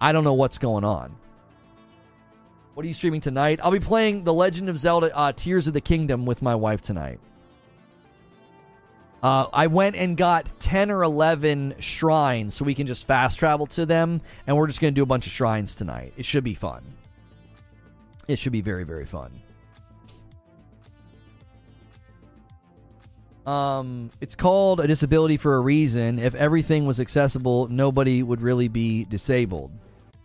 I 0.00 0.12
don't 0.12 0.24
know 0.24 0.34
what's 0.34 0.58
going 0.58 0.84
on. 0.84 1.16
What 2.74 2.84
are 2.84 2.88
you 2.88 2.94
streaming 2.94 3.22
tonight? 3.22 3.58
I'll 3.60 3.72
be 3.72 3.80
playing 3.80 4.22
The 4.22 4.34
Legend 4.34 4.68
of 4.68 4.78
Zelda 4.78 5.16
uh, 5.16 5.32
Tears 5.32 5.66
of 5.66 5.74
the 5.74 5.80
Kingdom 5.80 6.26
with 6.26 6.42
my 6.42 6.54
wife 6.54 6.80
tonight. 6.80 7.18
Uh, 9.26 9.48
I 9.52 9.66
went 9.66 9.96
and 9.96 10.16
got 10.16 10.48
10 10.60 10.88
or 10.88 11.02
11 11.02 11.74
shrines 11.80 12.54
so 12.54 12.64
we 12.64 12.76
can 12.76 12.86
just 12.86 13.08
fast 13.08 13.40
travel 13.40 13.66
to 13.66 13.84
them, 13.84 14.20
and 14.46 14.56
we're 14.56 14.68
just 14.68 14.80
going 14.80 14.94
to 14.94 14.96
do 14.96 15.02
a 15.02 15.06
bunch 15.06 15.26
of 15.26 15.32
shrines 15.32 15.74
tonight. 15.74 16.12
It 16.16 16.24
should 16.24 16.44
be 16.44 16.54
fun. 16.54 16.84
It 18.28 18.38
should 18.38 18.52
be 18.52 18.60
very, 18.60 18.84
very 18.84 19.04
fun. 19.04 19.32
Um, 23.46 24.12
it's 24.20 24.36
called 24.36 24.78
a 24.78 24.86
disability 24.86 25.38
for 25.38 25.56
a 25.56 25.60
reason. 25.60 26.20
If 26.20 26.36
everything 26.36 26.86
was 26.86 27.00
accessible, 27.00 27.66
nobody 27.66 28.22
would 28.22 28.40
really 28.40 28.68
be 28.68 29.06
disabled. 29.06 29.72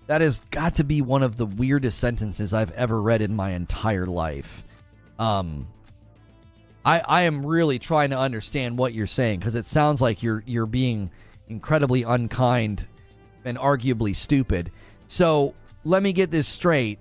That 0.06 0.22
has 0.22 0.42
got 0.52 0.76
to 0.76 0.84
be 0.84 1.02
one 1.02 1.24
of 1.24 1.38
the 1.38 1.48
weirdest 1.48 1.98
sentences 1.98 2.54
I've 2.54 2.72
ever 2.74 3.02
read 3.02 3.24
in 3.24 3.36
my 3.36 3.54
entire 3.54 4.06
life. 4.06 4.64
Um, 5.18 5.66
I, 6.84 7.00
I 7.00 7.22
am 7.24 7.46
really 7.46 7.80
trying 7.80 8.10
to 8.10 8.18
understand 8.18 8.78
what 8.78 8.94
you're 8.94 9.08
saying 9.08 9.40
because 9.40 9.56
it 9.56 9.66
sounds 9.66 10.02
like 10.02 10.24
you're 10.24 10.44
you're 10.46 10.66
being 10.66 11.12
incredibly 11.48 12.04
unkind 12.04 12.88
and 13.46 13.58
arguably 13.58 14.16
stupid. 14.16 14.72
So 15.08 15.54
let 15.84 16.02
me 16.02 16.14
get 16.14 16.32
this 16.32 16.48
straight. 16.48 17.00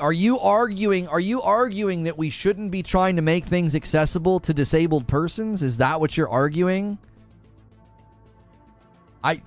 Are 0.00 0.12
you 0.12 0.38
arguing 0.38 1.08
are 1.08 1.20
you 1.20 1.42
arguing 1.42 2.04
that 2.04 2.18
we 2.18 2.30
shouldn't 2.30 2.70
be 2.70 2.82
trying 2.82 3.16
to 3.16 3.22
make 3.22 3.44
things 3.44 3.74
accessible 3.74 4.40
to 4.40 4.54
disabled 4.54 5.08
persons? 5.08 5.62
Is 5.62 5.78
that 5.78 6.00
what 6.00 6.16
you're 6.16 6.28
arguing? 6.28 6.98
I 9.24 9.40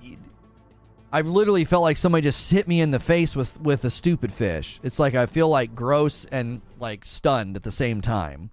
I've 1.12 1.26
literally 1.26 1.64
felt 1.64 1.82
like 1.82 1.96
somebody 1.96 2.22
just 2.22 2.50
hit 2.50 2.68
me 2.68 2.80
in 2.80 2.90
the 2.90 3.00
face 3.00 3.34
with 3.34 3.58
with 3.60 3.84
a 3.84 3.90
stupid 3.90 4.32
fish. 4.32 4.78
It's 4.82 4.98
like 4.98 5.14
I 5.14 5.26
feel 5.26 5.48
like 5.48 5.74
gross 5.74 6.26
and 6.30 6.60
like 6.78 7.04
stunned 7.04 7.56
at 7.56 7.62
the 7.62 7.70
same 7.70 8.00
time. 8.00 8.50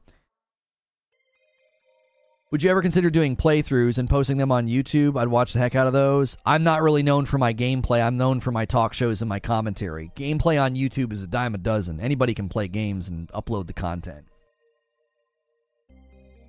Would 2.50 2.64
you 2.64 2.72
ever 2.72 2.82
consider 2.82 3.10
doing 3.10 3.36
playthroughs 3.36 3.98
and 3.98 4.10
posting 4.10 4.38
them 4.38 4.54
on 4.54 4.68
YouTube? 4.68 5.20
I'd 5.20 5.28
watch 5.28 5.52
the 5.52 5.60
heck 5.60 5.76
out 5.76 5.86
of 5.86 5.92
those. 5.92 6.38
I'm 6.46 6.64
not 6.64 6.82
really 6.82 7.04
known 7.04 7.26
for 7.26 7.38
my 7.38 7.54
gameplay. 7.54 8.02
I'm 8.02 8.16
known 8.16 8.40
for 8.40 8.52
my 8.52 8.64
talk 8.64 8.94
shows 8.94 9.22
and 9.22 9.28
my 9.28 9.42
commentary. 9.42 10.14
Gameplay 10.16 10.62
on 10.62 10.74
YouTube 10.74 11.12
is 11.12 11.24
a 11.24 11.28
dime 11.28 11.56
a 11.56 11.58
dozen. 11.58 12.00
Anybody 12.00 12.34
can 12.34 12.48
play 12.48 12.70
games 12.70 13.10
and 13.10 13.28
upload 13.34 13.68
the 13.68 13.74
content. 13.74 14.24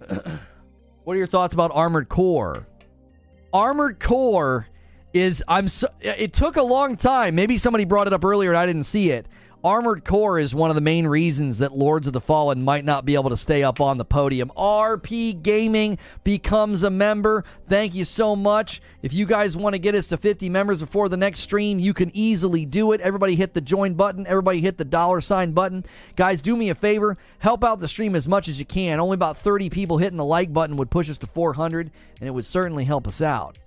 what 1.02 1.14
are 1.14 1.16
your 1.16 1.26
thoughts 1.26 1.52
about 1.52 1.72
Armored 1.74 2.08
Core? 2.08 2.64
Armored 3.52 3.98
Core 3.98 4.68
is 5.12 5.42
I'm 5.48 5.66
so, 5.66 5.88
it 6.00 6.32
took 6.32 6.54
a 6.54 6.62
long 6.62 6.94
time. 6.94 7.34
Maybe 7.34 7.56
somebody 7.56 7.84
brought 7.84 8.06
it 8.06 8.12
up 8.12 8.24
earlier 8.24 8.50
and 8.50 8.58
I 8.58 8.66
didn't 8.66 8.84
see 8.84 9.10
it. 9.10 9.26
Armored 9.64 10.04
Core 10.04 10.38
is 10.38 10.54
one 10.54 10.70
of 10.70 10.76
the 10.76 10.80
main 10.80 11.04
reasons 11.08 11.58
that 11.58 11.76
Lords 11.76 12.06
of 12.06 12.12
the 12.12 12.20
Fallen 12.20 12.62
might 12.62 12.84
not 12.84 13.04
be 13.04 13.14
able 13.14 13.30
to 13.30 13.36
stay 13.36 13.64
up 13.64 13.80
on 13.80 13.98
the 13.98 14.04
podium. 14.04 14.52
RP 14.56 15.42
Gaming 15.42 15.98
becomes 16.22 16.84
a 16.84 16.90
member. 16.90 17.44
Thank 17.68 17.92
you 17.92 18.04
so 18.04 18.36
much. 18.36 18.80
If 19.02 19.12
you 19.12 19.26
guys 19.26 19.56
want 19.56 19.74
to 19.74 19.80
get 19.80 19.96
us 19.96 20.06
to 20.08 20.16
50 20.16 20.48
members 20.48 20.78
before 20.78 21.08
the 21.08 21.16
next 21.16 21.40
stream, 21.40 21.80
you 21.80 21.92
can 21.92 22.12
easily 22.14 22.66
do 22.66 22.92
it. 22.92 23.00
Everybody 23.00 23.34
hit 23.34 23.52
the 23.52 23.60
join 23.60 23.94
button. 23.94 24.28
Everybody 24.28 24.60
hit 24.60 24.78
the 24.78 24.84
dollar 24.84 25.20
sign 25.20 25.50
button. 25.50 25.84
Guys, 26.14 26.40
do 26.40 26.56
me 26.56 26.68
a 26.68 26.74
favor. 26.76 27.18
Help 27.40 27.64
out 27.64 27.80
the 27.80 27.88
stream 27.88 28.14
as 28.14 28.28
much 28.28 28.46
as 28.46 28.60
you 28.60 28.64
can. 28.64 29.00
Only 29.00 29.16
about 29.16 29.38
30 29.38 29.70
people 29.70 29.98
hitting 29.98 30.18
the 30.18 30.24
like 30.24 30.52
button 30.52 30.76
would 30.76 30.90
push 30.90 31.10
us 31.10 31.18
to 31.18 31.26
400, 31.26 31.90
and 32.20 32.28
it 32.28 32.30
would 32.30 32.46
certainly 32.46 32.84
help 32.84 33.08
us 33.08 33.20
out. 33.20 33.58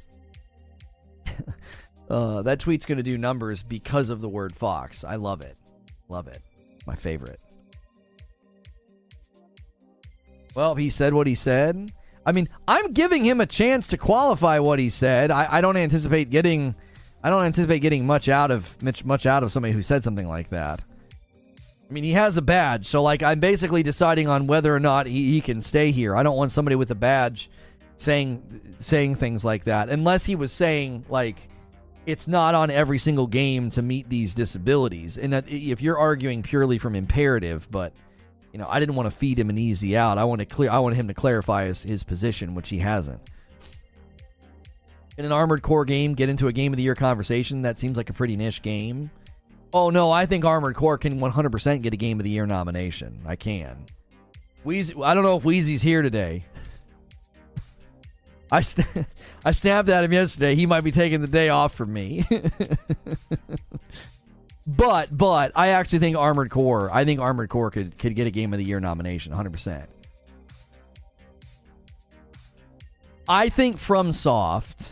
uh, 2.09 2.43
that 2.43 2.61
tweet's 2.61 2.85
going 2.85 2.97
to 2.97 3.03
do 3.03 3.17
numbers 3.17 3.61
because 3.61 4.09
of 4.09 4.21
the 4.21 4.29
word 4.29 4.55
Fox. 4.55 5.03
I 5.03 5.17
love 5.17 5.41
it. 5.41 5.57
Love 6.11 6.27
it. 6.27 6.41
My 6.85 6.95
favorite. 6.95 7.39
Well, 10.53 10.75
he 10.75 10.89
said 10.89 11.13
what 11.13 11.25
he 11.25 11.35
said. 11.35 11.93
I 12.25 12.33
mean, 12.33 12.49
I'm 12.67 12.91
giving 12.91 13.23
him 13.23 13.39
a 13.39 13.45
chance 13.45 13.87
to 13.87 13.97
qualify 13.97 14.59
what 14.59 14.77
he 14.77 14.89
said. 14.89 15.31
I, 15.31 15.47
I 15.49 15.61
don't 15.61 15.77
anticipate 15.77 16.29
getting 16.29 16.75
I 17.23 17.29
don't 17.29 17.45
anticipate 17.45 17.79
getting 17.79 18.05
much 18.05 18.27
out 18.27 18.51
of 18.51 18.75
much 18.83 19.05
much 19.05 19.25
out 19.25 19.41
of 19.41 19.53
somebody 19.53 19.73
who 19.73 19.81
said 19.81 20.03
something 20.03 20.27
like 20.27 20.49
that. 20.49 20.81
I 21.89 21.93
mean, 21.93 22.03
he 22.03 22.11
has 22.11 22.37
a 22.37 22.41
badge, 22.41 22.87
so 22.87 23.01
like 23.01 23.23
I'm 23.23 23.39
basically 23.39 23.81
deciding 23.81 24.27
on 24.27 24.47
whether 24.47 24.75
or 24.75 24.81
not 24.81 25.05
he, 25.07 25.31
he 25.31 25.39
can 25.39 25.61
stay 25.61 25.91
here. 25.91 26.15
I 26.15 26.23
don't 26.23 26.35
want 26.35 26.51
somebody 26.51 26.75
with 26.75 26.91
a 26.91 26.95
badge 26.95 27.49
saying 27.95 28.75
saying 28.79 29.15
things 29.15 29.45
like 29.45 29.63
that 29.63 29.87
unless 29.87 30.25
he 30.25 30.35
was 30.35 30.51
saying 30.51 31.05
like 31.07 31.37
it's 32.05 32.27
not 32.27 32.55
on 32.55 32.69
every 32.69 32.97
single 32.97 33.27
game 33.27 33.69
to 33.71 33.81
meet 33.81 34.09
these 34.09 34.33
disabilities. 34.33 35.17
And 35.17 35.33
that 35.33 35.47
if 35.47 35.81
you're 35.81 35.97
arguing 35.97 36.41
purely 36.41 36.77
from 36.77 36.95
imperative, 36.95 37.67
but 37.69 37.93
you 38.51 38.59
know, 38.59 38.67
I 38.67 38.79
didn't 38.79 38.95
want 38.95 39.09
to 39.09 39.15
feed 39.15 39.39
him 39.39 39.49
an 39.49 39.57
easy 39.57 39.95
out. 39.95 40.17
I 40.17 40.23
want 40.23 40.39
to 40.39 40.45
clear. 40.45 40.69
I 40.69 40.79
want 40.79 40.95
him 40.95 41.07
to 41.07 41.13
clarify 41.13 41.65
his, 41.65 41.83
his 41.83 42.03
position, 42.03 42.53
which 42.53 42.69
he 42.69 42.79
hasn't. 42.79 43.21
In 45.17 45.25
an 45.25 45.31
Armored 45.31 45.61
Core 45.61 45.85
game, 45.85 46.15
get 46.15 46.29
into 46.29 46.47
a 46.47 46.53
game 46.53 46.73
of 46.73 46.77
the 46.77 46.83
year 46.83 46.95
conversation. 46.95 47.61
That 47.61 47.79
seems 47.79 47.97
like 47.97 48.09
a 48.09 48.13
pretty 48.13 48.35
niche 48.35 48.61
game. 48.61 49.11
Oh 49.73 49.89
no, 49.89 50.11
I 50.11 50.25
think 50.25 50.43
Armored 50.43 50.75
Core 50.75 50.97
can 50.97 51.19
100% 51.19 51.81
get 51.81 51.93
a 51.93 51.97
game 51.97 52.19
of 52.19 52.25
the 52.25 52.29
year 52.29 52.45
nomination. 52.45 53.19
I 53.25 53.35
can. 53.35 53.85
Wheezy, 54.63 54.95
I 55.01 55.13
don't 55.13 55.23
know 55.23 55.37
if 55.37 55.43
Wheezy's 55.43 55.81
here 55.81 56.01
today. 56.01 56.43
I 58.51 58.61
st- 58.61 59.05
I 59.45 59.51
snapped 59.51 59.89
at 59.89 60.03
him 60.03 60.13
yesterday. 60.13 60.55
He 60.55 60.65
might 60.65 60.81
be 60.81 60.91
taking 60.91 61.21
the 61.21 61.27
day 61.27 61.49
off 61.49 61.73
from 61.73 61.93
me. 61.93 62.25
but 64.67 65.15
but 65.15 65.51
I 65.55 65.69
actually 65.69 65.99
think 65.99 66.17
Armored 66.17 66.51
Core. 66.51 66.89
I 66.93 67.05
think 67.05 67.19
Armored 67.19 67.49
Core 67.49 67.71
could 67.71 67.97
could 67.97 68.15
get 68.15 68.27
a 68.27 68.31
Game 68.31 68.53
of 68.53 68.59
the 68.59 68.65
Year 68.65 68.79
nomination, 68.79 69.31
100. 69.31 69.51
percent 69.51 69.89
I 73.27 73.49
think 73.49 73.77
FromSoft. 73.77 74.89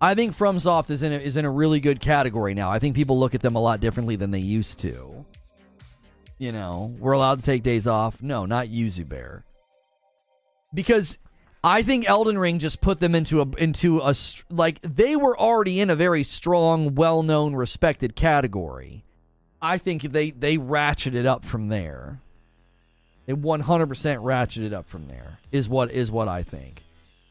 I 0.00 0.14
think 0.14 0.36
FromSoft 0.36 0.90
is 0.90 1.02
in 1.02 1.12
a, 1.12 1.16
is 1.16 1.36
in 1.36 1.44
a 1.44 1.50
really 1.50 1.78
good 1.78 2.00
category 2.00 2.52
now. 2.52 2.70
I 2.70 2.78
think 2.78 2.96
people 2.96 3.18
look 3.18 3.34
at 3.34 3.42
them 3.42 3.54
a 3.54 3.60
lot 3.60 3.80
differently 3.80 4.16
than 4.16 4.32
they 4.32 4.40
used 4.40 4.80
to. 4.80 5.24
You 6.38 6.50
know, 6.50 6.92
we're 6.98 7.12
allowed 7.12 7.38
to 7.38 7.44
take 7.44 7.62
days 7.62 7.86
off. 7.86 8.20
No, 8.20 8.44
not 8.44 8.66
Yuzu 8.66 9.08
Bear. 9.08 9.44
Because 10.74 11.16
I 11.64 11.82
think 11.82 12.06
Elden 12.06 12.38
Ring 12.38 12.58
just 12.58 12.82
put 12.82 13.00
them 13.00 13.14
into 13.14 13.40
a 13.40 13.46
into 13.56 14.02
a 14.02 14.14
like 14.50 14.80
they 14.82 15.16
were 15.16 15.36
already 15.38 15.80
in 15.80 15.88
a 15.88 15.96
very 15.96 16.22
strong, 16.22 16.94
well-known, 16.94 17.54
respected 17.54 18.14
category. 18.14 19.02
I 19.62 19.78
think 19.78 20.02
they 20.02 20.30
they 20.30 20.58
ratcheted 20.58 21.24
up 21.24 21.42
from 21.42 21.68
there. 21.68 22.20
They 23.24 23.32
100% 23.32 23.64
ratcheted 23.64 24.74
up 24.74 24.86
from 24.86 25.08
there. 25.08 25.38
Is 25.52 25.66
what 25.66 25.90
is 25.90 26.10
what 26.10 26.28
I 26.28 26.42
think. 26.42 26.82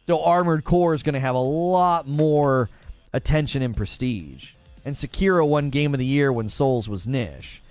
So 0.07 0.23
Armored 0.23 0.65
Core 0.65 0.95
is 0.95 1.03
going 1.03 1.13
to 1.13 1.19
have 1.19 1.35
a 1.35 1.39
lot 1.39 2.07
more 2.07 2.71
attention 3.13 3.61
and 3.61 3.77
prestige. 3.77 4.53
And 4.83 4.95
Sekiro 4.95 5.47
won 5.47 5.69
Game 5.69 5.93
of 5.93 5.99
the 5.99 6.07
Year 6.07 6.33
when 6.33 6.49
Souls 6.49 6.89
was 6.89 7.07
niche. 7.07 7.61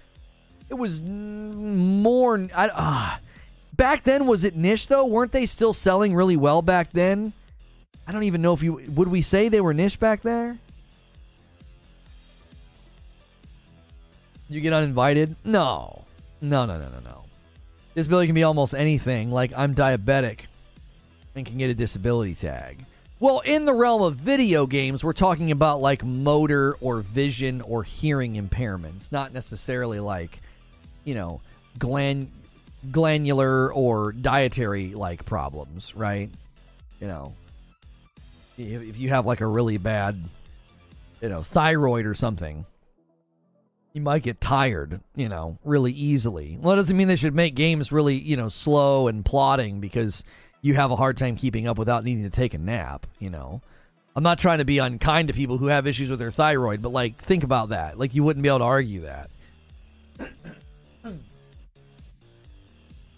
It 0.71 0.75
was 0.75 1.03
more. 1.03 2.49
I, 2.55 2.69
uh, 2.69 3.17
back 3.73 4.05
then, 4.05 4.27
was 4.27 4.45
it 4.45 4.57
niche 4.57 4.89
though? 4.89 5.05
Weren't 5.07 5.33
they 5.33 5.47
still 5.47 5.73
selling 5.73 6.15
really 6.15 6.37
well 6.37 6.63
back 6.63 6.93
then? 6.93 7.33
I 8.07 8.13
don't 8.13 8.25
even 8.25 8.43
know 8.43 8.53
if 8.53 8.63
you 8.63 8.83
would 8.95 9.09
we 9.09 9.23
say 9.23 9.49
they 9.49 9.61
were 9.61 9.75
niche 9.75 9.99
back 10.01 10.23
there. 10.23 10.59
You 14.49 14.61
get 14.61 14.73
uninvited? 14.73 15.35
No, 15.45 16.05
no, 16.41 16.67
no, 16.67 16.79
no, 16.79 16.89
no, 16.89 17.01
no. 17.05 17.25
Disability 17.95 18.27
can 18.27 18.35
be 18.35 18.43
almost 18.43 18.75
anything. 18.75 19.31
Like 19.31 19.53
I'm 19.57 19.75
diabetic 19.75 20.41
and 21.35 21.47
can 21.47 21.59
get 21.59 21.71
a 21.71 21.75
disability 21.75 22.35
tag. 22.35 22.85
Well, 23.19 23.39
in 23.41 23.67
the 23.67 23.73
realm 23.73 24.03
of 24.03 24.17
video 24.17 24.67
games, 24.67 25.05
we're 25.05 25.13
talking 25.13 25.53
about 25.53 25.81
like 25.81 26.05
motor 26.05 26.75
or 26.81 27.01
vision 27.03 27.61
or 27.61 27.85
hearing 27.85 28.35
impairments, 28.35 29.13
not 29.13 29.33
necessarily 29.33 30.01
like, 30.01 30.41
you 31.05 31.15
know, 31.15 31.41
gland 31.79 32.33
glandular 32.91 33.73
or 33.73 34.13
dietary 34.13 34.95
like 34.95 35.25
problems, 35.25 35.95
right? 35.95 36.31
You 37.01 37.07
know, 37.07 37.35
if 38.59 38.99
you 38.99 39.11
have 39.11 39.27
like 39.27 39.41
a 39.41 39.47
really 39.47 39.79
bad, 39.79 40.23
you 41.21 41.29
know, 41.29 41.43
thyroid 41.43 42.07
or 42.07 42.15
something, 42.15 42.65
you 43.93 44.01
might 44.01 44.23
get 44.23 44.41
tired, 44.41 45.01
you 45.15 45.29
know, 45.29 45.59
really 45.65 45.93
easily. 45.93 46.57
Well, 46.61 46.73
it 46.73 46.77
doesn't 46.77 46.97
mean 46.97 47.09
they 47.09 47.17
should 47.17 47.35
make 47.35 47.55
games 47.55 47.93
really, 47.93 48.19
you 48.19 48.37
know, 48.37 48.49
slow 48.49 49.09
and 49.09 49.25
plodding 49.25 49.81
because 49.81 50.25
you 50.63 50.75
have 50.75 50.91
a 50.91 50.97
hard 50.97 51.19
time 51.19 51.37
keeping 51.37 51.69
up 51.69 51.79
without 51.79 52.05
needing 52.05 52.25
to 52.25 52.31
take 52.31 52.55
a 52.55 52.59
nap, 52.59 53.07
you 53.19 53.31
know. 53.31 53.61
I'm 54.15 54.23
not 54.23 54.39
trying 54.39 54.59
to 54.59 54.65
be 54.65 54.79
unkind 54.79 55.29
to 55.29 55.35
people 55.35 55.59
who 55.59 55.67
have 55.67 55.87
issues 55.87 56.11
with 56.11 56.19
their 56.19 56.31
thyroid, 56.31 56.83
but 56.83 56.91
like 56.91 57.17
think 57.17 57.45
about 57.45 57.71
that. 57.71 57.99
Like 57.99 58.15
you 58.15 58.23
wouldn't 58.23 58.43
be 58.43 58.49
able 58.49 58.59
to 58.59 58.65
argue 58.65 59.03
that. 59.03 59.31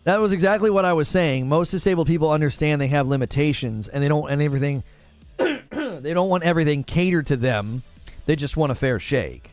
That 0.04 0.20
was 0.20 0.32
exactly 0.32 0.70
what 0.70 0.84
I 0.84 0.92
was 0.92 1.08
saying. 1.08 1.48
Most 1.48 1.70
disabled 1.70 2.06
people 2.06 2.30
understand 2.30 2.80
they 2.80 2.88
have 2.88 3.08
limitations 3.08 3.88
and 3.88 4.02
they 4.02 4.08
don't 4.08 4.30
and 4.30 4.40
everything 4.40 4.82
they 5.38 6.14
don't 6.14 6.28
want 6.28 6.44
everything 6.44 6.84
catered 6.84 7.26
to 7.28 7.36
them. 7.36 7.82
They 8.26 8.36
just 8.36 8.56
want 8.56 8.72
a 8.72 8.74
fair 8.74 8.98
shake. 8.98 9.50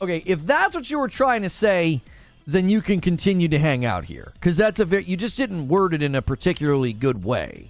Okay, 0.00 0.22
if 0.26 0.44
that's 0.44 0.74
what 0.74 0.90
you 0.90 0.98
were 0.98 1.08
trying 1.08 1.42
to 1.42 1.50
say, 1.50 2.02
then 2.46 2.68
you 2.68 2.80
can 2.80 3.00
continue 3.00 3.48
to 3.48 3.58
hang 3.58 3.84
out 3.84 4.04
here 4.04 4.32
because 4.34 4.56
that's 4.56 4.78
a 4.78 4.84
very 4.84 5.04
you 5.04 5.16
just 5.16 5.36
didn't 5.36 5.68
word 5.68 5.92
it 5.92 6.02
in 6.02 6.14
a 6.14 6.22
particularly 6.22 6.92
good 6.92 7.24
way 7.24 7.68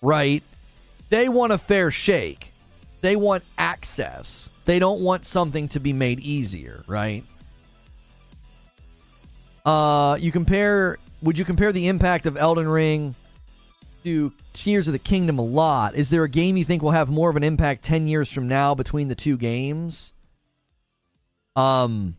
right 0.00 0.42
they 1.08 1.28
want 1.28 1.52
a 1.52 1.58
fair 1.58 1.90
shake 1.90 2.52
they 3.00 3.16
want 3.16 3.42
access 3.58 4.48
they 4.64 4.78
don't 4.78 5.00
want 5.00 5.26
something 5.26 5.68
to 5.68 5.80
be 5.80 5.92
made 5.92 6.20
easier 6.20 6.84
right 6.86 7.24
uh 9.64 10.16
you 10.20 10.30
compare 10.30 10.98
would 11.22 11.38
you 11.38 11.44
compare 11.44 11.72
the 11.72 11.88
impact 11.88 12.26
of 12.26 12.36
elden 12.36 12.68
ring 12.68 13.14
to 14.04 14.32
tears 14.52 14.86
of 14.86 14.92
the 14.92 14.98
kingdom 14.98 15.38
a 15.38 15.44
lot? 15.44 15.94
Is 15.94 16.10
there 16.10 16.24
a 16.24 16.28
game 16.28 16.56
you 16.56 16.64
think 16.64 16.82
will 16.82 16.92
have 16.92 17.08
more 17.08 17.30
of 17.30 17.36
an 17.36 17.42
impact 17.42 17.82
10 17.82 18.06
years 18.06 18.30
from 18.30 18.48
now 18.48 18.74
between 18.74 19.08
the 19.08 19.14
two 19.14 19.36
games? 19.36 20.14
Um 21.54 22.16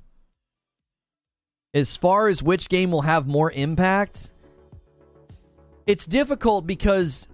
as 1.74 1.96
far 1.96 2.28
as 2.28 2.42
which 2.42 2.70
game 2.70 2.92
will 2.92 3.04
have 3.04 3.28
more 3.28 3.52
impact, 3.52 4.32
it's 5.86 6.06
difficult 6.06 6.66
because 6.66 7.28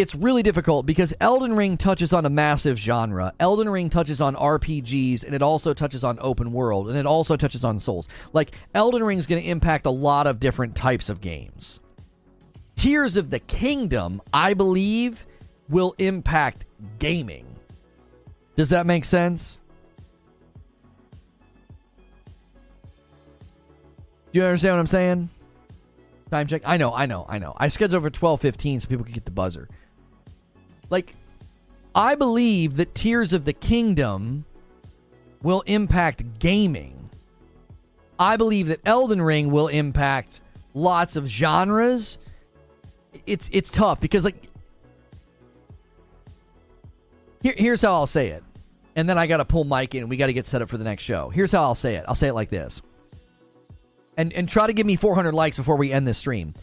it's 0.00 0.14
really 0.14 0.42
difficult 0.42 0.86
because 0.86 1.14
Elden 1.20 1.54
Ring 1.54 1.76
touches 1.76 2.12
on 2.12 2.26
a 2.26 2.30
massive 2.30 2.78
genre. 2.78 3.32
Elden 3.38 3.68
Ring 3.68 3.90
touches 3.90 4.20
on 4.20 4.34
RPGs 4.34 5.24
and 5.24 5.34
it 5.34 5.42
also 5.42 5.74
touches 5.74 6.04
on 6.04 6.18
open 6.20 6.52
world 6.52 6.88
and 6.88 6.98
it 6.98 7.06
also 7.06 7.36
touches 7.36 7.64
on 7.64 7.80
Souls. 7.80 8.08
Like 8.32 8.52
Elden 8.74 9.02
Ring 9.04 9.18
is 9.18 9.26
going 9.26 9.42
to 9.42 9.48
impact 9.48 9.86
a 9.86 9.90
lot 9.90 10.26
of 10.26 10.40
different 10.40 10.76
types 10.76 11.08
of 11.08 11.20
games. 11.20 11.80
Tears 12.76 13.16
of 13.16 13.30
the 13.30 13.40
Kingdom, 13.40 14.22
I 14.32 14.54
believe, 14.54 15.26
will 15.68 15.94
impact 15.98 16.66
gaming. 16.98 17.46
Does 18.56 18.70
that 18.70 18.86
make 18.86 19.04
sense? 19.04 19.60
Do 24.32 24.38
you 24.38 24.44
understand 24.44 24.74
what 24.74 24.80
I'm 24.80 24.86
saying? 24.86 25.30
Time 26.30 26.46
check. 26.46 26.62
I 26.64 26.76
know, 26.76 26.94
I 26.94 27.06
know, 27.06 27.26
I 27.28 27.38
know. 27.38 27.54
I 27.56 27.68
scheduled 27.68 28.02
for 28.02 28.10
12:15 28.10 28.82
so 28.82 28.88
people 28.88 29.04
can 29.04 29.12
get 29.12 29.24
the 29.24 29.32
buzzer. 29.32 29.68
Like 30.90 31.14
I 31.94 32.14
believe 32.14 32.76
that 32.76 32.94
Tears 32.94 33.32
of 33.32 33.44
the 33.44 33.52
Kingdom 33.52 34.44
will 35.42 35.62
impact 35.62 36.38
gaming. 36.38 37.10
I 38.18 38.36
believe 38.36 38.66
that 38.68 38.80
Elden 38.84 39.22
Ring 39.22 39.50
will 39.50 39.68
impact 39.68 40.42
lots 40.74 41.16
of 41.16 41.26
genres. 41.26 42.18
It's 43.26 43.48
it's 43.52 43.70
tough 43.70 44.00
because 44.00 44.24
like 44.24 44.48
here, 47.42 47.54
here's 47.56 47.80
how 47.80 47.94
I'll 47.94 48.06
say 48.06 48.28
it. 48.28 48.44
And 48.96 49.08
then 49.08 49.16
I 49.16 49.26
got 49.26 49.38
to 49.38 49.44
pull 49.44 49.64
Mike 49.64 49.94
in. 49.94 50.08
We 50.08 50.16
got 50.16 50.26
to 50.26 50.32
get 50.32 50.46
set 50.46 50.60
up 50.60 50.68
for 50.68 50.76
the 50.76 50.84
next 50.84 51.04
show. 51.04 51.30
Here's 51.30 51.52
how 51.52 51.62
I'll 51.62 51.74
say 51.74 51.94
it. 51.94 52.04
I'll 52.06 52.14
say 52.14 52.28
it 52.28 52.34
like 52.34 52.50
this 52.50 52.82
and 54.20 54.32
and 54.34 54.48
try 54.48 54.66
to 54.66 54.72
give 54.72 54.86
me 54.86 54.96
400 54.96 55.32
likes 55.32 55.56
before 55.56 55.76
we 55.76 55.92
end 55.92 56.06
this 56.06 56.18
stream. 56.18 56.54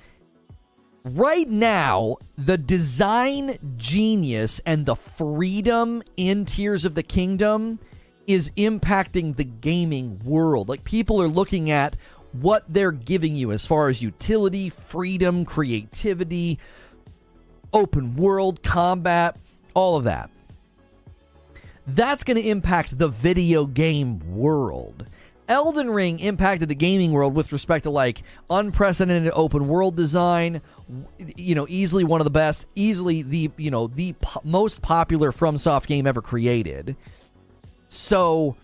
Right 1.03 1.47
now, 1.47 2.17
the 2.37 2.57
design 2.57 3.57
genius 3.77 4.59
and 4.65 4.85
the 4.85 4.95
freedom 4.95 6.03
in 6.17 6.45
Tears 6.45 6.83
of 6.83 6.95
the 6.95 7.03
Kingdom 7.03 7.79
is 8.25 8.51
impacting 8.57 9.35
the 9.35 9.45
gaming 9.45 10.19
world. 10.25 10.67
Like 10.67 10.83
people 10.83 11.21
are 11.21 11.29
looking 11.29 11.71
at 11.71 11.95
what 12.33 12.65
they're 12.67 12.91
giving 12.91 13.35
you 13.35 13.51
as 13.51 13.65
far 13.65 13.87
as 13.87 14.01
utility, 14.01 14.69
freedom, 14.69 15.45
creativity, 15.45 16.59
open 17.71 18.15
world 18.15 18.61
combat, 18.61 19.37
all 19.73 19.95
of 19.95 20.03
that. 20.03 20.29
That's 21.87 22.25
going 22.25 22.37
to 22.37 22.49
impact 22.49 22.97
the 22.97 23.07
video 23.07 23.65
game 23.65 24.19
world. 24.35 25.05
Elden 25.47 25.89
Ring 25.89 26.19
impacted 26.19 26.67
the 26.67 26.75
gaming 26.75 27.13
world 27.13 27.33
with 27.33 27.53
respect 27.53 27.83
to 27.83 27.89
like 27.89 28.23
unprecedented 28.49 29.31
open 29.33 29.69
world 29.69 29.95
design, 29.95 30.61
you 31.35 31.55
know, 31.55 31.65
easily 31.69 32.03
one 32.03 32.21
of 32.21 32.25
the 32.25 32.31
best, 32.31 32.65
easily 32.75 33.21
the, 33.21 33.51
you 33.57 33.71
know, 33.71 33.87
the 33.87 34.13
po- 34.13 34.41
most 34.43 34.81
popular 34.81 35.31
FromSoft 35.31 35.87
game 35.87 36.07
ever 36.07 36.21
created. 36.21 36.95
So 37.87 38.55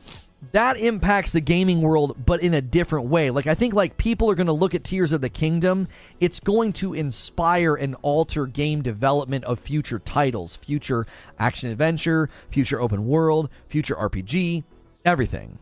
that 0.51 0.77
impacts 0.77 1.31
the 1.31 1.39
gaming 1.39 1.81
world 1.81 2.25
but 2.25 2.41
in 2.41 2.53
a 2.53 2.61
different 2.61 3.07
way. 3.07 3.29
Like 3.29 3.47
I 3.47 3.55
think 3.55 3.73
like 3.73 3.97
people 3.97 4.29
are 4.29 4.35
going 4.35 4.47
to 4.47 4.53
look 4.53 4.75
at 4.75 4.83
Tears 4.83 5.11
of 5.11 5.21
the 5.21 5.29
Kingdom, 5.29 5.87
it's 6.19 6.39
going 6.39 6.73
to 6.73 6.93
inspire 6.93 7.75
and 7.75 7.95
alter 8.01 8.45
game 8.45 8.81
development 8.81 9.45
of 9.45 9.59
future 9.59 9.99
titles, 9.99 10.57
future 10.57 11.05
action 11.39 11.69
adventure, 11.69 12.29
future 12.49 12.81
open 12.81 13.07
world, 13.07 13.49
future 13.69 13.95
RPG, 13.95 14.63
everything. 15.05 15.59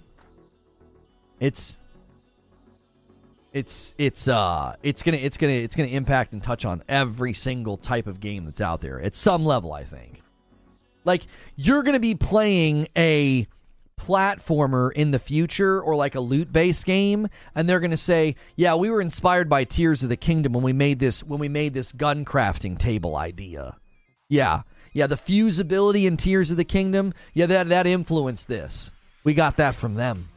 It's 1.39 1.79
it's 3.51 3.93
it's 3.97 4.27
uh 4.27 4.75
it's 4.81 5.03
gonna 5.03 5.17
it's 5.17 5.37
gonna 5.37 5.53
it's 5.53 5.75
gonna 5.75 5.89
impact 5.89 6.31
and 6.31 6.41
touch 6.41 6.63
on 6.63 6.83
every 6.87 7.33
single 7.33 7.77
type 7.77 8.07
of 8.07 8.19
game 8.19 8.45
that's 8.45 8.61
out 8.61 8.81
there 8.81 8.99
at 9.01 9.15
some 9.15 9.45
level 9.45 9.73
i 9.73 9.83
think. 9.83 10.21
Like 11.03 11.23
you're 11.55 11.83
gonna 11.83 11.99
be 11.99 12.13
playing 12.15 12.87
a 12.95 13.47
platformer 13.99 14.91
in 14.93 15.11
the 15.11 15.19
future 15.19 15.81
or 15.81 15.95
like 15.95 16.15
a 16.15 16.19
loot 16.19 16.51
based 16.51 16.85
game 16.85 17.27
and 17.55 17.67
they're 17.67 17.79
gonna 17.79 17.97
say 17.97 18.35
yeah 18.55 18.75
we 18.75 18.89
were 18.89 19.01
inspired 19.01 19.49
by 19.49 19.63
tears 19.63 20.03
of 20.03 20.09
the 20.09 20.17
kingdom 20.17 20.53
when 20.53 20.63
we 20.63 20.73
made 20.73 20.99
this 20.99 21.23
when 21.23 21.39
we 21.39 21.49
made 21.49 21.73
this 21.73 21.91
gun 21.91 22.23
crafting 22.23 22.77
table 22.77 23.15
idea. 23.15 23.77
Yeah. 24.29 24.61
Yeah 24.93 25.07
the 25.07 25.17
fusibility 25.17 26.05
in 26.05 26.17
tears 26.17 26.51
of 26.51 26.57
the 26.57 26.63
kingdom 26.63 27.13
yeah 27.33 27.47
that 27.47 27.69
that 27.69 27.87
influenced 27.87 28.47
this. 28.47 28.91
We 29.23 29.33
got 29.33 29.57
that 29.57 29.75
from 29.75 29.95
them 29.95 30.27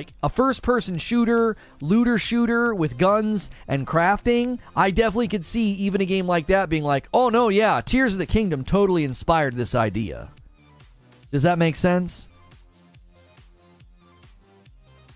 like 0.00 0.14
a 0.22 0.30
first 0.30 0.62
person 0.62 0.96
shooter, 0.96 1.58
looter 1.82 2.16
shooter 2.16 2.74
with 2.74 2.96
guns 2.96 3.50
and 3.68 3.86
crafting, 3.86 4.58
I 4.74 4.90
definitely 4.90 5.28
could 5.28 5.44
see 5.44 5.72
even 5.72 6.00
a 6.00 6.06
game 6.06 6.26
like 6.26 6.46
that 6.46 6.70
being 6.70 6.84
like, 6.84 7.06
oh 7.12 7.28
no, 7.28 7.50
yeah, 7.50 7.82
Tears 7.82 8.14
of 8.14 8.18
the 8.18 8.24
Kingdom 8.24 8.64
totally 8.64 9.04
inspired 9.04 9.56
this 9.56 9.74
idea. 9.74 10.30
Does 11.30 11.42
that 11.42 11.58
make 11.58 11.76
sense? 11.76 12.28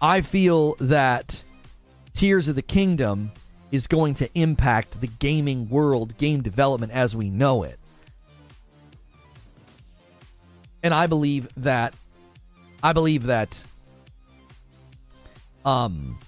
I 0.03 0.21
feel 0.21 0.75
that 0.81 1.43
Tears 2.13 2.47
of 2.47 2.55
the 2.55 2.61
Kingdom 2.63 3.33
is 3.73 3.87
going 3.87 4.13
to 4.17 4.29
impact 4.39 5.01
the 5.01 5.07
gaming 5.07 5.71
world, 5.71 6.19
game 6.19 6.43
development 6.43 6.93
as 6.93 7.17
we 7.17 7.31
know 7.31 7.63
it. 7.63 7.79
And 10.83 10.93
I 10.93 11.07
believe 11.07 11.49
that 11.57 11.95
I 12.83 12.93
believe 12.93 13.23
that 13.25 13.65
um, 15.65 16.19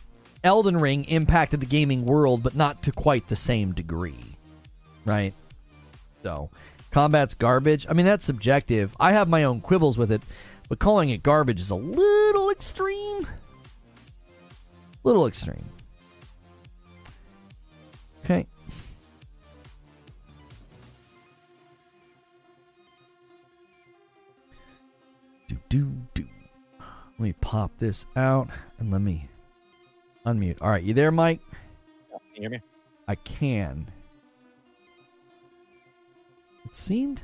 Elden 0.44 0.76
Ring 0.76 1.04
impacted 1.04 1.60
the 1.60 1.66
gaming 1.66 2.04
world, 2.04 2.42
but 2.42 2.54
not 2.54 2.82
to 2.84 2.92
quite 2.92 3.28
the 3.28 3.36
same 3.36 3.72
degree, 3.72 4.36
right? 5.04 5.34
So, 6.22 6.50
combat's 6.90 7.34
garbage. 7.34 7.86
I 7.88 7.92
mean, 7.92 8.06
that's 8.06 8.24
subjective. 8.24 8.94
I 8.98 9.12
have 9.12 9.28
my 9.28 9.44
own 9.44 9.60
quibbles 9.60 9.98
with 9.98 10.12
it, 10.12 10.22
but 10.68 10.78
calling 10.78 11.10
it 11.10 11.22
garbage 11.22 11.60
is 11.60 11.70
a 11.70 11.74
little 11.74 12.50
extreme. 12.50 13.26
Little 15.04 15.26
extreme. 15.26 15.64
Okay. 18.24 18.46
Do 25.48 25.56
do 25.68 25.92
do. 26.14 26.24
Let 27.18 27.20
me 27.20 27.32
pop 27.40 27.70
this 27.78 28.04
out 28.14 28.48
and 28.78 28.90
let 28.90 29.00
me 29.00 29.28
unmute. 30.26 30.58
All 30.60 30.68
right, 30.70 30.82
you 30.82 30.92
there, 30.94 31.10
Mike? 31.10 31.40
Can 32.10 32.20
you 32.34 32.40
hear 32.42 32.50
me? 32.50 32.60
I 33.08 33.14
can. 33.14 33.86
It 36.64 36.76
seemed 36.76 37.20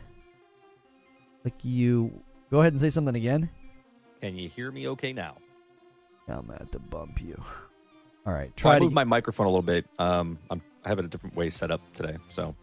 like 1.44 1.54
you. 1.62 2.12
Go 2.50 2.60
ahead 2.60 2.72
and 2.72 2.80
say 2.80 2.90
something 2.90 3.14
again. 3.16 3.50
Can 4.20 4.36
you 4.36 4.48
hear 4.48 4.70
me 4.70 4.88
okay 4.88 5.12
now? 5.12 5.36
I'm 6.28 6.46
gonna 6.46 6.58
have 6.58 6.70
to 6.70 6.78
bump 6.78 7.20
you. 7.20 7.36
All 8.24 8.32
right, 8.32 8.56
Try 8.56 8.76
I 8.76 8.78
to. 8.78 8.84
move 8.84 8.92
my 8.92 9.04
microphone 9.04 9.46
a 9.46 9.50
little 9.50 9.62
bit. 9.62 9.84
Um, 9.98 10.38
I'm, 10.50 10.62
I 10.84 10.88
have 10.88 10.98
it 11.00 11.04
a 11.04 11.08
different 11.08 11.34
way 11.34 11.50
set 11.50 11.70
up 11.72 11.80
today. 11.92 12.16
So 12.30 12.54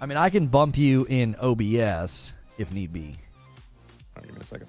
I 0.00 0.06
mean, 0.06 0.16
I 0.18 0.30
can 0.30 0.46
bump 0.46 0.76
you 0.78 1.06
in 1.08 1.36
OBS 1.40 2.32
if 2.58 2.72
need 2.72 2.92
be. 2.92 3.14
right, 4.16 4.24
give 4.26 4.34
me 4.34 4.40
a 4.40 4.44
second. 4.44 4.66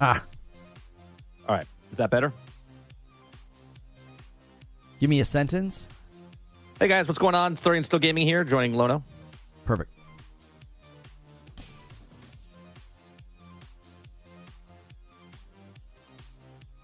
Ah, 0.00 0.24
All 1.48 1.56
right, 1.56 1.66
is 1.92 1.98
that 1.98 2.10
better? 2.10 2.32
give 4.98 5.08
me 5.10 5.20
a 5.20 5.24
sentence. 5.24 5.88
Hey 6.78 6.88
guys, 6.88 7.08
what's 7.08 7.18
going 7.18 7.34
on? 7.34 7.56
30 7.56 7.78
and 7.78 7.86
Still 7.86 7.98
Gaming 7.98 8.26
here, 8.26 8.44
joining 8.44 8.74
Lono. 8.74 9.02
Perfect. 9.64 9.90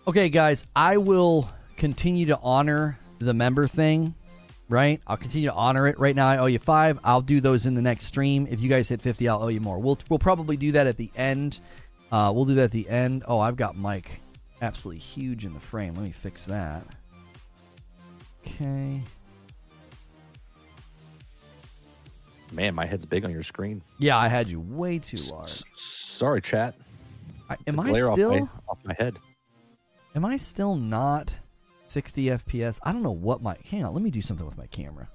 Okay, 0.06 0.28
guys, 0.28 0.64
I 0.74 0.98
will 0.98 1.48
continue 1.76 2.26
to 2.26 2.38
honor 2.40 2.98
the 3.18 3.34
member 3.34 3.66
thing, 3.66 4.14
right? 4.68 5.00
I'll 5.06 5.16
continue 5.16 5.48
to 5.48 5.54
honor 5.54 5.88
it. 5.88 5.98
Right 5.98 6.14
now, 6.14 6.28
I 6.28 6.38
owe 6.38 6.46
you 6.46 6.60
five. 6.60 6.98
I'll 7.02 7.20
do 7.20 7.40
those 7.40 7.66
in 7.66 7.74
the 7.74 7.82
next 7.82 8.06
stream. 8.06 8.46
If 8.48 8.60
you 8.60 8.68
guys 8.68 8.88
hit 8.88 9.02
50, 9.02 9.28
I'll 9.28 9.42
owe 9.42 9.48
you 9.48 9.60
more. 9.60 9.78
We'll, 9.78 9.98
we'll 10.08 10.20
probably 10.20 10.56
do 10.56 10.72
that 10.72 10.86
at 10.86 10.96
the 10.96 11.10
end. 11.16 11.58
Uh, 12.12 12.32
we'll 12.34 12.44
do 12.44 12.54
that 12.54 12.64
at 12.64 12.70
the 12.70 12.88
end. 12.88 13.24
Oh, 13.26 13.40
I've 13.40 13.56
got 13.56 13.76
Mike 13.76 14.20
absolutely 14.62 15.00
huge 15.00 15.44
in 15.44 15.52
the 15.54 15.60
frame. 15.60 15.94
Let 15.94 16.04
me 16.04 16.12
fix 16.12 16.46
that. 16.46 16.84
Okay. 18.46 19.00
Man, 22.52 22.74
my 22.74 22.86
head's 22.86 23.04
big 23.04 23.24
on 23.24 23.30
your 23.30 23.42
screen. 23.42 23.82
Yeah, 23.98 24.16
I 24.16 24.28
had 24.28 24.48
you 24.48 24.60
way 24.60 24.98
too 24.98 25.16
large. 25.32 25.48
S- 25.48 25.64
sorry, 25.76 26.40
chat. 26.40 26.74
I, 27.50 27.56
am 27.66 27.80
I 27.80 27.92
still? 27.92 28.32
off 28.32 28.40
my, 28.40 28.48
off 28.68 28.78
my 28.84 28.94
head? 28.98 29.18
Am 30.14 30.24
I 30.24 30.36
still 30.36 30.76
not 30.76 31.34
60 31.88 32.26
FPS? 32.26 32.78
I 32.82 32.92
don't 32.92 33.02
know 33.02 33.10
what 33.10 33.42
my. 33.42 33.56
Hang 33.68 33.84
on, 33.84 33.92
let 33.92 34.02
me 34.02 34.10
do 34.10 34.22
something 34.22 34.46
with 34.46 34.56
my 34.56 34.66
camera. 34.66 35.08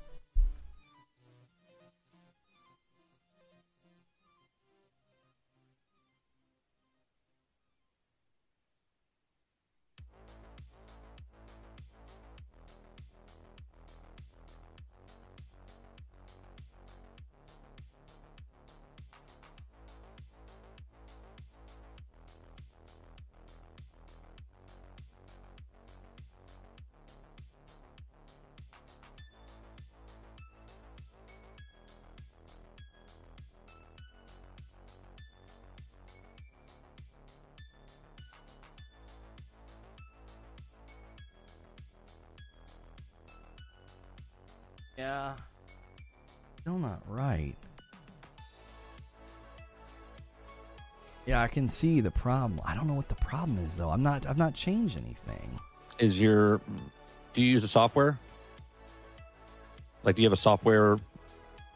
I 51.42 51.48
can 51.48 51.68
see 51.68 52.02
the 52.02 52.12
problem. 52.12 52.62
I 52.64 52.76
don't 52.76 52.88
know 52.88 52.94
what 52.94 53.10
the 53.10 53.16
problem 53.16 53.58
is 53.66 53.76
though. 53.76 53.90
I'm 53.90 54.04
not 54.04 54.26
I've 54.26 54.38
not 54.38 54.54
changed 54.54 54.98
anything. 54.98 55.60
Is 56.00 56.22
your 56.22 56.62
do 57.34 57.42
you 57.42 57.48
use 57.48 57.64
a 57.64 57.68
software? 57.68 58.20
Like, 60.04 60.16
do 60.16 60.22
you 60.22 60.26
have 60.28 60.34
a 60.34 60.42
software? 60.42 60.98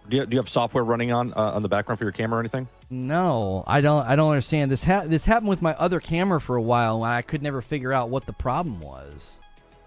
Do 0.08 0.18
you, 0.18 0.26
do 0.26 0.36
you 0.36 0.40
have 0.40 0.50
software 0.50 0.84
running 0.84 1.12
on 1.12 1.34
uh, 1.34 1.52
on 1.56 1.62
the 1.62 1.70
background 1.70 1.98
for 2.00 2.06
your 2.06 2.12
camera 2.12 2.38
or 2.38 2.40
anything? 2.40 2.68
No, 2.90 3.64
I 3.66 3.82
don't 3.82 4.06
I 4.06 4.16
don't 4.16 4.30
understand. 4.30 4.72
This 4.72 4.84
ha- 4.84 5.06
this 5.06 5.26
happened 5.26 5.50
with 5.50 5.62
my 5.62 5.74
other 5.76 6.00
camera 6.00 6.40
for 6.40 6.56
a 6.56 6.62
while 6.62 7.04
and 7.04 7.12
I 7.12 7.22
could 7.22 7.42
never 7.42 7.62
figure 7.62 7.92
out 7.92 8.10
what 8.10 8.26
the 8.26 8.34
problem 8.34 8.80
was. 8.82 9.40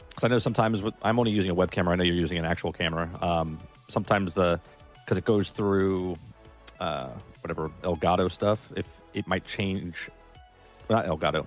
Because 0.09 0.25
I 0.25 0.29
know 0.29 0.41
sometimes 0.41 0.83
with, 0.83 0.95
I'm 1.03 1.19
only 1.21 1.31
using 1.31 1.51
a 1.51 1.55
web 1.55 1.71
camera. 1.71 1.93
I 1.93 1.97
know 1.97 2.05
you're 2.05 2.17
using 2.17 2.39
an 2.39 2.45
actual 2.45 2.73
camera. 2.73 3.09
Um, 3.23 3.59
sometimes 3.89 4.35
the 4.35 4.61
because 5.05 5.17
it 5.19 5.25
goes 5.25 5.51
through 5.51 6.17
uh, 6.81 7.11
whatever 7.43 7.71
Elgato 7.83 8.31
stuff. 8.31 8.59
If 8.75 8.87
it 9.15 9.27
might 9.27 9.45
change, 9.45 10.11
not 10.89 11.07
Elgato, 11.07 11.47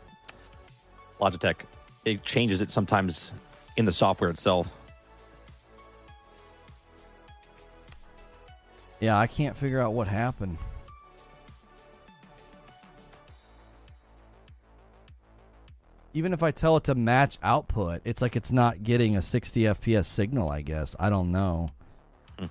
Logitech. 1.20 1.58
It 2.06 2.24
changes 2.24 2.62
it 2.62 2.72
sometimes 2.72 3.32
in 3.78 3.86
the 3.86 3.92
software 3.92 4.30
itself. 4.30 4.68
Yeah, 9.00 9.18
I 9.18 9.28
can't 9.28 9.58
figure 9.58 9.80
out 9.80 9.94
what 9.94 10.08
happened. 10.08 10.58
Even 16.14 16.34
if 16.34 16.44
I 16.44 16.52
tell 16.52 16.78
it 16.78 16.84
to 16.86 16.96
match 16.96 17.38
output, 17.42 18.02
it's 18.04 18.22
like 18.22 18.36
it's 18.36 18.52
not 18.52 18.84
getting 18.84 19.16
a 19.16 19.22
60 19.22 19.62
FPS 19.62 20.06
signal, 20.06 20.50
I 20.50 20.62
guess. 20.62 20.96
I 21.00 21.10
don't 21.10 21.32
know. 21.32 21.70
Hmm. 22.38 22.46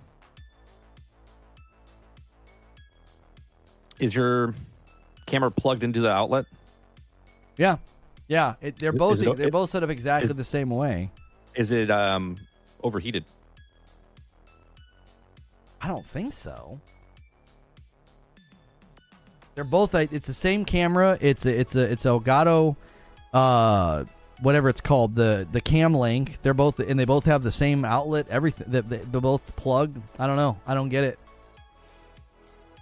Is 4.01 4.15
your 4.15 4.55
camera 5.31 5.51
plugged 5.51 5.82
into 5.82 6.01
the 6.01 6.11
outlet? 6.12 6.47
Yeah. 7.57 7.77
Yeah, 8.28 8.55
it, 8.61 8.78
they're 8.78 8.93
both 8.93 9.20
it- 9.20 9.36
they're 9.36 9.51
both 9.51 9.70
set 9.70 9.82
up 9.82 9.90
exactly 9.90 10.31
is- 10.31 10.36
the 10.36 10.44
same 10.44 10.70
way. 10.70 11.11
Is 11.57 11.73
it 11.73 11.90
um, 11.90 12.36
overheated? 12.82 13.24
I 15.82 15.89
don't 15.89 16.07
think 16.07 16.32
so. 16.32 16.81
They're 19.55 19.65
both 19.65 19.94
it's 19.94 20.27
the 20.28 20.35
same 20.35 20.65
camera. 20.65 21.19
It's 21.20 21.44
a, 21.44 21.59
it's 21.59 21.74
a 21.74 21.81
it's 21.90 22.05
Elgato 22.05 22.77
uh 23.32 24.05
whatever 24.40 24.69
it's 24.69 24.81
called, 24.81 25.15
the 25.15 25.47
the 25.51 25.61
Cam 25.61 25.93
Link. 25.94 26.39
They're 26.43 26.55
both 26.55 26.78
and 26.78 26.98
they 26.98 27.05
both 27.05 27.24
have 27.24 27.43
the 27.43 27.52
same 27.52 27.85
outlet, 27.85 28.28
everything 28.31 28.69
they, 28.70 28.81
they, 28.81 28.98
they're 28.98 29.20
both 29.20 29.57
plugged. 29.57 30.01
I 30.19 30.27
don't 30.27 30.36
know. 30.36 30.57
I 30.66 30.74
don't 30.74 30.89
get 30.89 31.05
it. 31.05 31.19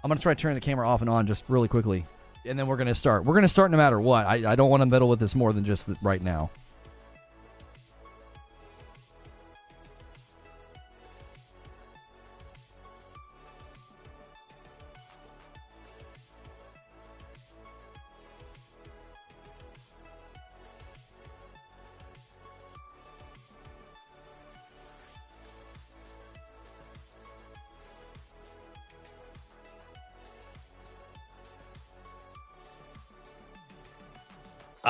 I'm 0.04 0.08
going 0.08 0.18
to 0.18 0.22
try 0.22 0.34
turning 0.34 0.54
the 0.54 0.60
camera 0.60 0.88
off 0.88 1.00
and 1.00 1.10
on 1.10 1.26
just 1.26 1.44
really 1.48 1.68
quickly. 1.68 2.04
And 2.48 2.58
then 2.58 2.66
we're 2.66 2.76
going 2.76 2.88
to 2.88 2.94
start. 2.94 3.24
We're 3.24 3.34
going 3.34 3.42
to 3.42 3.48
start 3.48 3.70
no 3.70 3.76
matter 3.76 4.00
what. 4.00 4.26
I, 4.26 4.52
I 4.52 4.56
don't 4.56 4.70
want 4.70 4.80
to 4.80 4.86
meddle 4.86 5.08
with 5.08 5.20
this 5.20 5.34
more 5.34 5.52
than 5.52 5.64
just 5.64 5.86
th- 5.86 5.98
right 6.02 6.22
now. 6.22 6.50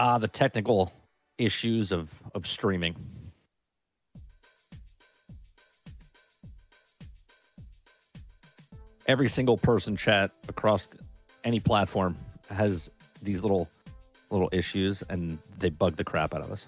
Ah, 0.00 0.16
the 0.16 0.28
technical 0.28 0.92
issues 1.38 1.90
of 1.90 2.08
of 2.32 2.46
streaming. 2.46 2.94
Every 9.08 9.28
single 9.28 9.58
person 9.58 9.96
chat 9.96 10.30
across 10.46 10.88
any 11.42 11.58
platform 11.58 12.16
has 12.48 12.92
these 13.22 13.42
little 13.42 13.68
little 14.30 14.48
issues, 14.52 15.02
and 15.08 15.36
they 15.58 15.68
bug 15.68 15.96
the 15.96 16.04
crap 16.04 16.32
out 16.32 16.42
of 16.42 16.52
us. 16.52 16.64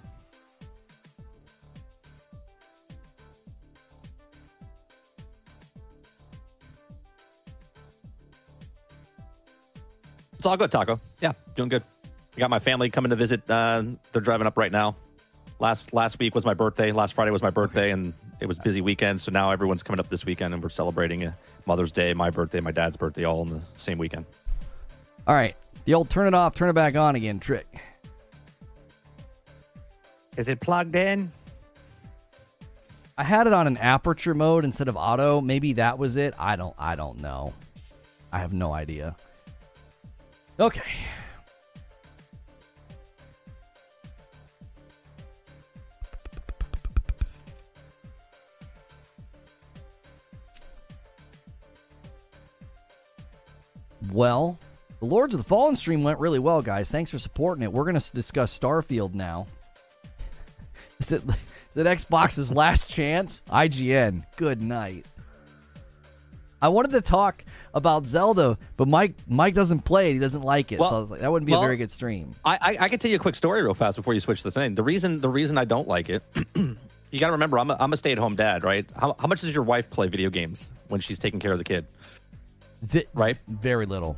It's 10.33 10.45
all 10.45 10.57
good, 10.57 10.73
Taco. 10.73 10.99
Yeah, 11.21 11.35
doing 11.55 11.69
good. 11.69 11.85
I 12.37 12.39
got 12.39 12.51
my 12.51 12.59
family 12.59 12.91
coming 12.91 13.11
to 13.11 13.17
visit. 13.17 13.43
Uh, 13.51 13.83
they're 14.13 14.23
driving 14.23 14.47
up 14.47 14.57
right 14.57 14.71
now. 14.71 14.97
Last 15.59 15.93
last 15.93 16.19
week 16.19 16.35
was 16.35 16.47
my 16.47 16.55
birthday. 16.55 16.93
Last 16.93 17.15
Friday 17.15 17.31
was 17.31 17.43
my 17.43 17.51
birthday, 17.51 17.91
and 17.91 18.15
it 18.41 18.47
was 18.47 18.59
busy 18.59 18.81
weekend. 18.81 19.21
So 19.21 19.31
now 19.31 19.51
everyone's 19.51 19.83
coming 19.83 20.01
up 20.01 20.09
this 20.09 20.25
weekend, 20.25 20.55
and 20.55 20.63
we're 20.63 20.71
celebrating 20.71 21.25
uh, 21.27 21.33
Mother's 21.67 21.93
Day, 21.93 22.15
my 22.15 22.31
birthday, 22.31 22.61
my 22.61 22.71
dad's 22.71 22.97
birthday, 22.97 23.25
all 23.25 23.43
in 23.43 23.51
the 23.51 23.61
same 23.77 23.99
weekend. 23.99 24.25
All 25.27 25.35
right, 25.35 25.55
the 25.85 25.95
old 25.95 26.09
turn 26.09 26.27
it 26.27 26.35
off, 26.35 26.55
turn 26.55 26.71
it 26.71 26.73
back 26.73 26.97
on 26.97 27.15
again 27.15 27.41
trick. 27.41 27.67
Is 30.37 30.49
it 30.49 30.61
plugged 30.61 30.97
in? 30.97 31.31
I 33.19 33.25
had 33.25 33.47
it 33.47 33.53
on 33.53 33.67
an 33.67 33.77
aperture 33.77 34.35
mode 34.35 34.65
instead 34.65 34.89
of 34.89 34.97
auto. 34.97 35.43
Maybe 35.43 35.75
that 35.75 35.99
was 35.99 36.17
it. 36.17 36.33
I 36.39 36.57
don't. 36.57 36.75
I 36.79 36.95
don't 36.95 37.19
know. 37.21 37.53
I 38.33 38.39
have 38.39 38.55
no 38.55 38.73
idea. 38.73 39.15
Okay. 40.59 40.81
Well, 54.13 54.59
the 55.01 55.07
Lords 55.07 55.35
of 55.35 55.39
the 55.41 55.45
Fallen 55.45 55.77
stream 55.77 56.03
went 56.03 56.19
really 56.19 56.39
well, 56.39 56.63
guys. 56.63 56.91
Thanks 56.91 57.11
for 57.11 57.19
supporting 57.19 57.63
it. 57.63 57.73
We're 57.73 57.85
going 57.85 57.99
to 57.99 58.13
discuss 58.13 58.57
Starfield 58.57 59.15
now. 59.15 59.47
is, 61.01 61.13
it, 61.13 61.23
is 61.25 61.77
it 61.77 61.87
Xbox's 61.87 62.53
last 62.55 62.91
chance? 62.91 63.43
IGN. 63.51 64.25
Good 64.37 64.63
night. 64.63 65.07
I 66.63 66.69
wanted 66.69 66.93
to 66.93 67.01
talk 67.01 67.45
about 67.73 68.07
Zelda, 68.07 68.59
but 68.77 68.87
Mike 68.87 69.15
Mike 69.27 69.55
doesn't 69.55 69.81
play 69.81 70.11
it. 70.11 70.15
He 70.15 70.19
doesn't 70.19 70.43
like 70.43 70.73
it. 70.73 70.79
Well, 70.79 70.91
so 70.91 70.97
I 70.97 71.01
was 71.01 71.11
like, 71.11 71.21
that 71.21 71.33
wouldn't 71.33 71.47
be 71.47 71.53
well, 71.53 71.63
a 71.63 71.65
very 71.65 71.77
good 71.77 71.91
stream. 71.91 72.33
I, 72.45 72.59
I 72.61 72.85
I 72.85 72.89
can 72.89 72.99
tell 72.99 73.11
you 73.11 73.17
a 73.17 73.21
quick 73.21 73.37
story 73.37 73.63
real 73.63 73.75
fast 73.75 73.97
before 73.97 74.13
you 74.13 74.21
switch 74.21 74.43
the 74.43 74.51
thing. 74.51 74.75
The 74.75 74.83
reason 74.83 75.19
the 75.19 75.29
reason 75.29 75.57
I 75.57 75.65
don't 75.65 75.89
like 75.89 76.11
it, 76.11 76.23
you 76.55 77.19
got 77.19 77.29
to 77.29 77.33
remember 77.33 77.59
I'm 77.59 77.71
a, 77.71 77.77
I'm 77.81 77.93
a 77.93 77.97
stay 77.97 78.13
at 78.13 78.19
home 78.19 78.37
dad, 78.37 78.63
right? 78.63 78.87
How 78.95 79.17
how 79.19 79.27
much 79.27 79.41
does 79.41 79.55
your 79.55 79.65
wife 79.65 79.89
play 79.89 80.09
video 80.09 80.29
games 80.29 80.69
when 80.89 81.01
she's 81.01 81.19
taking 81.19 81.41
care 81.41 81.53
of 81.53 81.59
the 81.59 81.65
kid? 81.65 81.87
Right. 83.15 83.37
Very 83.49 83.87
little. 83.87 84.17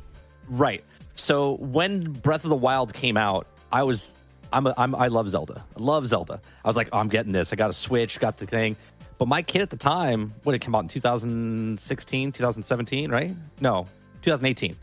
Right. 0.49 0.85
So 1.15 1.57
when 1.57 2.05
Breath 2.05 2.45
of 2.45 2.51
the 2.51 2.57
Wild 2.57 2.95
came 2.95 3.17
out, 3.17 3.47
I 3.71 3.83
was 3.83 4.17
I'm 4.53 4.67
a, 4.67 4.75
I'm 4.77 4.95
I 4.95 5.09
love 5.09 5.29
Zelda. 5.29 5.65
I 5.77 5.81
love 5.81 6.07
Zelda. 6.07 6.41
I 6.65 6.69
was 6.69 6.77
like, 6.77 6.89
oh, 6.93 6.99
I'm 6.99 7.09
getting 7.09 7.33
this. 7.33 7.53
I 7.53 7.57
got 7.57 7.71
a 7.71 7.73
Switch, 7.73 8.21
got 8.21 8.37
the 8.37 8.47
thing. 8.47 8.77
But 9.19 9.29
my 9.29 9.43
kid 9.43 9.63
at 9.63 9.71
the 9.71 9.77
time, 9.77 10.35
when 10.43 10.55
it 10.55 10.61
came 10.61 10.75
out 10.75 10.83
in 10.83 10.89
2016, 10.89 12.33
2017, 12.33 13.11
right? 13.11 13.35
No, 13.61 13.87
2018. 14.23 14.77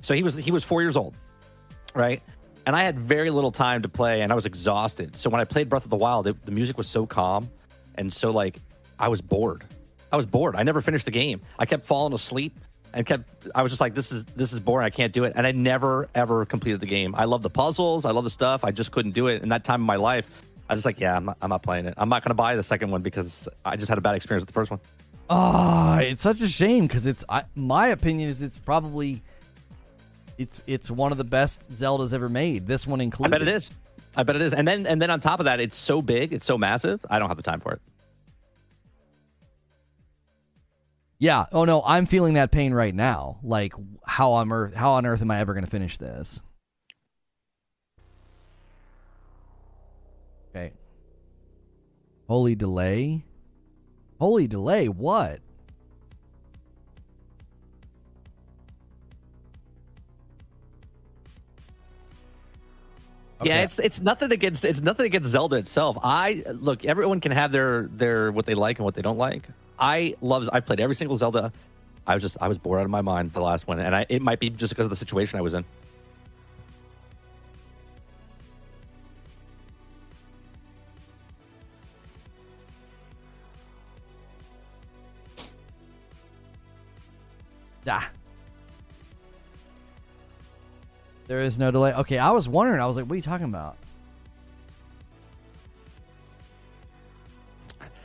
So 0.00 0.14
he 0.14 0.22
was 0.22 0.36
he 0.36 0.50
was 0.50 0.64
four 0.64 0.82
years 0.82 0.96
old, 0.96 1.14
right? 1.94 2.22
And 2.64 2.76
I 2.76 2.84
had 2.84 2.98
very 2.98 3.30
little 3.30 3.50
time 3.50 3.82
to 3.82 3.88
play, 3.88 4.22
and 4.22 4.30
I 4.30 4.34
was 4.34 4.46
exhausted. 4.46 5.16
So 5.16 5.30
when 5.30 5.40
I 5.40 5.44
played 5.44 5.68
Breath 5.68 5.84
of 5.84 5.90
the 5.90 5.96
Wild, 5.96 6.26
it, 6.26 6.44
the 6.44 6.52
music 6.52 6.78
was 6.78 6.88
so 6.88 7.06
calm, 7.06 7.50
and 7.96 8.12
so 8.12 8.30
like 8.30 8.58
I 8.98 9.08
was 9.08 9.20
bored. 9.20 9.64
I 10.12 10.16
was 10.16 10.26
bored. 10.26 10.56
I 10.56 10.62
never 10.62 10.80
finished 10.80 11.06
the 11.06 11.10
game. 11.10 11.40
I 11.58 11.66
kept 11.66 11.86
falling 11.86 12.12
asleep 12.12 12.58
and 12.94 13.06
kept. 13.06 13.48
I 13.54 13.62
was 13.62 13.72
just 13.72 13.80
like, 13.80 13.94
this 13.94 14.12
is 14.12 14.24
this 14.36 14.52
is 14.52 14.60
boring. 14.60 14.86
I 14.86 14.90
can't 14.90 15.12
do 15.12 15.24
it. 15.24 15.32
And 15.36 15.46
I 15.46 15.52
never 15.52 16.08
ever 16.14 16.44
completed 16.44 16.80
the 16.80 16.86
game. 16.86 17.14
I 17.16 17.24
love 17.24 17.42
the 17.42 17.50
puzzles. 17.50 18.04
I 18.04 18.10
love 18.10 18.24
the 18.24 18.30
stuff. 18.30 18.64
I 18.64 18.70
just 18.70 18.92
couldn't 18.92 19.12
do 19.12 19.26
it. 19.26 19.42
In 19.42 19.48
that 19.50 19.64
time 19.64 19.82
of 19.82 19.86
my 19.86 19.96
life, 19.96 20.28
I 20.68 20.74
was 20.74 20.84
like, 20.84 21.00
yeah, 21.00 21.16
I'm 21.16 21.24
not, 21.24 21.36
I'm 21.42 21.50
not 21.50 21.62
playing 21.62 21.86
it. 21.86 21.94
I'm 21.96 22.08
not 22.08 22.22
going 22.22 22.30
to 22.30 22.34
buy 22.34 22.56
the 22.56 22.62
second 22.62 22.90
one 22.90 23.02
because 23.02 23.48
I 23.64 23.76
just 23.76 23.88
had 23.88 23.98
a 23.98 24.00
bad 24.00 24.14
experience 24.14 24.42
with 24.42 24.48
the 24.48 24.54
first 24.54 24.70
one. 24.70 24.80
Ah, 25.30 25.98
it's 25.98 26.22
such 26.22 26.40
a 26.40 26.48
shame 26.48 26.86
because 26.86 27.06
it's. 27.06 27.24
I, 27.28 27.44
my 27.54 27.88
opinion 27.88 28.28
is 28.28 28.42
it's 28.42 28.58
probably. 28.58 29.22
It's 30.38 30.62
it's 30.66 30.90
one 30.90 31.12
of 31.12 31.18
the 31.18 31.24
best 31.24 31.70
Zeldas 31.70 32.12
ever 32.14 32.28
made. 32.28 32.66
This 32.66 32.86
one 32.86 33.00
included 33.00 33.34
I 33.34 33.38
bet 33.38 33.48
it 33.48 33.54
is. 33.54 33.74
I 34.16 34.22
bet 34.24 34.36
it 34.36 34.42
is. 34.42 34.52
And 34.52 34.66
then 34.66 34.86
and 34.86 35.00
then 35.00 35.10
on 35.10 35.20
top 35.20 35.40
of 35.40 35.44
that, 35.44 35.60
it's 35.60 35.76
so 35.76 36.02
big, 36.02 36.32
it's 36.32 36.44
so 36.44 36.58
massive. 36.58 37.04
I 37.08 37.18
don't 37.18 37.28
have 37.28 37.36
the 37.36 37.42
time 37.42 37.60
for 37.60 37.72
it. 37.72 37.80
Yeah. 41.22 41.46
Oh 41.52 41.64
no, 41.64 41.84
I'm 41.86 42.06
feeling 42.06 42.34
that 42.34 42.50
pain 42.50 42.74
right 42.74 42.92
now. 42.92 43.38
Like 43.44 43.74
how 44.04 44.32
on 44.32 44.50
earth 44.50 44.74
how 44.74 44.94
on 44.94 45.06
earth 45.06 45.22
am 45.22 45.30
I 45.30 45.38
ever 45.38 45.54
going 45.54 45.64
to 45.64 45.70
finish 45.70 45.96
this? 45.96 46.40
Okay. 50.50 50.72
Holy 52.26 52.56
delay. 52.56 53.24
Holy 54.18 54.48
delay. 54.48 54.88
What? 54.88 55.38
Yeah, 63.44 63.62
it's 63.62 63.78
it's 63.78 64.00
nothing 64.00 64.32
against 64.32 64.64
it's 64.64 64.80
nothing 64.80 65.06
against 65.06 65.28
Zelda 65.28 65.54
itself. 65.54 65.98
I 66.02 66.42
look, 66.52 66.84
everyone 66.84 67.20
can 67.20 67.30
have 67.30 67.52
their 67.52 67.88
their 67.92 68.32
what 68.32 68.44
they 68.44 68.54
like 68.54 68.78
and 68.78 68.84
what 68.84 68.94
they 68.94 69.02
don't 69.02 69.18
like. 69.18 69.48
I 69.82 70.14
love 70.20 70.48
I 70.52 70.60
played 70.60 70.78
every 70.78 70.94
single 70.94 71.16
Zelda. 71.16 71.52
I 72.06 72.14
was 72.14 72.22
just 72.22 72.36
I 72.40 72.46
was 72.46 72.56
bored 72.56 72.78
out 72.78 72.84
of 72.84 72.90
my 72.90 73.00
mind 73.00 73.32
the 73.32 73.40
last 73.40 73.66
one, 73.66 73.80
and 73.80 73.96
I, 73.96 74.06
it 74.08 74.22
might 74.22 74.38
be 74.38 74.48
just 74.48 74.70
because 74.70 74.86
of 74.86 74.90
the 74.90 74.96
situation 74.96 75.40
I 75.40 75.42
was 75.42 75.54
in. 75.54 75.64
Ah. 87.88 88.08
There 91.26 91.40
is 91.40 91.58
no 91.58 91.72
delay. 91.72 91.92
Okay, 91.92 92.18
I 92.18 92.30
was 92.30 92.48
wondering. 92.48 92.80
I 92.80 92.86
was 92.86 92.96
like, 92.96 93.06
what 93.06 93.14
are 93.14 93.16
you 93.16 93.22
talking 93.22 93.46
about? 93.46 93.76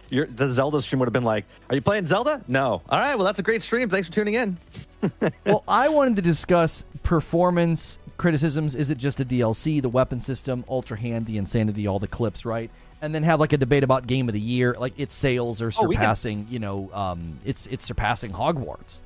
Your 0.09 0.25
the 0.25 0.47
Zelda 0.47 0.81
stream 0.81 0.99
would 0.99 1.07
have 1.07 1.13
been 1.13 1.23
like, 1.23 1.45
"Are 1.69 1.75
you 1.75 1.81
playing 1.81 2.05
Zelda?" 2.05 2.41
No. 2.47 2.81
All 2.89 2.99
right, 2.99 3.15
well 3.15 3.25
that's 3.25 3.39
a 3.39 3.43
great 3.43 3.61
stream. 3.61 3.89
Thanks 3.89 4.07
for 4.07 4.13
tuning 4.13 4.35
in. 4.35 4.57
well, 5.45 5.63
I 5.67 5.89
wanted 5.89 6.15
to 6.17 6.21
discuss 6.21 6.85
performance 7.03 7.99
criticisms. 8.17 8.73
Is 8.75 8.89
it 8.89 8.97
just 8.97 9.19
a 9.19 9.25
DLC, 9.25 9.81
the 9.81 9.89
weapon 9.89 10.19
system, 10.21 10.63
Ultra 10.69 10.97
Hand, 10.97 11.25
the 11.25 11.37
Insanity, 11.37 11.87
all 11.87 11.99
the 11.99 12.07
clips, 12.07 12.45
right? 12.45 12.71
And 13.01 13.13
then 13.13 13.21
have 13.23 13.39
like 13.39 13.53
a 13.53 13.57
debate 13.57 13.83
about 13.83 14.07
Game 14.07 14.27
of 14.29 14.33
the 14.33 14.39
Year, 14.39 14.75
like 14.79 14.93
its 14.97 15.13
sales 15.13 15.61
are 15.61 15.69
surpassing, 15.71 16.39
Oh, 16.39 16.43
can- 16.45 16.53
you 16.53 16.59
know, 16.59 16.89
um, 16.93 17.37
it's 17.45 17.67
it's 17.67 17.85
surpassing 17.85 18.31
Hogwarts. 18.31 19.01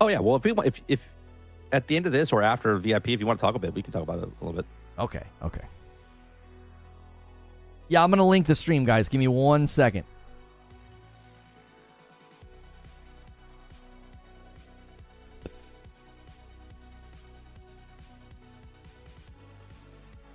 Oh 0.00 0.08
yeah, 0.08 0.20
well 0.20 0.36
if 0.36 0.44
we 0.44 0.52
want 0.52 0.68
if 0.68 0.80
if 0.88 1.08
at 1.72 1.86
the 1.86 1.96
end 1.96 2.06
of 2.06 2.12
this 2.12 2.32
or 2.32 2.42
after 2.42 2.76
VIP, 2.76 3.08
if 3.08 3.20
you 3.20 3.26
want 3.26 3.38
to 3.40 3.44
talk 3.44 3.54
a 3.54 3.58
bit, 3.58 3.74
we 3.74 3.82
can 3.82 3.92
talk 3.92 4.02
about 4.02 4.18
it 4.18 4.24
a 4.24 4.44
little 4.44 4.52
bit. 4.52 4.66
Okay, 4.98 5.22
okay. 5.42 5.62
Yeah, 7.88 8.04
I'm 8.04 8.10
gonna 8.10 8.26
link 8.26 8.46
the 8.46 8.54
stream, 8.54 8.84
guys. 8.84 9.08
Give 9.08 9.18
me 9.18 9.28
one 9.28 9.66
second. 9.66 10.04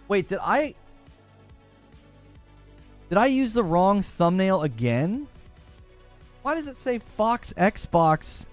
Wait, 0.08 0.30
did 0.30 0.40
I 0.42 0.76
did 3.10 3.18
I 3.18 3.28
use 3.28 3.54
the 3.54 3.64
wrong 3.64 4.02
thumbnail 4.02 4.64
again? 4.64 5.28
Why 6.42 6.56
does 6.56 6.68
it 6.68 6.78
say 6.78 7.00
Fox 7.00 7.54
Xbox? 7.54 8.46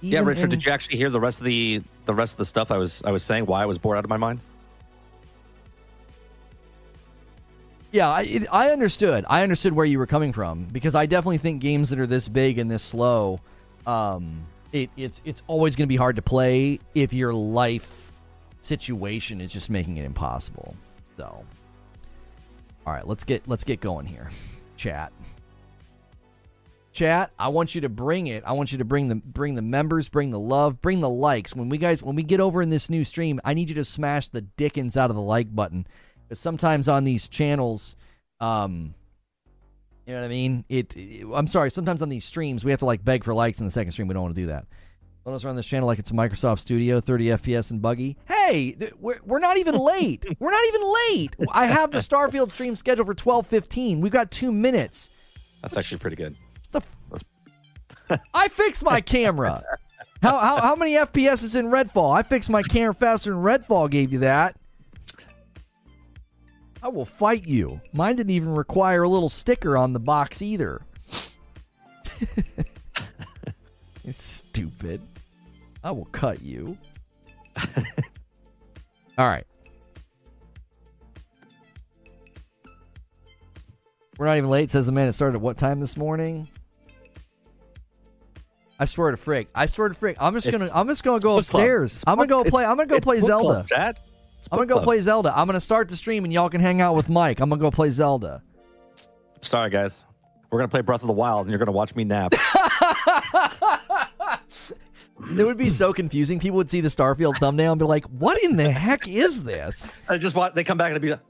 yeah, 0.00 0.20
Richard, 0.20 0.44
in- 0.44 0.50
did 0.50 0.64
you 0.64 0.72
actually 0.72 0.96
hear 0.96 1.10
the 1.10 1.20
rest 1.20 1.40
of 1.40 1.44
the 1.44 1.82
the 2.06 2.14
rest 2.14 2.34
of 2.34 2.38
the 2.38 2.44
stuff 2.44 2.70
I 2.70 2.78
was 2.78 3.02
I 3.04 3.10
was 3.10 3.22
saying? 3.22 3.46
Why 3.46 3.62
I 3.62 3.66
was 3.66 3.78
bored 3.78 3.98
out 3.98 4.04
of 4.04 4.10
my 4.10 4.16
mind? 4.16 4.40
Yeah, 7.90 8.10
I, 8.10 8.22
it, 8.22 8.46
I 8.52 8.70
understood. 8.70 9.24
I 9.28 9.42
understood 9.42 9.72
where 9.72 9.86
you 9.86 9.98
were 9.98 10.06
coming 10.06 10.32
from 10.32 10.64
because 10.64 10.94
I 10.94 11.06
definitely 11.06 11.38
think 11.38 11.62
games 11.62 11.88
that 11.88 11.98
are 11.98 12.06
this 12.06 12.28
big 12.28 12.58
and 12.58 12.70
this 12.70 12.82
slow, 12.82 13.40
um, 13.86 14.44
it, 14.72 14.90
it's 14.96 15.22
it's 15.24 15.42
always 15.46 15.74
going 15.74 15.86
to 15.86 15.88
be 15.88 15.96
hard 15.96 16.16
to 16.16 16.22
play 16.22 16.80
if 16.94 17.12
your 17.14 17.32
life 17.32 18.07
situation 18.60 19.40
is 19.40 19.52
just 19.52 19.70
making 19.70 19.96
it 19.96 20.04
impossible. 20.04 20.76
So, 21.16 21.44
all 22.86 22.92
right, 22.92 23.06
let's 23.06 23.24
get 23.24 23.46
let's 23.48 23.64
get 23.64 23.80
going 23.80 24.06
here, 24.06 24.30
chat. 24.76 25.12
Chat, 26.92 27.30
I 27.38 27.48
want 27.48 27.74
you 27.74 27.82
to 27.82 27.88
bring 27.88 28.26
it. 28.28 28.42
I 28.44 28.52
want 28.52 28.72
you 28.72 28.78
to 28.78 28.84
bring 28.84 29.08
the 29.08 29.16
bring 29.16 29.54
the 29.54 29.62
members, 29.62 30.08
bring 30.08 30.30
the 30.30 30.38
love, 30.38 30.80
bring 30.80 31.00
the 31.00 31.08
likes. 31.08 31.54
When 31.54 31.68
we 31.68 31.78
guys 31.78 32.02
when 32.02 32.16
we 32.16 32.22
get 32.22 32.40
over 32.40 32.60
in 32.62 32.70
this 32.70 32.90
new 32.90 33.04
stream, 33.04 33.40
I 33.44 33.54
need 33.54 33.68
you 33.68 33.74
to 33.76 33.84
smash 33.84 34.28
the 34.28 34.40
dickens 34.40 34.96
out 34.96 35.10
of 35.10 35.16
the 35.16 35.22
like 35.22 35.54
button. 35.54 35.86
Because 36.28 36.40
sometimes 36.40 36.88
on 36.88 37.04
these 37.04 37.28
channels, 37.28 37.94
um, 38.40 38.94
you 40.06 40.14
know 40.14 40.20
what 40.20 40.26
I 40.26 40.28
mean. 40.28 40.64
It, 40.68 40.96
it- 40.96 41.26
I'm 41.32 41.46
sorry. 41.46 41.70
Sometimes 41.70 42.02
on 42.02 42.08
these 42.08 42.24
streams, 42.24 42.64
we 42.64 42.70
have 42.70 42.80
to 42.80 42.86
like 42.86 43.04
beg 43.04 43.22
for 43.22 43.32
likes 43.34 43.60
in 43.60 43.66
the 43.66 43.70
second 43.70 43.92
stream. 43.92 44.08
We 44.08 44.14
don't 44.14 44.22
want 44.24 44.34
to 44.34 44.40
do 44.40 44.46
that. 44.48 44.66
Let 45.28 45.34
us 45.34 45.44
run 45.44 45.56
this 45.56 45.66
channel 45.66 45.86
like 45.86 45.98
it's 45.98 46.10
a 46.10 46.14
Microsoft 46.14 46.58
Studio, 46.60 47.02
30 47.02 47.26
FPS 47.26 47.70
and 47.70 47.82
buggy. 47.82 48.16
Hey, 48.26 48.72
th- 48.72 48.94
we're, 48.98 49.18
we're 49.26 49.40
not 49.40 49.58
even 49.58 49.74
late. 49.74 50.24
we're 50.38 50.50
not 50.50 50.64
even 50.68 50.94
late. 51.10 51.36
I 51.52 51.66
have 51.66 51.90
the 51.90 51.98
Starfield 51.98 52.50
stream 52.50 52.74
scheduled 52.74 53.06
for 53.06 53.14
12:15. 53.14 54.00
We've 54.00 54.10
got 54.10 54.30
two 54.30 54.50
minutes. 54.50 55.10
That's 55.60 55.76
actually 55.76 55.98
pretty 55.98 56.16
good. 56.16 56.34
The 56.70 56.80
f- 57.12 58.20
I 58.32 58.48
fixed 58.48 58.82
my 58.82 59.02
camera. 59.02 59.62
How, 60.22 60.38
how 60.38 60.62
how 60.62 60.74
many 60.74 60.92
FPS 60.94 61.44
is 61.44 61.54
in 61.54 61.66
Redfall? 61.66 62.16
I 62.16 62.22
fixed 62.22 62.48
my 62.48 62.62
camera 62.62 62.94
faster 62.94 63.28
than 63.30 63.42
Redfall 63.42 63.90
gave 63.90 64.14
you 64.14 64.20
that. 64.20 64.56
I 66.82 66.88
will 66.88 67.04
fight 67.04 67.46
you. 67.46 67.82
Mine 67.92 68.16
didn't 68.16 68.30
even 68.30 68.54
require 68.54 69.02
a 69.02 69.08
little 69.10 69.28
sticker 69.28 69.76
on 69.76 69.92
the 69.92 70.00
box 70.00 70.40
either. 70.40 70.80
it's 74.04 74.24
stupid. 74.24 75.02
I 75.88 75.90
will 75.90 76.04
cut 76.12 76.42
you. 76.42 76.76
All 77.56 79.26
right. 79.26 79.46
We're 84.18 84.26
not 84.26 84.36
even 84.36 84.50
late, 84.50 84.70
says 84.70 84.84
the 84.84 84.92
man 84.92 85.08
It 85.08 85.14
started 85.14 85.36
at 85.36 85.40
what 85.40 85.56
time 85.56 85.80
this 85.80 85.96
morning? 85.96 86.50
I 88.78 88.84
swear 88.84 89.12
to 89.12 89.16
frick. 89.16 89.48
I 89.54 89.64
swear 89.64 89.88
to 89.88 89.94
frick. 89.94 90.18
I'm 90.20 90.34
just 90.34 90.50
gonna 90.50 90.68
I'm 90.74 90.88
just 90.88 91.04
gonna 91.04 91.20
go 91.20 91.38
upstairs. 91.38 91.94
It's 91.94 92.04
I'm 92.06 92.16
gonna 92.16 92.28
go 92.28 92.44
play 92.44 92.66
I'm 92.66 92.76
gonna 92.76 92.86
go 92.86 93.00
play 93.00 93.20
Zelda. 93.20 93.64
club, 93.66 93.96
I'm 94.52 94.58
gonna 94.58 94.66
go 94.66 94.74
club. 94.74 94.84
play 94.84 95.00
Zelda. 95.00 95.32
I'm 95.34 95.46
gonna 95.46 95.58
start 95.58 95.88
the 95.88 95.96
stream 95.96 96.24
and 96.24 96.32
y'all 96.34 96.50
can 96.50 96.60
hang 96.60 96.82
out 96.82 96.96
with 96.96 97.08
Mike. 97.08 97.40
I'm 97.40 97.48
gonna 97.48 97.62
go 97.62 97.70
play 97.70 97.88
Zelda. 97.88 98.42
Sorry, 99.40 99.70
guys. 99.70 100.04
We're 100.50 100.58
gonna 100.58 100.68
play 100.68 100.82
Breath 100.82 101.00
of 101.02 101.06
the 101.06 101.14
Wild, 101.14 101.46
and 101.46 101.50
you're 101.50 101.58
gonna 101.58 101.72
watch 101.72 101.96
me 101.96 102.04
nap. 102.04 102.34
It 105.36 105.44
would 105.44 105.56
be 105.58 105.70
so 105.70 105.92
confusing. 105.92 106.38
People 106.38 106.56
would 106.58 106.70
see 106.70 106.80
the 106.80 106.88
Starfield 106.88 107.36
thumbnail 107.38 107.72
and 107.72 107.78
be 107.78 107.84
like, 107.84 108.04
"What 108.06 108.42
in 108.42 108.56
the 108.56 108.70
heck 108.70 109.06
is 109.08 109.42
this?" 109.42 109.90
I 110.08 110.16
just 110.18 110.36
want 110.36 110.54
they 110.54 110.64
come 110.64 110.78
back 110.78 110.92
and 110.92 111.00
be 111.00 111.10
like, 111.10 111.20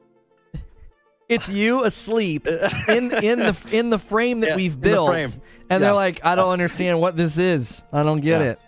It's 1.29 1.49
you 1.49 1.85
asleep 1.85 2.47
in 2.89 3.13
in 3.13 3.39
the 3.41 3.57
in 3.73 3.91
the 3.91 3.99
frame 3.99 4.41
that 4.41 4.51
Yeah, 4.51 4.57
we've 4.57 4.75
in 4.75 4.81
the 4.81 4.89
built, 4.89 5.11
and 5.15 5.41
Yeah. 5.71 5.79
they're 5.79 5.93
like, 5.95 6.21
"I 6.25 6.35
don't 6.35 6.51
understand 6.51 7.01
what 7.01 7.17
this 7.17 7.39
is. 7.39 7.83
I 7.93 8.03
don't 8.03 8.21
get 8.21 8.41
Yeah. 8.41 8.47
it." 8.53 8.59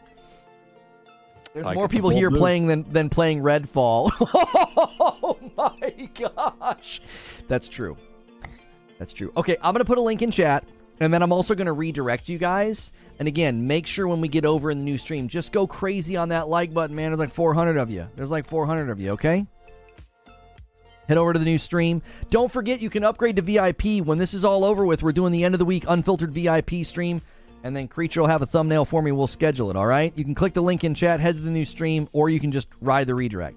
There's 1.52 1.66
Like, 1.66 1.74
more 1.74 1.88
people 1.88 2.10
here 2.10 2.30
playing 2.30 2.66
than 2.68 2.90
than 2.90 3.08
playing 3.08 3.40
Redfall. 3.42 4.10
oh 4.20 5.36
my 5.56 6.08
gosh, 6.14 7.00
that's 7.48 7.68
true. 7.68 7.96
That's 8.98 9.12
true. 9.12 9.32
Okay, 9.36 9.56
I'm 9.62 9.72
gonna 9.74 9.84
put 9.84 9.98
a 9.98 10.02
link 10.02 10.22
in 10.22 10.30
chat, 10.30 10.64
and 11.00 11.12
then 11.12 11.22
I'm 11.22 11.32
also 11.32 11.54
gonna 11.54 11.72
redirect 11.72 12.28
you 12.28 12.38
guys. 12.38 12.92
And 13.18 13.26
again, 13.26 13.66
make 13.66 13.86
sure 13.86 14.06
when 14.06 14.20
we 14.20 14.28
get 14.28 14.44
over 14.44 14.70
in 14.70 14.78
the 14.78 14.84
new 14.84 14.98
stream, 14.98 15.28
just 15.28 15.52
go 15.52 15.66
crazy 15.66 16.16
on 16.16 16.28
that 16.28 16.48
like 16.48 16.72
button, 16.72 16.94
man. 16.94 17.10
There's 17.10 17.20
like 17.20 17.32
400 17.32 17.76
of 17.76 17.90
you. 17.90 18.06
There's 18.16 18.30
like 18.30 18.46
400 18.46 18.90
of 18.90 19.00
you. 19.00 19.10
Okay. 19.12 19.46
Head 21.08 21.18
over 21.18 21.32
to 21.32 21.38
the 21.38 21.44
new 21.44 21.58
stream. 21.58 22.02
Don't 22.30 22.52
forget 22.52 22.80
you 22.80 22.88
can 22.88 23.02
upgrade 23.02 23.36
to 23.36 23.42
VIP 23.42 24.04
when 24.06 24.18
this 24.18 24.32
is 24.32 24.44
all 24.44 24.64
over 24.64 24.84
with. 24.84 25.02
We're 25.02 25.12
doing 25.12 25.32
the 25.32 25.42
end 25.42 25.54
of 25.54 25.58
the 25.58 25.64
week 25.64 25.84
unfiltered 25.88 26.32
VIP 26.32 26.84
stream, 26.84 27.20
and 27.64 27.74
then 27.74 27.88
Creature 27.88 28.20
will 28.20 28.28
have 28.28 28.42
a 28.42 28.46
thumbnail 28.46 28.84
for 28.84 29.02
me. 29.02 29.10
We'll 29.10 29.26
schedule 29.26 29.70
it. 29.70 29.76
All 29.76 29.86
right. 29.86 30.12
You 30.16 30.24
can 30.24 30.36
click 30.36 30.54
the 30.54 30.62
link 30.62 30.84
in 30.84 30.94
chat, 30.94 31.18
head 31.18 31.34
to 31.36 31.42
the 31.42 31.50
new 31.50 31.64
stream, 31.64 32.08
or 32.12 32.30
you 32.30 32.38
can 32.38 32.52
just 32.52 32.68
ride 32.80 33.08
the 33.08 33.14
redirect. 33.14 33.56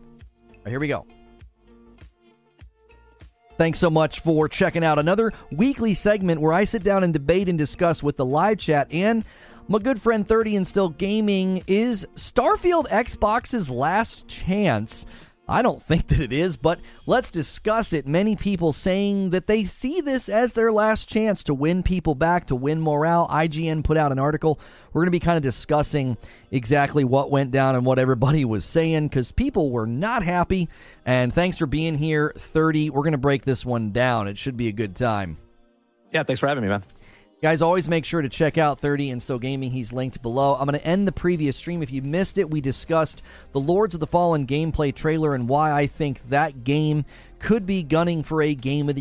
Right, 0.66 0.72
here 0.72 0.80
we 0.80 0.88
go. 0.88 1.06
Thanks 3.58 3.78
so 3.78 3.90
much 3.90 4.20
for 4.22 4.50
checking 4.50 4.84
out 4.84 4.98
another 4.98 5.32
weekly 5.52 5.94
segment 5.94 6.42
where 6.42 6.54
I 6.54 6.64
sit 6.64 6.84
down 6.84 7.04
and 7.04 7.14
debate 7.14 7.48
and 7.48 7.58
discuss 7.58 8.02
with 8.02 8.18
the 8.18 8.26
live 8.26 8.58
chat 8.58 8.88
and 8.92 9.24
my 9.68 9.78
good 9.78 10.02
friend 10.02 10.28
30 10.28 10.56
and 10.56 10.68
Still 10.68 10.90
Gaming. 10.90 11.64
Is 11.68 12.08
Starfield 12.16 12.88
Xbox's 12.88 13.70
last 13.70 14.28
chance? 14.28 15.06
I 15.48 15.62
don't 15.62 15.82
think 15.82 16.08
that 16.08 16.20
it 16.20 16.32
is, 16.32 16.58
but 16.58 16.80
let's 17.06 17.30
discuss 17.30 17.94
it. 17.94 18.08
Many 18.08 18.36
people 18.36 18.74
saying 18.74 19.32
that 19.32 19.48
they 19.48 19.66
see 19.66 20.02
this 20.02 20.30
as 20.30 20.54
their 20.54 20.72
last 20.72 21.10
chance 21.10 21.44
to 21.46 21.54
win 21.54 21.84
people 21.84 22.16
back, 22.16 22.48
to 22.48 22.56
win 22.56 22.82
morale. 22.82 23.28
IGN 23.28 23.84
put 23.84 23.98
out 23.98 24.12
an 24.12 24.20
article. 24.20 24.60
We're 24.92 25.02
going 25.02 25.08
to 25.08 25.12
be 25.12 25.20
kind 25.20 25.38
of 25.38 25.44
discussing 25.44 26.18
exactly 26.52 27.04
what 27.04 27.32
went 27.32 27.52
down 27.52 27.76
and 27.76 27.86
what 27.86 28.00
everybody 28.00 28.46
was 28.46 28.66
saying 28.66 29.08
because 29.08 29.32
people 29.32 29.72
were 29.72 29.88
not 29.88 30.24
happy. 30.24 30.70
And 31.06 31.34
thanks 31.34 31.58
for 31.58 31.66
being 31.66 31.98
here, 31.98 32.34
30. 32.38 32.90
We're 32.90 33.02
going 33.02 33.12
to 33.14 33.18
break 33.18 33.44
this 33.44 33.66
one 33.66 33.92
down. 33.92 34.28
It 34.28 34.38
should 34.38 34.58
be 34.58 34.68
a 34.68 34.74
good 34.74 34.96
time. 34.96 35.38
"Yeah, 36.12 36.24
thanks 36.24 36.40
for 36.40 36.48
having 36.48 36.64
me, 36.64 36.70
man." 36.70 36.84
Guys, 37.44 37.62
always 37.62 37.90
make 37.90 38.06
sure 38.06 38.22
to 38.22 38.30
check 38.30 38.58
out 38.58 38.80
30 38.80 39.10
and 39.10 39.22
Still 39.22 39.38
Gaming. 39.38 39.70
He's 39.70 39.92
linked 39.92 40.22
below. 40.22 40.56
I'm 40.56 40.66
going 40.66 40.80
to 40.80 40.88
end 40.88 41.06
the 41.06 41.12
previous 41.12 41.58
stream. 41.58 41.84
If 41.84 41.92
you 41.92 42.02
missed 42.02 42.38
it, 42.38 42.50
we 42.50 42.62
discussed 42.62 43.22
the 43.52 43.60
Lords 43.60 43.94
of 43.94 44.00
the 44.00 44.08
Fallen 44.08 44.48
gameplay 44.48 44.96
trailer 44.96 45.36
and 45.36 45.50
why 45.50 45.74
I 45.74 45.86
think 45.86 46.30
that 46.30 46.64
game 46.64 47.04
could 47.40 47.66
be 47.66 47.84
gunning 47.84 48.24
for 48.24 48.42
a 48.42 48.56
game 48.56 48.88
of 48.88 48.88
the 48.88 48.92